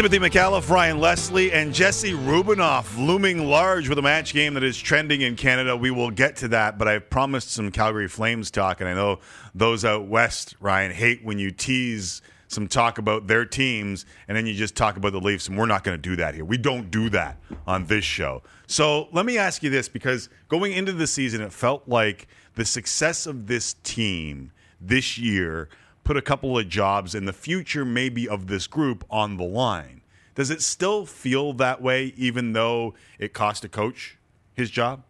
Timothy 0.00 0.18
McAuliffe, 0.18 0.70
Ryan 0.70 0.98
Leslie, 0.98 1.52
and 1.52 1.74
Jesse 1.74 2.12
Rubinoff 2.12 2.96
looming 2.96 3.46
large 3.46 3.86
with 3.86 3.98
a 3.98 4.02
match 4.02 4.32
game 4.32 4.54
that 4.54 4.64
is 4.64 4.78
trending 4.78 5.20
in 5.20 5.36
Canada. 5.36 5.76
We 5.76 5.90
will 5.90 6.10
get 6.10 6.36
to 6.36 6.48
that, 6.48 6.78
but 6.78 6.88
I 6.88 7.00
promised 7.00 7.50
some 7.50 7.70
Calgary 7.70 8.08
Flames 8.08 8.50
talk, 8.50 8.80
and 8.80 8.88
I 8.88 8.94
know 8.94 9.18
those 9.54 9.84
out 9.84 10.06
west, 10.06 10.56
Ryan, 10.58 10.90
hate 10.90 11.22
when 11.22 11.38
you 11.38 11.50
tease 11.50 12.22
some 12.48 12.66
talk 12.66 12.96
about 12.96 13.26
their 13.26 13.44
teams 13.44 14.06
and 14.26 14.34
then 14.34 14.46
you 14.46 14.54
just 14.54 14.74
talk 14.74 14.96
about 14.96 15.12
the 15.12 15.20
Leafs, 15.20 15.48
and 15.48 15.58
we're 15.58 15.66
not 15.66 15.84
going 15.84 15.98
to 15.98 16.00
do 16.00 16.16
that 16.16 16.34
here. 16.34 16.46
We 16.46 16.56
don't 16.56 16.90
do 16.90 17.10
that 17.10 17.36
on 17.66 17.84
this 17.84 18.02
show. 18.02 18.42
So 18.66 19.10
let 19.12 19.26
me 19.26 19.36
ask 19.36 19.62
you 19.62 19.68
this 19.68 19.90
because 19.90 20.30
going 20.48 20.72
into 20.72 20.92
the 20.92 21.06
season, 21.06 21.42
it 21.42 21.52
felt 21.52 21.86
like 21.86 22.26
the 22.54 22.64
success 22.64 23.26
of 23.26 23.48
this 23.48 23.74
team 23.82 24.52
this 24.80 25.18
year 25.18 25.68
put 26.04 26.16
a 26.16 26.22
couple 26.22 26.58
of 26.58 26.68
jobs 26.68 27.14
and 27.14 27.28
the 27.28 27.32
future 27.32 27.84
maybe 27.84 28.28
of 28.28 28.46
this 28.46 28.66
group 28.66 29.04
on 29.10 29.36
the 29.36 29.44
line. 29.44 30.02
Does 30.34 30.50
it 30.50 30.62
still 30.62 31.06
feel 31.06 31.52
that 31.54 31.82
way, 31.82 32.14
even 32.16 32.52
though 32.52 32.94
it 33.18 33.32
cost 33.32 33.64
a 33.64 33.68
coach 33.68 34.16
his 34.54 34.70
job? 34.70 35.02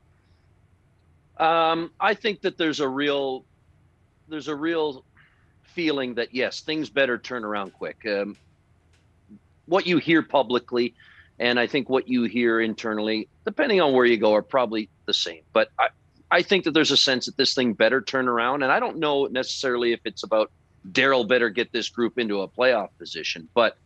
Um, 1.39 1.91
I 2.01 2.15
think 2.15 2.43
that 2.43 2.59
there's 2.59 2.81
a 2.81 2.89
real 2.89 3.45
there's 4.29 4.49
a 4.49 4.55
real 4.55 5.05
feeling 5.63 6.15
that 6.15 6.35
yes, 6.35 6.61
things 6.61 6.91
better 6.91 7.17
turn 7.19 7.45
around 7.45 7.73
quick. 7.73 8.05
Um, 8.07 8.37
what 9.67 9.87
you 9.87 9.99
hear 9.99 10.23
publicly 10.23 10.95
And 11.41 11.59
I 11.59 11.67
think 11.67 11.89
what 11.89 12.07
you 12.07 12.25
hear 12.25 12.61
internally, 12.61 13.27
depending 13.47 13.81
on 13.81 13.95
where 13.95 14.05
you 14.05 14.19
go, 14.19 14.35
are 14.35 14.43
probably 14.43 14.91
the 15.07 15.15
same. 15.15 15.41
But 15.55 15.71
I, 15.79 15.89
I 16.31 16.43
think 16.43 16.65
that 16.65 16.73
there's 16.73 16.91
a 16.91 16.99
sense 16.99 17.27
that 17.27 17.39
this 17.39 17.55
thing 17.55 17.73
better 17.73 18.03
turn 18.03 18.29
around. 18.29 18.63
And 18.63 18.71
I 18.71 18.79
don't 18.79 18.99
know 18.99 19.25
necessarily 19.25 19.93
if 19.93 20.01
it's 20.05 20.23
about 20.23 20.53
Daryl 20.91 21.27
better 21.27 21.51
get 21.51 21.73
this 21.73 21.89
group 21.89 22.19
into 22.19 22.41
a 22.41 22.49
playoff 22.49 22.91
position. 22.99 23.49
But, 23.55 23.77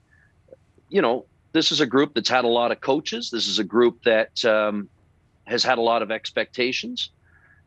you 0.89 1.03
know, 1.03 1.27
this 1.53 1.73
is 1.73 1.81
a 1.81 1.87
group 1.87 2.15
that's 2.15 2.29
had 2.29 2.45
a 2.45 2.49
lot 2.49 2.73
of 2.73 2.81
coaches. 2.81 3.31
This 3.31 3.47
is 3.47 3.59
a 3.59 3.65
group 3.65 4.03
that 4.05 4.45
um, 4.45 4.89
has 5.45 5.63
had 5.63 5.79
a 5.79 5.83
lot 5.83 6.03
of 6.03 6.11
expectations. 6.11 7.11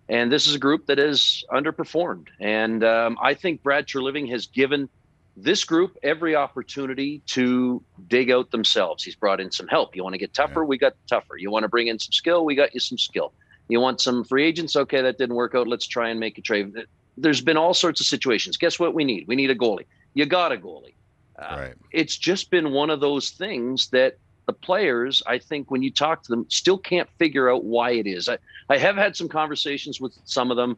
And 0.10 0.32
this 0.32 0.48
is 0.48 0.56
a 0.56 0.60
group 0.60 0.86
that 0.88 0.98
has 0.98 1.44
underperformed. 1.52 2.28
And 2.40 2.84
um, 2.84 3.18
I 3.22 3.34
think 3.34 3.62
Brad 3.64 3.88
Treliving 3.88 4.30
has 4.30 4.48
given 4.48 4.90
this 5.36 5.64
group 5.64 5.98
every 6.02 6.36
opportunity 6.36 7.22
to 7.28 7.84
dig 8.08 8.32
out 8.32 8.50
themselves. 8.52 9.04
He's 9.04 9.16
brought 9.16 9.40
in 9.40 9.52
some 9.52 9.68
help. 9.68 9.96
You 9.96 10.04
want 10.04 10.14
to 10.14 10.20
get 10.20 10.34
tougher? 10.34 10.66
We 10.66 10.78
got 10.78 10.94
tougher. 11.08 11.38
You 11.38 11.52
want 11.52 11.64
to 11.64 11.70
bring 11.70 11.88
in 11.88 12.00
some 12.00 12.12
skill? 12.12 12.44
We 12.44 12.56
got 12.56 12.74
you 12.74 12.80
some 12.80 12.98
skill. 12.98 13.34
You 13.70 13.80
want 13.80 14.02
some 14.02 14.24
free 14.24 14.46
agents? 14.46 14.76
Okay, 14.76 15.02
that 15.02 15.18
didn't 15.18 15.36
work 15.36 15.54
out. 15.54 15.68
Let's 15.68 15.86
try 15.86 16.10
and 16.10 16.20
make 16.20 16.38
a 16.38 16.42
trade. 16.42 16.74
There's 17.18 17.42
been 17.42 17.58
all 17.58 17.74
sorts 17.74 18.00
of 18.00 18.08
situations. 18.08 18.58
Guess 18.58 18.80
what 18.80 18.94
we 18.94 19.04
need? 19.04 19.28
We 19.28 19.36
need 19.36 19.50
a 19.50 19.56
goalie. 19.56 19.86
You 20.14 20.26
got 20.26 20.52
a 20.52 20.58
goalie. 20.58 20.94
Uh, 21.38 21.58
right. 21.60 21.74
It's 21.92 22.18
just 22.18 22.50
been 22.50 22.72
one 22.72 22.90
of 22.90 23.00
those 23.00 23.32
things 23.32 23.90
that 23.90 24.18
the 24.46 24.54
players, 24.54 25.22
I 25.28 25.40
think, 25.40 25.70
when 25.70 25.84
you 25.84 25.92
talk 25.92 26.24
to 26.24 26.30
them, 26.30 26.46
still 26.50 26.78
can't 26.78 27.10
figure 27.20 27.52
out 27.52 27.64
why 27.64 27.92
it 27.92 28.08
is. 28.08 28.30
I, 28.30 28.38
I 28.70 28.78
have 28.78 28.96
had 28.96 29.16
some 29.16 29.28
conversations 29.28 30.00
with 30.00 30.18
some 30.26 30.52
of 30.52 30.58
them, 30.58 30.78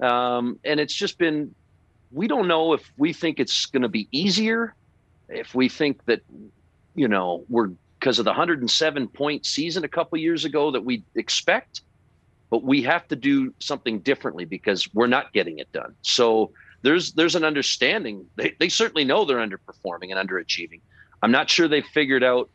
um, 0.00 0.58
and 0.64 0.78
it's 0.78 0.94
just 0.94 1.18
been 1.18 1.54
we 2.12 2.26
don't 2.26 2.48
know 2.48 2.72
if 2.72 2.90
we 2.96 3.12
think 3.12 3.38
it's 3.38 3.66
going 3.66 3.82
to 3.82 3.88
be 3.88 4.08
easier, 4.12 4.74
if 5.28 5.54
we 5.54 5.68
think 5.68 6.04
that, 6.06 6.22
you 6.94 7.08
know, 7.08 7.44
we're 7.48 7.70
because 7.98 8.18
of 8.20 8.24
the 8.24 8.30
107 8.30 9.08
point 9.08 9.44
season 9.44 9.82
a 9.82 9.88
couple 9.88 10.16
years 10.18 10.44
ago 10.44 10.70
that 10.70 10.84
we 10.84 11.02
expect, 11.16 11.82
but 12.50 12.62
we 12.62 12.82
have 12.82 13.06
to 13.08 13.16
do 13.16 13.52
something 13.58 14.00
differently 14.00 14.44
because 14.44 14.92
we're 14.94 15.06
not 15.06 15.32
getting 15.32 15.58
it 15.58 15.70
done. 15.72 15.94
So 16.02 16.50
there's 16.82 17.12
there's 17.12 17.34
an 17.34 17.44
understanding. 17.44 18.26
They, 18.36 18.54
they 18.58 18.68
certainly 18.68 19.04
know 19.04 19.24
they're 19.24 19.38
underperforming 19.38 20.16
and 20.16 20.28
underachieving. 20.28 20.80
I'm 21.22 21.32
not 21.32 21.50
sure 21.50 21.68
they 21.68 21.82
figured 21.82 22.22
out 22.22 22.48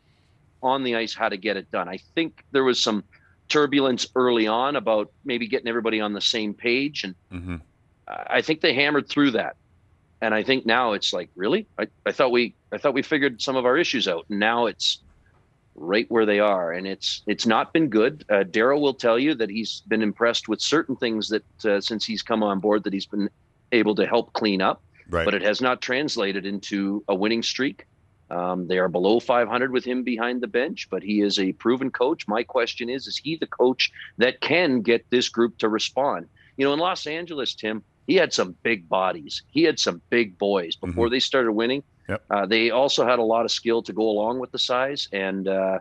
on 0.62 0.84
the 0.84 0.96
ice 0.96 1.14
how 1.14 1.30
to 1.30 1.38
get 1.38 1.58
it 1.58 1.70
done. 1.72 1.90
I 1.90 1.98
think 2.16 2.44
there 2.52 2.64
was 2.64 2.82
some 2.82 3.04
turbulence 3.50 4.08
early 4.16 4.48
on 4.48 4.78
about 4.78 5.12
maybe 5.26 5.48
getting 5.48 5.68
everybody 5.68 6.00
on 6.00 6.14
the 6.14 6.22
same 6.22 6.54
page 6.54 7.04
and 7.04 7.16
Mm-hmm. 7.32 7.56
I 8.08 8.42
think 8.42 8.62
they 8.62 8.74
hammered 8.74 9.08
through 9.08 9.32
that. 9.32 9.56
And 10.22 10.34
I 10.34 10.44
think 10.44 10.66
now 10.66 10.94
it's 10.94 11.12
like, 11.14 11.30
really? 11.36 11.68
I, 11.78 11.88
I 12.06 12.12
thought 12.12 12.32
we 12.32 12.54
I 12.72 12.78
thought 12.78 12.94
we 12.94 13.02
figured 13.02 13.42
some 13.42 13.56
of 13.56 13.66
our 13.66 13.78
issues 13.78 14.08
out. 14.08 14.26
And 14.30 14.40
now 14.40 14.68
it's 14.68 15.00
right 15.76 16.06
where 16.10 16.26
they 16.26 16.40
are. 16.40 16.72
And 16.72 16.88
it's 16.88 17.22
it's 17.28 17.46
not 17.46 17.74
been 17.74 17.90
good. 17.90 18.26
Uh, 18.30 18.44
Daryl 18.44 18.82
will 18.82 18.94
tell 18.94 19.18
you 19.18 19.36
that 19.36 19.50
he's 19.50 19.82
been 19.88 20.02
impressed 20.02 20.48
with 20.48 20.62
certain 20.62 20.96
things 20.96 21.30
that 21.30 21.66
uh, 21.66 21.82
since 21.82 22.06
he's 22.06 22.22
come 22.22 22.44
on 22.44 22.60
board 22.60 22.84
that 22.84 22.94
he's 22.94 23.06
been 23.06 23.30
able 23.72 23.96
to 23.96 24.06
help 24.06 24.34
clean 24.34 24.62
up. 24.62 24.84
Right. 25.10 25.26
But 25.26 25.34
it 25.34 25.42
has 25.42 25.62
not 25.62 25.82
translated 25.82 26.46
into 26.46 27.04
a 27.08 27.16
winning 27.16 27.44
streak. 27.44 27.86
Um, 28.30 28.68
they 28.68 28.80
are 28.80 28.88
below 28.88 29.20
500 29.20 29.72
with 29.72 29.86
him 29.86 30.04
behind 30.04 30.42
the 30.42 30.48
bench, 30.48 30.88
but 30.90 31.04
he 31.04 31.22
is 31.22 31.38
a 31.38 31.52
proven 31.54 31.92
coach. 31.92 32.28
My 32.28 32.44
question 32.44 32.90
is: 32.90 33.06
Is 33.08 33.18
he 33.18 33.36
the 33.36 33.48
coach 33.48 33.92
that 34.18 34.42
can 34.42 34.82
get 34.82 35.06
this 35.10 35.30
group 35.30 35.58
to 35.60 35.70
respond? 35.70 36.28
You 36.58 36.66
know, 36.66 36.74
in 36.74 36.80
Los 36.80 37.06
Angeles, 37.06 37.54
Tim, 37.54 37.84
he 38.08 38.16
had 38.16 38.34
some 38.34 38.56
big 38.64 38.88
bodies. 38.90 39.44
He 39.52 39.64
had 39.64 39.80
some 39.80 40.02
big 40.10 40.38
boys 40.38 40.76
before 40.76 41.10
they 41.10 41.20
started 41.20 41.52
winning. 41.52 41.84
Yep. 42.10 42.24
Uh, 42.30 42.46
they 42.46 42.70
also 42.70 43.06
had 43.06 43.20
a 43.20 43.24
lot 43.24 43.46
of 43.46 43.52
skill 43.52 43.82
to 43.84 43.94
go 43.94 44.04
along 44.04 44.40
with 44.40 44.52
the 44.52 44.60
size, 44.60 45.08
and 45.14 45.48
uh, 45.48 45.80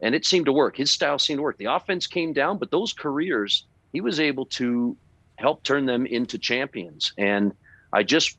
and 0.00 0.14
it 0.14 0.24
seemed 0.24 0.46
to 0.46 0.52
work. 0.52 0.76
His 0.76 0.90
style 0.90 1.18
seemed 1.18 1.38
to 1.38 1.42
work. 1.42 1.58
The 1.58 1.66
offense 1.66 2.06
came 2.06 2.32
down, 2.32 2.58
but 2.58 2.70
those 2.70 2.92
careers, 2.92 3.66
he 3.92 4.00
was 4.00 4.20
able 4.20 4.46
to 4.46 4.96
help 5.36 5.62
turn 5.62 5.86
them 5.86 6.06
into 6.06 6.38
champions. 6.38 7.12
And 7.18 7.52
I 7.92 8.02
just, 8.02 8.38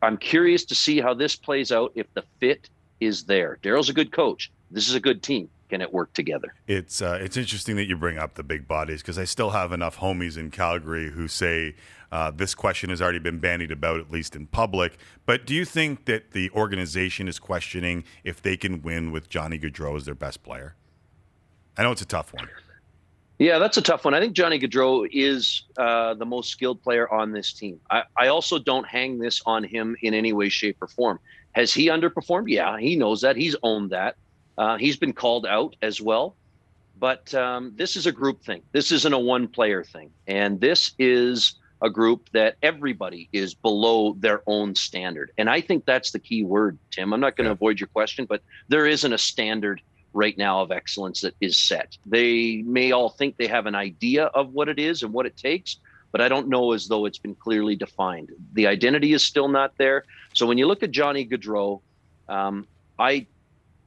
I'm 0.00 0.16
curious 0.16 0.64
to 0.66 0.74
see 0.74 1.00
how 1.00 1.14
this 1.14 1.36
plays 1.36 1.72
out 1.72 1.92
if 1.94 2.12
the 2.14 2.24
fit 2.40 2.68
is 3.00 3.24
there. 3.24 3.58
Daryl's 3.62 3.88
a 3.88 3.92
good 3.92 4.12
coach. 4.12 4.50
This 4.70 4.88
is 4.88 4.94
a 4.94 5.00
good 5.00 5.22
team. 5.22 5.48
Can 5.72 5.80
it 5.80 5.90
work 5.90 6.12
together? 6.12 6.52
It's 6.66 7.00
uh, 7.00 7.18
it's 7.18 7.38
interesting 7.38 7.76
that 7.76 7.86
you 7.86 7.96
bring 7.96 8.18
up 8.18 8.34
the 8.34 8.42
big 8.42 8.68
bodies 8.68 9.00
because 9.00 9.18
I 9.18 9.24
still 9.24 9.48
have 9.52 9.72
enough 9.72 9.96
homies 10.00 10.36
in 10.36 10.50
Calgary 10.50 11.08
who 11.08 11.28
say 11.28 11.76
uh, 12.12 12.30
this 12.30 12.54
question 12.54 12.90
has 12.90 13.00
already 13.00 13.20
been 13.20 13.38
bandied 13.38 13.72
about 13.72 13.98
at 13.98 14.10
least 14.10 14.36
in 14.36 14.48
public. 14.48 14.98
But 15.24 15.46
do 15.46 15.54
you 15.54 15.64
think 15.64 16.04
that 16.04 16.32
the 16.32 16.50
organization 16.50 17.26
is 17.26 17.38
questioning 17.38 18.04
if 18.22 18.42
they 18.42 18.54
can 18.54 18.82
win 18.82 19.12
with 19.12 19.30
Johnny 19.30 19.58
Gaudreau 19.58 19.96
as 19.96 20.04
their 20.04 20.14
best 20.14 20.42
player? 20.42 20.74
I 21.78 21.84
know 21.84 21.92
it's 21.92 22.02
a 22.02 22.04
tough 22.04 22.34
one. 22.34 22.50
Yeah, 23.38 23.58
that's 23.58 23.78
a 23.78 23.82
tough 23.82 24.04
one. 24.04 24.12
I 24.12 24.20
think 24.20 24.34
Johnny 24.34 24.60
Gaudreau 24.60 25.08
is 25.10 25.62
uh, 25.78 26.12
the 26.12 26.26
most 26.26 26.50
skilled 26.50 26.82
player 26.82 27.10
on 27.10 27.32
this 27.32 27.54
team. 27.54 27.80
I, 27.88 28.02
I 28.14 28.26
also 28.26 28.58
don't 28.58 28.86
hang 28.86 29.18
this 29.18 29.40
on 29.46 29.64
him 29.64 29.96
in 30.02 30.12
any 30.12 30.34
way, 30.34 30.50
shape, 30.50 30.82
or 30.82 30.88
form. 30.88 31.18
Has 31.52 31.72
he 31.72 31.86
underperformed? 31.88 32.50
Yeah, 32.50 32.78
he 32.78 32.94
knows 32.94 33.22
that. 33.22 33.36
He's 33.36 33.56
owned 33.62 33.88
that. 33.88 34.16
Uh, 34.58 34.76
he's 34.76 34.96
been 34.96 35.12
called 35.12 35.46
out 35.46 35.76
as 35.82 36.00
well. 36.00 36.34
But 36.98 37.34
um, 37.34 37.72
this 37.76 37.96
is 37.96 38.06
a 38.06 38.12
group 38.12 38.44
thing. 38.44 38.62
This 38.72 38.92
isn't 38.92 39.12
a 39.12 39.18
one 39.18 39.48
player 39.48 39.82
thing. 39.82 40.10
And 40.26 40.60
this 40.60 40.92
is 40.98 41.56
a 41.82 41.90
group 41.90 42.28
that 42.30 42.54
everybody 42.62 43.28
is 43.32 43.54
below 43.54 44.14
their 44.20 44.42
own 44.46 44.74
standard. 44.74 45.32
And 45.36 45.50
I 45.50 45.60
think 45.60 45.84
that's 45.84 46.12
the 46.12 46.20
key 46.20 46.44
word, 46.44 46.78
Tim. 46.92 47.12
I'm 47.12 47.18
not 47.18 47.36
going 47.36 47.46
to 47.46 47.50
avoid 47.50 47.80
your 47.80 47.88
question, 47.88 48.24
but 48.24 48.40
there 48.68 48.86
isn't 48.86 49.12
a 49.12 49.18
standard 49.18 49.82
right 50.12 50.38
now 50.38 50.60
of 50.60 50.70
excellence 50.70 51.22
that 51.22 51.34
is 51.40 51.58
set. 51.58 51.96
They 52.06 52.62
may 52.62 52.92
all 52.92 53.08
think 53.08 53.36
they 53.36 53.48
have 53.48 53.66
an 53.66 53.74
idea 53.74 54.26
of 54.26 54.52
what 54.52 54.68
it 54.68 54.78
is 54.78 55.02
and 55.02 55.12
what 55.12 55.26
it 55.26 55.36
takes, 55.36 55.78
but 56.12 56.20
I 56.20 56.28
don't 56.28 56.48
know 56.48 56.72
as 56.72 56.86
though 56.86 57.06
it's 57.06 57.18
been 57.18 57.34
clearly 57.34 57.74
defined. 57.74 58.30
The 58.52 58.68
identity 58.68 59.12
is 59.12 59.24
still 59.24 59.48
not 59.48 59.76
there. 59.78 60.04
So 60.34 60.46
when 60.46 60.58
you 60.58 60.66
look 60.66 60.82
at 60.82 60.92
Johnny 60.92 61.26
Gaudreau, 61.26 61.80
um, 62.28 62.68
I 62.98 63.26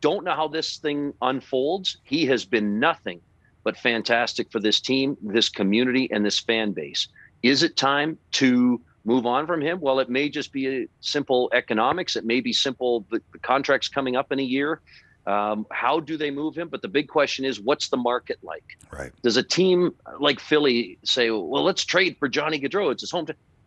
don't 0.06 0.24
know 0.24 0.36
how 0.36 0.48
this 0.48 0.78
thing 0.78 1.16
unfolds. 1.24 1.98
He 2.04 2.28
has 2.28 2.46
been 2.46 2.80
nothing 2.80 3.22
but 3.64 3.76
fantastic 3.76 4.52
for 4.52 4.60
this 4.60 4.80
team, 4.80 5.18
this 5.20 5.50
community, 5.50 6.08
and 6.12 6.24
this 6.24 6.40
fan 6.40 6.74
base. 6.74 7.08
Is 7.42 7.64
it 7.64 7.76
time 7.76 8.20
to 8.34 8.80
move 9.04 9.26
on 9.26 9.48
from 9.48 9.62
him? 9.62 9.80
Well, 9.82 10.00
it 10.00 10.08
may 10.08 10.30
just 10.30 10.52
be 10.52 10.68
a 10.68 10.88
simple 11.00 11.50
economics. 11.54 12.16
It 12.16 12.24
may 12.24 12.40
be 12.40 12.54
simple. 12.54 13.04
The, 13.10 13.20
the 13.34 13.40
contract's 13.40 13.88
coming 13.88 14.16
up 14.16 14.32
in 14.32 14.38
a 14.38 14.44
year. 14.44 14.80
Um, 15.26 15.66
how 15.72 16.00
do 16.00 16.18
they 16.18 16.30
move 16.30 16.56
him? 16.56 16.68
But 16.68 16.84
the 16.84 16.88
big 16.88 17.08
question 17.08 17.44
is, 17.44 17.60
what's 17.60 17.90
the 17.90 17.98
market 17.98 18.38
like? 18.44 18.78
Right. 18.92 19.12
Does 19.24 19.38
a 19.38 19.44
team 19.44 19.96
like 20.20 20.40
Philly 20.40 21.00
say, 21.04 21.32
well, 21.32 21.64
let's 21.64 21.84
trade 21.84 22.16
for 22.20 22.28
Johnny 22.30 22.60
Gaudreau? 22.60 22.92
It's 22.92 23.02
his 23.02 23.10
home. 23.10 23.26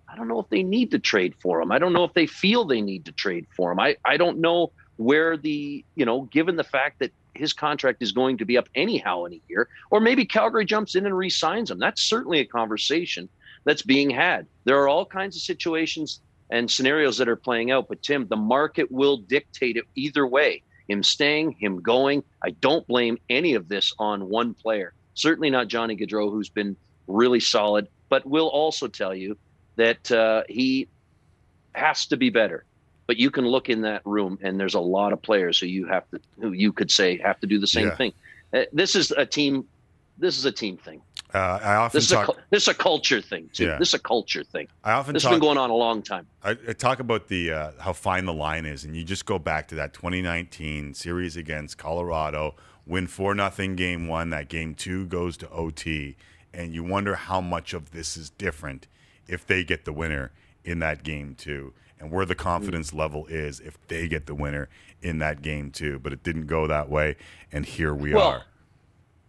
I 0.08 0.14
don't 0.14 0.28
know 0.28 0.38
if 0.38 0.48
they 0.50 0.62
need 0.62 0.92
to 0.92 1.00
trade 1.00 1.34
for 1.42 1.60
him. 1.60 1.72
I 1.72 1.80
don't 1.80 1.92
know 1.92 2.04
if 2.04 2.14
they 2.14 2.26
feel 2.26 2.64
they 2.64 2.80
need 2.80 3.06
to 3.06 3.12
trade 3.12 3.46
for 3.56 3.72
him. 3.72 3.80
I, 3.80 3.96
I 4.04 4.16
don't 4.16 4.38
know 4.38 4.70
where 4.98 5.36
the, 5.36 5.84
you 5.94 6.04
know, 6.04 6.22
given 6.22 6.56
the 6.56 6.64
fact 6.64 6.98
that 6.98 7.12
his 7.34 7.52
contract 7.52 8.02
is 8.02 8.12
going 8.12 8.36
to 8.38 8.44
be 8.44 8.58
up 8.58 8.68
anyhow 8.74 9.24
in 9.24 9.32
a 9.32 9.40
year, 9.48 9.68
or 9.90 10.00
maybe 10.00 10.26
Calgary 10.26 10.64
jumps 10.64 10.94
in 10.94 11.06
and 11.06 11.16
re-signs 11.16 11.70
him. 11.70 11.78
That's 11.78 12.02
certainly 12.02 12.40
a 12.40 12.44
conversation 12.44 13.28
that's 13.64 13.82
being 13.82 14.10
had. 14.10 14.46
There 14.64 14.80
are 14.82 14.88
all 14.88 15.06
kinds 15.06 15.36
of 15.36 15.42
situations 15.42 16.20
and 16.50 16.70
scenarios 16.70 17.16
that 17.18 17.28
are 17.28 17.36
playing 17.36 17.70
out, 17.70 17.88
but 17.88 18.02
Tim, 18.02 18.26
the 18.26 18.36
market 18.36 18.90
will 18.90 19.18
dictate 19.18 19.76
it 19.76 19.84
either 19.94 20.26
way. 20.26 20.62
Him 20.88 21.02
staying, 21.02 21.52
him 21.52 21.80
going. 21.80 22.24
I 22.42 22.50
don't 22.50 22.86
blame 22.86 23.18
any 23.28 23.54
of 23.54 23.68
this 23.68 23.92
on 23.98 24.28
one 24.28 24.54
player. 24.54 24.94
Certainly 25.14 25.50
not 25.50 25.68
Johnny 25.68 25.96
Gaudreau, 25.96 26.30
who's 26.30 26.48
been 26.48 26.76
really 27.06 27.40
solid, 27.40 27.88
but 28.08 28.26
will 28.26 28.48
also 28.48 28.88
tell 28.88 29.14
you 29.14 29.36
that 29.76 30.10
uh, 30.10 30.42
he 30.48 30.88
has 31.74 32.06
to 32.06 32.16
be 32.16 32.30
better. 32.30 32.64
But 33.08 33.16
you 33.16 33.30
can 33.30 33.46
look 33.46 33.70
in 33.70 33.80
that 33.80 34.02
room, 34.04 34.38
and 34.42 34.60
there's 34.60 34.74
a 34.74 34.80
lot 34.80 35.14
of 35.14 35.20
players 35.22 35.58
who 35.58 35.66
you 35.66 35.86
have 35.86 36.08
to, 36.10 36.20
who 36.40 36.52
you 36.52 36.72
could 36.74 36.90
say 36.90 37.16
have 37.24 37.40
to 37.40 37.46
do 37.46 37.58
the 37.58 37.66
same 37.66 37.86
Yeah. 37.88 37.96
thing. 37.96 38.12
Uh, 38.52 38.62
this 38.72 38.94
is 38.94 39.10
a 39.12 39.24
team. 39.24 39.64
This 40.18 40.36
is 40.36 40.44
a 40.44 40.52
team 40.52 40.76
thing. 40.76 41.00
Uh, 41.32 41.58
I 41.62 41.74
often 41.76 41.96
This 41.96 42.04
is, 42.06 42.12
a, 42.12 42.14
talk. 42.16 42.26
cul- 42.26 42.36
this 42.50 42.62
is 42.64 42.68
a 42.68 42.74
culture 42.74 43.20
thing 43.22 43.48
too. 43.52 43.64
Yeah. 43.64 43.78
This 43.78 43.88
is 43.88 43.94
a 43.94 43.98
culture 43.98 44.44
thing. 44.44 44.68
I 44.84 44.92
often 44.92 45.14
this 45.14 45.22
talk, 45.22 45.30
has 45.32 45.38
been 45.40 45.46
going 45.46 45.56
on 45.58 45.70
a 45.70 45.74
long 45.74 46.02
time. 46.02 46.26
I, 46.42 46.50
I 46.68 46.72
talk 46.74 47.00
about 47.00 47.28
the 47.28 47.50
uh, 47.50 47.70
how 47.80 47.94
fine 47.94 48.26
the 48.26 48.32
line 48.34 48.66
is, 48.66 48.84
and 48.84 48.94
you 48.94 49.04
just 49.04 49.24
go 49.24 49.38
back 49.38 49.68
to 49.68 49.74
that 49.76 49.94
2019 49.94 50.92
series 50.92 51.34
against 51.36 51.78
Colorado, 51.78 52.56
win 52.86 53.06
four 53.06 53.34
nothing 53.34 53.74
game 53.74 54.06
one. 54.06 54.28
That 54.30 54.48
game 54.50 54.74
two 54.74 55.06
goes 55.06 55.38
to 55.38 55.48
OT, 55.50 56.16
and 56.52 56.74
you 56.74 56.84
wonder 56.84 57.14
how 57.14 57.40
much 57.40 57.72
of 57.72 57.90
this 57.92 58.18
is 58.18 58.28
different 58.28 58.86
if 59.26 59.46
they 59.46 59.64
get 59.64 59.86
the 59.86 59.92
winner 59.94 60.30
in 60.64 60.78
that 60.80 61.02
game 61.04 61.34
two, 61.34 61.72
and 62.00 62.10
where 62.10 62.24
the 62.24 62.34
confidence 62.34 62.92
level 62.92 63.26
is 63.26 63.60
if 63.60 63.78
they 63.88 64.08
get 64.08 64.26
the 64.26 64.34
winner 64.34 64.68
in 65.02 65.18
that 65.18 65.42
game 65.42 65.70
too. 65.70 65.98
But 65.98 66.12
it 66.12 66.22
didn't 66.22 66.46
go 66.46 66.66
that 66.66 66.88
way, 66.88 67.16
and 67.52 67.64
here 67.64 67.94
we 67.94 68.14
Well, 68.14 68.28
are. 68.28 68.42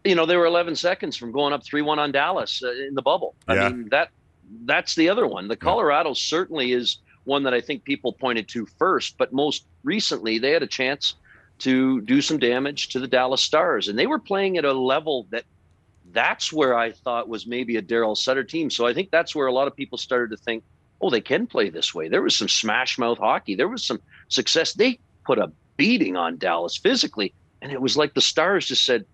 You 0.06 0.16
know, 0.16 0.26
they 0.26 0.38
were 0.38 0.46
11 0.46 0.76
seconds 0.76 1.18
from 1.18 1.32
going 1.32 1.52
up 1.52 1.64
3-1 1.64 1.98
on 1.98 2.12
Dallas 2.12 2.64
uh, 2.64 2.72
in 2.72 2.96
the 2.96 3.02
bubble. 3.02 3.36
Yeah. 3.48 3.66
I 3.66 3.70
mean, 3.70 3.90
that 3.90 4.10
that's 4.66 4.96
the 4.96 5.10
other 5.10 5.28
one. 5.28 5.48
The 5.48 5.58
Colorado 5.58 6.14
certainly 6.14 6.72
is 6.72 7.00
one 7.26 7.44
that 7.44 7.54
I 7.54 7.62
think 7.62 7.84
people 7.84 8.14
pointed 8.14 8.48
to 8.50 8.66
first, 8.78 9.18
but 9.18 9.32
most 9.34 9.66
recently 9.84 10.40
they 10.40 10.52
had 10.52 10.64
a 10.64 10.68
chance 10.68 11.16
to 11.60 12.02
do 12.02 12.22
some 12.22 12.40
damage 12.40 12.90
to 12.90 13.00
the 13.00 13.08
Dallas 13.08 13.41
Stars. 13.41 13.88
And 13.88 14.00
they 14.00 14.08
were 14.08 14.20
playing 14.20 14.58
at 14.58 14.66
a 14.66 14.74
level 14.74 15.28
that 15.32 15.44
that's 16.12 16.52
where 16.52 16.76
I 16.76 16.91
thought 16.91 17.30
was 17.30 17.46
maybe 17.46 17.76
a 17.76 17.82
Daryl 17.82 18.18
Sutter 18.18 18.44
team. 18.44 18.70
So 18.70 18.88
I 18.88 18.94
think 18.94 19.12
that's 19.12 19.36
where 19.36 19.48
a 19.48 19.54
lot 19.54 19.68
of 19.68 19.76
people 19.76 19.98
started 19.98 20.36
to 20.36 20.44
think, 20.44 20.64
oh, 21.02 21.10
they 21.10 21.22
can 21.22 21.48
play 21.48 21.70
this 21.70 21.94
way. 21.94 22.08
There 22.10 22.22
was 22.22 22.36
some 22.36 22.50
smash 22.50 22.98
mouth 22.98 23.18
hockey. 23.18 23.56
There 23.56 23.68
was 23.68 23.84
some 23.84 24.02
success. 24.28 24.74
They 24.74 25.00
put 25.26 25.40
a 25.40 25.52
beating 25.78 26.18
on 26.18 26.38
Dallas 26.38 26.78
physically. 26.78 27.34
And 27.62 27.72
it 27.72 27.82
was 27.82 27.98
like 27.98 28.14
the 28.14 28.22
Stars 28.22 28.68
just 28.68 28.86
said, 28.86 29.06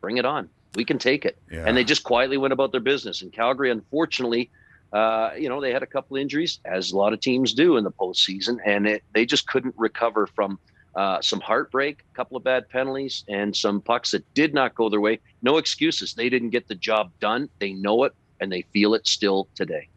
bring 0.00 0.18
it 0.18 0.24
on. 0.24 0.48
We 0.74 0.84
can 0.84 0.98
take 0.98 1.24
it. 1.24 1.36
Yeah. 1.50 1.64
And 1.66 1.76
they 1.76 1.84
just 1.84 2.02
quietly 2.02 2.38
went 2.38 2.52
about 2.52 2.72
their 2.72 2.80
business. 2.80 3.22
And 3.22 3.32
Calgary, 3.32 3.70
unfortunately, 3.70 4.50
uh, 4.92 5.30
you 5.38 5.48
know, 5.48 5.60
they 5.60 5.72
had 5.72 5.82
a 5.82 5.86
couple 5.86 6.16
injuries, 6.16 6.60
as 6.64 6.92
a 6.92 6.96
lot 6.96 7.12
of 7.12 7.20
teams 7.20 7.54
do 7.54 7.76
in 7.76 7.84
the 7.84 7.90
postseason, 7.90 8.58
and 8.66 8.86
it, 8.86 9.02
they 9.14 9.24
just 9.24 9.46
couldn't 9.46 9.74
recover 9.78 10.26
from 10.26 10.58
uh, 10.94 11.20
some 11.22 11.40
heartbreak, 11.40 12.04
a 12.12 12.14
couple 12.14 12.36
of 12.36 12.44
bad 12.44 12.68
penalties, 12.68 13.24
and 13.28 13.56
some 13.56 13.80
pucks 13.80 14.10
that 14.10 14.22
did 14.34 14.52
not 14.52 14.74
go 14.74 14.90
their 14.90 15.00
way. 15.00 15.18
No 15.40 15.56
excuses. 15.56 16.12
They 16.12 16.28
didn't 16.28 16.50
get 16.50 16.68
the 16.68 16.74
job 16.74 17.10
done. 17.20 17.48
They 17.58 17.72
know 17.72 18.04
it, 18.04 18.12
and 18.40 18.52
they 18.52 18.62
feel 18.72 18.92
it 18.92 19.06
still 19.06 19.48
today. 19.54 19.88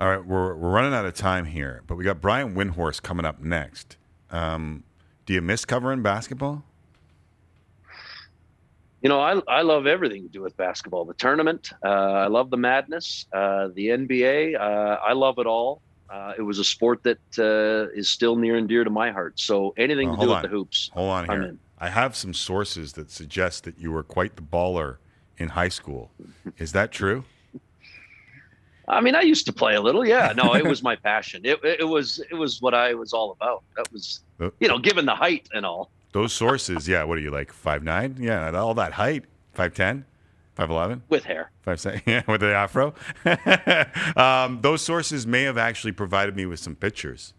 All 0.00 0.08
right, 0.08 0.24
we're, 0.24 0.54
we're 0.54 0.70
running 0.70 0.94
out 0.94 1.04
of 1.04 1.12
time 1.14 1.44
here, 1.44 1.82
but 1.86 1.96
we 1.96 2.04
got 2.04 2.22
Brian 2.22 2.54
Windhorst 2.54 3.02
coming 3.02 3.26
up 3.26 3.42
next. 3.42 3.98
Um, 4.30 4.82
do 5.26 5.34
you 5.34 5.42
miss 5.42 5.66
covering 5.66 6.02
basketball? 6.02 6.64
You 9.02 9.10
know, 9.10 9.20
I, 9.20 9.40
I 9.46 9.60
love 9.60 9.86
everything 9.86 10.22
to 10.22 10.28
do 10.30 10.40
with 10.40 10.56
basketball. 10.56 11.04
The 11.04 11.12
tournament, 11.14 11.72
uh, 11.84 11.88
I 11.88 12.26
love 12.28 12.48
the 12.48 12.56
madness. 12.56 13.26
Uh, 13.32 13.68
the 13.74 13.88
NBA, 13.88 14.58
uh, 14.58 14.98
I 15.06 15.12
love 15.12 15.38
it 15.38 15.46
all. 15.46 15.82
Uh, 16.08 16.32
it 16.36 16.42
was 16.42 16.58
a 16.58 16.64
sport 16.64 17.02
that 17.02 17.18
uh, 17.38 17.92
is 17.94 18.08
still 18.08 18.36
near 18.36 18.56
and 18.56 18.68
dear 18.68 18.84
to 18.84 18.90
my 18.90 19.10
heart. 19.10 19.38
So 19.38 19.74
anything 19.76 20.08
Well, 20.08 20.16
to 20.16 20.22
do 20.22 20.26
hold 20.28 20.36
with 20.38 20.44
on. 20.46 20.50
the 20.50 20.56
hoops, 20.56 20.90
Hold 20.94 21.10
on 21.10 21.28
here. 21.28 21.56
I 21.78 21.88
have 21.90 22.16
some 22.16 22.32
sources 22.32 22.94
that 22.94 23.10
suggest 23.10 23.64
that 23.64 23.78
you 23.78 23.92
were 23.92 24.02
quite 24.02 24.36
the 24.36 24.42
baller 24.42 24.96
in 25.36 25.50
high 25.50 25.68
school. 25.68 26.10
Is 26.58 26.72
that 26.72 26.90
true? 26.90 27.24
I 28.90 29.00
mean, 29.00 29.14
I 29.14 29.22
used 29.22 29.46
to 29.46 29.52
play 29.52 29.74
a 29.74 29.80
little. 29.80 30.04
Yeah, 30.06 30.32
no, 30.36 30.54
it 30.54 30.64
was 30.66 30.82
my 30.82 30.96
passion. 31.10 31.42
It, 31.44 31.58
it 31.64 31.86
was 31.88 32.18
it 32.30 32.34
was 32.34 32.60
what 32.60 32.74
I 32.74 32.94
was 32.94 33.12
all 33.12 33.30
about. 33.32 33.62
That 33.76 33.90
was, 33.92 34.20
Uh, 34.40 34.50
you 34.60 34.68
know, 34.68 34.78
given 34.78 35.06
the 35.06 35.14
height 35.14 35.48
and 35.54 35.64
all. 35.64 35.90
Those 36.12 36.32
sources, 36.32 36.88
yeah. 36.88 37.04
What 37.04 37.18
are 37.18 37.20
you 37.20 37.30
like, 37.30 37.52
five 37.52 37.82
nine? 37.82 38.16
Yeah, 38.18 38.50
all 38.52 38.74
that 38.74 38.92
height, 38.92 39.24
five 39.54 39.74
ten, 39.74 40.04
five 40.56 40.68
eleven, 40.70 41.02
with 41.08 41.24
hair, 41.24 41.50
five 41.62 41.78
seven, 41.80 42.02
yeah, 42.06 42.22
with 42.26 42.40
the 42.40 42.52
afro. 42.52 42.94
um, 44.16 44.60
those 44.60 44.82
sources 44.82 45.26
may 45.26 45.42
have 45.44 45.58
actually 45.58 45.92
provided 45.92 46.36
me 46.36 46.46
with 46.46 46.58
some 46.60 46.74
pictures 46.74 47.32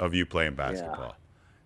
of 0.00 0.14
you 0.14 0.26
playing 0.26 0.54
basketball. 0.54 1.16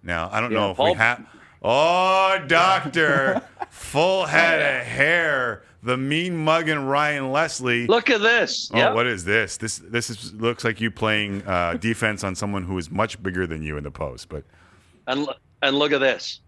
Now 0.03 0.29
I 0.33 0.41
don't 0.41 0.53
Yeah, 0.53 0.59
know 0.59 0.71
if 0.73 0.77
Paul- 0.77 0.93
we 0.93 0.99
have. 0.99 1.27
Oh, 1.63 2.39
doctor, 2.47 3.43
full 3.71 4.27
head 4.27 4.61
of 4.81 4.87
hair. 4.87 5.63
The 5.83 5.97
mean 5.97 6.37
mugging 6.37 6.87
Ryan 6.87 7.31
Leslie. 7.31 7.87
Look 7.87 8.11
at 8.11 8.21
this. 8.21 8.71
Oh, 8.75 8.79
Yep. 8.79 8.95
what 8.95 9.07
is 9.07 9.25
this? 9.25 9.57
This 9.57 9.79
this 9.79 10.11
is, 10.11 10.35
looks 10.35 10.65
like 10.65 10.81
you 10.81 10.91
playing 10.91 11.43
uh, 11.47 11.75
defense 11.75 12.25
on 12.25 12.35
someone 12.35 12.65
who 12.65 12.77
is 12.79 12.91
much 12.91 13.23
bigger 13.23 13.47
than 13.47 13.63
you 13.63 13.77
in 13.77 13.85
the 13.85 13.91
post. 13.91 14.29
But 14.29 14.45
And 15.07 15.25
lo- 15.25 15.35
and 15.63 15.79
look 15.79 15.93
at 15.93 15.99
this, 16.01 16.41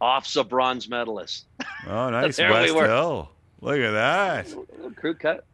off's 0.00 0.36
a 0.36 0.44
bronze 0.44 0.88
medalist. 0.88 1.46
oh, 1.86 2.10
nice 2.10 2.38
we 2.38 2.44
West 2.50 2.74
were. 2.74 2.86
Hill. 2.86 3.30
Look 3.60 3.78
at 3.78 3.90
that. 3.92 4.54
Crew 4.96 5.14
cut. 5.14 5.44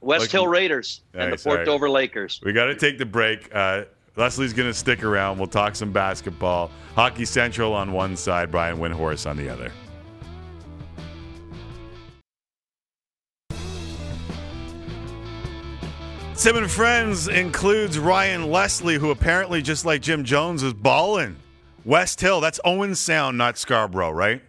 West 0.00 0.22
Like- 0.22 0.30
Hill 0.30 0.46
Raiders 0.48 1.02
and 1.14 1.32
the 1.32 1.36
Port 1.38 1.58
right. 1.60 1.66
Dover 1.66 1.88
Lakers. 1.90 2.40
We 2.44 2.52
got 2.52 2.66
to 2.66 2.74
take 2.74 2.98
the 2.98 3.06
break. 3.06 3.48
Uh, 3.54 3.84
Leslie's 4.18 4.52
going 4.52 4.68
to 4.68 4.74
stick 4.74 5.04
around. 5.04 5.38
We'll 5.38 5.46
talk 5.46 5.76
some 5.76 5.92
basketball. 5.92 6.72
Hockey 6.96 7.24
Central 7.24 7.72
on 7.72 7.92
one 7.92 8.16
side, 8.16 8.50
Brian 8.50 8.78
Windhorst 8.78 9.30
on 9.30 9.36
the 9.36 9.48
other. 9.48 9.70
Tim 16.34 16.56
and 16.56 16.70
Friends 16.70 17.28
includes 17.28 17.98
Ryan 17.98 18.50
Leslie, 18.50 18.96
who 18.96 19.10
apparently, 19.10 19.62
just 19.62 19.84
like 19.84 20.02
Jim 20.02 20.24
Jones, 20.24 20.64
is 20.64 20.72
balling. 20.72 21.36
West 21.84 22.20
Hill, 22.20 22.40
that's 22.40 22.58
Owen 22.64 22.96
Sound, 22.96 23.38
not 23.38 23.56
Scarborough, 23.56 24.10
right? 24.10 24.42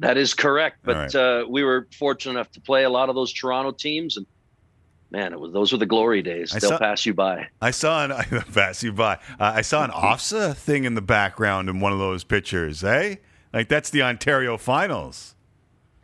That 0.00 0.16
is 0.16 0.32
correct. 0.32 0.78
But 0.82 0.96
All 0.96 1.02
right. 1.02 1.14
uh, 1.14 1.44
we 1.48 1.62
were 1.62 1.88
fortunate 1.98 2.32
enough 2.32 2.50
to 2.52 2.60
play 2.60 2.84
a 2.84 2.90
lot 2.90 3.08
of 3.10 3.14
those 3.14 3.32
Toronto 3.32 3.70
teams, 3.70 4.16
and 4.16 4.26
man, 5.10 5.32
it 5.32 5.40
was 5.40 5.52
those 5.52 5.72
were 5.72 5.78
the 5.78 5.86
glory 5.86 6.22
days. 6.22 6.54
I 6.54 6.58
They'll 6.58 6.70
saw- 6.70 6.78
pass 6.78 7.06
you 7.06 7.14
by. 7.14 7.48
I 7.60 7.70
saw 7.70 8.04
an 8.04 8.10
pass 8.54 8.82
you 8.82 8.92
by. 8.92 9.14
Uh, 9.38 9.52
I 9.56 9.62
saw 9.62 9.84
an 9.84 9.90
OFSAA 9.92 10.56
thing 10.56 10.84
in 10.84 10.94
the 10.94 11.02
background 11.02 11.68
in 11.68 11.80
one 11.80 11.92
of 11.92 11.98
those 11.98 12.24
pictures, 12.24 12.82
eh? 12.84 13.16
Like 13.52 13.68
that's 13.68 13.90
the 13.90 14.02
Ontario 14.02 14.56
Finals. 14.58 15.34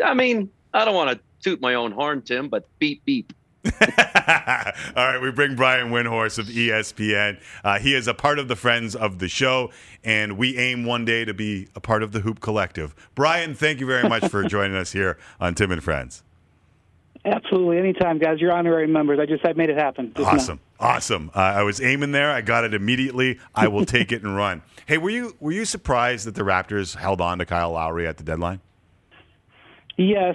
I 0.04 0.14
mean, 0.14 0.50
I 0.72 0.84
don't 0.84 0.94
want 0.94 1.10
to 1.10 1.20
toot 1.42 1.60
my 1.60 1.74
own 1.74 1.92
horn, 1.92 2.22
Tim, 2.22 2.48
but 2.48 2.66
beep 2.78 3.04
beep. 3.04 3.32
All 3.80 3.80
right, 4.96 5.18
we 5.22 5.30
bring 5.30 5.56
Brian 5.56 5.90
Windhorst 5.90 6.38
of 6.38 6.46
ESPN. 6.46 7.40
Uh, 7.62 7.78
he 7.78 7.94
is 7.94 8.06
a 8.06 8.12
part 8.12 8.38
of 8.38 8.48
the 8.48 8.56
Friends 8.56 8.94
of 8.94 9.20
the 9.20 9.28
Show, 9.28 9.70
and 10.02 10.36
we 10.36 10.58
aim 10.58 10.84
one 10.84 11.04
day 11.06 11.24
to 11.24 11.32
be 11.32 11.68
a 11.74 11.80
part 11.80 12.02
of 12.02 12.12
the 12.12 12.20
Hoop 12.20 12.40
Collective. 12.40 12.94
Brian, 13.14 13.54
thank 13.54 13.80
you 13.80 13.86
very 13.86 14.06
much 14.06 14.26
for 14.28 14.42
joining 14.44 14.76
us 14.76 14.92
here 14.92 15.16
on 15.40 15.54
Tim 15.54 15.70
and 15.72 15.82
Friends. 15.82 16.23
Absolutely, 17.24 17.78
anytime, 17.78 18.18
guys. 18.18 18.38
You're 18.38 18.52
honorary 18.52 18.86
members. 18.86 19.18
I 19.18 19.26
just 19.26 19.46
I 19.46 19.54
made 19.54 19.70
it 19.70 19.78
happen. 19.78 20.12
Just 20.14 20.26
now. 20.26 20.34
Awesome, 20.34 20.60
awesome. 20.78 21.30
Uh, 21.34 21.38
I 21.38 21.62
was 21.62 21.80
aiming 21.80 22.12
there. 22.12 22.30
I 22.30 22.42
got 22.42 22.64
it 22.64 22.74
immediately. 22.74 23.38
I 23.54 23.68
will 23.68 23.86
take 23.86 24.12
it 24.12 24.22
and 24.22 24.36
run. 24.36 24.62
Hey, 24.86 24.98
were 24.98 25.10
you 25.10 25.34
were 25.40 25.52
you 25.52 25.64
surprised 25.64 26.26
that 26.26 26.34
the 26.34 26.42
Raptors 26.42 26.96
held 26.96 27.22
on 27.22 27.38
to 27.38 27.46
Kyle 27.46 27.72
Lowry 27.72 28.06
at 28.06 28.18
the 28.18 28.24
deadline? 28.24 28.60
Yes, 29.96 30.34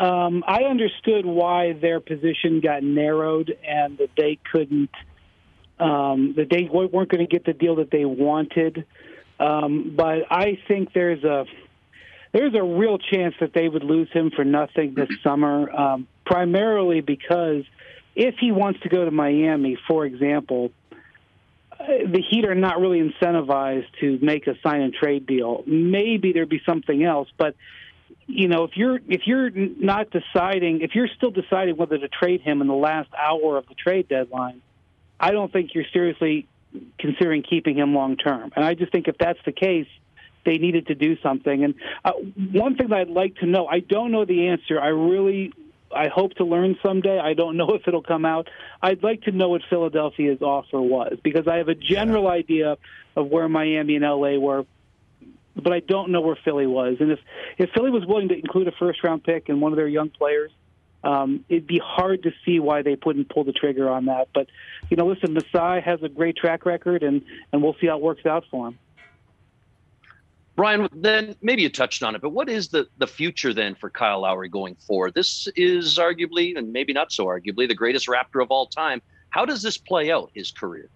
um, 0.00 0.44
I 0.46 0.64
understood 0.64 1.24
why 1.24 1.72
their 1.72 1.98
position 1.98 2.60
got 2.60 2.82
narrowed 2.82 3.56
and 3.66 3.96
that 3.98 4.10
they 4.18 4.38
couldn't, 4.52 4.90
um, 5.80 6.34
that 6.36 6.50
they 6.50 6.68
weren't 6.70 7.08
going 7.08 7.26
to 7.26 7.26
get 7.26 7.46
the 7.46 7.54
deal 7.54 7.76
that 7.76 7.90
they 7.90 8.04
wanted. 8.04 8.84
Um, 9.40 9.94
but 9.96 10.30
I 10.30 10.58
think 10.68 10.92
there's 10.92 11.24
a 11.24 11.46
there's 12.32 12.54
a 12.54 12.62
real 12.62 12.98
chance 12.98 13.34
that 13.40 13.52
they 13.54 13.68
would 13.68 13.84
lose 13.84 14.08
him 14.12 14.30
for 14.30 14.44
nothing 14.44 14.94
this 14.94 15.08
summer, 15.22 15.70
um, 15.70 16.06
primarily 16.26 17.00
because 17.00 17.64
if 18.14 18.34
he 18.38 18.52
wants 18.52 18.80
to 18.80 18.88
go 18.88 19.04
to 19.04 19.10
Miami, 19.10 19.78
for 19.86 20.04
example, 20.04 20.70
uh, 21.72 21.86
the 22.06 22.22
Heat 22.28 22.44
are 22.44 22.54
not 22.54 22.80
really 22.80 23.00
incentivized 23.00 23.86
to 24.00 24.18
make 24.20 24.46
a 24.46 24.58
sign 24.62 24.82
and 24.82 24.92
trade 24.92 25.26
deal. 25.26 25.62
Maybe 25.66 26.32
there'd 26.32 26.48
be 26.48 26.62
something 26.66 27.04
else, 27.04 27.28
but 27.38 27.54
you 28.26 28.48
know, 28.48 28.64
if 28.64 28.76
you're 28.76 29.00
if 29.08 29.22
you're 29.26 29.50
not 29.50 30.08
deciding, 30.10 30.82
if 30.82 30.94
you're 30.94 31.08
still 31.16 31.30
deciding 31.30 31.76
whether 31.76 31.96
to 31.96 32.08
trade 32.08 32.42
him 32.42 32.60
in 32.60 32.66
the 32.66 32.74
last 32.74 33.08
hour 33.14 33.56
of 33.56 33.66
the 33.68 33.74
trade 33.74 34.08
deadline, 34.08 34.60
I 35.18 35.30
don't 35.30 35.50
think 35.50 35.74
you're 35.74 35.86
seriously 35.92 36.46
considering 36.98 37.42
keeping 37.42 37.78
him 37.78 37.94
long 37.94 38.16
term. 38.16 38.52
And 38.54 38.64
I 38.64 38.74
just 38.74 38.92
think 38.92 39.08
if 39.08 39.16
that's 39.16 39.38
the 39.46 39.52
case, 39.52 39.86
they 40.48 40.56
needed 40.56 40.86
to 40.86 40.94
do 40.94 41.18
something. 41.22 41.62
And 41.62 41.74
uh, 42.06 42.12
one 42.52 42.74
thing 42.74 42.88
that 42.88 43.00
I'd 43.00 43.10
like 43.10 43.36
to 43.36 43.46
know, 43.46 43.66
I 43.66 43.80
don't 43.80 44.10
know 44.10 44.24
the 44.24 44.48
answer. 44.48 44.80
I 44.80 44.88
really, 44.88 45.52
I 45.94 46.08
hope 46.08 46.32
to 46.36 46.44
learn 46.44 46.78
someday. 46.82 47.18
I 47.18 47.34
don't 47.34 47.58
know 47.58 47.68
if 47.74 47.86
it'll 47.86 48.02
come 48.02 48.24
out. 48.24 48.48
I'd 48.82 49.02
like 49.02 49.22
to 49.24 49.30
know 49.30 49.50
what 49.50 49.60
Philadelphia's 49.68 50.40
offer 50.40 50.80
was 50.80 51.18
because 51.22 51.46
I 51.46 51.56
have 51.56 51.68
a 51.68 51.74
general 51.74 52.28
idea 52.28 52.78
of 53.14 53.26
where 53.26 53.46
Miami 53.46 53.96
and 53.96 54.04
LA 54.04 54.38
were 54.38 54.64
but 55.60 55.72
I 55.72 55.80
don't 55.80 56.12
know 56.12 56.20
where 56.20 56.38
Philly 56.44 56.68
was. 56.68 56.98
And 57.00 57.10
if 57.10 57.18
if 57.58 57.70
Philly 57.70 57.90
was 57.90 58.06
willing 58.06 58.28
to 58.28 58.34
include 58.34 58.68
a 58.68 58.72
first 58.78 59.02
round 59.02 59.24
pick 59.24 59.48
and 59.48 59.60
one 59.60 59.72
of 59.72 59.76
their 59.76 59.88
young 59.88 60.08
players, 60.08 60.52
um, 61.02 61.44
it'd 61.48 61.66
be 61.66 61.80
hard 61.84 62.22
to 62.22 62.30
see 62.44 62.60
why 62.60 62.82
they 62.82 62.96
wouldn't 63.04 63.28
pull 63.28 63.42
the 63.42 63.52
trigger 63.52 63.90
on 63.90 64.04
that. 64.04 64.28
But 64.32 64.46
you 64.88 64.96
know, 64.96 65.08
listen, 65.08 65.34
Masai 65.34 65.80
has 65.80 66.00
a 66.04 66.08
great 66.08 66.36
track 66.36 66.64
record, 66.64 67.02
and 67.02 67.22
and 67.52 67.60
we'll 67.60 67.74
see 67.80 67.88
how 67.88 67.96
it 67.96 68.02
works 68.02 68.24
out 68.24 68.44
for 68.52 68.68
him. 68.68 68.78
Brian, 70.58 70.88
then 70.92 71.36
maybe 71.40 71.62
you 71.62 71.68
touched 71.68 72.02
on 72.02 72.16
it, 72.16 72.20
but 72.20 72.30
what 72.30 72.48
is 72.48 72.66
the, 72.66 72.88
the 72.98 73.06
future 73.06 73.54
then 73.54 73.76
for 73.76 73.88
Kyle 73.88 74.22
Lowry 74.22 74.48
going 74.48 74.74
forward? 74.74 75.14
This 75.14 75.46
is 75.54 75.98
arguably, 75.98 76.58
and 76.58 76.72
maybe 76.72 76.92
not 76.92 77.12
so 77.12 77.26
arguably, 77.26 77.68
the 77.68 77.76
greatest 77.76 78.08
Raptor 78.08 78.42
of 78.42 78.50
all 78.50 78.66
time. 78.66 79.00
How 79.30 79.44
does 79.44 79.62
this 79.62 79.78
play 79.78 80.10
out 80.10 80.32
his 80.34 80.50
career? 80.50 80.88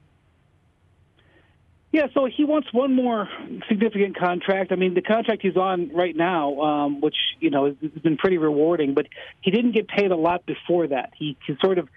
Yeah, 1.92 2.08
so 2.12 2.24
he 2.26 2.44
wants 2.44 2.72
one 2.72 2.96
more 2.96 3.28
significant 3.68 4.18
contract. 4.18 4.72
I 4.72 4.74
mean, 4.74 4.94
the 4.94 5.00
contract 5.00 5.42
he's 5.42 5.56
on 5.56 5.92
right 5.94 6.16
now, 6.16 6.60
um, 6.60 7.00
which 7.00 7.16
you 7.38 7.50
know 7.50 7.66
has 7.66 8.02
been 8.02 8.16
pretty 8.16 8.38
rewarding, 8.38 8.94
but 8.94 9.06
he 9.42 9.52
didn't 9.52 9.72
get 9.72 9.86
paid 9.86 10.10
a 10.10 10.16
lot 10.16 10.44
before 10.44 10.88
that. 10.88 11.12
He 11.16 11.36
he 11.46 11.54
sort 11.64 11.78
of 11.78 11.88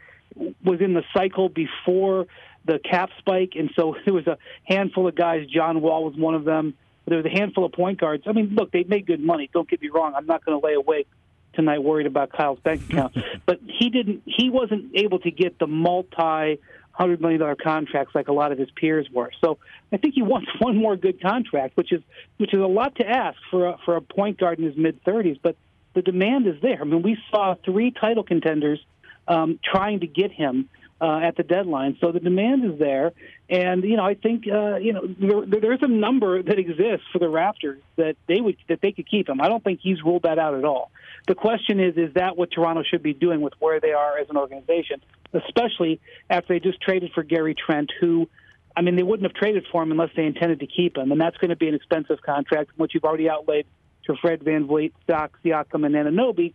was 0.63 0.81
in 0.81 0.93
the 0.93 1.03
cycle 1.15 1.49
before 1.49 2.27
the 2.65 2.77
cap 2.77 3.09
spike, 3.17 3.53
and 3.55 3.71
so 3.75 3.95
there 4.05 4.13
was 4.13 4.27
a 4.27 4.37
handful 4.65 5.07
of 5.07 5.15
guys. 5.15 5.47
John 5.47 5.81
Wall 5.81 6.03
was 6.03 6.15
one 6.15 6.35
of 6.35 6.43
them. 6.43 6.75
There 7.05 7.17
was 7.17 7.25
a 7.25 7.29
handful 7.29 7.65
of 7.65 7.71
point 7.71 7.99
guards. 7.99 8.23
I 8.25 8.31
mean, 8.31 8.55
look, 8.55 8.71
they 8.71 8.83
made 8.83 9.05
good 9.05 9.19
money. 9.19 9.49
Don't 9.53 9.69
get 9.69 9.81
me 9.81 9.89
wrong. 9.89 10.13
I'm 10.15 10.25
not 10.25 10.43
going 10.43 10.59
to 10.59 10.65
lay 10.65 10.73
awake 10.73 11.07
tonight 11.53 11.79
worried 11.79 12.07
about 12.07 12.31
Kyle's 12.31 12.59
bank 12.59 12.83
account, 12.89 13.15
but 13.45 13.59
he 13.65 13.89
didn't. 13.89 14.23
He 14.25 14.49
wasn't 14.49 14.95
able 14.95 15.19
to 15.19 15.31
get 15.31 15.59
the 15.59 15.67
multi 15.67 16.59
hundred 16.91 17.19
million 17.19 17.41
dollar 17.41 17.55
contracts 17.55 18.15
like 18.15 18.29
a 18.29 18.31
lot 18.31 18.53
of 18.53 18.57
his 18.57 18.69
peers 18.71 19.07
were. 19.11 19.29
So 19.43 19.57
I 19.91 19.97
think 19.97 20.13
he 20.13 20.21
wants 20.21 20.49
one 20.59 20.77
more 20.77 20.95
good 20.95 21.21
contract, 21.21 21.77
which 21.77 21.91
is 21.91 22.01
which 22.37 22.53
is 22.53 22.59
a 22.59 22.67
lot 22.67 22.95
to 22.95 23.07
ask 23.07 23.37
for 23.51 23.67
a, 23.67 23.77
for 23.85 23.95
a 23.95 24.01
point 24.01 24.39
guard 24.39 24.59
in 24.59 24.65
his 24.65 24.77
mid 24.77 25.03
thirties. 25.03 25.37
But 25.41 25.55
the 25.93 26.01
demand 26.01 26.47
is 26.47 26.61
there. 26.61 26.81
I 26.81 26.83
mean, 26.83 27.01
we 27.01 27.17
saw 27.31 27.55
three 27.63 27.91
title 27.91 28.23
contenders 28.23 28.79
um, 29.27 29.59
trying 29.63 30.01
to 30.01 30.07
get 30.07 30.31
him 30.31 30.69
uh, 31.01 31.19
at 31.19 31.35
the 31.35 31.43
deadline, 31.43 31.97
so 31.99 32.11
the 32.11 32.19
demand 32.19 32.63
is 32.65 32.79
there. 32.79 33.11
And 33.49 33.83
you 33.83 33.97
know, 33.97 34.05
I 34.05 34.13
think 34.15 34.45
uh, 34.47 34.77
you 34.77 34.93
know 34.93 35.07
there, 35.19 35.59
there's 35.59 35.81
a 35.81 35.87
number 35.87 36.41
that 36.41 36.57
exists 36.57 37.05
for 37.11 37.19
the 37.19 37.25
Raptors 37.25 37.79
that 37.97 38.15
they 38.27 38.39
would 38.39 38.57
that 38.69 38.81
they 38.81 38.91
could 38.91 39.09
keep 39.09 39.27
him. 39.27 39.41
I 39.41 39.49
don't 39.49 39.63
think 39.63 39.81
he's 39.81 40.01
ruled 40.03 40.23
that 40.23 40.39
out 40.39 40.55
at 40.55 40.63
all. 40.63 40.91
The 41.27 41.35
question 41.35 41.79
is, 41.79 41.97
is 41.97 42.13
that 42.13 42.37
what 42.37 42.51
Toronto 42.51 42.83
should 42.83 43.03
be 43.03 43.13
doing 43.13 43.41
with 43.41 43.53
where 43.59 43.79
they 43.79 43.93
are 43.93 44.17
as 44.17 44.29
an 44.29 44.37
organization, 44.37 45.01
especially 45.33 45.99
after 46.29 46.53
they 46.53 46.59
just 46.59 46.79
traded 46.81 47.11
for 47.13 47.23
Gary 47.23 47.55
Trent, 47.55 47.91
who, 47.99 48.29
I 48.77 48.81
mean, 48.81 48.95
they 48.95 49.03
wouldn't 49.03 49.29
have 49.29 49.35
traded 49.35 49.65
for 49.71 49.81
him 49.81 49.91
unless 49.91 50.11
they 50.15 50.25
intended 50.25 50.59
to 50.59 50.67
keep 50.67 50.97
him, 50.97 51.11
and 51.11 51.19
that's 51.19 51.37
going 51.37 51.49
to 51.49 51.55
be 51.55 51.67
an 51.67 51.75
expensive 51.75 52.21
contract, 52.21 52.71
which 52.77 52.93
you've 52.93 53.03
already 53.03 53.29
outlaid 53.29 53.65
for 54.05 54.15
Fred 54.17 54.41
VanVleet, 54.41 54.93
Doc, 55.07 55.37
Siakam, 55.43 55.85
and 55.85 55.95
Anunoby. 55.95 56.53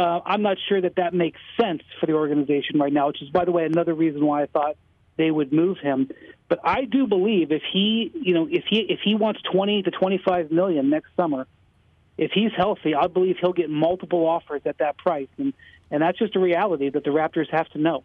Uh, 0.00 0.22
I'm 0.24 0.40
not 0.40 0.56
sure 0.66 0.80
that 0.80 0.96
that 0.96 1.12
makes 1.12 1.38
sense 1.60 1.82
for 2.00 2.06
the 2.06 2.14
organization 2.14 2.78
right 2.78 2.92
now, 2.92 3.08
which 3.08 3.20
is, 3.20 3.28
by 3.28 3.44
the 3.44 3.52
way, 3.52 3.66
another 3.66 3.92
reason 3.92 4.24
why 4.24 4.44
I 4.44 4.46
thought 4.46 4.76
they 5.18 5.30
would 5.30 5.52
move 5.52 5.76
him. 5.76 6.08
But 6.48 6.60
I 6.64 6.86
do 6.86 7.06
believe 7.06 7.52
if 7.52 7.60
he, 7.70 8.10
you 8.14 8.32
know, 8.32 8.48
if 8.50 8.64
he 8.64 8.78
if 8.88 9.00
he 9.04 9.14
wants 9.14 9.42
20 9.52 9.82
to 9.82 9.90
25 9.90 10.50
million 10.50 10.88
next 10.88 11.08
summer, 11.16 11.46
if 12.16 12.30
he's 12.32 12.50
healthy, 12.56 12.94
I 12.94 13.08
believe 13.08 13.36
he'll 13.42 13.52
get 13.52 13.68
multiple 13.68 14.26
offers 14.26 14.62
at 14.64 14.78
that 14.78 14.96
price, 14.96 15.28
and 15.36 15.52
and 15.90 16.02
that's 16.02 16.18
just 16.18 16.34
a 16.34 16.40
reality 16.40 16.88
that 16.88 17.04
the 17.04 17.10
Raptors 17.10 17.50
have 17.50 17.68
to 17.72 17.78
know. 17.78 18.02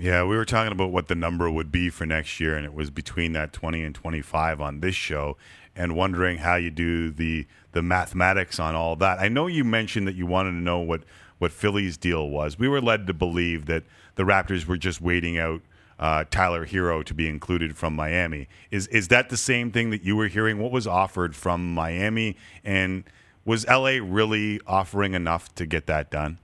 Yeah, 0.00 0.24
we 0.24 0.36
were 0.36 0.44
talking 0.44 0.72
about 0.72 0.90
what 0.90 1.06
the 1.06 1.14
number 1.14 1.48
would 1.48 1.70
be 1.70 1.90
for 1.90 2.06
next 2.06 2.40
year, 2.40 2.56
and 2.56 2.66
it 2.66 2.74
was 2.74 2.90
between 2.90 3.34
that 3.34 3.52
20 3.52 3.84
and 3.84 3.94
25 3.94 4.60
on 4.60 4.80
this 4.80 4.96
show, 4.96 5.36
and 5.76 5.94
wondering 5.94 6.38
how 6.38 6.56
you 6.56 6.72
do 6.72 7.12
the 7.12 7.46
the 7.70 7.82
mathematics 7.82 8.58
on 8.58 8.74
all 8.74 8.96
that. 8.96 9.20
I 9.20 9.28
know 9.28 9.46
you 9.46 9.62
mentioned 9.62 10.08
that 10.08 10.16
you 10.16 10.26
wanted 10.26 10.50
to 10.50 10.56
know 10.56 10.80
what 10.80 11.02
what 11.38 11.52
Philly's 11.52 11.96
deal 11.96 12.28
was. 12.28 12.58
We 12.58 12.68
were 12.68 12.80
led 12.80 13.06
to 13.06 13.14
believe 13.14 13.66
that 13.66 13.84
the 14.14 14.24
Raptors 14.24 14.66
were 14.66 14.76
just 14.76 15.00
waiting 15.00 15.38
out 15.38 15.60
uh, 15.98 16.24
Tyler 16.30 16.66
Herro 16.66 17.02
to 17.04 17.14
be 17.14 17.28
included 17.28 17.76
from 17.76 17.94
Miami. 17.94 18.48
Is 18.70 18.86
is 18.88 19.08
that 19.08 19.28
the 19.30 19.36
same 19.36 19.70
thing 19.70 19.90
that 19.90 20.02
you 20.02 20.16
were 20.16 20.28
hearing? 20.28 20.58
What 20.58 20.72
was 20.72 20.86
offered 20.86 21.34
from 21.34 21.74
Miami, 21.74 22.36
and 22.64 23.04
was 23.44 23.66
LA 23.66 23.98
really 24.02 24.60
offering 24.66 25.14
enough 25.14 25.54
to 25.54 25.66
get 25.66 25.86
that 25.86 26.10
done? 26.10 26.38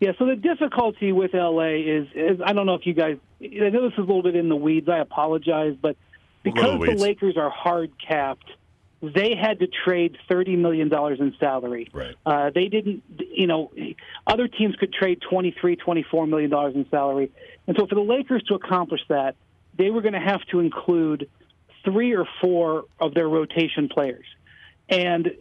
Yeah, 0.00 0.12
so 0.18 0.24
the 0.24 0.36
difficulty 0.36 1.12
with 1.12 1.34
LA 1.34 1.74
is, 1.74 2.08
is 2.14 2.40
I 2.42 2.54
don't 2.54 2.64
know 2.64 2.74
if 2.74 2.86
you 2.86 2.94
guys, 2.94 3.18
I 3.42 3.68
know 3.68 3.82
this 3.82 3.92
is 3.92 3.98
a 3.98 4.00
little 4.00 4.22
bit 4.22 4.34
in 4.34 4.48
the 4.48 4.56
weeds. 4.56 4.88
I 4.88 4.98
apologize, 4.98 5.76
but 5.80 5.96
because 6.42 6.80
the. 6.80 6.94
Lakers 6.94 7.36
are 7.36 7.50
hard 7.50 7.92
capped, 7.98 8.50
they 9.02 9.34
had 9.34 9.60
to 9.60 9.66
trade 9.66 10.18
thirty 10.28 10.56
million 10.56 10.88
dollars 10.88 11.20
in 11.20 11.34
salary. 11.40 11.88
Right. 11.92 12.14
Uh, 12.26 12.50
they 12.54 12.68
didn't, 12.68 13.02
you 13.18 13.46
know, 13.46 13.72
other 14.26 14.46
teams 14.46 14.76
could 14.76 14.92
trade 14.92 15.20
twenty-three, 15.22 15.76
twenty-four 15.76 16.26
million 16.26 16.50
dollars 16.50 16.74
in 16.74 16.86
salary, 16.90 17.30
and 17.66 17.76
so 17.78 17.86
for 17.86 17.94
the 17.94 18.02
Lakers 18.02 18.42
to 18.44 18.54
accomplish 18.54 19.00
that, 19.08 19.36
they 19.76 19.90
were 19.90 20.02
going 20.02 20.14
to 20.14 20.20
have 20.20 20.42
to 20.50 20.60
include 20.60 21.28
three 21.84 22.14
or 22.14 22.26
four 22.42 22.84
of 22.98 23.14
their 23.14 23.28
rotation 23.28 23.88
players, 23.88 24.26
and 24.88 25.34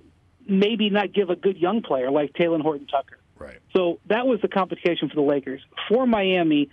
maybe 0.48 0.90
not 0.90 1.12
give 1.12 1.30
a 1.30 1.36
good 1.36 1.58
young 1.58 1.82
player 1.82 2.10
like 2.10 2.32
Talen 2.34 2.62
Horton 2.62 2.88
Tucker. 2.88 3.20
Right. 3.38 3.60
So 3.76 4.00
that 4.08 4.26
was 4.26 4.40
the 4.42 4.48
complication 4.48 5.10
for 5.10 5.16
the 5.16 5.22
Lakers. 5.22 5.62
For 5.90 6.08
Miami, 6.08 6.70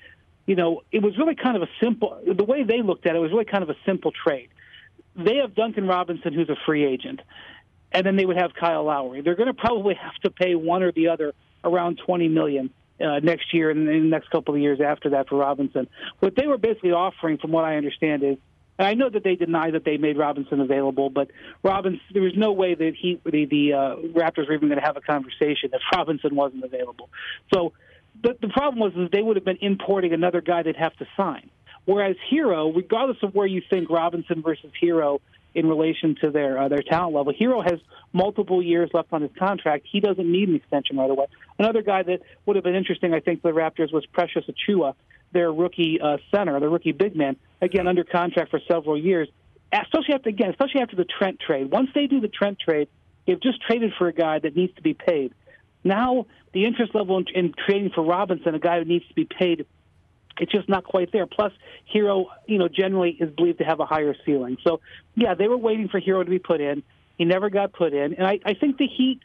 you 0.47 0.55
know, 0.55 0.83
it 0.93 1.03
was 1.03 1.19
really 1.19 1.35
kind 1.35 1.57
of 1.57 1.63
a 1.63 1.69
simple. 1.81 2.21
The 2.25 2.45
way 2.45 2.63
they 2.63 2.83
looked 2.83 3.07
at 3.07 3.17
it 3.17 3.19
was 3.19 3.33
really 3.33 3.45
kind 3.45 3.65
of 3.65 3.71
a 3.71 3.77
simple 3.85 4.13
trade. 4.13 4.51
They 5.17 5.37
have 5.37 5.55
Duncan 5.55 5.87
Robinson, 5.87 6.33
who's 6.33 6.49
a 6.49 6.57
free 6.67 6.85
agent, 6.85 7.21
and 7.93 8.05
then 8.05 8.17
they 8.17 8.27
would 8.27 8.37
have 8.37 8.53
Kyle 8.55 8.85
Lowry. 8.85 9.23
They're 9.23 9.35
going 9.35 9.49
to 9.49 9.55
probably 9.55 9.95
have 10.01 10.15
to 10.25 10.31
pay 10.31 10.55
one 10.55 10.83
or 10.83 10.93
the 10.93 11.09
other 11.09 11.35
around 11.65 12.01
twenty 12.05 12.29
million 12.29 12.71
uh, 13.01 13.19
next 13.21 13.53
year 13.53 13.71
and 13.71 13.89
the 13.89 13.95
next 13.95 14.31
couple 14.31 14.55
of 14.55 14.61
years 14.61 14.81
after 14.81 15.11
that 15.11 15.29
for 15.29 15.37
Robinson. 15.37 15.89
What 16.21 16.37
they 16.37 16.47
were 16.47 16.59
basically 16.59 16.93
offering, 16.93 17.39
from 17.39 17.53
what 17.53 17.65
I 17.65 17.77
understand, 17.77 18.23
is 18.23 18.37
and 18.79 18.87
I 18.87 18.95
know 18.95 19.09
that 19.09 19.25
they 19.25 19.37
deny 19.37 19.71
that 19.71 19.85
they 19.85 19.97
made 19.97 20.19
Robinson 20.19 20.61
available, 20.61 21.09
but 21.09 21.31
Robinson, 21.63 22.01
there 22.13 22.23
was 22.23 22.35
no 22.37 22.53
way 22.53 22.75
that 22.75 22.95
he, 22.95 23.21
the, 23.25 23.47
the 23.47 23.73
uh, 23.73 23.97
Raptors 24.13 24.49
were 24.49 24.55
even 24.55 24.69
going 24.69 24.81
to 24.81 24.85
have 24.85 24.97
a 24.97 25.01
conversation 25.01 25.71
if 25.73 25.81
Robinson 25.95 26.35
wasn't 26.35 26.65
available. 26.65 27.09
So 27.55 27.73
the, 28.23 28.37
the 28.41 28.49
problem 28.49 28.81
was 28.81 28.93
is 28.95 29.11
they 29.11 29.23
would 29.23 29.37
have 29.37 29.45
been 29.45 29.59
importing 29.61 30.13
another 30.13 30.41
guy 30.41 30.63
they'd 30.63 30.77
have 30.77 30.95
to 30.97 31.07
sign. 31.17 31.51
Whereas 31.87 32.17
Herro, 32.31 32.75
regardless 32.75 33.19
of 33.23 33.35
where 33.35 33.47
you 33.47 33.63
think 33.71 33.89
Robinson 33.89 34.43
versus 34.43 34.71
Herro 34.81 35.21
in 35.55 35.69
relation 35.69 36.17
to 36.21 36.31
their 36.31 36.59
uh, 36.59 36.69
their 36.69 36.83
talent 36.83 37.15
level, 37.15 37.33
Herro 37.33 37.63
has 37.63 37.81
multiple 38.13 38.63
years 38.63 38.91
left 38.93 39.13
on 39.13 39.23
his 39.23 39.31
contract. 39.39 39.87
He 39.91 40.01
doesn't 40.01 40.31
need 40.31 40.49
an 40.49 40.57
extension 40.57 40.99
right 40.99 41.11
away. 41.11 41.27
Another 41.59 41.83
guy 41.83 42.03
that 42.03 42.21
would 42.45 42.57
have 42.57 42.65
been 42.65 42.75
interesting, 42.75 43.15
I 43.15 43.21
think, 43.21 43.41
for 43.41 43.53
the 43.53 43.59
Raptors 43.59 43.93
was 43.93 44.05
Precious 44.07 44.45
Achiuwa, 44.47 44.95
their 45.33 45.51
rookie 45.53 46.01
uh, 46.01 46.19
center, 46.35 46.59
their 46.59 46.69
rookie 46.69 46.93
big 46.93 47.15
man, 47.15 47.37
again 47.63 47.87
under 47.87 48.05
contract 48.05 48.51
for 48.51 48.61
several 48.69 48.99
years. 48.99 49.29
Especially 49.73 50.15
after 50.15 50.29
again, 50.29 50.51
especially 50.51 50.81
after 50.81 50.97
the 50.97 51.05
Trent 51.05 51.39
trade. 51.39 51.71
Once 51.71 51.91
they 51.95 52.07
do 52.07 52.21
the 52.21 52.29
Trent 52.29 52.59
trade, 52.59 52.89
they've 53.27 53.41
just 53.41 53.63
traded 53.63 53.93
for 53.97 54.09
a 54.09 54.13
guy 54.13 54.41
that 54.41 54.57
needs 54.57 54.75
to 54.75 54.83
be 54.83 54.95
paid. 54.95 55.35
Now 55.85 56.27
the 56.53 56.65
interest 56.65 56.95
level 56.95 57.19
in, 57.19 57.27
in 57.35 57.55
trading 57.67 57.91
for 57.95 58.03
Robinson, 58.03 58.55
a 58.55 58.59
guy 58.59 58.79
who 58.79 58.85
needs 58.85 59.07
to 59.09 59.15
be 59.15 59.25
paid, 59.25 59.67
it's 60.41 60.53
just 60.53 60.69
not 60.69 60.85
quite 60.85 61.13
there. 61.13 61.27
Plus, 61.27 61.53
Herro, 61.93 62.27
you 62.47 62.59
know, 62.59 62.69
generally 62.69 63.17
is 63.19 63.31
believed 63.31 63.59
to 63.59 63.65
have 63.65 63.81
a 63.81 63.87
higher 63.87 64.15
ceiling. 64.25 64.59
So, 64.63 64.81
yeah, 65.15 65.35
they 65.35 65.49
were 65.49 65.57
waiting 65.57 65.89
for 65.89 66.01
Herro 66.01 66.25
to 66.25 66.31
be 66.31 66.39
put 66.39 66.61
in. 66.61 66.83
He 67.19 67.25
never 67.25 67.49
got 67.49 67.73
put 67.73 67.95
in, 67.95 68.15
and 68.15 68.27
I, 68.27 68.41
I 68.45 68.55
think 68.55 68.77
the 68.77 68.87
Heat 68.87 69.21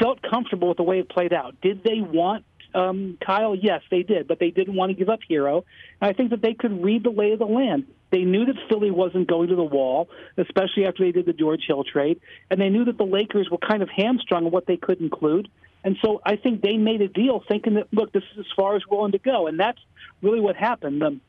felt 0.00 0.22
comfortable 0.22 0.68
with 0.68 0.78
the 0.78 0.82
way 0.82 0.98
it 0.98 1.08
played 1.08 1.32
out. 1.32 1.60
Did 1.60 1.84
they 1.84 2.00
want 2.00 2.44
um, 2.74 3.18
Kyle? 3.24 3.54
Yes, 3.54 3.82
they 3.90 4.02
did, 4.02 4.26
but 4.26 4.38
they 4.38 4.50
didn't 4.50 4.74
want 4.74 4.90
to 4.90 4.94
give 4.94 5.08
up 5.10 5.20
Herro. 5.28 5.64
And 6.00 6.10
I 6.10 6.14
think 6.14 6.30
that 6.30 6.40
they 6.40 6.54
could 6.54 6.82
read 6.82 7.04
the 7.04 7.10
lay 7.10 7.32
of 7.32 7.38
the 7.38 7.46
land. 7.46 7.86
They 8.10 8.22
knew 8.22 8.44
that 8.46 8.56
Philly 8.68 8.90
wasn't 8.90 9.28
going 9.28 9.48
to 9.48 9.56
the 9.56 9.64
wall, 9.64 10.08
especially 10.36 10.86
after 10.86 11.04
they 11.04 11.12
did 11.12 11.26
the 11.26 11.32
George 11.32 11.64
Hill 11.66 11.84
trade, 11.84 12.20
and 12.50 12.60
they 12.60 12.68
knew 12.68 12.84
that 12.84 12.96
the 12.96 13.04
Lakers 13.04 13.50
were 13.50 13.58
kind 13.58 13.82
of 13.82 13.88
hamstrung 13.88 14.46
on 14.46 14.52
what 14.52 14.66
they 14.66 14.76
could 14.76 15.00
include. 15.00 15.48
And 15.84 15.98
so 16.02 16.22
I 16.24 16.36
think 16.36 16.62
they 16.62 16.78
made 16.78 17.02
a 17.02 17.08
deal 17.08 17.44
thinking 17.46 17.74
that, 17.74 17.88
look, 17.92 18.10
this 18.12 18.22
is 18.32 18.40
as 18.40 18.46
far 18.56 18.74
as 18.74 18.82
we're 18.88 18.96
willing 18.96 19.12
to 19.12 19.18
go. 19.18 19.46
And 19.46 19.60
that's 19.60 19.78
really 20.22 20.40
what 20.40 20.56
happened. 20.56 21.02
The, 21.02 21.20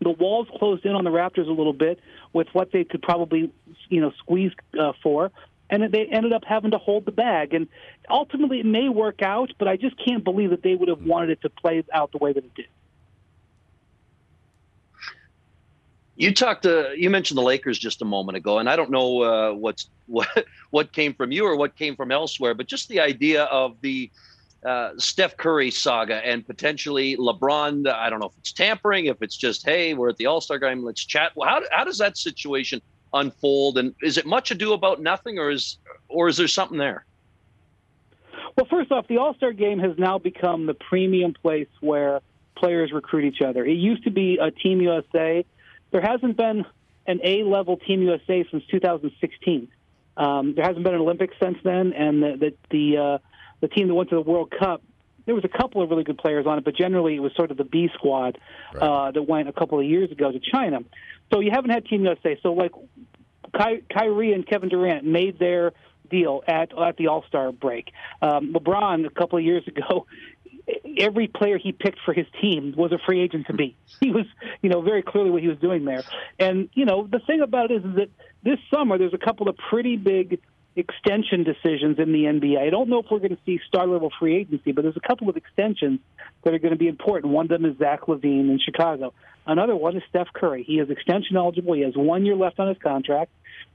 the 0.00 0.10
walls 0.10 0.48
closed 0.58 0.84
in 0.84 0.92
on 0.92 1.04
the 1.04 1.10
Raptors 1.10 1.48
a 1.48 1.52
little 1.52 1.72
bit 1.72 1.98
with 2.34 2.48
what 2.52 2.72
they 2.72 2.84
could 2.84 3.00
probably, 3.00 3.50
you 3.88 4.00
know, 4.02 4.12
squeeze 4.18 4.52
uh, 4.78 4.92
for. 5.02 5.32
And 5.70 5.90
they 5.90 6.04
ended 6.04 6.34
up 6.34 6.44
having 6.44 6.72
to 6.72 6.78
hold 6.78 7.06
the 7.06 7.12
bag. 7.12 7.54
And 7.54 7.68
ultimately, 8.10 8.60
it 8.60 8.66
may 8.66 8.90
work 8.90 9.22
out, 9.22 9.52
but 9.58 9.68
I 9.68 9.76
just 9.76 9.96
can't 10.04 10.22
believe 10.22 10.50
that 10.50 10.62
they 10.62 10.74
would 10.74 10.90
have 10.90 11.02
wanted 11.02 11.30
it 11.30 11.40
to 11.42 11.48
play 11.48 11.82
out 11.90 12.12
the 12.12 12.18
way 12.18 12.34
that 12.34 12.44
it 12.44 12.54
did. 12.54 12.66
You 16.16 16.34
talked 16.34 16.64
to 16.64 16.92
you 16.96 17.08
mentioned 17.08 17.38
the 17.38 17.42
Lakers 17.42 17.78
just 17.78 18.02
a 18.02 18.04
moment 18.04 18.36
ago, 18.36 18.58
and 18.58 18.68
I 18.68 18.76
don't 18.76 18.90
know 18.90 19.22
uh, 19.22 19.52
what's 19.52 19.88
what 20.06 20.46
what 20.70 20.92
came 20.92 21.14
from 21.14 21.32
you 21.32 21.46
or 21.46 21.56
what 21.56 21.76
came 21.76 21.96
from 21.96 22.12
elsewhere, 22.12 22.54
but 22.54 22.66
just 22.66 22.88
the 22.88 23.00
idea 23.00 23.44
of 23.44 23.80
the 23.80 24.10
uh, 24.64 24.90
Steph 24.98 25.36
Curry 25.36 25.70
saga 25.70 26.16
and 26.16 26.46
potentially 26.46 27.16
LeBron. 27.16 27.88
I 27.88 28.10
don't 28.10 28.20
know 28.20 28.26
if 28.26 28.38
it's 28.38 28.52
tampering, 28.52 29.06
if 29.06 29.22
it's 29.22 29.36
just 29.36 29.64
hey, 29.64 29.94
we're 29.94 30.10
at 30.10 30.16
the 30.18 30.26
All 30.26 30.40
Star 30.40 30.58
game, 30.58 30.84
let's 30.84 31.04
chat. 31.04 31.32
How 31.42 31.62
how 31.70 31.84
does 31.84 31.98
that 31.98 32.16
situation 32.16 32.82
unfold, 33.14 33.78
and 33.78 33.94
is 34.02 34.18
it 34.18 34.26
much 34.26 34.50
ado 34.50 34.72
about 34.72 35.00
nothing, 35.00 35.38
or 35.38 35.50
is 35.50 35.78
or 36.08 36.28
is 36.28 36.36
there 36.36 36.48
something 36.48 36.78
there? 36.78 37.04
Well, 38.56 38.66
first 38.66 38.92
off, 38.92 39.08
the 39.08 39.16
All 39.16 39.34
Star 39.34 39.52
game 39.52 39.78
has 39.78 39.96
now 39.98 40.18
become 40.18 40.66
the 40.66 40.74
premium 40.74 41.32
place 41.32 41.68
where 41.80 42.20
players 42.54 42.92
recruit 42.92 43.24
each 43.24 43.40
other. 43.40 43.64
It 43.64 43.78
used 43.78 44.04
to 44.04 44.10
be 44.10 44.38
a 44.38 44.50
Team 44.50 44.80
USA. 44.80 45.44
There 45.92 46.00
hasn't 46.00 46.36
been 46.36 46.64
an 47.06 47.20
A 47.22 47.44
level 47.44 47.76
Team 47.76 48.02
USA 48.02 48.44
since 48.50 48.64
2016. 48.70 49.68
Um, 50.16 50.54
there 50.54 50.64
hasn't 50.64 50.82
been 50.84 50.94
an 50.94 51.00
Olympics 51.00 51.34
since 51.40 51.58
then, 51.62 51.92
and 51.92 52.22
the 52.22 52.36
the 52.36 52.54
the, 52.70 52.96
uh, 52.98 53.18
the 53.60 53.68
team 53.68 53.88
that 53.88 53.94
went 53.94 54.10
to 54.10 54.16
the 54.16 54.22
World 54.22 54.52
Cup. 54.58 54.82
There 55.24 55.34
was 55.34 55.44
a 55.44 55.48
couple 55.48 55.82
of 55.82 55.90
really 55.90 56.02
good 56.02 56.18
players 56.18 56.46
on 56.46 56.58
it, 56.58 56.64
but 56.64 56.74
generally 56.74 57.14
it 57.14 57.20
was 57.20 57.32
sort 57.36 57.52
of 57.52 57.56
the 57.56 57.64
B 57.64 57.88
squad 57.94 58.38
uh, 58.74 59.12
that 59.12 59.22
went 59.22 59.48
a 59.48 59.52
couple 59.52 59.78
of 59.78 59.86
years 59.86 60.10
ago 60.10 60.32
to 60.32 60.40
China. 60.40 60.80
So 61.32 61.38
you 61.38 61.52
haven't 61.52 61.70
had 61.70 61.86
Team 61.86 62.02
USA. 62.02 62.36
So 62.42 62.52
like 62.52 62.72
Ky- 63.56 63.84
Kyrie 63.88 64.32
and 64.32 64.44
Kevin 64.46 64.68
Durant 64.68 65.04
made 65.04 65.38
their 65.38 65.72
deal 66.10 66.42
at 66.46 66.76
at 66.76 66.96
the 66.96 67.06
All 67.06 67.24
Star 67.28 67.52
break. 67.52 67.92
Um, 68.20 68.52
LeBron 68.52 69.06
a 69.06 69.10
couple 69.10 69.38
of 69.38 69.44
years 69.44 69.66
ago 69.68 70.06
every 70.98 71.28
player 71.28 71.58
he 71.58 71.72
picked 71.72 71.98
for 72.04 72.12
his 72.12 72.26
team 72.40 72.74
was 72.76 72.92
a 72.92 72.98
free 73.04 73.20
agent 73.20 73.46
to 73.48 73.52
be. 73.52 73.76
He 74.00 74.10
was, 74.10 74.26
you 74.62 74.70
know, 74.70 74.80
very 74.80 75.02
clearly 75.02 75.30
what 75.30 75.42
he 75.42 75.48
was 75.48 75.58
doing 75.58 75.84
there. 75.84 76.02
And 76.38 76.68
you 76.74 76.84
know, 76.84 77.06
the 77.06 77.20
thing 77.20 77.40
about 77.40 77.70
it 77.70 77.84
is, 77.84 77.84
is 77.84 77.96
that 77.96 78.10
this 78.42 78.58
summer 78.72 78.98
there's 78.98 79.14
a 79.14 79.18
couple 79.18 79.48
of 79.48 79.56
pretty 79.56 79.96
big 79.96 80.40
extension 80.74 81.44
decisions 81.44 81.98
in 81.98 82.12
the 82.12 82.24
NBA. 82.24 82.58
I 82.58 82.70
don't 82.70 82.88
know 82.88 83.00
if 83.00 83.06
we're 83.10 83.18
going 83.18 83.36
to 83.36 83.42
see 83.44 83.60
star 83.68 83.86
level 83.86 84.10
free 84.18 84.36
agency, 84.36 84.72
but 84.72 84.82
there's 84.82 84.96
a 84.96 85.06
couple 85.06 85.28
of 85.28 85.36
extensions 85.36 86.00
that 86.44 86.54
are 86.54 86.58
going 86.58 86.72
to 86.72 86.78
be 86.78 86.88
important. 86.88 87.32
One 87.32 87.46
of 87.46 87.50
them 87.50 87.64
is 87.64 87.76
Zach 87.78 88.02
LaVine 88.02 88.50
in 88.50 88.58
Chicago. 88.64 89.12
Another 89.46 89.76
one 89.76 89.96
is 89.96 90.02
Steph 90.08 90.28
Curry. 90.32 90.62
He 90.62 90.78
is 90.78 90.88
extension 90.88 91.36
eligible. 91.36 91.74
He 91.74 91.82
has 91.82 91.94
one 91.96 92.24
year 92.24 92.36
left 92.36 92.58
on 92.58 92.68
his 92.68 92.78
contract. 92.78 93.30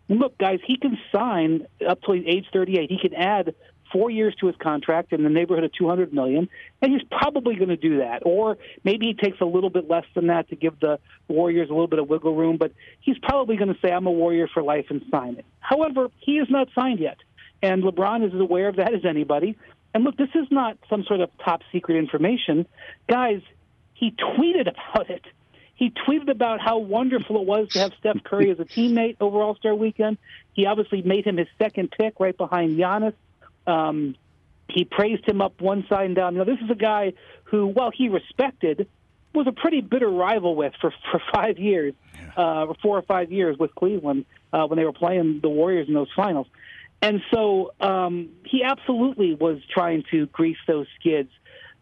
Look, 0.09 0.37
guys, 0.37 0.59
he 0.65 0.77
can 0.77 0.97
sign 1.11 1.67
up 1.87 2.01
to 2.03 2.13
age 2.13 2.45
38. 2.53 2.89
He 2.89 2.97
can 2.97 3.13
add 3.13 3.53
four 3.91 4.09
years 4.09 4.35
to 4.39 4.47
his 4.47 4.55
contract 4.57 5.13
in 5.13 5.23
the 5.23 5.29
neighborhood 5.29 5.63
of 5.63 5.73
200 5.73 6.13
million, 6.13 6.49
and 6.81 6.91
he's 6.91 7.03
probably 7.09 7.55
going 7.55 7.69
to 7.69 7.77
do 7.77 7.99
that. 7.99 8.23
Or 8.25 8.57
maybe 8.83 9.07
he 9.07 9.13
takes 9.13 9.39
a 9.41 9.45
little 9.45 9.69
bit 9.69 9.89
less 9.89 10.05
than 10.15 10.27
that 10.27 10.49
to 10.49 10.55
give 10.55 10.79
the 10.79 10.99
Warriors 11.27 11.69
a 11.69 11.73
little 11.73 11.87
bit 11.87 11.99
of 11.99 12.09
wiggle 12.09 12.35
room, 12.35 12.57
but 12.57 12.71
he's 13.01 13.17
probably 13.19 13.57
going 13.57 13.73
to 13.73 13.79
say, 13.81 13.91
"I'm 13.91 14.07
a 14.07 14.11
Warrior 14.11 14.47
for 14.47 14.63
life" 14.63 14.87
and 14.89 15.01
sign 15.11 15.35
it. 15.35 15.45
However, 15.59 16.09
he 16.19 16.37
is 16.37 16.49
not 16.49 16.69
signed 16.73 16.99
yet, 16.99 17.17
and 17.61 17.83
LeBron 17.83 18.25
is 18.25 18.33
as 18.33 18.39
aware 18.39 18.67
of 18.67 18.77
that 18.77 18.93
as 18.93 19.05
anybody. 19.05 19.57
And 19.93 20.03
look, 20.03 20.17
this 20.17 20.29
is 20.35 20.47
not 20.51 20.77
some 20.89 21.03
sort 21.03 21.21
of 21.21 21.29
top 21.43 21.61
secret 21.71 21.97
information, 21.97 22.67
guys. 23.09 23.41
He 23.93 24.11
tweeted 24.11 24.71
about 24.71 25.09
it. 25.09 25.23
He 25.77 25.91
tweeted 25.91 26.29
about 26.29 26.59
how 26.59 26.79
wonderful 26.79 27.39
it 27.41 27.47
was 27.47 27.69
to 27.69 27.79
have 27.79 27.93
Steph 27.99 28.23
Curry 28.23 28.49
as 28.49 28.59
a 28.59 28.65
teammate 28.65 29.17
over 29.19 29.41
All 29.41 29.55
Star 29.55 29.75
Weekend. 29.75 30.17
He 30.53 30.65
obviously 30.65 31.03
made 31.03 31.25
him 31.25 31.37
his 31.37 31.47
second 31.59 31.91
pick, 31.91 32.19
right 32.19 32.35
behind 32.35 32.77
Giannis. 32.77 33.13
Um, 33.67 34.15
he 34.69 34.83
praised 34.83 35.27
him 35.27 35.41
up 35.41 35.61
one 35.61 35.85
side 35.87 36.07
and 36.07 36.15
down. 36.15 36.33
You 36.33 36.39
know, 36.39 36.45
this 36.45 36.59
is 36.63 36.69
a 36.69 36.75
guy 36.75 37.13
who, 37.45 37.67
while 37.67 37.91
he 37.91 38.09
respected, 38.09 38.87
was 39.33 39.47
a 39.47 39.51
pretty 39.51 39.81
bitter 39.81 40.09
rival 40.09 40.55
with 40.55 40.73
for 40.81 40.93
for 41.11 41.21
five 41.33 41.59
years, 41.59 41.93
uh, 42.35 42.73
four 42.81 42.97
or 42.97 43.03
five 43.03 43.31
years 43.31 43.57
with 43.57 43.73
Cleveland 43.75 44.25
uh, 44.51 44.65
when 44.65 44.77
they 44.77 44.85
were 44.85 44.93
playing 44.93 45.39
the 45.41 45.49
Warriors 45.49 45.87
in 45.87 45.93
those 45.93 46.11
finals. 46.15 46.47
And 47.01 47.21
so 47.31 47.73
um, 47.79 48.29
he 48.43 48.63
absolutely 48.63 49.35
was 49.35 49.59
trying 49.69 50.03
to 50.11 50.25
grease 50.27 50.57
those 50.67 50.87
skids 50.99 51.29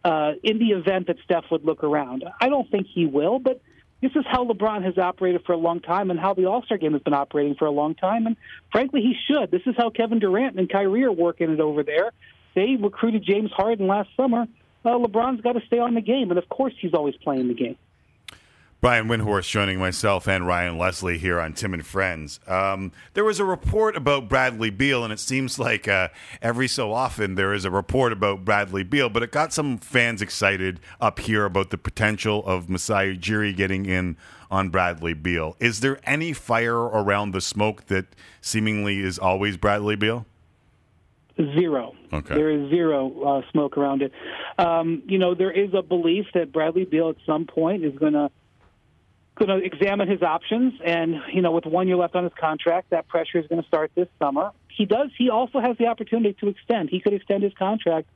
uh, 0.03 0.33
in 0.43 0.59
the 0.59 0.71
event 0.71 1.07
that 1.07 1.17
Steph 1.23 1.45
would 1.51 1.63
look 1.63 1.83
around. 1.83 2.25
I 2.41 2.49
don't 2.49 2.69
think 2.69 2.87
he 2.93 3.05
will, 3.05 3.39
but 3.39 3.61
this 4.05 4.15
is 4.15 4.25
how 4.29 4.45
LeBron 4.45 4.83
has 4.83 4.99
operated 4.99 5.43
for 5.45 5.53
a 5.53 5.57
long 5.57 5.79
time 5.79 6.11
and 6.11 6.19
how 6.19 6.35
the 6.35 6.45
All 6.45 6.61
Star 6.61 6.77
game 6.77 6.93
has 6.93 7.01
been 7.01 7.15
operating 7.15 7.55
for 7.55 7.65
a 7.65 7.71
long 7.71 7.95
time. 7.95 8.27
And 8.27 8.37
frankly, 8.71 9.01
he 9.01 9.15
should. 9.27 9.49
This 9.49 9.63
is 9.65 9.73
how 9.75 9.89
Kevin 9.89 10.19
Durant 10.19 10.59
and 10.59 10.69
Kyrie 10.69 11.03
are 11.05 11.11
working 11.11 11.49
it 11.49 11.59
over 11.59 11.81
there. 11.81 12.11
They 12.53 12.75
recruited 12.75 13.23
James 13.23 13.51
Harden 13.51 13.87
last 13.87 14.09
summer. 14.15 14.45
Uh, 14.85 14.89
LeBron's 14.89 15.41
got 15.41 15.53
to 15.53 15.61
stay 15.65 15.79
on 15.79 15.95
the 15.95 16.01
game, 16.01 16.29
and 16.29 16.37
of 16.37 16.47
course, 16.49 16.73
he's 16.79 16.93
always 16.93 17.15
playing 17.15 17.47
the 17.47 17.55
game. 17.55 17.77
Brian 18.85 19.07
Windhorst 19.07 19.49
joining 19.49 19.79
myself 19.79 20.27
and 20.27 20.45
Ryan 20.45 20.77
Leslie 20.77 21.17
here 21.17 21.39
on 21.39 21.53
Tim 21.53 21.73
and 21.73 21.83
Friends. 21.83 22.39
Um, 22.45 22.91
there 23.15 23.23
was 23.23 23.39
a 23.39 23.43
report 23.43 23.97
about 23.97 24.29
Bradley 24.29 24.69
Beal, 24.69 25.03
and 25.03 25.11
it 25.11 25.17
seems 25.17 25.57
like 25.57 25.87
uh, 25.87 26.09
every 26.39 26.67
so 26.67 26.93
often 26.93 27.33
there 27.33 27.51
is 27.51 27.65
a 27.65 27.71
report 27.71 28.13
about 28.13 28.45
Bradley 28.45 28.83
Beal, 28.83 29.09
but 29.09 29.23
it 29.23 29.31
got 29.31 29.51
some 29.51 29.79
fans 29.79 30.21
excited 30.21 30.79
up 31.01 31.17
here 31.17 31.45
about 31.45 31.71
the 31.71 31.79
potential 31.79 32.45
of 32.45 32.69
Masai 32.69 33.17
Ujiri 33.17 33.55
getting 33.57 33.87
in 33.87 34.17
on 34.51 34.69
Bradley 34.69 35.15
Beal. 35.15 35.57
Is 35.59 35.79
there 35.79 35.99
any 36.03 36.31
fire 36.31 36.77
around 36.77 37.31
the 37.31 37.41
smoke 37.41 37.87
that 37.87 38.05
seemingly 38.39 38.99
is 38.99 39.17
always 39.17 39.57
Bradley 39.57 39.95
Beal? 39.95 40.27
Zero. 41.37 41.95
Okay. 42.13 42.35
There 42.35 42.51
is 42.51 42.69
zero 42.69 43.19
uh, 43.23 43.51
smoke 43.51 43.79
around 43.79 44.03
it. 44.03 44.11
Um, 44.59 45.01
you 45.07 45.17
know, 45.17 45.33
there 45.33 45.51
is 45.51 45.73
a 45.73 45.81
belief 45.81 46.27
that 46.35 46.53
Bradley 46.53 46.85
Beal 46.85 47.09
at 47.09 47.15
some 47.25 47.47
point 47.47 47.83
is 47.83 47.97
going 47.97 48.13
to 48.13 48.29
going 49.35 49.49
to 49.49 49.65
examine 49.65 50.07
his 50.07 50.21
options, 50.21 50.73
and 50.83 51.21
you 51.31 51.41
know, 51.41 51.51
with 51.51 51.65
one 51.65 51.87
year 51.87 51.97
left 51.97 52.15
on 52.15 52.23
his 52.23 52.33
contract, 52.39 52.89
that 52.91 53.07
pressure 53.07 53.37
is 53.37 53.47
going 53.47 53.61
to 53.61 53.67
start 53.67 53.91
this 53.95 54.07
summer. 54.19 54.51
He 54.69 54.85
does. 54.85 55.09
He 55.17 55.29
also 55.29 55.59
has 55.59 55.77
the 55.77 55.87
opportunity 55.87 56.33
to 56.39 56.47
extend. 56.47 56.89
He 56.89 56.99
could 56.99 57.13
extend 57.13 57.43
his 57.43 57.53
contract 57.53 58.07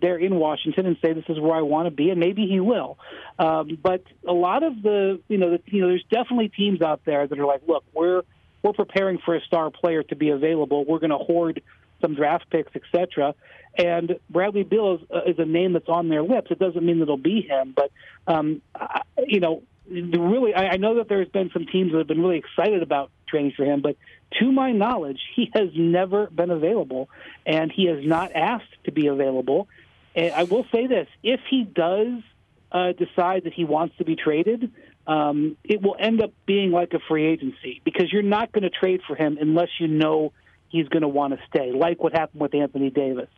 there 0.00 0.16
in 0.16 0.36
Washington 0.36 0.86
and 0.86 0.96
say 1.02 1.12
this 1.12 1.24
is 1.28 1.40
where 1.40 1.54
I 1.54 1.62
want 1.62 1.86
to 1.86 1.90
be, 1.90 2.10
and 2.10 2.20
maybe 2.20 2.46
he 2.46 2.60
will. 2.60 2.98
Um, 3.38 3.78
but 3.82 4.02
a 4.26 4.32
lot 4.32 4.62
of 4.62 4.82
the, 4.82 5.20
you 5.28 5.38
know, 5.38 5.50
the, 5.50 5.62
you 5.66 5.80
know, 5.80 5.88
there's 5.88 6.04
definitely 6.10 6.48
teams 6.48 6.82
out 6.82 7.00
there 7.04 7.26
that 7.26 7.38
are 7.38 7.46
like, 7.46 7.62
look, 7.66 7.84
we're 7.92 8.22
we're 8.62 8.72
preparing 8.72 9.18
for 9.18 9.36
a 9.36 9.40
star 9.42 9.70
player 9.70 10.02
to 10.04 10.16
be 10.16 10.30
available. 10.30 10.84
We're 10.84 10.98
going 10.98 11.10
to 11.10 11.18
hoard 11.18 11.62
some 12.00 12.14
draft 12.14 12.50
picks, 12.50 12.72
etc. 12.74 13.34
And 13.76 14.18
Bradley 14.30 14.64
Beal 14.64 14.96
is, 14.96 15.00
uh, 15.14 15.30
is 15.30 15.38
a 15.38 15.44
name 15.44 15.72
that's 15.72 15.88
on 15.88 16.08
their 16.08 16.22
lips. 16.22 16.50
It 16.50 16.58
doesn't 16.58 16.84
mean 16.84 16.98
that 16.98 17.04
it'll 17.04 17.16
be 17.16 17.42
him, 17.42 17.74
but 17.74 17.90
um, 18.26 18.62
I, 18.74 19.02
you 19.26 19.40
know, 19.40 19.62
really, 19.90 20.54
I, 20.54 20.70
I 20.70 20.76
know 20.76 20.96
that 20.96 21.08
there's 21.08 21.28
been 21.28 21.50
some 21.52 21.66
teams 21.66 21.92
that 21.92 21.98
have 21.98 22.06
been 22.06 22.20
really 22.22 22.38
excited 22.38 22.82
about 22.82 23.10
trading 23.28 23.52
for 23.56 23.64
him, 23.64 23.80
but 23.80 23.96
to 24.38 24.52
my 24.52 24.72
knowledge, 24.72 25.20
he 25.34 25.50
has 25.54 25.68
never 25.74 26.26
been 26.26 26.50
available, 26.50 27.08
and 27.46 27.72
he 27.72 27.86
has 27.86 28.04
not 28.04 28.32
asked 28.34 28.84
to 28.84 28.92
be 28.92 29.06
available. 29.06 29.68
And 30.14 30.32
I 30.34 30.44
will 30.44 30.66
say 30.72 30.86
this: 30.86 31.08
if 31.22 31.40
he 31.48 31.64
does 31.64 32.22
uh, 32.70 32.92
decide 32.92 33.44
that 33.44 33.54
he 33.54 33.64
wants 33.64 33.96
to 33.98 34.04
be 34.04 34.16
traded, 34.16 34.70
um, 35.06 35.56
it 35.64 35.80
will 35.80 35.96
end 35.98 36.20
up 36.22 36.32
being 36.46 36.70
like 36.70 36.92
a 36.92 36.98
free 37.08 37.26
agency 37.26 37.80
because 37.84 38.12
you're 38.12 38.22
not 38.22 38.52
going 38.52 38.62
to 38.62 38.70
trade 38.70 39.00
for 39.06 39.16
him 39.16 39.38
unless 39.40 39.68
you 39.80 39.88
know 39.88 40.32
he's 40.68 40.88
going 40.88 41.02
to 41.02 41.08
want 41.08 41.32
to 41.32 41.40
stay, 41.48 41.72
like 41.72 42.02
what 42.02 42.12
happened 42.12 42.42
with 42.42 42.54
Anthony 42.54 42.90
Davis. 42.90 43.28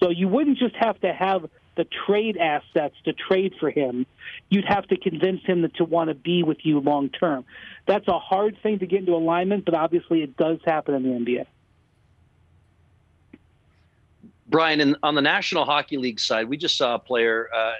So 0.00 0.08
you 0.08 0.28
wouldn't 0.28 0.58
just 0.58 0.74
have 0.76 0.98
to 1.00 1.12
have 1.12 1.50
the 1.78 1.86
trade 2.06 2.36
assets 2.36 2.96
to 3.04 3.12
trade 3.12 3.54
for 3.60 3.70
him. 3.70 4.04
You'd 4.50 4.64
have 4.64 4.88
to 4.88 4.96
convince 4.96 5.42
him 5.44 5.62
that 5.62 5.74
to 5.76 5.84
want 5.84 6.08
to 6.08 6.14
be 6.14 6.42
with 6.42 6.58
you 6.66 6.80
long 6.80 7.08
term. 7.08 7.44
That's 7.86 8.08
a 8.08 8.18
hard 8.18 8.58
thing 8.64 8.80
to 8.80 8.86
get 8.86 8.98
into 9.00 9.14
alignment, 9.14 9.64
but 9.64 9.74
obviously 9.74 10.22
it 10.22 10.36
does 10.36 10.58
happen 10.66 10.94
in 10.96 11.02
the 11.04 11.08
NBA. 11.10 11.46
Brian, 14.48 14.80
in, 14.80 14.96
on 15.04 15.14
the 15.14 15.22
National 15.22 15.64
Hockey 15.64 15.98
League 15.98 16.18
side, 16.18 16.48
we 16.48 16.56
just 16.56 16.76
saw 16.76 16.96
a 16.96 16.98
player 16.98 17.48
uh, 17.54 17.74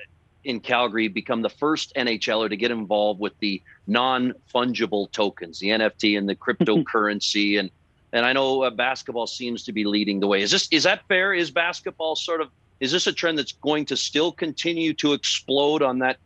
in 0.45 0.61
Calgary 0.61 1.09
become 1.09 1.43
the 1.43 1.51
first 1.51 1.93
NHLer 1.97 2.49
to 2.49 2.57
get 2.57 2.71
involved 2.71 3.19
with 3.19 3.33
the 3.41 3.61
non-fungible 3.89 5.11
tokens, 5.11 5.59
the 5.59 5.71
NFT 5.71 6.17
and 6.17 6.29
the 6.29 6.37
cryptocurrency, 6.37 7.59
and 7.59 7.71
and 8.11 8.25
I 8.25 8.33
know 8.33 8.63
uh, 8.63 8.71
basketball 8.71 9.27
seems 9.27 9.65
to 9.65 9.73
be 9.73 9.85
leading 9.85 10.21
the 10.21 10.27
way. 10.27 10.41
Is 10.41 10.51
this 10.51 10.69
is 10.71 10.85
that 10.85 11.07
fair? 11.09 11.35
Is 11.35 11.51
basketball 11.51 12.17
sort 12.17 12.41
of 12.41 12.51
is 12.81 12.93
this 12.93 13.07
a 13.07 13.13
trend 13.13 13.39
that's 13.39 13.53
going 13.53 13.85
to 13.87 13.97
still 13.97 14.33
continue 14.33 14.95
to 14.95 15.13
explode 15.13 15.83
on 15.83 15.99
that, 16.01 16.19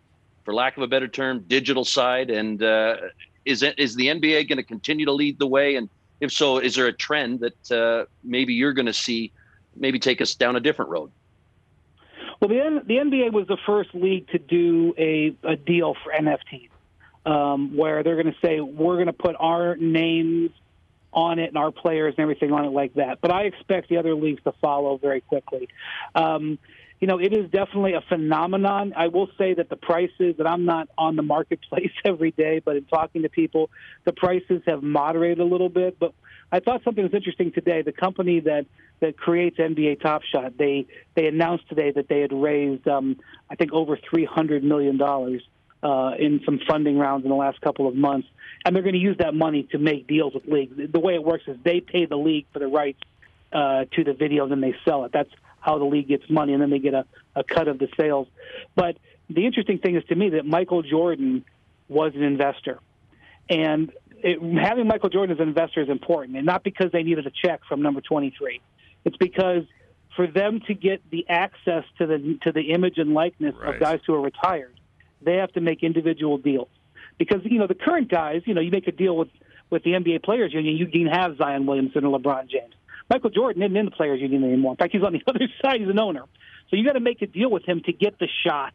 for 0.45 0.53
lack 0.55 0.77
of 0.77 0.83
a 0.83 0.87
better 0.87 1.09
term, 1.09 1.45
digital 1.47 1.85
side? 1.85 2.31
And 2.31 2.63
uh, 2.63 2.97
is 3.45 3.63
it 3.63 3.79
is 3.79 3.95
the 3.95 4.09
NBA 4.09 4.49
going 4.49 4.59
to 4.59 4.63
continue 4.63 5.07
to 5.07 5.13
lead 5.13 5.39
the 5.39 5.47
way? 5.47 5.77
And 5.77 5.89
if 6.21 6.33
so, 6.33 6.59
is 6.59 6.75
there 6.75 6.87
a 6.87 6.93
trend 6.93 7.41
that 7.41 7.73
uh, 7.73 8.07
maybe 8.23 8.55
you're 8.55 8.73
going 8.73 8.87
to 8.87 8.93
see 8.93 9.33
maybe 9.77 9.99
take 9.99 10.21
us 10.21 10.35
down 10.35 10.57
a 10.57 10.61
different 10.61 10.91
road? 10.91 11.11
Well, 12.41 12.49
the, 12.49 12.61
N- 12.61 12.83
the 12.87 12.97
NBA 12.97 13.33
was 13.33 13.47
the 13.47 13.59
first 13.65 13.95
league 13.95 14.29
to 14.29 14.39
do 14.39 14.95
a, 14.99 15.35
a 15.45 15.57
deal 15.57 15.95
for 16.03 16.13
NFTs, 16.13 16.71
um, 17.25 17.77
where 17.77 18.03
they're 18.03 18.21
going 18.21 18.35
to 18.35 18.39
say 18.41 18.61
we're 18.61 18.97
going 18.97 19.07
to 19.07 19.13
put 19.13 19.37
our 19.39 19.77
names 19.77 20.51
on 21.13 21.39
it 21.39 21.49
and 21.49 21.59
our 21.59 21.71
players 21.71 22.15
and 22.17 22.23
everything 22.23 22.53
on 22.53 22.65
it 22.65 22.71
like 22.71 22.95
that. 22.95 23.21
But 23.21 23.31
I 23.31 23.43
expect 23.43 23.89
the 23.89 23.99
other 23.99 24.15
leagues 24.15 24.43
to 24.45 24.53
follow 24.61 24.97
very 24.97 25.21
quickly. 25.21 25.69
Um, 26.15 26.59
you 27.03 27.09
know, 27.09 27.19
it 27.19 27.33
is 27.33 27.51
definitely 27.51 27.95
a 27.95 28.01
phenomenon. 28.01 28.93
I 28.97 29.09
will 29.09 29.29
say 29.37 29.55
that 29.55 29.69
the 29.69 29.77
prices, 29.77 30.37
that 30.39 30.47
I'm 30.47 30.65
not 30.65 30.89
on 30.97 31.17
the 31.17 31.23
marketplace 31.23 31.91
every 32.05 32.31
day, 32.31 32.61
but 32.65 32.77
in 32.77 32.85
talking 32.85 33.23
to 33.23 33.29
people, 33.29 33.71
the 34.05 34.13
prices 34.13 34.63
have 34.67 34.85
moderated 34.85 35.41
a 35.41 35.45
little 35.45 35.69
bit. 35.69 35.99
But 35.99 36.15
I 36.53 36.61
thought 36.61 36.85
something 36.85 37.03
was 37.03 37.13
interesting 37.13 37.51
today. 37.51 37.83
The 37.83 37.93
company 37.93 38.39
that 38.41 38.67
that 39.01 39.17
creates 39.17 39.59
NBA 39.59 40.01
Top 40.01 40.23
Shot, 40.23 40.57
they 40.57 40.87
they 41.17 41.27
announced 41.27 41.69
today 41.69 41.91
that 41.91 42.07
they 42.09 42.21
had 42.21 42.33
raised, 42.33 42.87
um, 42.87 43.19
I 43.51 43.57
think, 43.57 43.73
over 43.73 43.99
three 44.09 44.25
hundred 44.25 44.63
million 44.63 44.97
dollars 44.97 45.43
uh, 45.83 46.13
in 46.19 46.41
some 46.45 46.61
funding 46.67 46.99
rounds 46.99 47.25
in 47.25 47.31
the 47.31 47.37
last 47.37 47.61
couple 47.61 47.89
of 47.89 47.95
months, 47.95 48.29
and 48.65 48.75
they're 48.75 48.83
going 48.83 48.95
to 48.95 49.01
use 49.01 49.17
that 49.19 49.35
money 49.35 49.65
to 49.73 49.79
make 49.79 50.07
deals 50.07 50.35
with 50.35 50.47
leagues. 50.47 50.75
The 50.93 51.01
way 51.01 51.15
it 51.15 51.25
works 51.25 51.45
is 51.47 51.57
they 51.65 51.81
pay 51.81 52.07
the 52.07 52.17
league 52.17 52.47
for 52.53 52.59
the 52.61 52.69
rights 52.69 53.01
uh, 53.53 53.85
to 53.93 54.05
the 54.05 54.13
video, 54.13 54.45
and 54.45 54.53
then 54.53 54.61
they 54.61 54.75
sell 54.85 55.05
it. 55.05 55.13
That's 55.13 55.31
how 55.61 55.79
the 55.79 55.85
league 55.85 56.09
gets 56.09 56.29
money, 56.31 56.53
and 56.53 56.63
then 56.63 56.71
they 56.71 56.79
get 56.79 56.95
a, 56.95 57.05
a 57.35 57.45
cut 57.45 57.69
of 57.69 57.79
the 57.79 57.89
sales. 57.99 58.29
But 58.75 58.97
the 59.29 59.47
interesting 59.47 59.79
thing 59.79 59.97
is 59.97 60.05
to 60.05 60.15
me 60.15 60.31
that 60.31 60.47
Michael 60.47 60.83
Jordan 60.83 61.45
was 61.89 62.15
an 62.15 62.23
investor, 62.23 62.79
and 63.49 63.93
it, 64.23 64.41
having 64.61 64.87
Michael 64.87 65.09
Jordan 65.09 65.37
as 65.37 65.41
an 65.41 65.49
investor 65.49 65.83
is 65.83 65.89
important, 65.89 66.37
and 66.37 66.47
not 66.47 66.63
because 66.63 66.93
they 66.93 67.03
needed 67.03 67.27
a 67.27 67.31
check 67.31 67.61
from 67.69 67.83
number 67.83 68.01
23. 68.01 68.61
It's 69.05 69.17
because 69.17 69.65
for 70.15 70.27
them 70.27 70.61
to 70.67 70.75
get 70.75 71.03
the 71.11 71.27
access 71.29 71.85
to 71.99 72.07
the 72.07 72.39
to 72.43 72.53
the 72.53 72.73
image 72.73 72.99
and 72.99 73.15
likeness 73.15 73.55
Right. 73.57 73.75
of 73.75 73.81
guys 73.81 74.01
who 74.07 74.15
are 74.15 74.21
retired, 74.21 74.75
they 75.25 75.37
have 75.37 75.53
to 75.53 75.61
make 75.61 75.83
individual 75.83 76.39
deals. 76.39 76.69
Because 77.19 77.41
you 77.45 77.59
know 77.59 77.67
the 77.67 77.75
current 77.75 78.09
guys, 78.09 78.43
you 78.47 78.55
know, 78.55 78.61
you 78.61 78.71
make 78.71 78.89
a 78.89 78.93
deal 78.93 79.17
with 79.17 79.29
with 79.71 79.85
the 79.85 79.91
NBA 79.93 80.23
Players 80.23 80.53
Union, 80.53 80.77
you 80.77 80.87
can 80.87 81.07
have 81.07 81.39
Zion 81.39 81.67
Williamson 81.67 82.05
or 82.05 82.19
LeBron 82.19 82.49
James. 82.49 82.75
Michael 83.09 83.31
Jordan 83.31 83.63
isn't 83.63 83.77
in 83.77 83.87
the 83.87 83.91
Players 83.91 84.21
Union 84.21 84.45
anymore. 84.45 84.73
In 84.73 84.77
fact, 84.77 84.93
he's 84.93 85.03
on 85.03 85.13
the 85.13 85.23
other 85.27 85.49
side. 85.63 85.81
He's 85.81 85.89
an 85.89 85.99
owner, 85.99 86.25
so 86.69 86.77
you 86.77 86.85
got 86.85 86.93
to 86.93 87.01
make 87.01 87.23
a 87.23 87.27
deal 87.27 87.51
with 87.51 87.65
him 87.65 87.83
to 87.87 87.93
get 87.93 88.19
the 88.19 88.29
shot, 88.47 88.75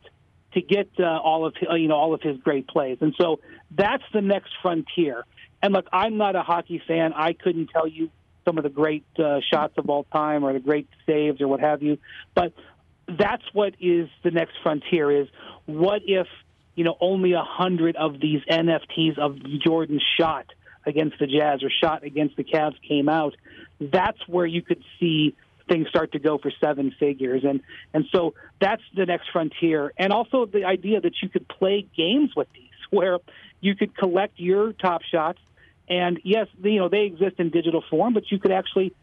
to 0.54 0.62
get 0.62 0.90
uh, 1.00 1.04
all 1.04 1.46
of 1.46 1.56
uh, 1.70 1.76
you 1.76 1.88
know 1.88 1.96
all 1.96 2.14
of 2.14 2.22
his 2.22 2.38
great 2.38 2.68
plays. 2.68 2.98
And 3.02 3.14
so 3.20 3.40
that's 3.72 4.04
the 4.14 4.22
next 4.22 4.52
frontier. 4.62 5.26
And 5.62 5.74
look, 5.74 5.88
I'm 5.92 6.18
not 6.18 6.36
a 6.36 6.44
hockey 6.44 6.82
fan. 6.88 7.14
I 7.14 7.34
couldn't 7.34 7.68
tell 7.68 7.88
you 7.88 8.12
some 8.46 8.58
of 8.58 8.64
the 8.64 8.70
great 8.70 9.06
uh, 9.18 9.40
shots 9.52 9.74
of 9.78 9.90
all 9.90 10.06
time 10.06 10.44
or 10.44 10.54
the 10.54 10.60
great 10.60 10.88
saves 11.06 11.42
or 11.42 11.48
what 11.48 11.60
have 11.60 11.82
you. 11.82 11.98
But 12.34 12.54
that's 13.08 13.44
what 13.54 13.74
is 13.80 14.10
the 14.24 14.32
next 14.32 14.54
frontier 14.62 15.12
is 15.12 15.28
what 15.66 16.02
if 16.06 16.28
you 16.76 16.84
know 16.84 16.98
only 17.00 17.34
a 17.34 17.44
hundred 17.44 17.96
of 17.96 18.20
these 18.20 18.42
NFTs 18.50 19.18
of 19.18 19.38
Jordan's 19.62 20.04
shot 20.20 20.46
against 20.86 21.20
the 21.20 21.28
Jazz 21.28 21.64
or 21.64 21.70
shot 21.70 22.04
against 22.04 22.38
the 22.38 22.44
Cavs 22.44 22.76
came 22.88 23.10
out. 23.10 23.36
That's 23.80 24.20
where 24.28 24.46
you 24.46 24.62
could 24.62 24.84
see 25.00 25.36
things 25.68 25.88
start 25.90 26.14
to 26.14 26.20
go 26.20 26.38
for 26.38 26.52
seven 26.62 26.94
figures 26.98 27.44
and 27.44 27.62
and 27.94 28.06
so 28.12 28.34
that's 28.62 28.82
the 28.96 29.06
next 29.06 29.30
frontier 29.32 29.92
and 29.98 30.14
also 30.14 30.46
the 30.46 30.64
idea 30.64 31.02
that 31.02 31.14
you 31.22 31.28
could 31.28 31.46
play 31.48 31.86
games 31.96 32.32
with 32.38 32.48
these 32.54 32.64
where 32.90 33.20
you 33.60 33.76
could 33.76 33.96
collect 33.98 34.40
your 34.40 34.72
top 34.72 35.02
shots 35.02 35.40
and 35.90 36.22
yes 36.24 36.48
you 36.64 36.80
know 36.80 36.88
they 36.88 37.02
exist 37.02 37.36
in 37.38 37.50
digital 37.50 37.84
form 37.90 38.14
but 38.14 38.32
you 38.32 38.40
could 38.40 38.52
actually 38.52 38.94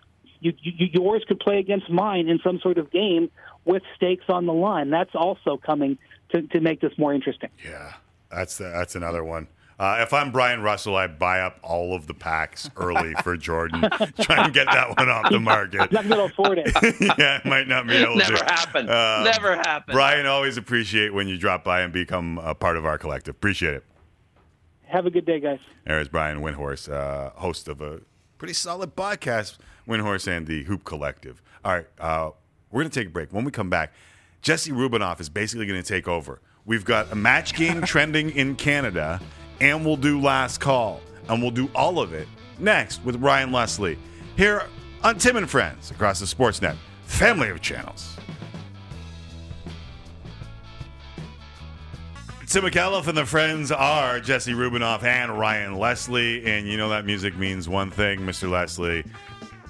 you, 0.44 0.52
you, 0.76 0.88
yours 0.92 1.24
could 1.26 1.40
play 1.40 1.58
against 1.58 1.88
mine 1.90 2.28
in 2.28 2.38
some 2.44 2.60
sort 2.60 2.78
of 2.78 2.90
game 2.90 3.30
with 3.64 3.82
stakes 3.96 4.24
on 4.28 4.46
the 4.46 4.52
line 4.52 4.90
that's 4.90 5.14
also 5.14 5.56
coming 5.56 5.98
to, 6.30 6.42
to 6.42 6.60
make 6.60 6.80
this 6.80 6.92
more 6.98 7.12
interesting 7.14 7.50
Yeah, 7.64 7.94
that's 8.30 8.58
that's 8.58 8.94
another 8.94 9.24
one. 9.24 9.48
Uh, 9.76 9.98
if 10.02 10.12
I'm 10.12 10.30
Brian 10.30 10.62
Russell, 10.62 10.94
I 10.94 11.08
buy 11.08 11.40
up 11.40 11.58
all 11.64 11.96
of 11.96 12.06
the 12.06 12.14
packs 12.14 12.70
early 12.76 13.12
for 13.24 13.36
Jordan. 13.36 13.80
Try 14.20 14.44
and 14.44 14.54
get 14.54 14.66
that 14.66 14.96
one 14.96 15.08
off 15.08 15.28
the 15.30 15.40
market. 15.40 15.90
not 15.90 16.08
going 16.08 16.28
to 16.28 16.32
afford 16.32 16.58
it 16.58 16.70
yeah, 17.18 17.38
it 17.38 17.44
might 17.44 17.66
not 17.66 17.88
be 17.88 17.96
able 17.96 18.14
Never 18.14 18.36
to. 18.36 18.44
happened. 18.44 18.88
Uh, 18.88 19.24
Never 19.24 19.56
happen. 19.56 19.92
Brian, 19.92 20.26
always 20.26 20.56
appreciate 20.56 21.12
when 21.12 21.26
you 21.26 21.36
drop 21.36 21.64
by 21.64 21.80
and 21.80 21.92
become 21.92 22.38
a 22.38 22.54
part 22.54 22.76
of 22.76 22.84
our 22.86 22.98
collective. 22.98 23.34
Appreciate 23.34 23.74
it. 23.74 23.84
have 24.86 25.06
a 25.06 25.10
good 25.10 25.26
day 25.26 25.40
guys 25.40 25.58
There's 25.84 26.06
Brian 26.08 26.40
Windhorst, 26.40 26.88
uh, 26.92 27.30
host 27.30 27.66
of 27.66 27.80
a 27.80 28.00
pretty 28.44 28.52
solid 28.52 28.94
podcast, 28.94 29.56
Windhorst 29.88 30.28
and 30.28 30.46
the 30.46 30.64
Hoop 30.64 30.84
Collective. 30.84 31.40
All 31.64 31.72
right, 31.72 31.86
uh, 31.98 32.28
we're 32.70 32.82
going 32.82 32.90
to 32.90 33.00
take 33.00 33.08
a 33.08 33.10
break. 33.10 33.32
When 33.32 33.42
we 33.42 33.50
come 33.50 33.70
back, 33.70 33.94
Jesse 34.42 34.70
Rubinoff 34.70 35.18
is 35.18 35.30
basically 35.30 35.64
going 35.64 35.82
to 35.82 35.88
take 35.88 36.06
over. 36.06 36.42
We've 36.66 36.84
got 36.84 37.10
a 37.10 37.14
match 37.14 37.54
game 37.54 37.80
trending 37.86 38.28
in 38.32 38.54
Canada, 38.56 39.18
and 39.62 39.82
we'll 39.82 39.96
do 39.96 40.20
last 40.20 40.60
call, 40.60 41.00
and 41.30 41.40
we'll 41.40 41.52
do 41.52 41.70
all 41.74 41.98
of 41.98 42.12
it 42.12 42.28
next 42.58 43.02
with 43.02 43.16
Ryan 43.16 43.50
Leslie 43.50 43.96
here 44.36 44.64
on 45.02 45.16
Tim 45.16 45.36
and 45.36 45.48
Friends 45.48 45.90
across 45.90 46.20
the 46.20 46.26
Sportsnet 46.26 46.76
family 47.06 47.48
of 47.48 47.62
channels. 47.62 48.13
Tim 52.54 52.62
McAuliffe 52.62 53.08
and 53.08 53.18
the 53.18 53.26
friends 53.26 53.72
are 53.72 54.20
Jesse 54.20 54.52
Rubinoff 54.52 55.02
and 55.02 55.36
Ryan 55.36 55.76
Leslie. 55.76 56.46
And 56.46 56.68
you 56.68 56.76
know 56.76 56.88
that 56.90 57.04
music 57.04 57.36
means 57.36 57.68
one 57.68 57.90
thing, 57.90 58.20
Mr. 58.20 58.48
Leslie. 58.48 59.04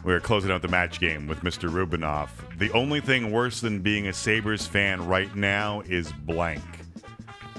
We're 0.04 0.20
closing 0.20 0.50
out 0.50 0.60
the 0.60 0.68
match 0.68 1.00
game 1.00 1.26
with 1.26 1.40
Mr. 1.40 1.70
Rubinoff. 1.70 2.28
The 2.58 2.70
only 2.72 3.00
thing 3.00 3.32
worse 3.32 3.62
than 3.62 3.80
being 3.80 4.08
a 4.08 4.12
Sabres 4.12 4.66
fan 4.66 5.08
right 5.08 5.34
now 5.34 5.80
is 5.86 6.12
blank. 6.12 6.62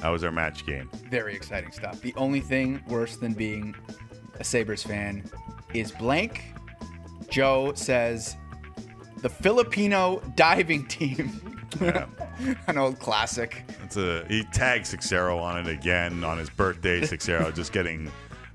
That 0.02 0.10
was 0.10 0.24
our 0.24 0.32
match 0.32 0.64
game. 0.64 0.92
Very 1.10 1.34
exciting 1.34 1.72
stuff. 1.72 2.02
The 2.02 2.14
only 2.18 2.40
thing 2.40 2.84
worse 2.88 3.16
than 3.18 3.34
being 3.34 3.74
a 4.40 4.44
Sabres 4.44 4.84
fan 4.84 5.24
is 5.74 5.92
blank. 5.92 6.54
Joe 7.32 7.74
says 7.74 8.36
the 9.24 9.30
Filipino 9.30 10.22
diving 10.36 10.86
team. 10.86 11.42
An 12.68 12.78
old 12.78 13.00
classic. 13.00 13.64
It's 13.84 13.98
a 13.98 14.26
he 14.28 14.44
tagged 14.46 14.88
Seixeiro 14.88 15.38
on 15.40 15.58
it 15.58 15.68
again 15.68 16.24
on 16.24 16.38
his 16.38 16.50
birthday. 16.50 17.06
Seixeiro 17.06 17.52
just 17.52 17.72
getting 17.74 18.12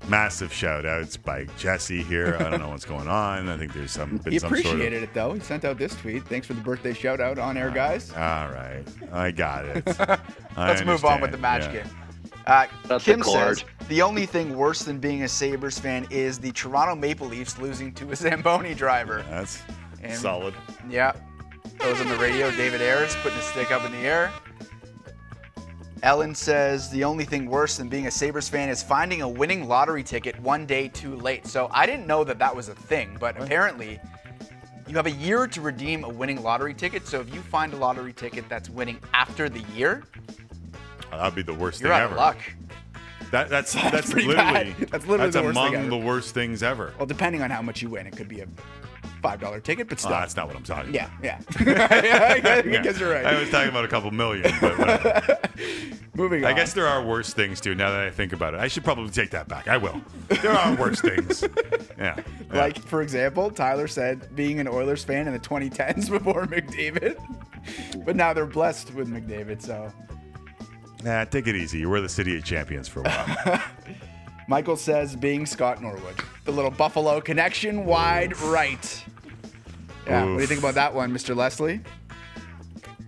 massive 0.07 0.51
shout 0.51 0.85
outs 0.85 1.15
by 1.17 1.45
Jesse 1.57 2.01
here. 2.03 2.35
I 2.39 2.49
don't 2.49 2.59
know 2.59 2.69
what's 2.69 2.85
going 2.85 3.07
on. 3.07 3.47
I 3.49 3.57
think 3.57 3.73
there's 3.73 3.91
some 3.91 4.17
been 4.17 4.33
He 4.33 4.39
some 4.39 4.49
sort 4.49 4.59
of 4.61 4.65
appreciated 4.65 5.03
it 5.03 5.13
though. 5.13 5.33
He 5.33 5.39
sent 5.39 5.63
out 5.65 5.77
this 5.77 5.95
tweet. 5.95 6.27
Thanks 6.27 6.47
for 6.47 6.53
the 6.53 6.61
birthday 6.61 6.93
shout 6.93 7.19
out 7.19 7.37
on 7.39 7.57
air, 7.57 7.69
guys. 7.71 8.11
All 8.11 8.49
right, 8.49 8.83
I 9.11 9.31
got 9.31 9.65
it. 9.65 9.83
I 9.99 10.19
Let's 10.57 10.83
move 10.83 11.05
on 11.05 11.21
with 11.21 11.31
the 11.31 11.37
understand, 11.37 11.41
match 11.41 11.63
yeah. 11.73 11.83
game. 11.83 11.97
Uh, 12.47 12.97
Kim 12.99 13.21
says 13.23 13.63
the 13.87 14.01
only 14.01 14.25
thing 14.25 14.55
worse 14.57 14.81
than 14.83 14.99
being 14.99 15.23
a 15.23 15.27
Sabres 15.27 15.77
fan 15.77 16.07
is 16.09 16.39
the 16.39 16.51
Toronto 16.51 16.95
Maple 16.95 17.27
Leafs 17.27 17.59
losing 17.59 17.93
to 17.93 18.11
a 18.11 18.15
Zamboni 18.15 18.73
driver. 18.73 19.23
That's 19.29 19.61
And- 20.01 20.17
solid. 20.17 20.55
Yeah. 20.89 21.13
Those 21.79 21.99
on 22.01 22.07
the 22.07 22.17
radio, 22.17 22.51
David 22.51 22.81
Ayres 22.81 23.15
putting 23.17 23.37
his 23.37 23.47
stick 23.47 23.71
up 23.71 23.85
in 23.85 23.91
the 23.91 23.99
air. 23.99 24.31
Ellen 26.03 26.33
says 26.33 26.89
the 26.89 27.03
only 27.03 27.25
thing 27.25 27.45
worse 27.45 27.77
than 27.77 27.87
being 27.87 28.07
a 28.07 28.11
Sabres 28.11 28.49
fan 28.49 28.69
is 28.69 28.81
finding 28.81 29.21
a 29.21 29.29
winning 29.29 29.67
lottery 29.67 30.03
ticket 30.03 30.39
one 30.39 30.65
day 30.65 30.87
too 30.87 31.15
late. 31.15 31.45
So 31.45 31.69
I 31.71 31.85
didn't 31.85 32.07
know 32.07 32.23
that 32.23 32.39
that 32.39 32.55
was 32.55 32.69
a 32.69 32.75
thing, 32.75 33.17
but 33.19 33.39
apparently 33.39 33.99
you 34.87 34.95
have 34.95 35.05
a 35.05 35.11
year 35.11 35.45
to 35.47 35.61
redeem 35.61 36.03
a 36.03 36.09
winning 36.09 36.41
lottery 36.41 36.73
ticket. 36.73 37.07
So 37.07 37.21
if 37.21 37.33
you 37.33 37.41
find 37.41 37.71
a 37.73 37.77
lottery 37.77 38.13
ticket 38.13 38.49
that's 38.49 38.69
winning 38.69 38.99
after 39.13 39.47
the 39.47 39.61
year, 39.75 40.03
That'd 41.11 41.35
be 41.35 41.43
the 41.43 41.53
worst 41.53 41.81
thing 41.81 41.91
ever. 41.91 41.99
you're 41.99 41.99
thing 41.99 42.01
out 42.01 42.03
ever. 42.03 42.13
of 42.13 42.17
luck. 42.17 42.37
That, 43.31 43.49
that's 43.49 43.73
That's 43.75 43.91
that's, 43.91 44.13
literally 44.13 44.35
bad. 44.35 44.75
That's 44.89 45.05
literally 45.05 45.31
the 45.31 45.43
worst 45.43 45.57
among 45.57 45.89
the 45.89 45.97
worst 45.97 46.33
things 46.33 46.63
ever. 46.63 46.93
Well, 46.97 47.05
depending 47.05 47.41
on 47.41 47.49
how 47.51 47.61
much 47.61 47.81
you 47.81 47.89
win, 47.89 48.07
it 48.07 48.15
could 48.17 48.27
be 48.27 48.41
a 48.41 48.47
five 49.21 49.39
dollar 49.39 49.59
ticket, 49.59 49.87
but 49.89 50.03
Oh, 50.05 50.09
that's 50.09 50.35
not 50.35 50.47
what 50.47 50.55
I'm 50.55 50.63
talking. 50.63 50.93
yeah, 50.93 51.09
yeah. 51.23 51.39
I 51.59 52.61
guess 52.83 52.99
you're 52.99 53.11
right. 53.11 53.25
I 53.25 53.39
was 53.39 53.49
talking 53.49 53.69
about 53.69 53.85
a 53.85 53.87
couple 53.87 54.11
million, 54.11 54.51
but 54.59 54.77
whatever. 54.77 55.39
Moving 56.13 56.43
I 56.43 56.51
guess 56.53 56.73
there 56.73 56.87
are 56.87 57.03
worse 57.03 57.33
things 57.33 57.61
too. 57.61 57.73
Now 57.73 57.89
that 57.91 58.01
I 58.01 58.09
think 58.09 58.33
about 58.33 58.53
it, 58.53 58.59
I 58.59 58.67
should 58.67 58.83
probably 58.83 59.09
take 59.11 59.29
that 59.31 59.47
back. 59.47 59.67
I 59.67 59.77
will. 59.77 60.01
There 60.27 60.51
are 60.51 60.75
worse 60.75 60.99
things. 60.99 61.43
Yeah. 61.97 62.15
yeah. 62.17 62.23
Like, 62.51 62.77
for 62.79 63.01
example, 63.01 63.49
Tyler 63.49 63.87
said 63.87 64.35
being 64.35 64.59
an 64.59 64.67
Oilers 64.67 65.03
fan 65.03 65.27
in 65.27 65.33
the 65.33 65.39
2010s 65.39 66.09
before 66.09 66.45
McDavid. 66.47 67.17
But 68.05 68.15
now 68.15 68.33
they're 68.33 68.45
blessed 68.45 68.93
with 68.93 69.07
McDavid, 69.09 69.61
so. 69.61 69.91
Nah, 71.03 71.23
take 71.25 71.47
it 71.47 71.55
easy. 71.55 71.79
You 71.79 71.89
were 71.89 72.01
the 72.01 72.09
city 72.09 72.35
of 72.37 72.43
champions 72.43 72.87
for 72.87 72.99
a 72.99 73.03
while. 73.03 73.61
Michael 74.51 74.75
says 74.75 75.15
being 75.15 75.45
Scott 75.45 75.81
Norwood. 75.81 76.13
The 76.43 76.51
little 76.51 76.71
Buffalo 76.71 77.21
connection, 77.21 77.85
wide 77.85 78.37
right. 78.41 79.05
Yeah, 80.05 80.25
what 80.25 80.35
do 80.35 80.41
you 80.41 80.45
think 80.45 80.59
about 80.59 80.73
that 80.73 80.93
one, 80.93 81.09
Mr. 81.13 81.33
Leslie? 81.33 81.79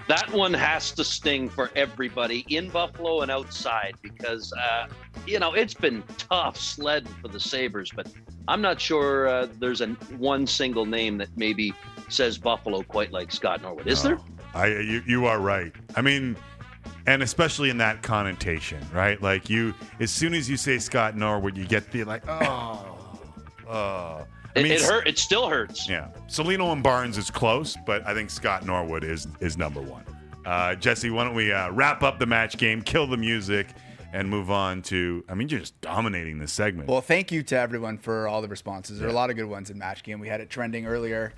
That 0.08 0.32
one 0.32 0.54
has 0.54 0.92
to 0.92 1.04
sting 1.04 1.50
for 1.50 1.70
everybody 1.76 2.46
in 2.48 2.70
Buffalo 2.70 3.24
and 3.24 3.30
outside 3.30 3.98
because, 4.02 4.54
uh, 4.54 4.88
you 5.28 5.38
know, 5.38 5.54
it's 5.54 5.74
been 5.74 6.02
tough 6.18 6.56
sledding 6.56 7.14
for 7.22 7.28
the 7.28 7.42
Sabres, 7.42 7.92
but 7.94 8.08
I'm 8.48 8.62
not 8.62 8.80
sure 8.80 9.28
uh, 9.28 9.50
there's 9.60 9.82
a 9.82 9.88
one 10.18 10.48
single 10.48 10.86
name 10.86 11.18
that 11.18 11.28
maybe 11.36 11.74
says 12.08 12.38
Buffalo 12.38 12.84
quite 12.84 13.12
like 13.12 13.34
Scott 13.34 13.62
Norwood. 13.62 13.88
Is 13.88 14.02
there? 14.02 14.18
I 14.54 14.68
you, 14.68 15.04
you 15.06 15.26
are 15.26 15.42
right. 15.42 15.74
I 15.98 16.02
mean, 16.02 16.38
and 17.08 17.22
especially 17.24 17.70
in 17.70 17.78
that 17.78 18.02
connotation, 18.02 18.80
right? 18.94 19.22
Like 19.22 19.50
you, 19.50 19.74
as 20.00 20.12
soon 20.12 20.34
as 20.34 20.50
you 20.50 20.58
say 20.58 20.78
Scott 20.80 21.16
Norwood, 21.16 21.58
you 21.58 21.66
get 21.66 21.92
the 21.92 22.04
like, 22.04 22.24
oh, 22.28 23.20
oh. 23.68 24.26
I 24.56 24.62
mean, 24.62 24.72
it 24.72 24.82
hurt. 24.82 25.08
It 25.08 25.18
still 25.18 25.50
hurts. 25.50 25.90
Yeah, 25.90 26.10
Cellino 26.28 26.72
and 26.72 26.84
Barnes 26.84 27.18
is 27.18 27.32
close, 27.32 27.76
but 27.88 28.06
I 28.06 28.14
think 28.14 28.30
Scott 28.30 28.66
Norwood 28.66 29.04
is 29.04 29.28
is 29.40 29.58
number 29.58 29.82
one. 29.82 30.06
Uh, 30.46 30.76
Jesse, 30.76 31.10
why 31.10 31.24
don't 31.24 31.36
we 31.36 31.52
uh, 31.52 31.72
wrap 31.72 32.04
up 32.04 32.20
the 32.20 32.26
match 32.26 32.58
game, 32.58 32.82
kill 32.82 33.08
the 33.08 33.18
music, 33.18 33.68
and 34.12 34.30
move 34.30 34.52
on 34.52 34.82
to? 34.84 35.24
I 35.28 35.34
mean, 35.34 35.50
you're 35.50 35.62
just 35.62 35.80
dominating 35.82 36.38
this 36.38 36.52
segment. 36.52 36.88
Well, 36.88 37.02
thank 37.02 37.32
you 37.32 37.42
to 37.44 37.58
everyone 37.58 37.98
for 37.98 38.28
all 38.28 38.42
the 38.42 38.48
responses. 38.48 39.00
There 39.00 39.08
are 39.08 39.12
a 39.12 39.16
lot 39.16 39.32
of 39.32 39.36
good 39.36 39.46
ones 39.46 39.72
in 39.72 39.78
Match 39.80 40.04
Game. 40.04 40.20
We 40.20 40.28
had 40.28 40.40
it 40.40 40.50
trending 40.52 40.86
earlier. 40.86 41.34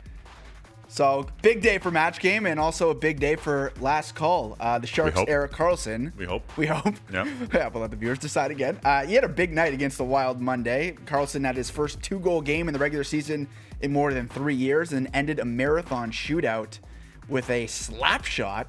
So, 0.95 1.27
big 1.41 1.61
day 1.61 1.77
for 1.77 1.91
Match 1.91 2.21
Game 2.21 2.45
and 2.45 2.57
also 2.57 2.89
a 2.89 2.95
big 2.95 3.19
day 3.19 3.35
for 3.35 3.73
Last 3.81 4.15
Call. 4.15 4.55
Uh, 4.57 4.79
the 4.79 4.87
Sharks. 4.87 5.19
Erik 5.27 5.51
Karlsson. 5.51 6.15
we 6.15 6.23
hope. 6.23 6.49
We 6.55 6.67
hope. 6.67 6.95
Yep. 7.11 7.27
yeah, 7.53 7.67
we'll 7.73 7.81
let 7.81 7.91
the 7.91 7.97
viewers 7.97 8.17
decide 8.17 8.49
again. 8.49 8.79
Uh, 8.81 9.05
he 9.05 9.13
had 9.13 9.25
a 9.25 9.27
big 9.27 9.51
night 9.51 9.73
against 9.73 9.97
the 9.97 10.05
Wild 10.05 10.39
Monday. 10.39 10.95
Karlsson 11.05 11.43
had 11.43 11.57
his 11.57 11.69
first 11.69 12.01
two 12.01 12.17
goal 12.19 12.39
game 12.39 12.69
in 12.69 12.73
the 12.73 12.79
regular 12.79 13.03
season 13.03 13.49
in 13.81 13.91
more 13.91 14.13
than 14.13 14.29
three 14.29 14.55
years 14.55 14.93
and 14.93 15.09
ended 15.13 15.39
a 15.39 15.43
marathon 15.43 16.11
shootout 16.11 16.79
with 17.27 17.49
a 17.49 17.67
slap 17.67 18.23
shot. 18.23 18.67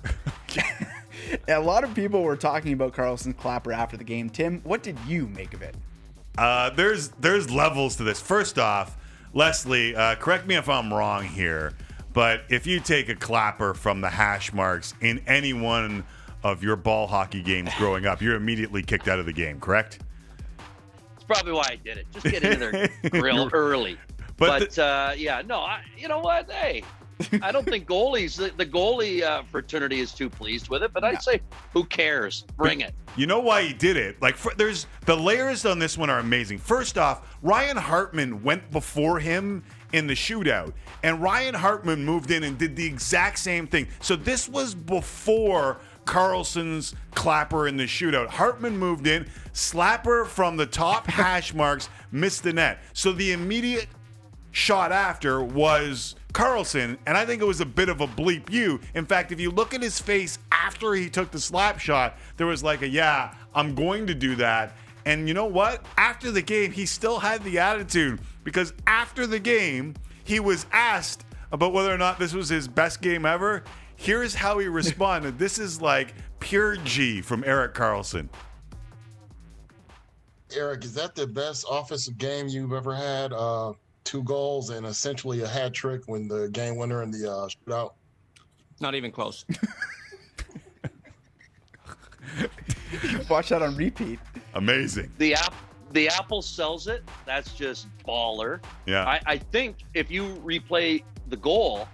a 1.47 1.61
lot 1.61 1.85
of 1.85 1.95
people 1.95 2.25
were 2.25 2.37
talking 2.37 2.73
about 2.73 2.93
Karlsson's 2.93 3.37
clapper 3.37 3.73
after 3.73 3.97
the 3.97 4.03
game. 4.03 4.31
Tim, 4.31 4.63
what 4.65 4.83
did 4.83 4.99
you 5.07 5.29
make 5.29 5.55
of 5.55 5.63
it? 5.63 5.77
Uh, 6.37 6.71
there's 6.71 7.11
there's 7.21 7.53
levels 7.53 7.95
to 7.95 8.03
this. 8.03 8.21
First 8.21 8.59
off, 8.59 8.97
Leslie, 9.33 9.95
uh, 9.95 10.17
correct 10.17 10.49
me 10.49 10.57
if 10.57 10.69
I'm 10.69 10.93
wrong 10.93 11.23
here, 11.23 11.75
but 12.17 12.45
if 12.49 12.67
you 12.67 12.81
take 12.81 13.11
a 13.11 13.15
clapper 13.15 13.75
from 13.75 14.01
the 14.01 14.09
hash 14.09 14.51
marks 14.55 14.95
in 15.03 15.23
any 15.27 15.53
one 15.53 16.03
of 16.43 16.63
your 16.63 16.75
ball 16.75 17.07
hockey 17.07 17.43
games 17.43 17.69
growing 17.77 18.07
up, 18.07 18.23
you're 18.23 18.37
immediately 18.37 18.83
kicked 18.83 19.07
out 19.07 19.19
of 19.19 19.27
the 19.27 19.35
game. 19.35 19.61
Correct? 19.61 19.99
It's 21.15 21.25
probably 21.25 21.53
why 21.53 21.67
I 21.73 21.77
did 21.77 21.99
it. 21.99 22.07
Just 22.13 22.25
get 22.25 22.43
into 22.43 22.71
their 22.71 23.11
grill 23.11 23.51
early. 23.53 23.99
But 24.39 24.61
But, 24.61 24.79
uh, 24.79 25.13
yeah, 25.15 25.43
no, 25.45 25.59
I, 25.59 25.83
you 25.95 26.09
know 26.09 26.21
what? 26.21 26.51
Hey, 26.51 26.85
I 27.43 27.53
don't 27.53 27.67
think 27.67 27.87
goalies, 27.87 28.35
the, 28.39 28.51
the 28.57 28.65
goalie 28.65 29.23
uh, 29.23 29.43
fraternity 29.43 30.01
is 30.01 30.13
too 30.13 30.31
pleased 30.31 30.71
with 30.71 30.83
it. 30.83 30.95
But 30.95 31.05
I'd 31.05 31.23
say, 31.23 31.43
who 31.75 31.85
cares? 31.85 32.47
Bring 32.57 32.81
it. 32.81 32.95
You 33.17 33.27
know 33.27 33.41
why 33.41 33.63
he 33.63 33.75
did 33.75 33.99
it? 33.99 34.23
Like, 34.23 34.37
for, 34.37 34.55
there's 34.57 34.87
the 35.05 35.17
layers 35.17 35.67
on 35.67 35.79
this 35.79 35.99
one 35.99 36.09
are 36.09 36.21
amazing. 36.21 36.59
First 36.59 36.97
off, 36.97 37.37
Ryan 37.43 37.77
Hartman 37.77 38.43
went 38.43 38.71
before 38.71 39.19
him 39.19 39.65
in 39.93 40.07
the 40.07 40.15
shootout, 40.15 40.73
and 41.03 41.23
Ryan 41.23 41.55
Hartman 41.55 42.05
moved 42.05 42.31
in 42.31 42.45
and 42.45 42.59
did 42.59 42.77
the 42.77 42.87
exact 42.87 43.39
same 43.39 43.67
thing. 43.67 43.89
So 44.01 44.17
this 44.17 44.49
was 44.49 44.75
before 44.75 45.79
Karlsson's 46.05 46.95
clapper 47.15 47.69
in 47.69 47.77
the 47.77 47.85
shootout. 47.85 48.29
Hartman 48.29 48.79
moved 48.79 49.07
in, 49.07 49.27
slapper 49.53 50.27
from 50.27 50.57
the 50.57 50.67
top 50.67 51.07
hash 51.09 51.53
marks, 51.53 51.89
missed 52.11 52.43
the 52.43 52.53
net. 52.53 52.79
So 52.93 53.13
the 53.13 53.33
immediate 53.33 53.89
shot 54.53 54.91
after 54.91 55.43
was 55.43 56.15
Karlsson, 56.33 56.97
and 57.07 57.17
I 57.17 57.27
think 57.27 57.43
it 57.43 57.47
was 57.47 57.61
a 57.61 57.67
bit 57.67 57.89
of 57.89 58.01
a 58.01 58.07
bleep 58.07 58.51
you. 58.51 58.81
In 58.95 59.05
fact, 59.05 59.33
if 59.33 59.41
you 59.41 59.51
look 59.51 59.75
at 59.75 59.83
his 59.83 60.01
face 60.01 60.39
after 60.51 60.95
he 60.95 61.11
took 61.11 61.31
the 61.31 61.41
slap 61.41 61.79
shot, 61.79 62.17
there 62.37 62.47
was 62.47 62.63
like 62.63 62.83
a 62.83 62.89
yeah, 62.89 63.35
I'm 63.55 63.75
going 63.75 64.07
to 64.07 64.15
do 64.15 64.35
that. 64.37 64.75
And 65.05 65.29
you 65.29 65.35
know 65.35 65.47
what? 65.47 65.85
After 65.97 66.31
the 66.31 66.43
game, 66.43 66.73
he 66.73 66.85
still 66.85 67.21
had 67.21 67.45
the 67.45 67.59
attitude 67.59 68.19
because 68.47 68.73
after 68.87 69.27
the 69.27 69.41
game, 69.41 69.93
he 70.23 70.39
was 70.39 70.67
asked 70.71 71.27
about 71.51 71.73
whether 71.73 71.93
or 71.93 71.99
not 71.99 72.21
this 72.21 72.33
was 72.33 72.49
his 72.49 72.69
best 72.69 73.03
game 73.03 73.27
ever. 73.27 73.65
Here's 73.97 74.37
how 74.37 74.61
he 74.61 74.69
responded. 74.69 75.37
this 75.41 75.59
is 75.59 75.83
like 75.83 76.15
pure 76.39 76.77
G 76.77 77.21
from 77.21 77.43
Erik 77.43 77.75
Karlsson. 77.75 78.29
Eric, 80.55 80.85
is 80.85 80.95
that 80.95 81.17
the 81.17 81.27
best 81.27 81.67
offensive 81.69 82.19
game 82.19 82.47
you've 82.47 82.73
ever 82.73 82.95
had? 82.95 83.33
Uh, 83.33 83.73
two 84.05 84.23
goals 84.23 84.71
and 84.71 84.87
essentially 84.87 85.43
a 85.43 85.49
hat 85.49 85.75
trick 85.75 86.03
when 86.07 86.29
the 86.29 86.49
game 86.51 86.77
winner 86.77 87.03
in 87.03 87.11
the 87.11 87.29
uh, 87.29 87.49
shootout. 87.49 87.95
Not 88.79 88.95
even 88.95 89.11
close. 89.11 89.45
Watch 93.29 93.49
that 93.49 93.63
on 93.63 93.75
repeat. 93.75 94.21
Amazing. 94.55 95.11
The 95.19 95.35
app, 95.35 95.53
the 95.93 96.09
Apple 96.09 96.43
sells 96.43 96.87
it. 96.89 97.03
That's 97.25 97.53
just 97.55 97.87
baller. 98.07 98.61
Yeah. 98.87 99.05
I, 99.07 99.21
I 99.27 99.39
think 99.39 99.79
if 99.95 100.11
you 100.11 100.25
replay 100.45 101.03
the 101.29 101.37
goal, 101.37 101.89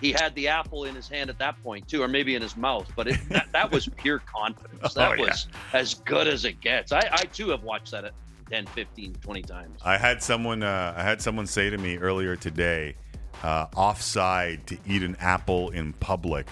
he 0.00 0.12
had 0.12 0.34
the 0.34 0.48
apple 0.48 0.84
in 0.86 0.94
his 0.94 1.08
hand 1.08 1.28
at 1.28 1.38
that 1.40 1.62
point 1.62 1.86
too, 1.86 2.02
or 2.02 2.08
maybe 2.08 2.34
in 2.34 2.40
his 2.40 2.56
mouth. 2.56 2.90
But 2.96 3.08
it, 3.08 3.18
that, 3.28 3.48
that 3.52 3.70
was 3.70 3.86
pure 3.96 4.20
confidence. 4.20 4.94
That 4.94 5.10
Oh, 5.10 5.14
yeah. 5.14 5.26
was 5.26 5.46
as 5.74 5.94
good 5.94 6.26
as 6.26 6.44
it 6.46 6.60
gets. 6.62 6.90
I, 6.92 7.00
I 7.12 7.24
too 7.24 7.50
have 7.50 7.62
watched 7.64 7.90
that 7.90 8.06
at 8.06 8.14
10, 8.50 8.66
15, 8.66 9.14
20 9.20 9.42
times. 9.42 9.78
I 9.84 9.98
had 9.98 10.22
someone 10.22 10.62
uh, 10.62 10.94
I 10.96 11.02
had 11.02 11.20
someone 11.20 11.46
say 11.46 11.68
to 11.68 11.76
me 11.76 11.98
earlier 11.98 12.34
today, 12.34 12.94
uh, 13.42 13.66
offside 13.76 14.66
to 14.68 14.78
eat 14.86 15.02
an 15.02 15.16
apple 15.20 15.68
in 15.70 15.92
public 15.94 16.46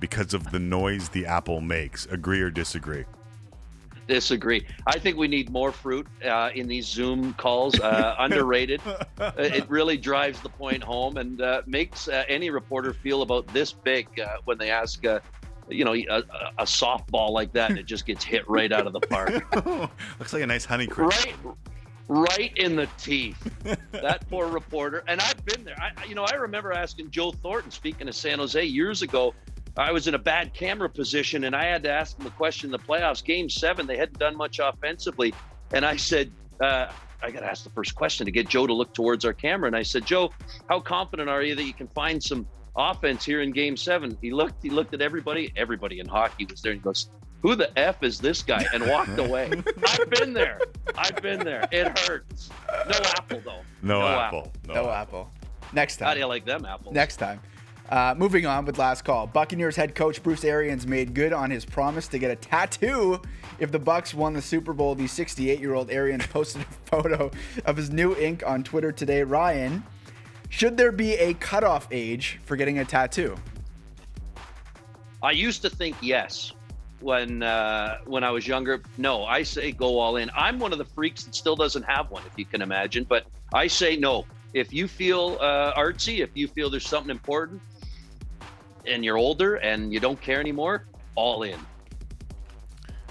because 0.00 0.32
of 0.32 0.50
the 0.50 0.58
noise 0.58 1.10
the 1.10 1.26
apple 1.26 1.60
makes. 1.60 2.06
Agree 2.06 2.40
or 2.40 2.50
disagree? 2.50 3.04
Disagree. 4.06 4.64
I 4.86 4.98
think 4.98 5.16
we 5.16 5.26
need 5.26 5.50
more 5.50 5.72
fruit 5.72 6.06
uh, 6.24 6.50
in 6.54 6.68
these 6.68 6.86
Zoom 6.86 7.34
calls. 7.34 7.78
Uh, 7.80 8.14
underrated. 8.20 8.80
It 9.38 9.68
really 9.68 9.96
drives 9.96 10.40
the 10.40 10.48
point 10.48 10.82
home 10.82 11.16
and 11.16 11.40
uh, 11.40 11.62
makes 11.66 12.06
uh, 12.08 12.24
any 12.28 12.50
reporter 12.50 12.92
feel 12.92 13.22
about 13.22 13.46
this 13.48 13.72
big 13.72 14.06
uh, 14.20 14.36
when 14.44 14.58
they 14.58 14.70
ask, 14.70 15.04
uh, 15.04 15.18
you 15.68 15.84
know, 15.84 15.94
a, 15.94 16.22
a- 16.58 16.64
softball 16.64 17.30
like 17.30 17.52
that 17.54 17.70
and 17.70 17.78
it 17.78 17.86
just 17.86 18.06
gets 18.06 18.22
hit 18.22 18.48
right 18.48 18.70
out 18.72 18.86
of 18.86 18.92
the 18.92 19.00
park. 19.00 19.30
Looks 20.20 20.32
like 20.32 20.42
a 20.42 20.46
nice 20.46 20.64
honey 20.64 20.86
crisp. 20.86 21.26
right, 21.26 21.34
right 22.08 22.56
in 22.56 22.76
the 22.76 22.88
teeth. 22.98 23.36
that 23.92 24.28
poor 24.30 24.46
reporter. 24.46 25.02
And 25.08 25.20
I've 25.20 25.44
been 25.44 25.64
there. 25.64 25.76
I, 25.80 25.90
I- 26.00 26.04
you 26.04 26.14
know, 26.14 26.24
I 26.30 26.34
remember 26.34 26.72
asking 26.72 27.10
Joe 27.10 27.32
Thornton, 27.32 27.70
speaking 27.72 28.08
of 28.08 28.14
San 28.14 28.38
Jose 28.38 28.62
years 28.62 29.02
ago. 29.02 29.34
I 29.78 29.92
was 29.92 30.08
in 30.08 30.14
a 30.14 30.18
bad 30.18 30.54
camera 30.54 30.88
position, 30.88 31.44
and 31.44 31.54
I 31.54 31.64
had 31.64 31.82
to 31.82 31.90
ask 31.90 32.18
him 32.18 32.26
a 32.26 32.30
question 32.30 32.68
in 32.68 32.72
the 32.72 32.78
playoffs. 32.78 33.22
Game 33.22 33.48
seven, 33.50 33.86
they 33.86 33.96
hadn't 33.96 34.18
done 34.18 34.36
much 34.36 34.58
offensively, 34.58 35.34
and 35.72 35.84
I 35.84 35.96
said, 35.96 36.30
uh, 36.60 36.90
"I 37.22 37.30
got 37.30 37.40
to 37.40 37.46
ask 37.46 37.62
the 37.64 37.70
first 37.70 37.94
question 37.94 38.24
to 38.24 38.32
get 38.32 38.48
Joe 38.48 38.66
to 38.66 38.72
look 38.72 38.94
towards 38.94 39.24
our 39.24 39.34
camera." 39.34 39.66
And 39.66 39.76
I 39.76 39.82
said, 39.82 40.06
"Joe, 40.06 40.32
how 40.68 40.80
confident 40.80 41.28
are 41.28 41.42
you 41.42 41.54
that 41.54 41.64
you 41.64 41.74
can 41.74 41.88
find 41.88 42.22
some 42.22 42.46
offense 42.76 43.24
here 43.24 43.42
in 43.42 43.52
Game 43.52 43.76
seven? 43.76 44.16
He 44.22 44.32
looked. 44.32 44.62
He 44.62 44.70
looked 44.70 44.94
at 44.94 45.02
everybody. 45.02 45.52
Everybody 45.56 46.00
in 46.00 46.08
hockey 46.08 46.46
was 46.46 46.62
there, 46.62 46.72
and 46.72 46.80
he 46.80 46.84
goes, 46.84 47.10
"Who 47.42 47.54
the 47.54 47.70
f 47.78 48.02
is 48.02 48.18
this 48.18 48.42
guy?" 48.42 48.64
And 48.72 48.86
walked 48.88 49.18
away. 49.18 49.50
I've 49.86 50.08
been 50.08 50.32
there. 50.32 50.58
I've 50.96 51.20
been 51.20 51.40
there. 51.40 51.68
It 51.70 51.98
hurts. 51.98 52.48
No 52.88 52.96
apple 53.16 53.42
though. 53.44 53.60
No, 53.82 54.00
apple. 54.06 54.52
No, 54.66 54.88
apple. 54.88 55.30
Next 55.74 55.98
time. 55.98 56.08
How 56.08 56.14
do 56.14 56.20
you 56.20 56.26
like 56.26 56.46
them 56.46 56.64
apples? 56.64 56.94
Next 56.94 57.16
time. 57.16 57.40
Uh, 57.88 58.14
moving 58.16 58.46
on 58.46 58.64
with 58.64 58.78
last 58.78 59.04
call. 59.04 59.28
Buccaneers 59.28 59.76
head 59.76 59.94
coach 59.94 60.20
Bruce 60.22 60.44
Arians 60.44 60.86
made 60.86 61.14
good 61.14 61.32
on 61.32 61.50
his 61.50 61.64
promise 61.64 62.08
to 62.08 62.18
get 62.18 62.32
a 62.32 62.36
tattoo 62.36 63.20
if 63.60 63.70
the 63.70 63.78
Bucs 63.78 64.12
won 64.12 64.32
the 64.32 64.42
Super 64.42 64.72
Bowl. 64.72 64.96
The 64.96 65.04
68-year-old 65.04 65.90
Arians 65.90 66.26
posted 66.32 66.62
a 66.62 66.90
photo 66.90 67.30
of 67.64 67.76
his 67.76 67.90
new 67.90 68.16
ink 68.16 68.42
on 68.44 68.64
Twitter 68.64 68.90
today. 68.90 69.22
Ryan, 69.22 69.84
should 70.48 70.76
there 70.76 70.90
be 70.90 71.14
a 71.14 71.34
cutoff 71.34 71.86
age 71.92 72.40
for 72.44 72.56
getting 72.56 72.80
a 72.80 72.84
tattoo? 72.84 73.36
I 75.22 75.30
used 75.30 75.62
to 75.62 75.70
think 75.70 75.96
yes 76.02 76.52
when 77.00 77.42
uh, 77.42 77.98
when 78.04 78.24
I 78.24 78.30
was 78.30 78.48
younger. 78.48 78.82
No, 78.98 79.24
I 79.24 79.44
say 79.44 79.70
go 79.70 79.98
all 79.98 80.16
in. 80.16 80.28
I'm 80.36 80.58
one 80.58 80.72
of 80.72 80.78
the 80.78 80.84
freaks 80.84 81.22
that 81.24 81.34
still 81.34 81.56
doesn't 81.56 81.84
have 81.84 82.10
one, 82.10 82.22
if 82.26 82.32
you 82.36 82.44
can 82.44 82.62
imagine. 82.62 83.04
But 83.04 83.26
I 83.52 83.68
say 83.68 83.96
no. 83.96 84.26
If 84.54 84.72
you 84.72 84.88
feel 84.88 85.38
uh, 85.40 85.74
artsy, 85.74 86.20
if 86.20 86.30
you 86.34 86.48
feel 86.48 86.70
there's 86.70 86.88
something 86.88 87.10
important, 87.10 87.60
and 88.86 89.04
you're 89.04 89.18
older 89.18 89.56
and 89.56 89.92
you 89.92 90.00
don't 90.00 90.20
care 90.20 90.40
anymore, 90.40 90.86
all 91.14 91.42
in. 91.42 91.58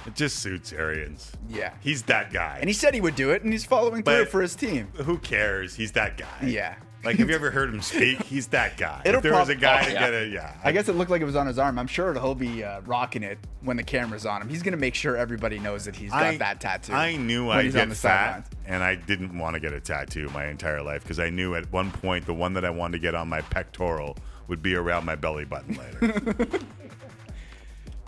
It 0.06 0.16
just 0.16 0.40
suits 0.40 0.72
Arians. 0.72 1.32
Yeah. 1.50 1.74
He's 1.82 2.04
that 2.04 2.32
guy. 2.32 2.58
And 2.60 2.70
he 2.70 2.74
said 2.74 2.94
he 2.94 3.02
would 3.02 3.16
do 3.16 3.32
it, 3.32 3.42
and 3.42 3.52
he's 3.52 3.66
following 3.66 4.04
through 4.04 4.26
for 4.26 4.42
his 4.42 4.56
team. 4.56 4.88
Who 4.98 5.18
cares? 5.18 5.76
He's 5.76 5.94
that 5.94 6.18
guy. 6.18 6.46
Yeah. 6.46 6.76
Like, 7.06 7.18
have 7.18 7.30
you 7.30 7.36
ever 7.36 7.52
heard 7.52 7.70
him 7.70 7.82
speak? 7.82 8.24
He's 8.24 8.48
that 8.48 8.78
guy. 8.78 9.04
It'll 9.06 9.18
if 9.18 9.24
there 9.24 9.34
was 9.34 9.50
a 9.50 9.56
guy 9.56 9.82
oh, 9.82 9.86
to 9.86 9.94
yeah. 9.94 10.00
get 10.00 10.14
a 10.14 10.28
yeah. 10.28 10.54
I 10.64 10.72
guess 10.72 10.90
it 10.90 10.94
looked 10.94 11.12
like 11.12 11.22
it 11.22 11.26
was 11.26 11.36
on 11.36 11.46
his 11.46 11.60
arm. 11.60 11.78
I'm 11.78 11.86
sure 11.86 12.12
he'll 12.14 12.34
be 12.34 12.64
uh, 12.64 12.82
rocking 12.82 13.22
it 13.22 13.38
when 13.62 13.78
the 13.78 13.84
camera's 13.84 14.26
on 14.26 14.42
him. 14.42 14.50
He's 14.50 14.64
gonna 14.64 14.78
make 14.78 14.96
sure 14.96 15.16
everybody 15.16 15.60
knows 15.60 15.86
that 15.86 15.96
he's 15.96 16.10
got 16.10 16.24
I- 16.24 16.38
that 16.38 16.60
tattoo. 16.60 16.94
I 16.94 17.16
knew 17.16 17.52
I'd 17.52 17.72
get 17.72 17.82
on 17.84 17.90
the 17.90 17.96
fat, 17.96 18.48
sidelines. 18.48 18.48
and 18.66 18.84
I 18.84 18.96
didn't 18.96 19.38
want 19.38 19.54
to 19.54 19.60
get 19.60 19.72
a 19.72 19.80
tattoo 19.80 20.30
my 20.34 20.48
entire 20.48 20.82
life 20.82 21.04
because 21.04 21.20
I 21.20 21.30
knew 21.30 21.54
at 21.54 21.72
one 21.72 21.92
point 21.92 22.26
the 22.26 22.34
one 22.34 22.54
that 22.54 22.66
I 22.66 22.72
wanted 22.72 22.94
to 22.94 23.00
get 23.00 23.14
on 23.14 23.30
my 23.30 23.42
pectoral 23.42 24.18
would 24.48 24.62
be 24.62 24.76
around 24.76 25.06
my 25.06 25.16
belly 25.16 25.46
button 25.46 25.78
later. 25.78 26.14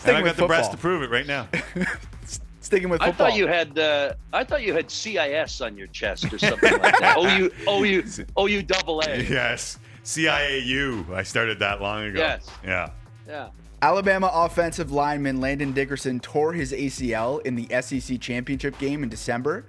and 0.06 0.18
I 0.18 0.22
got 0.22 0.24
with 0.24 0.38
the 0.38 0.48
breast 0.48 0.72
to 0.72 0.78
prove 0.78 1.02
it 1.04 1.10
right 1.10 1.28
now. 1.28 1.48
Sticking 2.60 2.90
with 2.90 3.02
football. 3.02 3.28
I 3.28 3.30
thought 3.30 3.38
you 3.38 3.48
had 3.48 3.80
uh, 3.80 4.14
I 4.34 4.44
thought 4.44 4.62
you 4.62 4.74
had 4.74 4.92
CIS 4.92 5.62
on 5.62 5.78
your 5.78 5.88
chest 5.88 6.34
or 6.34 6.38
something 6.38 6.74
like 6.82 7.00
that. 7.00 7.18
OU 7.18 7.50
OU 7.70 8.04
OU 8.40 8.62
double 8.64 9.00
A. 9.02 9.24
yes, 9.24 9.80
CIAU. 10.04 11.10
I 11.14 11.24
started 11.24 11.60
that 11.60 11.82
long 11.82 12.04
ago. 12.04 12.20
Yes. 12.20 12.50
Yeah. 12.66 12.90
Yeah. 13.26 13.50
Alabama 13.82 14.30
offensive 14.34 14.92
lineman 14.92 15.40
Landon 15.40 15.72
Dickerson 15.72 16.20
tore 16.20 16.52
his 16.52 16.74
ACL 16.74 17.46
in 17.46 17.56
the 17.56 17.68
SEC 17.82 18.20
championship 18.20 18.78
game 18.80 19.04
in 19.04 19.10
December. 19.10 19.66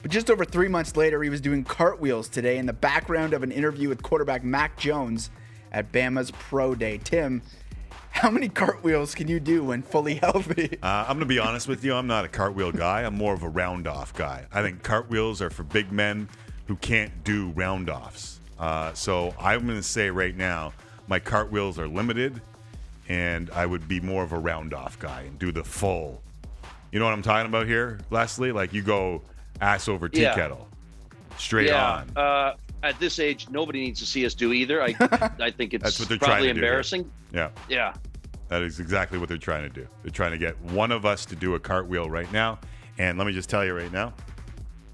But 0.00 0.12
just 0.12 0.30
over 0.30 0.44
three 0.44 0.68
months 0.68 0.96
later, 0.96 1.22
he 1.22 1.28
was 1.28 1.40
doing 1.40 1.64
cartwheels 1.64 2.28
today 2.28 2.58
in 2.58 2.66
the 2.66 2.72
background 2.72 3.34
of 3.34 3.42
an 3.42 3.50
interview 3.50 3.88
with 3.88 4.02
quarterback 4.02 4.44
Mac 4.44 4.78
Jones 4.78 5.30
at 5.72 5.92
Bama's 5.92 6.30
Pro 6.30 6.74
Day. 6.74 6.98
Tim, 7.02 7.42
how 8.10 8.30
many 8.30 8.48
cartwheels 8.48 9.14
can 9.14 9.28
you 9.28 9.38
do 9.40 9.64
when 9.64 9.82
fully 9.82 10.14
healthy? 10.22 10.78
Uh, 10.82 11.04
I'm 11.06 11.16
going 11.16 11.20
to 11.20 11.26
be 11.26 11.38
honest 11.38 11.68
with 11.68 11.84
you. 11.84 11.94
I'm 11.94 12.06
not 12.06 12.24
a 12.24 12.28
cartwheel 12.28 12.72
guy. 12.72 13.02
I'm 13.02 13.14
more 13.14 13.34
of 13.34 13.42
a 13.42 13.48
round 13.48 13.86
off 13.86 14.14
guy. 14.14 14.46
I 14.52 14.62
think 14.62 14.82
cartwheels 14.82 15.40
are 15.42 15.50
for 15.50 15.62
big 15.62 15.92
men 15.92 16.28
who 16.66 16.76
can't 16.76 17.24
do 17.24 17.50
round 17.50 17.88
offs. 17.90 18.40
Uh, 18.58 18.92
so 18.92 19.34
I'm 19.38 19.64
going 19.66 19.78
to 19.78 19.82
say 19.82 20.10
right 20.10 20.36
now, 20.36 20.72
my 21.06 21.18
cartwheels 21.18 21.78
are 21.78 21.86
limited, 21.88 22.40
and 23.08 23.50
I 23.50 23.64
would 23.64 23.86
be 23.88 24.00
more 24.00 24.22
of 24.24 24.32
a 24.32 24.38
round 24.38 24.74
off 24.74 24.98
guy 24.98 25.22
and 25.22 25.38
do 25.38 25.52
the 25.52 25.64
full. 25.64 26.20
You 26.92 26.98
know 26.98 27.04
what 27.04 27.14
I'm 27.14 27.22
talking 27.22 27.46
about 27.48 27.66
here, 27.66 28.00
Leslie? 28.10 28.52
Like 28.52 28.72
you 28.72 28.82
go 28.82 29.22
ass 29.60 29.88
over 29.88 30.08
tea 30.08 30.22
Yeah. 30.22 30.34
kettle, 30.34 30.68
straight 31.38 31.68
yeah. 31.68 31.90
on. 31.90 32.10
Uh, 32.16 32.54
at 32.82 32.98
this 33.00 33.18
age, 33.18 33.48
nobody 33.50 33.80
needs 33.80 34.00
to 34.00 34.06
see 34.06 34.24
us 34.26 34.34
do 34.34 34.52
either. 34.52 34.82
I 34.82 34.94
I 35.40 35.50
think 35.50 35.74
it's 35.74 35.82
That's 35.84 35.98
what 36.00 36.08
they're 36.08 36.18
trying 36.18 36.30
probably 36.30 36.48
to 36.48 36.54
do. 36.54 36.60
here. 36.60 36.68
embarrassing. 36.68 37.10
Yeah. 37.32 37.50
Yeah. 37.68 37.94
That 38.48 38.62
is 38.62 38.80
exactly 38.80 39.18
what 39.18 39.28
they're 39.28 39.36
trying 39.36 39.62
to 39.64 39.68
do. 39.68 39.86
They're 40.02 40.10
trying 40.10 40.32
to 40.32 40.38
get 40.38 40.58
one 40.62 40.90
of 40.92 41.04
us 41.04 41.24
to 41.26 41.36
do 41.36 41.54
a 41.54 41.60
cartwheel 41.60 42.08
right 42.08 42.30
now. 42.32 42.58
And 42.96 43.18
let 43.18 43.26
me 43.26 43.32
just 43.32 43.50
tell 43.50 43.64
you 43.64 43.74
right 43.74 43.92
now, 43.92 44.14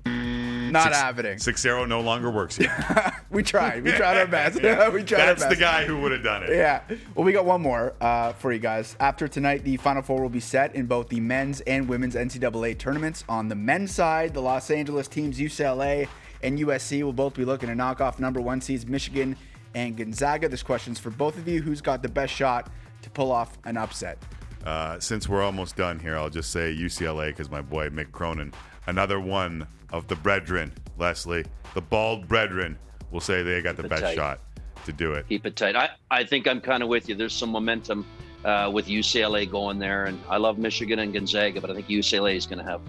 Not 0.07 0.85
Six- 0.85 0.97
happening. 0.97 1.39
Seixeiro 1.39 1.85
no 1.85 2.01
longer 2.01 2.31
works 2.31 2.57
here. 2.57 2.73
We 3.31 3.43
tried. 3.43 3.83
We 3.83 3.91
tried 3.91 4.17
our 4.19 4.29
best. 4.29 4.61
Yeah. 4.63 4.89
we 4.91 5.03
tried 5.03 5.19
That's 5.27 5.43
our 5.43 5.49
the 5.51 5.57
guy 5.57 5.85
who 5.87 6.01
would 6.03 6.13
have 6.13 6.23
done 6.23 6.45
it. 6.45 6.51
Yeah. 6.51 6.83
Well, 7.17 7.25
we 7.25 7.33
got 7.33 7.45
one 7.45 7.61
more 7.61 7.93
uh, 8.01 8.33
for 8.35 8.53
you 8.53 8.61
guys. 8.61 8.95
After 9.01 9.27
tonight, 9.27 9.65
the 9.65 9.77
Final 9.79 10.03
Four 10.03 10.23
will 10.23 10.29
be 10.29 10.39
set 10.39 10.77
in 10.77 10.87
both 10.87 11.09
the 11.09 11.19
men's 11.19 11.61
and 11.63 11.89
women's 11.89 12.15
NCAA 12.15 12.79
tournaments. 12.79 13.25
On 13.29 13.49
the 13.49 13.57
men's 13.57 13.93
side, 13.93 14.35
the 14.35 14.41
Los 14.41 14.71
Angeles 14.71 15.09
teams 15.09 15.41
UCLA 15.41 16.07
and 16.45 16.59
USC 16.59 17.03
will 17.03 17.13
both 17.13 17.35
be 17.35 17.45
looking 17.45 17.71
to 17.71 17.75
knock 17.75 18.01
off 18.01 18.21
number 18.21 18.41
one 18.41 18.61
seeds 18.61 18.87
Michigan 18.87 19.35
and 19.75 19.97
Gonzaga. 19.97 20.49
This 20.49 20.63
question's 20.63 21.01
for 21.01 21.11
both 21.11 21.39
of 21.39 21.49
you. 21.49 21.63
Who's 21.63 21.81
got 21.81 22.03
the 22.03 22.09
best 22.09 22.33
shot 22.33 22.71
to 23.03 23.11
pull 23.11 23.33
off 23.33 23.59
an 23.65 23.77
upset? 23.77 24.19
Uh, 24.65 25.01
since 25.01 25.29
we're 25.29 25.43
almost 25.43 25.75
done 25.75 25.99
here, 25.99 26.17
I'll 26.17 26.31
just 26.31 26.51
say 26.51 26.75
UCLA 26.75 27.29
because 27.29 27.51
my 27.51 27.63
boy 27.63 27.89
Mick 27.89 28.13
Cronin, 28.13 28.53
another 28.87 29.21
one 29.21 29.67
of 29.91 30.07
the 30.07 30.17
brethren, 30.17 30.73
Leslie, 30.99 31.45
the 31.73 31.81
bald 31.81 32.29
brethren, 32.29 32.79
will 33.11 33.21
say 33.21 33.43
they 33.43 33.61
got 33.63 33.77
the 33.77 33.83
Keep 33.83 33.93
it 33.93 33.95
best 33.95 34.03
tight. 34.03 34.15
shot 34.15 34.41
to 34.85 34.93
do 34.93 35.15
it. 35.15 35.27
Keep 35.29 35.47
it 35.47 35.57
tight. 35.57 35.77
I, 35.77 35.91
I 36.11 36.25
think 36.25 36.47
I'm 36.47 36.61
kind 36.61 36.83
of 36.83 36.89
with 36.91 37.09
you. 37.09 37.15
There's 37.15 37.35
some 37.35 37.51
momentum 37.51 38.07
uh, 38.45 38.71
with 38.73 38.87
UCLA 38.87 39.51
going 39.51 39.79
there, 39.79 40.05
and 40.05 40.21
I 40.29 40.37
love 40.37 40.59
Michigan 40.59 40.99
and 40.99 41.13
Gonzaga, 41.13 41.61
but 41.61 41.71
I 41.71 41.75
think 41.75 41.89
UCLA 41.89 42.37
is 42.37 42.47
going 42.47 42.59
to 42.59 42.71
have 42.71 42.83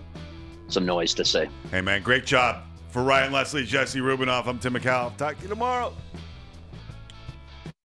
some 0.67 0.85
noise 0.85 1.13
to 1.13 1.23
say. 1.23 1.49
Hey, 1.71 1.79
man, 1.81 2.01
great 2.01 2.25
job. 2.25 2.63
For 2.95 3.03
Ryan 3.03 3.33
Leslie, 3.33 3.65
Jesse 3.65 3.99
Rubinoff, 3.99 4.47
I'm 4.47 4.57
Tim 4.57 4.73
Micallef. 4.73 5.17
Talk 5.17 5.35
to 5.35 5.41
you 5.41 5.49
tomorrow. 5.49 5.93